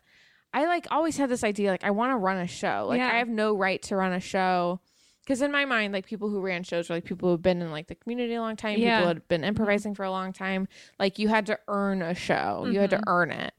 I 0.53 0.67
like 0.67 0.87
always 0.91 1.17
had 1.17 1.29
this 1.31 1.43
idea 1.43 1.71
like 1.71 1.85
I 1.85 1.91
want 1.91 2.13
to 2.13 2.17
run 2.17 2.37
a 2.37 2.47
show. 2.47 2.87
Like 2.89 2.99
Yeah. 2.99 3.09
I 3.13 3.19
have 3.19 3.29
no 3.29 3.57
right 3.57 3.83
to 3.83 3.97
run 3.97 4.13
a 4.13 4.21
show. 4.21 4.81
Because 5.25 5.41
in 5.41 5.51
my 5.51 5.65
mind, 5.65 5.95
like 5.95 6.05
people 6.07 6.29
who 6.29 6.41
ran 6.43 6.63
shows 6.65 6.91
were 6.91 6.97
like 6.97 7.05
people 7.07 7.29
who 7.29 7.33
have 7.33 7.41
been 7.43 7.63
in 7.63 7.71
like 7.73 7.87
the 7.87 7.95
community 7.95 8.35
a 8.35 8.41
long 8.43 8.57
time, 8.57 8.79
Yeah. 8.79 8.99
people 8.99 9.09
had 9.09 9.27
been 9.29 9.43
improvising 9.43 9.95
for 9.95 10.05
a 10.05 10.11
long 10.11 10.33
time. 10.35 10.69
Like 10.99 11.19
you 11.19 11.29
had 11.29 11.47
to 11.47 11.59
earn 11.67 12.03
a 12.03 12.15
show, 12.15 12.67
you 12.71 12.79
had 12.79 12.91
to 12.91 12.99
Mhm. 12.99 13.05
earn 13.07 13.31
it 13.31 13.55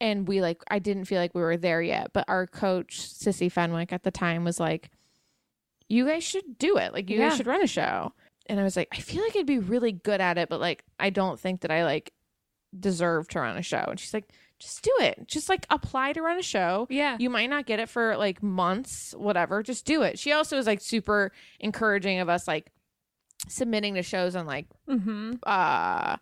and 0.00 0.28
we 0.28 0.42
like 0.42 0.62
I 0.70 0.78
didn't 0.78 1.06
feel 1.06 1.18
like 1.18 1.34
we 1.34 1.40
were 1.40 1.56
there 1.56 1.80
yet. 1.80 2.12
But 2.12 2.26
our 2.28 2.46
coach, 2.46 2.98
Sissy 3.00 3.50
Fenwick 3.50 3.90
at 3.92 4.02
the 4.02 4.10
time, 4.10 4.44
was 4.44 4.60
like, 4.60 4.90
You 5.88 6.04
guys 6.06 6.22
should 6.22 6.58
do 6.58 6.76
it. 6.76 6.92
Like 6.92 7.08
you 7.08 7.18
Yeah. 7.18 7.30
guys 7.30 7.38
should 7.38 7.46
run 7.46 7.62
a 7.62 7.66
show. 7.66 8.12
And 8.48 8.58
I 8.58 8.62
was 8.62 8.76
like, 8.76 8.88
I 8.92 8.96
feel 9.00 9.22
like 9.22 9.36
I'd 9.36 9.46
be 9.46 9.58
really 9.58 9.92
good 9.92 10.20
at 10.20 10.38
it, 10.38 10.48
but 10.48 10.60
like 10.60 10.84
I 10.98 11.10
don't 11.10 11.38
think 11.38 11.60
that 11.62 11.70
I 11.70 11.84
like 11.84 12.12
deserve 12.78 13.28
to 13.28 13.40
run 13.40 13.56
a 13.56 13.62
show. 13.62 13.84
And 13.88 13.98
she's 13.98 14.14
like, 14.14 14.28
just 14.58 14.82
do 14.82 14.92
it. 15.00 15.26
Just 15.28 15.48
like 15.48 15.66
apply 15.70 16.12
to 16.14 16.22
run 16.22 16.38
a 16.38 16.42
show. 16.42 16.86
Yeah. 16.90 17.16
You 17.18 17.30
might 17.30 17.48
not 17.50 17.66
get 17.66 17.78
it 17.78 17.88
for 17.88 18.16
like 18.16 18.42
months, 18.42 19.14
whatever. 19.16 19.62
Just 19.62 19.84
do 19.84 20.02
it. 20.02 20.18
She 20.18 20.32
also 20.32 20.56
was 20.56 20.66
like 20.66 20.80
super 20.80 21.32
encouraging 21.60 22.18
of 22.20 22.28
us 22.28 22.48
like 22.48 22.70
submitting 23.48 23.94
to 23.94 24.02
shows 24.02 24.34
on 24.34 24.46
like 24.46 24.66
mm-hmm. 24.88 25.34
uh 25.44 26.16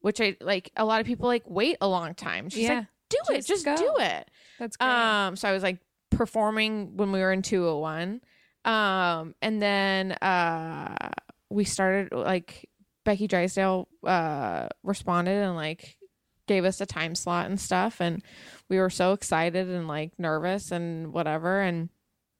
which 0.00 0.20
I 0.20 0.36
like 0.40 0.70
a 0.76 0.84
lot 0.84 1.00
of 1.00 1.06
people 1.06 1.26
like 1.26 1.42
wait 1.46 1.76
a 1.80 1.88
long 1.88 2.14
time. 2.14 2.48
She's 2.48 2.62
Yeah. 2.68 2.74
like, 2.78 2.86
do 3.10 3.18
it, 3.34 3.36
Just 3.46 3.48
just 3.48 3.64
go. 3.64 3.76
do 3.76 3.94
it. 4.02 4.30
That's 4.58 4.76
great. 4.76 4.88
Um 4.88 5.36
so 5.36 5.48
I 5.48 5.52
was 5.52 5.62
like 5.62 5.78
performing 6.10 6.96
when 6.96 7.12
we 7.12 7.20
were 7.20 7.32
in 7.32 7.42
201. 7.42 8.22
Um 8.64 9.34
and 9.42 9.60
then 9.60 10.12
uh 10.12 11.10
we 11.50 11.64
started 11.64 12.12
like 12.12 12.68
Becky 13.04 13.26
Drysdale 13.28 13.88
uh 14.04 14.68
responded 14.82 15.42
and 15.42 15.54
like 15.54 15.96
gave 16.46 16.64
us 16.64 16.80
a 16.80 16.86
time 16.86 17.14
slot 17.14 17.46
and 17.46 17.60
stuff 17.60 18.00
and 18.00 18.22
we 18.68 18.78
were 18.78 18.90
so 18.90 19.12
excited 19.12 19.68
and 19.68 19.88
like 19.88 20.12
nervous 20.18 20.70
and 20.70 21.12
whatever 21.12 21.60
and 21.60 21.88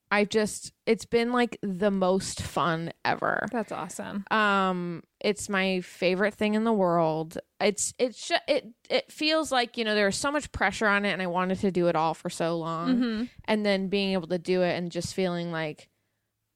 I've 0.08 0.28
just 0.28 0.72
it's 0.86 1.04
been 1.04 1.32
like 1.32 1.58
the 1.62 1.90
most 1.90 2.40
fun 2.40 2.92
ever. 3.04 3.46
That's 3.50 3.72
awesome. 3.72 4.24
Um 4.30 5.02
it's 5.20 5.48
my 5.48 5.80
favorite 5.80 6.34
thing 6.34 6.54
in 6.54 6.62
the 6.62 6.72
world. 6.72 7.38
It's 7.60 7.92
it's 7.98 8.28
ju- 8.28 8.36
it 8.46 8.68
it 8.88 9.10
feels 9.10 9.50
like, 9.50 9.76
you 9.76 9.82
know, 9.84 9.96
there 9.96 10.06
was 10.06 10.16
so 10.16 10.30
much 10.30 10.52
pressure 10.52 10.86
on 10.86 11.04
it 11.04 11.10
and 11.10 11.20
I 11.20 11.26
wanted 11.26 11.58
to 11.60 11.72
do 11.72 11.88
it 11.88 11.96
all 11.96 12.14
for 12.14 12.30
so 12.30 12.56
long 12.56 12.96
Mm-hmm. 12.96 13.24
and 13.46 13.66
then 13.66 13.88
being 13.88 14.12
able 14.12 14.28
to 14.28 14.38
do 14.38 14.62
it 14.62 14.76
and 14.76 14.92
just 14.92 15.12
feeling 15.14 15.50
like 15.50 15.88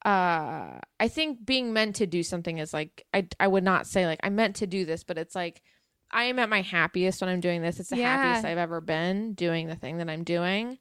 uh 0.04 0.78
I 0.98 1.08
think 1.08 1.44
being 1.44 1.72
meant 1.72 1.96
to 1.96 2.06
do 2.06 2.22
something 2.22 2.58
is 2.58 2.72
like 2.72 3.06
I 3.12 3.26
I 3.38 3.46
would 3.48 3.64
not 3.64 3.86
say 3.86 4.06
like 4.06 4.20
I 4.22 4.30
meant 4.30 4.56
to 4.56 4.66
do 4.66 4.84
this, 4.84 5.04
but 5.04 5.18
it's 5.18 5.34
like 5.34 5.62
I 6.10 6.24
am 6.24 6.38
at 6.38 6.48
my 6.48 6.62
happiest 6.62 7.20
when 7.20 7.30
I'm 7.30 7.40
doing 7.40 7.62
this. 7.62 7.78
It's 7.78 7.90
the 7.90 7.96
Yeah. 7.98 8.16
happiest 8.16 8.44
I've 8.44 8.58
ever 8.58 8.80
been 8.80 9.34
doing 9.34 9.68
the 9.68 9.76
thing 9.76 9.98
that 9.98 10.08
I'm 10.10 10.24
doing. 10.24 10.78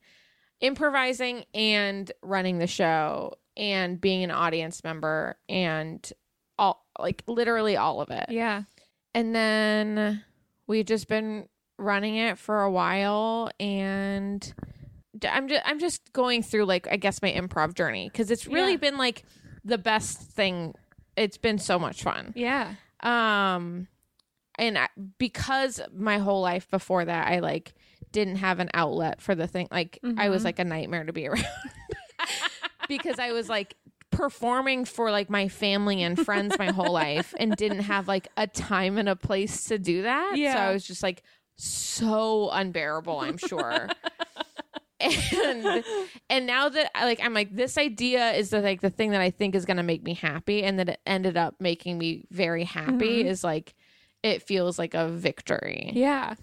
Improvising 0.61 1.45
and 1.53 2.11
running 2.21 2.57
the 2.59 2.67
show 2.67 3.33
and 3.55 3.99
being 4.01 4.23
an 4.23 4.31
audience 4.31 4.83
member 4.83 5.37
and 5.47 6.11
all 6.57 6.85
like 6.97 7.23
literally 7.27 7.77
all 7.77 8.01
of 8.01 8.09
it. 8.09 8.25
Yeah. 8.29 8.63
And 9.13 9.33
then 9.35 10.23
we've 10.67 10.85
just 10.85 11.07
been 11.07 11.47
running 11.77 12.15
it 12.17 12.37
for 12.37 12.61
a 12.63 12.71
while 12.71 13.49
and 13.59 14.53
I'm 15.25 15.47
just 15.47 15.61
I'm 15.65 15.79
just 15.79 16.13
going 16.13 16.43
through 16.43 16.65
like 16.65 16.87
I 16.89 16.95
guess 16.97 17.21
my 17.21 17.31
improv 17.31 17.73
journey 17.73 18.09
cuz 18.13 18.29
it's 18.31 18.45
really 18.47 18.71
Yeah. 18.71 18.77
been 18.77 18.97
like 18.97 19.23
the 19.65 19.77
best 19.77 20.19
thing. 20.19 20.73
It's 21.15 21.37
been 21.37 21.57
so 21.59 21.77
much 21.79 22.03
fun. 22.03 22.33
Yeah. 22.35 22.75
Um 23.01 23.87
and 24.57 24.77
I, 24.77 24.87
because 25.17 25.79
my 25.95 26.17
whole 26.17 26.41
life 26.41 26.69
before 26.69 27.05
that 27.05 27.27
I 27.27 27.39
like 27.39 27.73
didn't 28.11 28.37
have 28.37 28.59
an 28.59 28.69
outlet 28.73 29.21
for 29.21 29.35
the 29.35 29.47
thing 29.47 29.67
like 29.71 29.99
I 30.17 30.29
was 30.29 30.41
Mhm. 30.41 30.45
like 30.45 30.59
a 30.59 30.63
nightmare 30.65 31.03
to 31.05 31.13
be 31.13 31.27
around. 31.29 31.45
because 32.87 33.19
I 33.19 33.31
was 33.31 33.47
like 33.49 33.75
performing 34.11 34.83
for 34.85 35.11
like 35.11 35.29
my 35.29 35.47
family 35.47 36.01
and 36.03 36.19
friends 36.25 36.57
my 36.57 36.71
whole 36.71 36.91
life 36.91 37.33
and 37.39 37.55
didn't 37.55 37.81
have 37.81 38.07
like 38.07 38.27
a 38.35 38.47
time 38.47 38.97
and 38.97 39.07
a 39.07 39.15
place 39.15 39.65
to 39.65 39.77
do 39.77 40.01
that. 40.03 40.33
Yeah. 40.35 40.53
So 40.55 40.59
I 40.59 40.73
was 40.73 40.85
just 40.85 41.03
like 41.03 41.21
so 41.55 42.49
unbearable, 42.49 43.19
I'm 43.19 43.37
sure. 43.37 43.87
and 45.01 45.83
and 46.29 46.45
now 46.47 46.69
that 46.69 46.91
I 46.95 47.05
like 47.05 47.19
I'm 47.23 47.33
like 47.33 47.55
this 47.55 47.77
idea 47.77 48.31
is 48.33 48.49
the 48.49 48.61
like 48.61 48.81
the 48.81 48.89
thing 48.89 49.11
that 49.11 49.21
I 49.21 49.29
think 49.29 49.55
is 49.55 49.65
going 49.65 49.77
to 49.77 49.83
make 49.83 50.03
me 50.03 50.13
happy 50.13 50.63
and 50.63 50.77
that 50.79 50.89
it 50.89 50.99
ended 51.05 51.37
up 51.37 51.55
making 51.59 51.97
me 51.97 52.25
very 52.31 52.63
happy 52.65 53.23
Mhm. 53.23 53.25
is 53.25 53.43
like 53.43 53.75
it 54.23 54.43
feels 54.43 54.77
like 54.77 54.93
a 54.93 55.07
victory. 55.07 55.91
Yeah. 55.93 56.35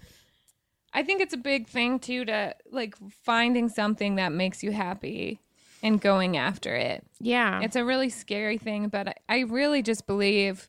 I 0.93 1.03
think 1.03 1.21
it's 1.21 1.33
a 1.33 1.37
big 1.37 1.67
thing 1.67 1.99
too 1.99 2.25
to 2.25 2.55
like 2.71 2.95
finding 3.23 3.69
something 3.69 4.15
that 4.15 4.31
makes 4.31 4.63
you 4.63 4.71
happy 4.71 5.39
and 5.83 6.01
going 6.01 6.37
after 6.37 6.75
it. 6.75 7.05
Yeah. 7.19 7.61
It's 7.61 7.75
a 7.75 7.85
really 7.85 8.09
scary 8.09 8.57
thing, 8.57 8.87
but 8.89 9.09
I, 9.09 9.13
I 9.29 9.39
really 9.41 9.83
just 9.83 10.07
believe, 10.07 10.67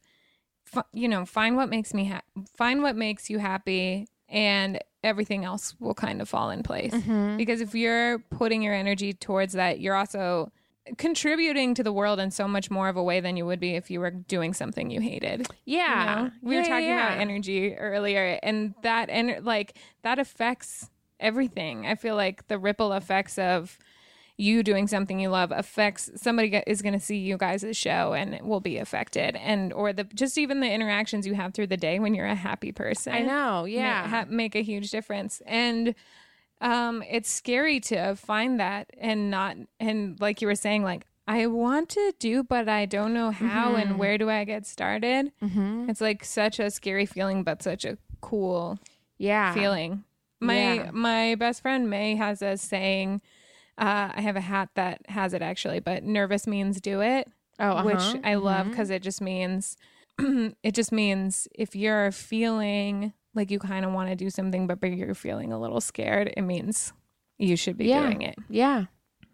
fi- 0.67 0.83
you 0.93 1.09
know, 1.09 1.25
find 1.25 1.57
what 1.57 1.71
makes 1.71 1.95
me 1.95 2.07
ha- 2.07 2.21
find 2.59 2.83
what 2.83 2.95
makes 2.97 3.31
you 3.31 3.39
happy, 3.39 4.07
and 4.29 4.79
everything 5.05 5.45
else 5.45 5.75
will 5.79 5.95
kind 5.95 6.21
of 6.21 6.29
fall 6.29 6.51
in 6.51 6.63
place. 6.63 6.93
Mhm. 6.93 7.37
Because 7.37 7.61
if 7.61 7.75
you're 7.75 8.19
putting 8.31 8.63
your 8.63 8.75
energy 8.75 9.13
towards 9.13 9.53
that, 9.55 9.81
you're 9.81 9.95
also 9.95 10.51
contributing 10.97 11.75
to 11.75 11.83
the 11.83 11.93
world 11.93 12.19
in 12.19 12.31
so 12.31 12.49
much 12.49 12.71
more 12.71 12.89
of 12.89 12.97
a 12.97 13.03
way 13.03 13.21
than 13.21 13.37
you 13.37 13.45
would 13.45 13.61
be 13.61 13.75
if 13.75 13.91
you 13.91 14.01
were 14.01 14.11
doing 14.11 14.55
something 14.55 14.91
you 14.91 15.01
hated. 15.01 15.47
you 15.67 15.77
Yeah. 15.79 16.15
know? 16.25 16.31
we 16.43 16.57
were 16.57 16.63
talking 16.65 16.89
yeah. 16.89 17.09
about 17.09 17.21
energy 17.21 17.75
earlier, 17.77 18.39
and 18.43 18.75
that 18.83 19.11
and 19.11 19.45
like 19.45 19.77
that 20.03 20.19
affects 20.19 20.91
everything. 21.21 21.87
I 21.87 21.95
feel 21.95 22.17
like 22.17 22.49
the 22.49 22.59
ripple 22.59 22.93
effects 22.93 23.39
of 23.39 23.79
you 24.41 24.63
doing 24.63 24.87
something 24.87 25.19
you 25.19 25.29
love 25.29 25.51
affects 25.53 26.11
somebody 26.15 26.63
is 26.67 26.81
going 26.81 26.93
to 26.93 27.01
see 27.05 27.17
you 27.17 27.37
guys' 27.37 27.77
show 27.77 28.13
and 28.15 28.41
will 28.43 28.61
be 28.61 28.79
affected 28.79 29.35
and 29.37 29.73
or 29.73 29.93
the 29.93 30.05
just 30.05 30.39
even 30.39 30.61
the 30.61 30.71
interactions 30.71 31.27
you 31.27 31.35
have 31.35 31.53
through 31.53 31.67
the 31.67 31.77
day 31.77 31.99
when 31.99 32.15
you're 32.15 32.25
a 32.25 32.35
happy 32.37 32.71
person 32.71 33.13
I 33.13 33.21
know. 33.23 33.65
Yeah. 33.65 34.07
ha- 34.07 34.27
make 34.29 34.55
a 34.55 34.63
huge 34.63 34.91
difference 34.93 35.43
and 35.45 35.95
um 36.61 37.03
it's 37.11 37.31
scary 37.31 37.81
to 37.81 38.15
find 38.17 38.59
that 38.61 38.89
and 38.99 39.31
not 39.31 39.57
and 39.81 40.21
like 40.21 40.41
you 40.41 40.49
were 40.49 40.55
saying 40.57 40.83
like 40.83 41.05
i 41.29 41.47
want 41.47 41.89
to 41.89 42.13
do 42.19 42.43
but 42.43 42.69
i 42.69 42.85
don't 42.85 43.15
know 43.15 43.31
how 43.31 43.73
Mhm. 43.75 43.83
and 43.83 43.99
where 43.99 44.19
do 44.19 44.29
i 44.29 44.43
get 44.45 44.67
started 44.67 45.31
mm-hmm. 45.43 45.89
it's 45.89 46.01
like 46.01 46.25
such 46.25 46.59
a 46.59 46.71
scary 46.71 47.07
feeling 47.07 47.45
but 47.45 47.63
such 47.63 47.85
a 47.85 47.97
cool 48.21 48.79
Yeah. 49.19 49.55
feeling 49.55 50.05
my 50.41 50.75
Yeah. 50.75 50.91
my 50.93 51.35
best 51.37 51.63
friend 51.63 51.89
may 51.91 52.17
has 52.17 52.43
a 52.43 52.57
saying 52.57 53.21
uh, 53.79 54.11
i 54.15 54.21
have 54.21 54.37
a 54.37 54.41
hat 54.41 54.69
that 54.75 55.01
has 55.09 55.33
it 55.33 55.41
actually 55.43 55.81
but 55.81 56.03
nervous 56.05 56.47
means 56.47 56.81
do 56.81 57.01
it 57.01 57.29
Oh, 57.61 57.71
uh-huh. 57.71 57.83
which 57.87 58.23
I 58.25 58.37
love 58.37 58.69
because 58.71 58.89
it 58.89 59.03
just 59.03 59.21
means 59.21 59.77
it 60.19 60.75
just 60.77 60.93
means 60.93 61.49
if 61.57 61.75
you're 61.75 62.13
feeling 62.13 63.13
like 63.35 63.51
you 63.51 63.59
kind 63.59 63.85
of 63.85 63.93
want 63.93 64.11
to 64.11 64.15
do 64.17 64.31
something 64.31 64.69
but 64.69 64.81
you're 64.85 65.13
feeling 65.15 65.53
a 65.53 65.59
little 65.59 65.81
scared, 65.81 66.33
it 66.37 66.43
means 66.43 66.93
you 67.37 67.57
should 67.57 67.77
be 67.77 67.87
Yeah. 67.87 68.03
doing 68.03 68.23
it, 68.23 68.37
Yeah. 68.49 68.85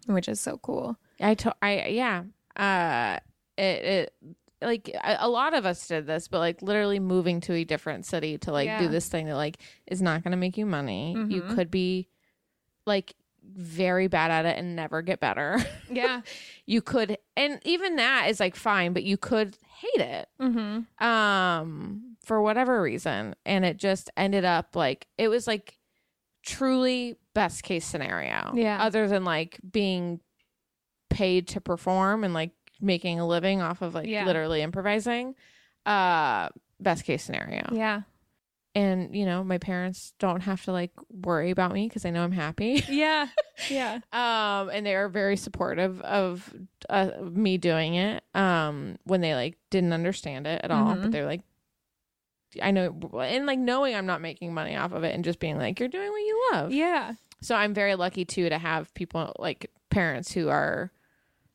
which 0.07 0.26
is 0.26 0.40
so 0.40 0.57
cool. 0.57 0.97
I 1.20 1.34
to- 1.34 1.55
I 1.61 1.86
yeah. 1.88 2.22
Uh 2.57 3.18
it 3.59 3.84
it 3.84 4.14
like 4.62 4.90
a 5.05 5.28
lot 5.28 5.53
of 5.53 5.66
us 5.66 5.86
did 5.86 6.07
this, 6.07 6.26
but 6.26 6.38
like 6.38 6.62
literally 6.62 7.01
moving 7.01 7.42
to 7.42 7.53
a 7.53 7.64
different 7.64 8.07
city 8.07 8.38
to 8.38 8.53
like 8.53 8.78
do 8.78 8.88
this 8.88 9.07
thing 9.11 9.26
that 9.26 9.36
like 9.36 9.59
is 9.86 10.01
not 10.01 10.22
going 10.24 10.30
to 10.32 10.38
make 10.38 10.57
you 10.57 10.64
money. 10.64 11.12
You 11.28 11.42
Mhm. 11.42 11.55
could 11.55 11.70
be 11.70 12.09
like 12.86 13.14
very 13.53 14.07
bad 14.09 14.30
at 14.30 14.47
it 14.47 14.59
and 14.59 14.74
never 14.76 15.03
get 15.03 15.20
better. 15.20 15.59
Yeah. 15.90 16.22
you 16.66 16.80
could 16.82 17.18
and 17.36 17.61
even 17.64 17.97
that 17.97 18.26
is 18.28 18.40
like 18.40 18.57
fine, 18.57 18.92
but 18.95 19.03
you 19.05 19.16
could 19.16 19.57
hate 19.80 20.01
it. 20.03 20.28
mm-hmm. 20.40 21.05
Um 21.07 22.16
for 22.24 22.40
whatever 22.42 22.80
reason 22.82 23.34
and 23.45 23.64
it 23.64 23.76
just 23.76 24.11
ended 24.16 24.45
up 24.45 24.74
like 24.74 25.07
it 25.18 25.28
was 25.28 25.47
like 25.47 25.78
truly 26.42 27.16
best 27.34 27.62
case 27.62 27.84
scenario. 27.84 28.53
Yeah. 28.55 28.82
Other 28.82 29.09
than 29.09 29.24
like 29.24 29.61
being 29.70 30.20
paid 31.11 31.49
to 31.49 31.61
perform 31.61 32.24
and 32.24 32.34
like 32.34 32.53
making 32.80 33.20
a 33.20 33.26
living 33.26 33.62
off 33.62 33.82
of 33.82 33.95
like 33.95 34.09
Yeah. 34.09 34.24
literally 34.26 34.62
improvising. 34.62 35.34
Uh 35.86 36.49
best 36.80 37.05
case 37.05 37.22
scenario. 37.22 37.68
Yeah. 37.72 38.03
And 38.77 39.14
you 39.14 39.25
know, 39.25 39.45
my 39.45 39.59
parents 39.59 40.14
don't 40.18 40.41
have 40.41 40.64
to 40.64 40.72
like 40.72 40.91
worry 41.09 41.51
about 41.51 41.72
me 41.72 41.87
because 41.87 42.03
they 42.03 42.11
know 42.11 42.25
I'm 42.25 42.33
happy. 42.33 42.85
Yeah. 42.89 43.29
Yeah. 43.70 44.01
um 44.12 44.68
and 44.70 44.85
they 44.85 44.97
are 44.97 45.09
very 45.09 45.37
supportive 45.37 46.01
of 46.01 46.53
uh, 46.91 47.11
me 47.22 47.57
doing 47.57 47.95
it 47.95 48.25
um 48.35 48.97
when 49.05 49.20
they 49.20 49.35
like 49.35 49.57
didn't 49.70 49.93
understand 49.93 50.47
it 50.49 50.61
at 50.64 50.72
all 50.72 50.95
Mhm. 50.97 51.03
but 51.03 51.12
they're 51.12 51.25
like 51.25 51.43
I 52.61 52.72
know 52.72 52.93
and 53.20 53.47
like 53.47 53.59
knowing 53.61 53.95
I'm 53.95 54.07
not 54.07 54.20
making 54.20 54.53
money 54.55 54.75
off 54.77 54.93
of 54.93 55.05
it 55.05 55.14
and 55.14 55.25
just 55.25 55.39
being 55.39 55.57
like 55.59 55.79
you're 55.81 55.89
doing 55.89 56.09
what 56.11 56.18
you 56.18 56.49
love. 56.53 56.72
Yeah. 56.72 57.14
So 57.41 57.55
I'm 57.55 57.75
very 57.75 57.95
lucky 57.95 58.25
too 58.25 58.49
to 58.49 58.59
have 58.59 58.93
people 58.95 59.35
like 59.39 59.70
parents 59.91 60.33
who 60.33 60.49
are 60.49 60.91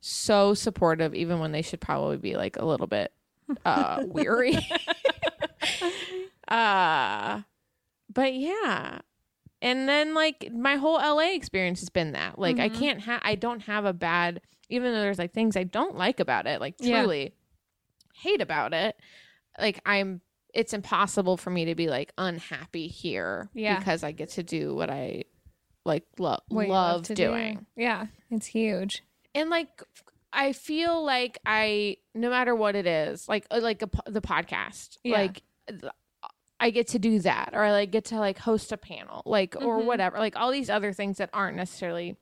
so 0.02 0.54
supportive 0.54 1.14
even 1.14 1.40
when 1.40 1.52
they 1.52 1.62
should 1.62 1.82
probably 1.82 2.18
be 2.18 2.36
like 2.38 2.56
a 2.58 2.66
little 2.66 2.88
bit 2.88 3.12
uh 3.66 4.04
weary. 4.06 4.58
uh 6.50 7.42
but 8.12 8.34
yeah. 8.34 9.00
And 9.62 9.88
then 9.90 10.14
like 10.14 10.52
my 10.54 10.76
whole 10.78 10.96
LA 10.98 11.34
experience 11.34 11.80
has 11.82 11.90
been 11.90 12.14
that. 12.14 12.40
Like 12.40 12.60
I 12.60 12.70
Mhm. 12.70 12.80
can't 12.80 13.02
have 13.02 13.22
I 13.24 13.36
don't 13.36 13.62
have 13.62 13.86
a 13.86 13.94
bad 13.94 14.42
even 14.70 14.94
though 14.94 15.02
there's 15.02 15.20
like 15.20 15.34
things 15.34 15.56
I 15.58 15.64
don't 15.64 15.96
like 15.98 16.20
about 16.20 16.48
it, 16.48 16.60
like 16.62 16.76
Yeah. 16.80 17.02
truly 17.02 17.34
hate 18.16 18.42
about 18.42 18.74
it. 18.74 18.96
Like 19.60 19.80
I'm 19.86 20.22
it's 20.54 20.74
impossible 20.74 21.38
for 21.38 21.52
me 21.52 21.66
to 21.66 21.76
be 21.76 21.88
like 21.88 22.12
unhappy 22.18 22.88
here 22.88 23.50
Yeah. 23.54 23.78
because 23.78 24.04
I 24.04 24.12
get 24.12 24.30
to 24.32 24.44
do 24.44 24.74
what 24.76 24.90
I 24.90 25.26
like 25.86 26.06
lo- 26.18 26.40
What 26.48 26.68
you 26.68 26.74
love 26.74 27.04
to 27.04 27.14
do. 27.16 27.28
doing. 27.28 27.66
Yeah. 27.76 28.08
It's 28.32 28.48
huge. 28.48 29.04
And 29.36 29.50
like 29.50 29.84
I 30.34 30.54
feel 30.54 31.04
like 31.04 31.38
I 31.46 31.98
no 32.16 32.30
matter 32.30 32.56
what 32.56 32.76
it 32.76 32.88
is, 32.88 33.28
like 33.28 33.46
uh, 33.52 33.60
like 33.62 33.82
a, 33.82 33.90
the 34.08 34.22
podcast, 34.22 34.98
Yeah. 35.04 35.18
like 35.18 35.44
I 36.60 36.70
get 36.72 36.88
to 36.90 37.00
do 37.00 37.20
that 37.20 37.52
or 37.54 37.64
I 37.64 37.72
like 37.72 37.92
get 37.92 38.06
to 38.06 38.20
like 38.20 38.38
host 38.40 38.72
a 38.72 38.78
panel, 38.78 39.22
like 39.26 39.56
or 39.56 39.80
Mhm. 39.80 39.86
whatever. 39.86 40.18
Like 40.20 40.36
all 40.36 40.52
these 40.52 40.70
other 40.70 40.92
things 40.94 41.18
that 41.18 41.30
aren't 41.34 41.56
necessarily 41.58 42.18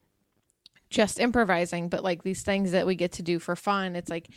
just 0.89 1.19
improvising, 1.19 1.89
but 1.89 2.03
like 2.03 2.23
these 2.23 2.43
things 2.43 2.71
that 2.71 2.85
we 2.85 2.95
get 2.95 3.11
to 3.13 3.23
do 3.23 3.39
for 3.39 3.55
fun. 3.55 3.95
It's 3.95 4.09
like 4.09 4.27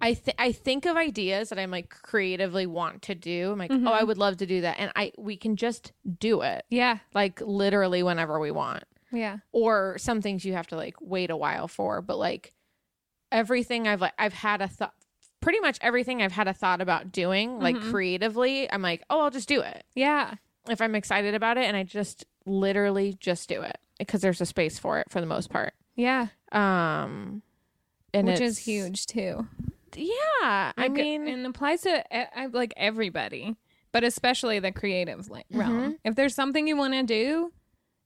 I 0.00 0.14
th- 0.14 0.34
I 0.38 0.50
think 0.52 0.84
of 0.86 0.96
ideas 0.96 1.50
that 1.50 1.58
I'm 1.58 1.70
like 1.70 1.90
creatively 1.90 2.66
want 2.66 3.02
to 3.02 3.14
do. 3.14 3.52
I'm 3.52 3.58
like, 3.58 3.70
Mhm. 3.70 3.88
oh, 3.88 3.92
I 3.92 4.02
would 4.02 4.18
love 4.18 4.38
to 4.38 4.46
do 4.46 4.62
that, 4.62 4.76
and 4.80 4.90
I 4.96 5.12
we 5.18 5.36
can 5.36 5.54
just 5.56 5.92
do 6.18 6.40
it 6.40 6.64
Yeah. 6.70 6.98
like 7.14 7.40
literally 7.40 8.02
whenever 8.02 8.40
we 8.40 8.50
want. 8.50 8.84
Yeah. 9.12 9.38
Or 9.52 9.96
some 9.98 10.22
things 10.22 10.44
you 10.44 10.54
have 10.54 10.66
to 10.68 10.76
like 10.76 10.94
wait 11.00 11.30
a 11.30 11.36
while 11.36 11.68
for, 11.68 12.00
but 12.00 12.16
like 12.18 12.54
everything 13.30 13.86
I've 13.86 14.00
like 14.00 14.14
I've 14.18 14.32
had 14.32 14.60
a 14.62 14.68
thought. 14.68 14.94
Pretty 15.42 15.60
much 15.60 15.76
everything 15.82 16.22
I've 16.22 16.32
had 16.32 16.48
a 16.48 16.54
thought 16.54 16.80
about 16.80 17.12
doing, 17.12 17.58
like 17.60 17.76
Mhm. 17.76 17.90
creatively, 17.90 18.70
I'm 18.72 18.80
like, 18.80 19.02
oh, 19.10 19.20
I'll 19.20 19.30
just 19.30 19.48
do 19.48 19.60
it 19.60 19.84
Yeah. 19.94 20.34
if 20.70 20.80
I'm 20.80 20.94
excited 20.94 21.34
about 21.34 21.58
it, 21.58 21.64
and 21.66 21.76
I 21.76 21.82
just 21.82 22.24
literally 22.46 23.14
just 23.20 23.48
do 23.48 23.60
it 23.60 23.76
because 23.98 24.20
there's 24.22 24.40
a 24.40 24.46
space 24.46 24.78
for 24.78 24.98
it 25.00 25.10
for 25.10 25.20
the 25.20 25.26
most 25.26 25.50
part. 25.50 25.74
Yeah. 25.96 26.28
Um, 26.52 27.42
and 28.14 28.26
which 28.26 28.40
is 28.40 28.58
huge 28.58 29.06
too. 29.06 29.46
Yeah, 29.94 30.12
I 30.42 30.72
Like, 30.78 30.92
mean, 30.92 31.28
and 31.28 31.44
applies 31.46 31.82
to 31.82 32.02
like 32.52 32.72
everybody, 32.76 33.56
but 33.92 34.04
especially 34.04 34.58
the 34.58 34.72
creative 34.72 35.28
like 35.28 35.46
Mm-hmm. 35.48 35.58
realm. 35.58 35.98
If 36.04 36.14
there's 36.14 36.34
something 36.34 36.66
you 36.66 36.76
want 36.76 36.94
to 36.94 37.02
do, 37.02 37.52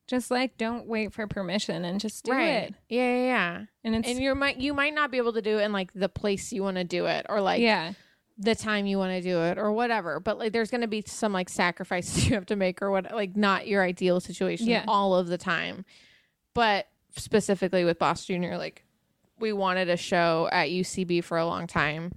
just 0.06 0.30
like 0.30 0.56
don't 0.56 0.86
wait 0.86 1.12
for 1.12 1.26
permission 1.26 1.84
and 1.84 2.00
just 2.00 2.24
do 2.24 2.32
right? 2.32 2.44
it. 2.44 2.74
Yeah, 2.88 3.14
yeah, 3.16 3.24
yeah. 3.24 3.62
And 3.84 3.96
it's 3.96 4.08
And 4.08 4.18
you 4.20 4.34
might 4.34 4.56
you 4.58 4.72
might 4.74 4.94
not 4.94 5.10
be 5.10 5.18
able 5.18 5.32
to 5.34 5.42
do 5.42 5.58
it 5.58 5.62
in 5.64 5.72
like 5.72 5.92
the 5.94 6.08
place 6.08 6.52
you 6.52 6.62
want 6.62 6.76
to 6.76 6.84
do 6.84 7.06
it, 7.06 7.26
or 7.28 7.40
like 7.40 7.60
yeah, 7.60 7.92
the 8.38 8.54
time 8.54 8.86
you 8.86 8.98
want 8.98 9.12
to 9.12 9.20
do 9.20 9.40
it, 9.42 9.58
or 9.58 9.72
whatever. 9.72 10.20
But 10.20 10.38
like, 10.38 10.52
there's 10.52 10.70
going 10.70 10.82
to 10.82 10.86
be 10.88 11.02
some 11.06 11.32
like 11.32 11.48
sacrifices 11.48 12.26
you 12.28 12.34
have 12.34 12.46
to 12.46 12.56
make, 12.56 12.80
or 12.82 12.90
what, 12.90 13.12
like 13.12 13.36
not 13.36 13.66
your 13.66 13.82
ideal 13.82 14.20
situation 14.20 14.66
Yeah. 14.68 14.84
all 14.86 15.14
of 15.14 15.26
the 15.26 15.38
time. 15.38 15.84
But 16.54 16.86
specifically 17.16 17.84
with 17.84 17.98
Boss 17.98 18.24
Junior, 18.26 18.56
like 18.58 18.84
we 19.38 19.52
wanted 19.52 19.88
a 19.90 19.96
show 19.96 20.48
at 20.52 20.68
UCB 20.68 21.22
for 21.24 21.36
a 21.36 21.46
long 21.46 21.66
time. 21.66 22.12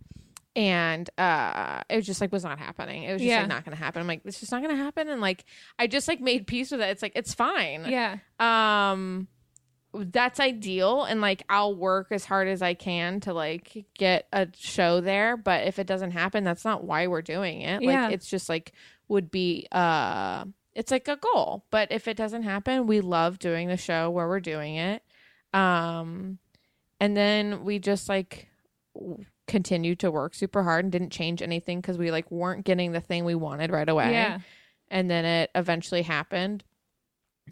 And 0.56 1.10
uh 1.18 1.82
it 1.90 1.96
was 1.98 2.06
just 2.06 2.22
like 2.22 2.32
was 2.32 2.44
not 2.44 2.60
happening. 2.60 3.04
It 3.04 3.14
was 3.14 3.22
just 3.22 3.30
Yeah. 3.30 3.40
like 3.42 3.50
not 3.50 3.66
gonna 3.66 3.78
happen. 3.78 4.02
I'm 4.02 4.08
like, 4.08 4.22
it's 4.26 4.40
just 4.40 4.52
not 4.52 4.62
gonna 4.62 4.76
happen. 4.76 5.08
And 5.08 5.22
like 5.22 5.46
I 5.78 5.88
just 5.88 6.08
like 6.08 6.20
made 6.22 6.48
peace 6.48 6.72
with 6.72 6.82
it. 6.82 6.90
It's 6.90 7.02
like 7.02 7.14
it's 7.16 7.34
fine. 7.34 7.86
yeah, 7.88 8.18
um 8.40 9.28
that's 9.94 10.40
ideal 10.40 11.04
and 11.04 11.20
like 11.20 11.42
I'll 11.50 11.74
work 11.76 12.08
as 12.12 12.24
hard 12.24 12.48
as 12.48 12.62
I 12.62 12.76
can 12.76 13.22
to 13.22 13.34
like 13.34 13.86
get 13.98 14.28
a 14.32 14.48
show 14.56 15.02
there 15.02 15.36
but 15.36 15.66
if 15.66 15.80
it 15.80 15.88
doesn't 15.88 16.12
happen 16.12 16.44
that's 16.44 16.64
not 16.64 16.84
why 16.84 17.08
we're 17.08 17.24
doing 17.24 17.62
it 17.62 17.82
Yeah. 17.82 18.04
like 18.06 18.14
it's 18.14 18.30
just 18.30 18.50
like 18.50 18.72
would 19.08 19.32
be 19.32 19.66
uh 19.72 20.46
it's 20.76 20.92
like 20.92 21.08
a 21.08 21.16
goal 21.16 21.66
but 21.72 21.92
if 21.92 22.08
it 22.08 22.18
doesn't 22.18 22.44
happen 22.44 22.86
we 22.86 23.02
love 23.02 23.40
doing 23.40 23.68
the 23.68 23.78
show 23.78 24.12
where 24.12 24.28
we're 24.28 24.40
doing 24.40 24.76
it 24.76 25.02
um 25.56 26.38
and 27.00 27.18
then 27.18 27.64
we 27.66 27.80
just 27.80 28.08
like 28.08 28.48
continued 29.50 30.00
to 30.00 30.10
work 30.12 30.34
super 30.34 30.64
hard 30.64 30.86
and 30.86 30.92
didn't 30.94 31.10
change 31.10 31.42
anything 31.42 31.82
because 31.82 31.98
we 31.98 32.10
like 32.12 32.32
weren't 32.32 32.64
getting 32.64 32.94
the 32.94 33.02
thing 33.02 33.26
we 33.26 33.36
wanted 33.36 33.70
right 33.72 33.90
away. 33.90 34.14
Yeah, 34.14 34.40
and 34.88 35.10
then 35.10 35.26
it 35.26 35.50
eventually 35.56 36.04
happened. 36.04 36.64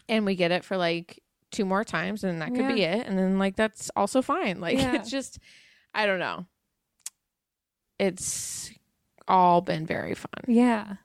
And 0.07 0.25
we 0.25 0.35
get 0.35 0.51
it 0.51 0.63
for 0.63 0.77
like 0.77 1.21
two 1.51 1.65
more 1.65 1.83
times 1.83 2.23
and 2.23 2.41
that 2.41 2.53
could 2.53 2.67
be 2.67 2.83
it. 2.83 3.05
And 3.07 3.17
then 3.17 3.39
like 3.39 3.55
that's 3.57 3.89
also 3.95 4.21
fine. 4.21 4.61
Like 4.61 4.77
Yeah. 4.77 4.95
it's 4.95 5.09
just 5.09 5.39
i 5.93 6.05
don't 6.05 6.19
know. 6.19 6.45
It's 7.99 8.71
all 9.27 9.61
been 9.61 9.85
very 9.85 10.13
fun. 10.13 10.29
Yeah. 10.47 10.95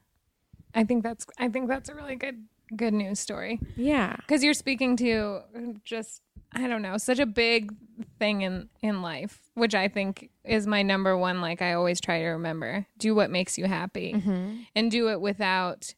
I 0.75 0.85
think 0.85 1.03
that's 1.03 1.27
I 1.39 1.49
think 1.49 1.69
that's 1.69 1.89
a 1.89 1.95
really 1.95 2.17
good 2.17 2.45
good 2.77 2.93
news 2.95 3.19
story. 3.19 3.61
Yeah. 3.77 4.17
Because 4.17 4.45
you're 4.45 4.55
speaking 4.55 4.97
to 4.99 5.41
just 5.85 6.23
I 6.55 6.67
don't 6.69 6.83
know 6.83 6.99
such 6.99 7.19
a 7.19 7.27
big 7.27 7.73
thing 8.19 8.43
in 8.43 8.69
in 8.81 9.03
life, 9.03 9.41
which 9.55 9.75
I 9.75 9.89
think 9.89 10.31
is 10.45 10.67
my 10.67 10.83
number 10.83 11.17
one. 11.17 11.41
Like 11.41 11.63
I 11.63 11.73
always 11.75 12.01
try 12.01 12.21
to 12.21 12.29
remember: 12.29 12.87
do 12.99 13.15
what 13.15 13.31
makes 13.31 13.59
you 13.59 13.67
happy, 13.67 14.15
mm-hmm. 14.15 14.57
and 14.75 14.91
do 14.91 15.09
it 15.11 15.21
without 15.21 15.95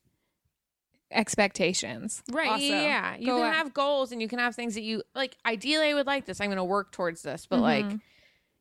expectations. 1.11 2.23
right 2.33 2.49
Also, 2.51 2.65
yeah 2.65 3.15
you 3.17 3.27
go 3.27 3.37
can 3.39 3.47
out- 3.47 3.55
have 3.55 3.75
goals 3.75 4.11
and 4.11 4.21
you 4.21 4.27
can 4.29 4.39
have 4.41 4.55
things 4.57 4.75
that 4.75 4.83
you 4.83 5.03
like 5.15 5.37
ideally 5.47 5.91
i 5.91 5.95
would 5.95 6.07
like 6.07 6.25
this 6.27 6.41
i'm 6.41 6.49
gonna 6.49 6.65
work 6.65 6.91
towards 6.91 7.23
this 7.23 7.47
but 7.47 7.61
like 7.61 7.85
Mhm. 7.85 8.01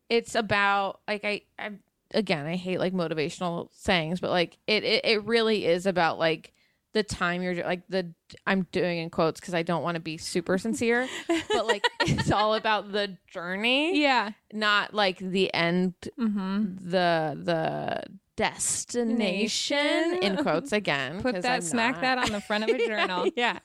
it's 0.09 0.35
about 0.35 0.99
like 1.07 1.23
I, 1.25 1.41
I 1.57 1.71
again 2.13 2.45
I 2.45 2.55
hate 2.55 2.79
like 2.79 2.93
motivational 2.93 3.69
sayings, 3.71 4.19
but 4.19 4.29
like 4.29 4.59
it 4.67 4.83
it, 4.83 5.03
it 5.05 5.23
really 5.25 5.65
is 5.65 5.87
about 5.87 6.19
like 6.19 6.53
the 6.93 7.03
time 7.03 7.41
you're 7.41 7.63
like 7.63 7.81
the 7.89 8.13
I'm 8.47 8.67
doing 8.71 8.99
in 8.99 9.09
quotes 9.09 9.39
because 9.39 9.53
I 9.53 9.63
don't 9.63 9.83
want 9.83 9.95
to 9.95 10.01
be 10.01 10.17
super 10.17 10.57
sincere, 10.57 11.07
but 11.27 11.65
like 11.67 11.83
it's 12.01 12.31
all 12.31 12.53
about 12.55 12.91
the 12.91 13.17
journey, 13.31 14.01
yeah. 14.01 14.31
not 14.53 14.93
like 14.93 15.17
the 15.19 15.53
end, 15.53 15.93
Mm-hmm. 16.19 16.75
the 16.89 17.37
the 17.43 18.03
destination 18.35 20.17
in 20.21 20.37
quotes 20.37 20.71
again. 20.81 21.21
Put 21.21 21.41
that, 21.41 21.45
I'm 21.45 21.61
smack 21.61 21.95
not- 21.95 22.01
that 22.01 22.17
on 22.19 22.31
the 22.31 22.41
front 22.41 22.63
of 22.63 22.69
a 22.69 22.87
journal. 22.87 23.29
yeah. 23.35 23.59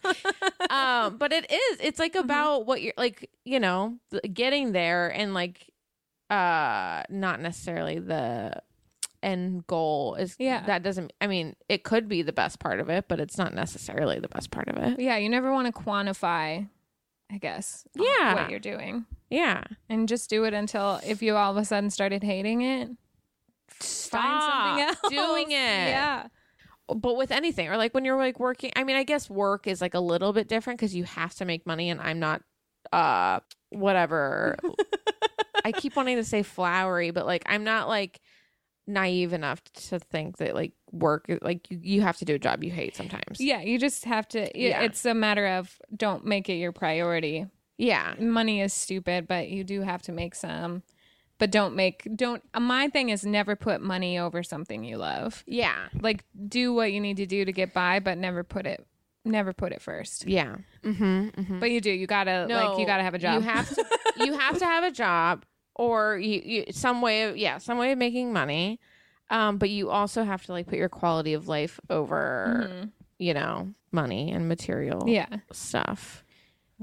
um, 0.71 1.17
but 1.17 1.33
it 1.33 1.51
is. 1.51 1.79
It's 1.81 1.99
like 1.99 2.15
about 2.15 2.67
what 2.67 2.83
you're 2.83 2.95
like, 2.97 3.31
you 3.45 3.61
know, 3.61 3.99
getting 4.33 4.73
there 4.73 5.09
and 5.09 5.35
like 5.35 5.71
uh 6.31 7.03
not 7.09 7.41
necessarily 7.41 7.99
the 7.99 8.53
end 9.23 9.67
goal 9.67 10.15
is 10.15 10.37
Yeah. 10.39 10.65
that 10.67 10.83
doesn't 10.83 11.13
I 11.21 11.27
mean, 11.27 11.57
it 11.69 11.83
could 11.85 12.09
be 12.09 12.23
the 12.23 12.33
best 12.33 12.59
part 12.61 12.79
of 12.81 12.89
it, 12.89 13.07
but 13.09 13.19
it's 13.21 13.37
not 13.39 13.53
necessarily 13.55 14.21
the 14.21 14.29
best 14.29 14.51
part 14.51 14.69
of 14.69 14.77
it. 14.77 15.01
Yeah, 15.01 15.17
you 15.17 15.29
never 15.29 15.53
want 15.53 15.67
to 15.67 15.73
quantify, 15.73 16.69
I 17.31 17.39
guess, 17.39 17.87
Yeah. 17.95 18.35
what 18.35 18.51
you're 18.51 18.61
doing. 18.61 19.07
Yeah. 19.31 19.65
And 19.89 20.09
just 20.09 20.31
do 20.31 20.45
it 20.45 20.55
until 20.55 21.01
if 21.05 21.21
you 21.23 21.37
all 21.37 21.51
of 21.51 21.57
a 21.57 21.65
sudden 21.65 21.91
started 21.91 22.23
hating 22.23 22.63
it, 22.63 22.89
find 23.69 24.43
something 24.43 24.85
else. 24.85 24.99
Stop 24.99 25.11
doing 25.11 25.51
it. 25.51 25.55
Yeah. 25.89 26.29
but 26.89 27.17
with 27.17 27.31
anything 27.31 27.69
or 27.69 27.77
like 27.77 27.93
when 27.93 28.05
you're 28.05 28.17
like 28.17 28.41
working 28.41 28.73
i 28.77 28.83
mean 28.83 28.97
i 28.97 29.03
guess 29.05 29.29
work 29.29 29.67
is 29.67 29.83
like 29.83 29.93
a 29.93 30.01
little 30.01 30.33
bit 30.33 30.49
different 30.49 30.79
because 30.81 30.95
you 30.95 31.05
have 31.05 31.35
to 31.35 31.45
make 31.45 31.67
money 31.67 31.91
and 31.91 32.01
i'm 32.01 32.19
not 32.19 32.41
uh 32.95 33.41
whatever 33.69 34.57
i 35.67 35.71
keep 35.73 35.95
wanting 35.97 36.17
to 36.17 36.25
say 36.25 36.43
flowery 36.43 37.11
but 37.11 37.27
like 37.27 37.43
i'm 37.45 37.63
not 37.63 37.89
like 37.89 38.21
naive 38.89 39.33
enough 39.35 39.63
to 39.75 39.99
think 39.99 40.39
that 40.39 40.55
like 40.55 40.73
work 40.91 41.27
like 41.43 41.71
you, 41.71 41.79
you 41.83 42.01
have 42.01 42.17
to 42.17 42.25
do 42.25 42.35
a 42.35 42.39
job 42.39 42.65
you 42.65 42.71
hate 42.71 42.97
sometimes 42.97 43.39
Yeah, 43.39 43.61
you 43.61 43.79
just 43.79 44.05
have 44.07 44.27
to 44.29 44.51
Yeah. 44.59 44.81
it's 44.83 45.05
a 45.05 45.13
matter 45.15 45.47
of 45.47 45.79
don't 45.95 46.25
make 46.25 46.49
it 46.49 46.55
your 46.55 46.73
priority. 46.73 47.47
yeah 47.77 48.15
Money 48.19 48.63
is 48.63 48.73
stupid, 48.73 49.29
but 49.29 49.49
you 49.51 49.63
do 49.63 49.83
have 49.83 50.01
to 50.03 50.13
make 50.13 50.35
some. 50.35 50.83
But 51.39 51.53
don't 51.53 51.77
make 51.77 52.09
don't 52.17 52.43
my 52.59 52.89
thing 52.89 53.11
is 53.11 53.25
never 53.25 53.55
put 53.55 53.81
money 53.81 54.19
over 54.19 54.43
something 54.43 54.83
you 54.83 54.97
love. 54.97 55.45
yeah 55.47 55.89
Like 56.01 56.25
do 56.49 56.73
what 56.73 56.91
you 56.93 57.01
need 57.01 57.19
to 57.19 57.27
do 57.27 57.45
to 57.45 57.53
get 57.53 57.73
by, 57.75 58.01
but 58.01 58.17
never 58.19 58.43
put 58.43 58.67
it 58.67 58.85
never 59.25 59.53
put 59.53 59.73
it 59.73 59.83
first. 59.83 60.27
yeah 60.27 60.57
mm-hmm, 60.83 61.29
mm-hmm. 61.29 61.59
But 61.61 61.71
you 61.71 61.81
do. 61.83 61.91
You 61.93 62.07
gotta 62.07 62.47
like 62.49 62.79
you 62.79 62.87
gotta 62.87 63.03
have 63.03 63.15
a 63.15 63.19
job. 63.19 63.35
You 63.43 63.49
have 63.49 63.69
to 63.75 63.85
you 64.25 64.33
have 64.39 64.59
to 64.59 64.65
have 64.65 64.83
a 64.85 64.91
job 64.91 65.45
or 65.79 66.19
you, 66.19 66.43
you 66.45 66.65
some 66.73 67.01
way 67.01 67.23
of 67.23 67.37
yeah, 67.39 67.57
some 67.59 67.79
way 67.79 67.93
of 67.93 67.99
making 67.99 68.33
money. 68.33 68.79
Um, 69.31 69.59
but 69.59 69.69
you 69.71 69.91
also 69.91 70.25
have 70.25 70.45
to 70.47 70.53
like 70.53 70.67
put 70.67 70.79
your 70.79 70.89
quality 70.89 71.35
of 71.35 71.49
life 71.49 71.79
over, 71.91 72.69
Mhm. 72.71 72.91
you 73.19 73.35
know, 73.35 73.73
money 73.93 74.31
and 74.33 74.49
material 74.49 75.05
Yeah. 75.07 75.27
stuff. 75.53 76.25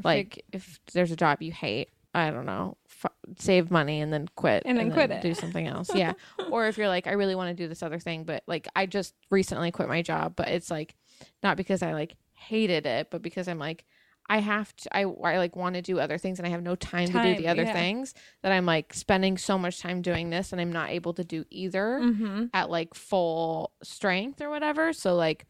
Like 0.04 0.44
if 0.52 0.80
there's 0.94 1.12
a 1.12 1.16
job 1.16 1.42
you 1.42 1.52
hate, 1.52 1.90
I 2.14 2.30
don't 2.32 2.46
know, 2.46 2.78
f- 3.04 3.12
save 3.40 3.72
money 3.72 4.00
and 4.00 4.14
then 4.14 4.28
quit 4.36 4.64
And 4.66 4.78
then 4.78 4.92
quit 4.92 5.10
it. 5.12 5.22
do 5.22 5.34
something 5.34 5.66
else. 5.68 5.94
Yeah. 5.96 6.14
or 6.52 6.68
if 6.68 6.78
you're 6.78 6.88
like 6.88 7.08
I 7.08 7.14
really 7.14 7.36
want 7.36 7.50
to 7.56 7.64
do 7.64 7.68
this 7.68 7.82
other 7.82 8.00
thing, 8.00 8.26
but 8.26 8.44
like 8.48 8.68
I 8.76 8.86
just 8.86 9.16
recently 9.32 9.72
quit 9.72 9.88
my 9.88 10.02
job, 10.04 10.36
but 10.36 10.48
it's 10.50 10.70
like 10.70 10.96
not 11.42 11.58
because 11.58 11.82
I 11.82 11.94
like 11.94 12.16
hated 12.34 12.86
it, 12.86 13.10
but 13.10 13.22
because 13.24 13.48
I'm 13.48 13.60
like 13.60 13.86
I 14.28 14.40
have 14.40 14.76
to 14.78 14.98
I, 14.98 15.02
I 15.02 15.38
like 15.38 15.56
want 15.56 15.76
to 15.76 15.82
do 15.82 16.00
other 16.00 16.18
things 16.18 16.40
and 16.40 16.48
I 16.48 16.50
have 16.52 16.64
no 16.64 16.76
time, 16.76 17.08
to 17.08 17.14
do 17.24 17.36
the 17.36 17.48
other 17.48 17.64
yeah. 17.64 17.74
things 17.74 18.14
that 18.42 18.52
I'm 18.52 18.66
like 18.66 18.94
spending 18.94 19.38
so 19.38 19.58
much 19.58 19.80
time 19.80 20.02
doing 20.02 20.30
this 20.32 20.52
and 20.52 20.60
I'm 20.60 20.72
not 20.74 20.90
able 20.90 21.14
to 21.14 21.24
do 21.24 21.46
either 21.52 22.00
Mm-hmm. 22.02 22.46
at 22.54 22.70
like 22.70 22.94
full 22.96 23.72
strength 23.84 24.42
or 24.42 24.50
whatever. 24.50 24.94
So 24.94 25.16
like 25.16 25.46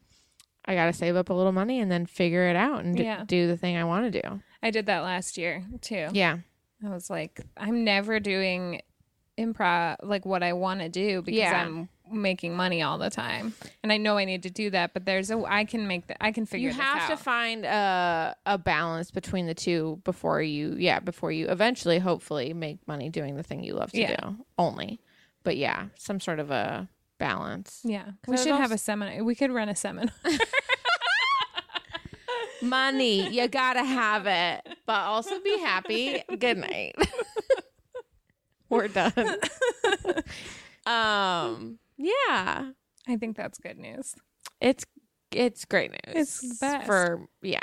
I 0.66 0.74
got 0.74 0.86
to 0.86 0.92
save 0.92 1.16
up 1.16 1.30
a 1.30 1.32
little 1.32 1.52
money 1.52 1.80
and 1.80 1.90
then 1.90 2.06
figure 2.06 2.48
it 2.48 2.56
out 2.56 2.84
and 2.84 2.96
d- 2.96 3.04
Yeah. 3.04 3.24
do 3.24 3.46
the 3.46 3.56
thing 3.56 3.76
I 3.76 3.84
want 3.84 4.12
to 4.12 4.20
do. 4.22 4.42
I 4.62 4.70
did 4.70 4.86
that 4.86 5.00
last 5.00 5.38
year 5.38 5.64
too. 5.80 6.08
Yeah. 6.12 6.38
I 6.84 6.88
was 6.90 7.08
like, 7.08 7.40
I'm 7.56 7.84
never 7.84 8.20
doing 8.20 8.82
improv 9.38 9.96
like 10.02 10.24
what 10.26 10.42
I 10.42 10.52
want 10.54 10.80
to 10.80 10.88
do 10.88 11.22
because 11.22 11.38
Yeah. 11.38 11.64
I'm 11.64 11.88
making 12.10 12.56
money 12.56 12.82
all 12.82 12.98
the 12.98 13.10
time, 13.10 13.54
and 13.82 13.92
I 13.92 13.96
know 13.96 14.16
I 14.16 14.24
need 14.24 14.42
to 14.44 14.50
do 14.50 14.70
that. 14.70 14.92
But 14.94 15.04
there's 15.04 15.30
a 15.30 15.42
I 15.46 15.64
can 15.64 15.86
make 15.86 16.06
that 16.08 16.16
I 16.20 16.32
can 16.32 16.46
figure. 16.46 16.70
Out. 16.70 16.76
You 16.76 16.78
this 16.78 16.86
have 16.86 17.18
to 17.18 17.22
find 17.22 17.64
a 17.64 18.36
a 18.46 18.58
balance 18.58 19.10
between 19.10 19.46
the 19.46 19.54
two 19.54 20.00
before 20.04 20.42
you 20.42 20.74
yeah, 20.78 21.00
before 21.00 21.32
you 21.32 21.48
eventually 21.48 21.98
hopefully 21.98 22.52
make 22.52 22.86
money 22.88 23.08
doing 23.08 23.36
the 23.36 23.42
thing 23.42 23.62
you 23.62 23.74
love 23.74 23.92
to 23.92 24.00
Yeah. 24.00 24.16
do 24.16 24.36
only. 24.58 25.00
But 25.42 25.56
yeah, 25.56 25.86
some 25.96 26.20
sort 26.20 26.40
of 26.40 26.50
a 26.50 26.88
balance. 27.18 27.80
yeah 27.84 28.04
we 28.26 28.36
there's 28.36 28.46
should 28.46 28.56
have 28.56 28.72
a 28.72 28.78
seminar. 28.78 29.22
We 29.24 29.34
could 29.34 29.50
run 29.50 29.68
a 29.68 29.76
seminar. 29.76 30.12
Money, 32.62 33.28
you 33.28 33.48
got 33.48 33.74
to 33.74 33.84
have 33.84 34.26
it, 34.26 34.66
but 34.86 35.00
also 35.00 35.38
be 35.40 35.58
happy. 35.58 36.22
Good 36.38 36.56
night. 36.58 36.94
We're 38.70 38.88
done. 38.88 39.12
um 40.86 41.78
yeah. 41.96 42.70
I 43.08 43.16
think 43.16 43.36
that's 43.36 43.58
good 43.58 43.78
news. 43.78 44.14
It's 44.60 44.84
it's 45.32 45.64
great 45.64 45.90
news. 45.90 46.00
It's 46.16 46.40
the 46.40 46.56
best. 46.60 46.86
for 46.86 47.26
yeah, 47.42 47.60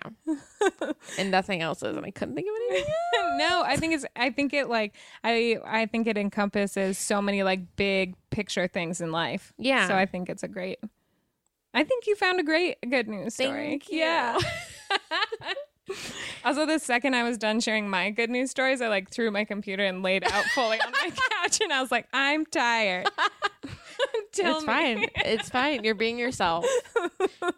and 1.18 1.32
nothing 1.32 1.62
else 1.62 1.82
is. 1.82 1.96
And 1.96 2.06
I 2.06 2.12
couldn't 2.12 2.36
think 2.36 2.48
of 2.48 2.56
anything. 2.70 2.94
no, 3.38 3.64
I 3.66 3.78
think 3.78 3.94
it's. 3.94 4.06
I 4.16 4.30
think 4.30 4.54
it 4.54 4.70
like 4.70 4.96
I. 5.24 5.58
I 5.66 5.86
think 5.86 6.08
it 6.08 6.18
encompasses 6.18 6.98
so 6.98 7.22
many 7.22 7.44
like 7.44 7.76
big 7.76 8.16
picture 8.30 8.68
things 8.68 9.02
in 9.02 9.12
life. 9.12 9.54
Yeah. 9.58 9.88
So 9.88 9.96
I 9.96 10.06
think 10.06 10.30
it's 10.30 10.44
a 10.44 10.48
great. 10.48 10.80
I 11.74 11.84
think 11.84 12.06
you 12.06 12.16
found 12.16 12.40
a 12.40 12.44
great 12.44 12.78
good 12.88 13.08
news 13.08 13.34
story. 13.36 13.70
Thank 13.70 13.90
you. 13.90 14.00
Yeah. 14.00 14.40
Also, 16.46 16.66
the 16.66 16.80
second 16.80 17.14
I 17.14 17.24
was 17.24 17.38
done 17.38 17.60
sharing 17.60 17.90
my 17.90 18.10
good 18.10 18.30
news 18.30 18.50
stories, 18.50 18.82
I 18.82 18.88
like 18.88 19.10
threw 19.10 19.32
my 19.32 19.44
computer 19.44 19.84
and 19.84 20.02
laid 20.02 20.24
out 20.24 20.46
fully 20.56 20.80
on 20.80 20.92
my 20.92 21.10
couch, 21.10 21.60
and 21.62 21.74
I 21.74 21.82
was 21.82 21.92
like, 21.92 22.08
"I'm 22.14 22.46
tired." 22.46 23.10
Tell 24.34 24.58
it's 24.58 24.66
me. 24.66 24.74
fine. 24.74 25.06
It's 25.26 25.50
fine. 25.50 25.84
You're 25.84 25.96
being 25.96 26.18
yourself. 26.20 26.66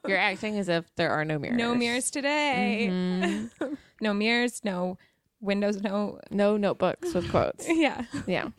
You're 0.07 0.17
acting 0.17 0.57
as 0.59 0.69
if 0.69 0.85
there 0.95 1.11
are 1.11 1.25
no 1.25 1.39
mirrors. 1.39 1.57
No 1.57 1.73
mirrors 1.75 2.11
today. 2.11 2.87
Mhm. 2.91 3.77
No 4.01 4.13
mirrors. 4.13 4.61
No 4.65 4.97
windows. 5.39 5.81
No. 5.81 6.19
No 6.29 6.57
notebooks 6.57 7.13
with 7.13 7.29
quotes. 7.31 7.65
Yeah. 7.69 8.03
Yeah. 8.27 8.49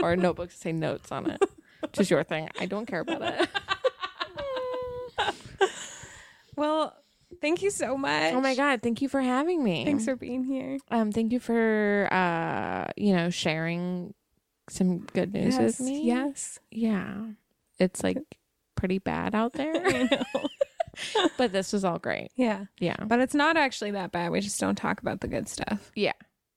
or 0.00 0.14
notebooks 0.16 0.54
that 0.54 0.62
say 0.62 0.72
notes 0.72 1.10
on 1.10 1.28
it. 1.30 1.42
Which 1.80 1.98
is 2.00 2.10
your 2.10 2.22
thing. 2.24 2.48
I 2.60 2.66
don't 2.66 2.86
care 2.86 3.00
about 3.00 3.22
it. 3.22 3.48
Well, 6.56 6.94
thank 7.40 7.62
you 7.62 7.70
so 7.70 7.96
much. 7.96 8.32
Oh 8.34 8.40
my 8.40 8.54
god, 8.54 8.82
thank 8.82 9.00
you 9.02 9.08
for 9.08 9.20
having 9.20 9.62
me. 9.62 9.84
Thanks 9.84 10.04
for 10.04 10.16
being 10.16 10.44
here. 10.44 10.78
um 10.90 11.12
thank 11.12 11.32
you 11.32 11.40
for 11.40 12.08
uh 12.10 12.86
you 12.96 13.14
know 13.14 13.30
sharing 13.30 14.14
some 14.68 14.98
good 15.12 15.32
news 15.32 15.56
with 15.58 15.80
me. 15.80 16.02
Yes. 16.04 16.58
Yeah. 16.70 17.26
It's 17.78 18.02
like 18.02 18.18
pretty 18.76 18.98
bad 18.98 19.34
out 19.34 19.52
there. 19.52 19.72
I 19.86 20.08
know. 20.10 21.28
but 21.36 21.52
this 21.52 21.72
was 21.72 21.84
all 21.84 21.98
great. 21.98 22.30
yeah. 22.36 22.64
Yeah. 22.80 22.96
But 23.04 23.20
it's 23.20 23.34
not 23.34 23.56
actually 23.56 23.92
that 23.92 24.12
bad. 24.12 24.30
We 24.30 24.40
just 24.40 24.58
don't 24.60 24.74
talk 24.76 25.00
about 25.00 25.20
the 25.20 25.28
good 25.28 25.48
stuff. 25.48 25.90
Yeah. 25.94 26.12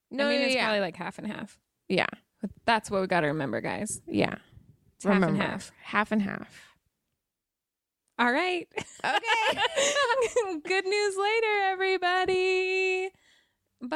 No, 0.09 0.25
I 0.27 0.29
mean, 0.31 0.41
yeah, 0.41 0.45
it's 0.47 0.55
yeah. 0.55 0.65
probably 0.65 0.81
like 0.81 0.95
half 0.95 1.17
and 1.19 1.27
half. 1.27 1.57
yeah. 1.87 2.07
But 2.41 2.49
that's 2.65 2.89
what 2.89 3.01
we 3.01 3.07
got 3.07 3.21
to 3.21 3.27
remember, 3.27 3.61
guys. 3.61 4.01
Yeah. 4.07 4.35
It's 4.95 5.05
half 5.05 5.13
and 5.13 5.23
Remember, 5.25 5.43
half. 5.43 5.71
Half 5.83 6.11
and 6.11 6.21
half. 6.23 6.75
All 8.17 8.31
right. 8.31 8.67
Okay. 9.03 10.59
Good 10.65 10.85
news 10.85 11.15
later, 11.17 11.61
everybody. 11.71 13.09
Bye. 13.81 13.87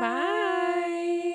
Bye. 0.00 1.34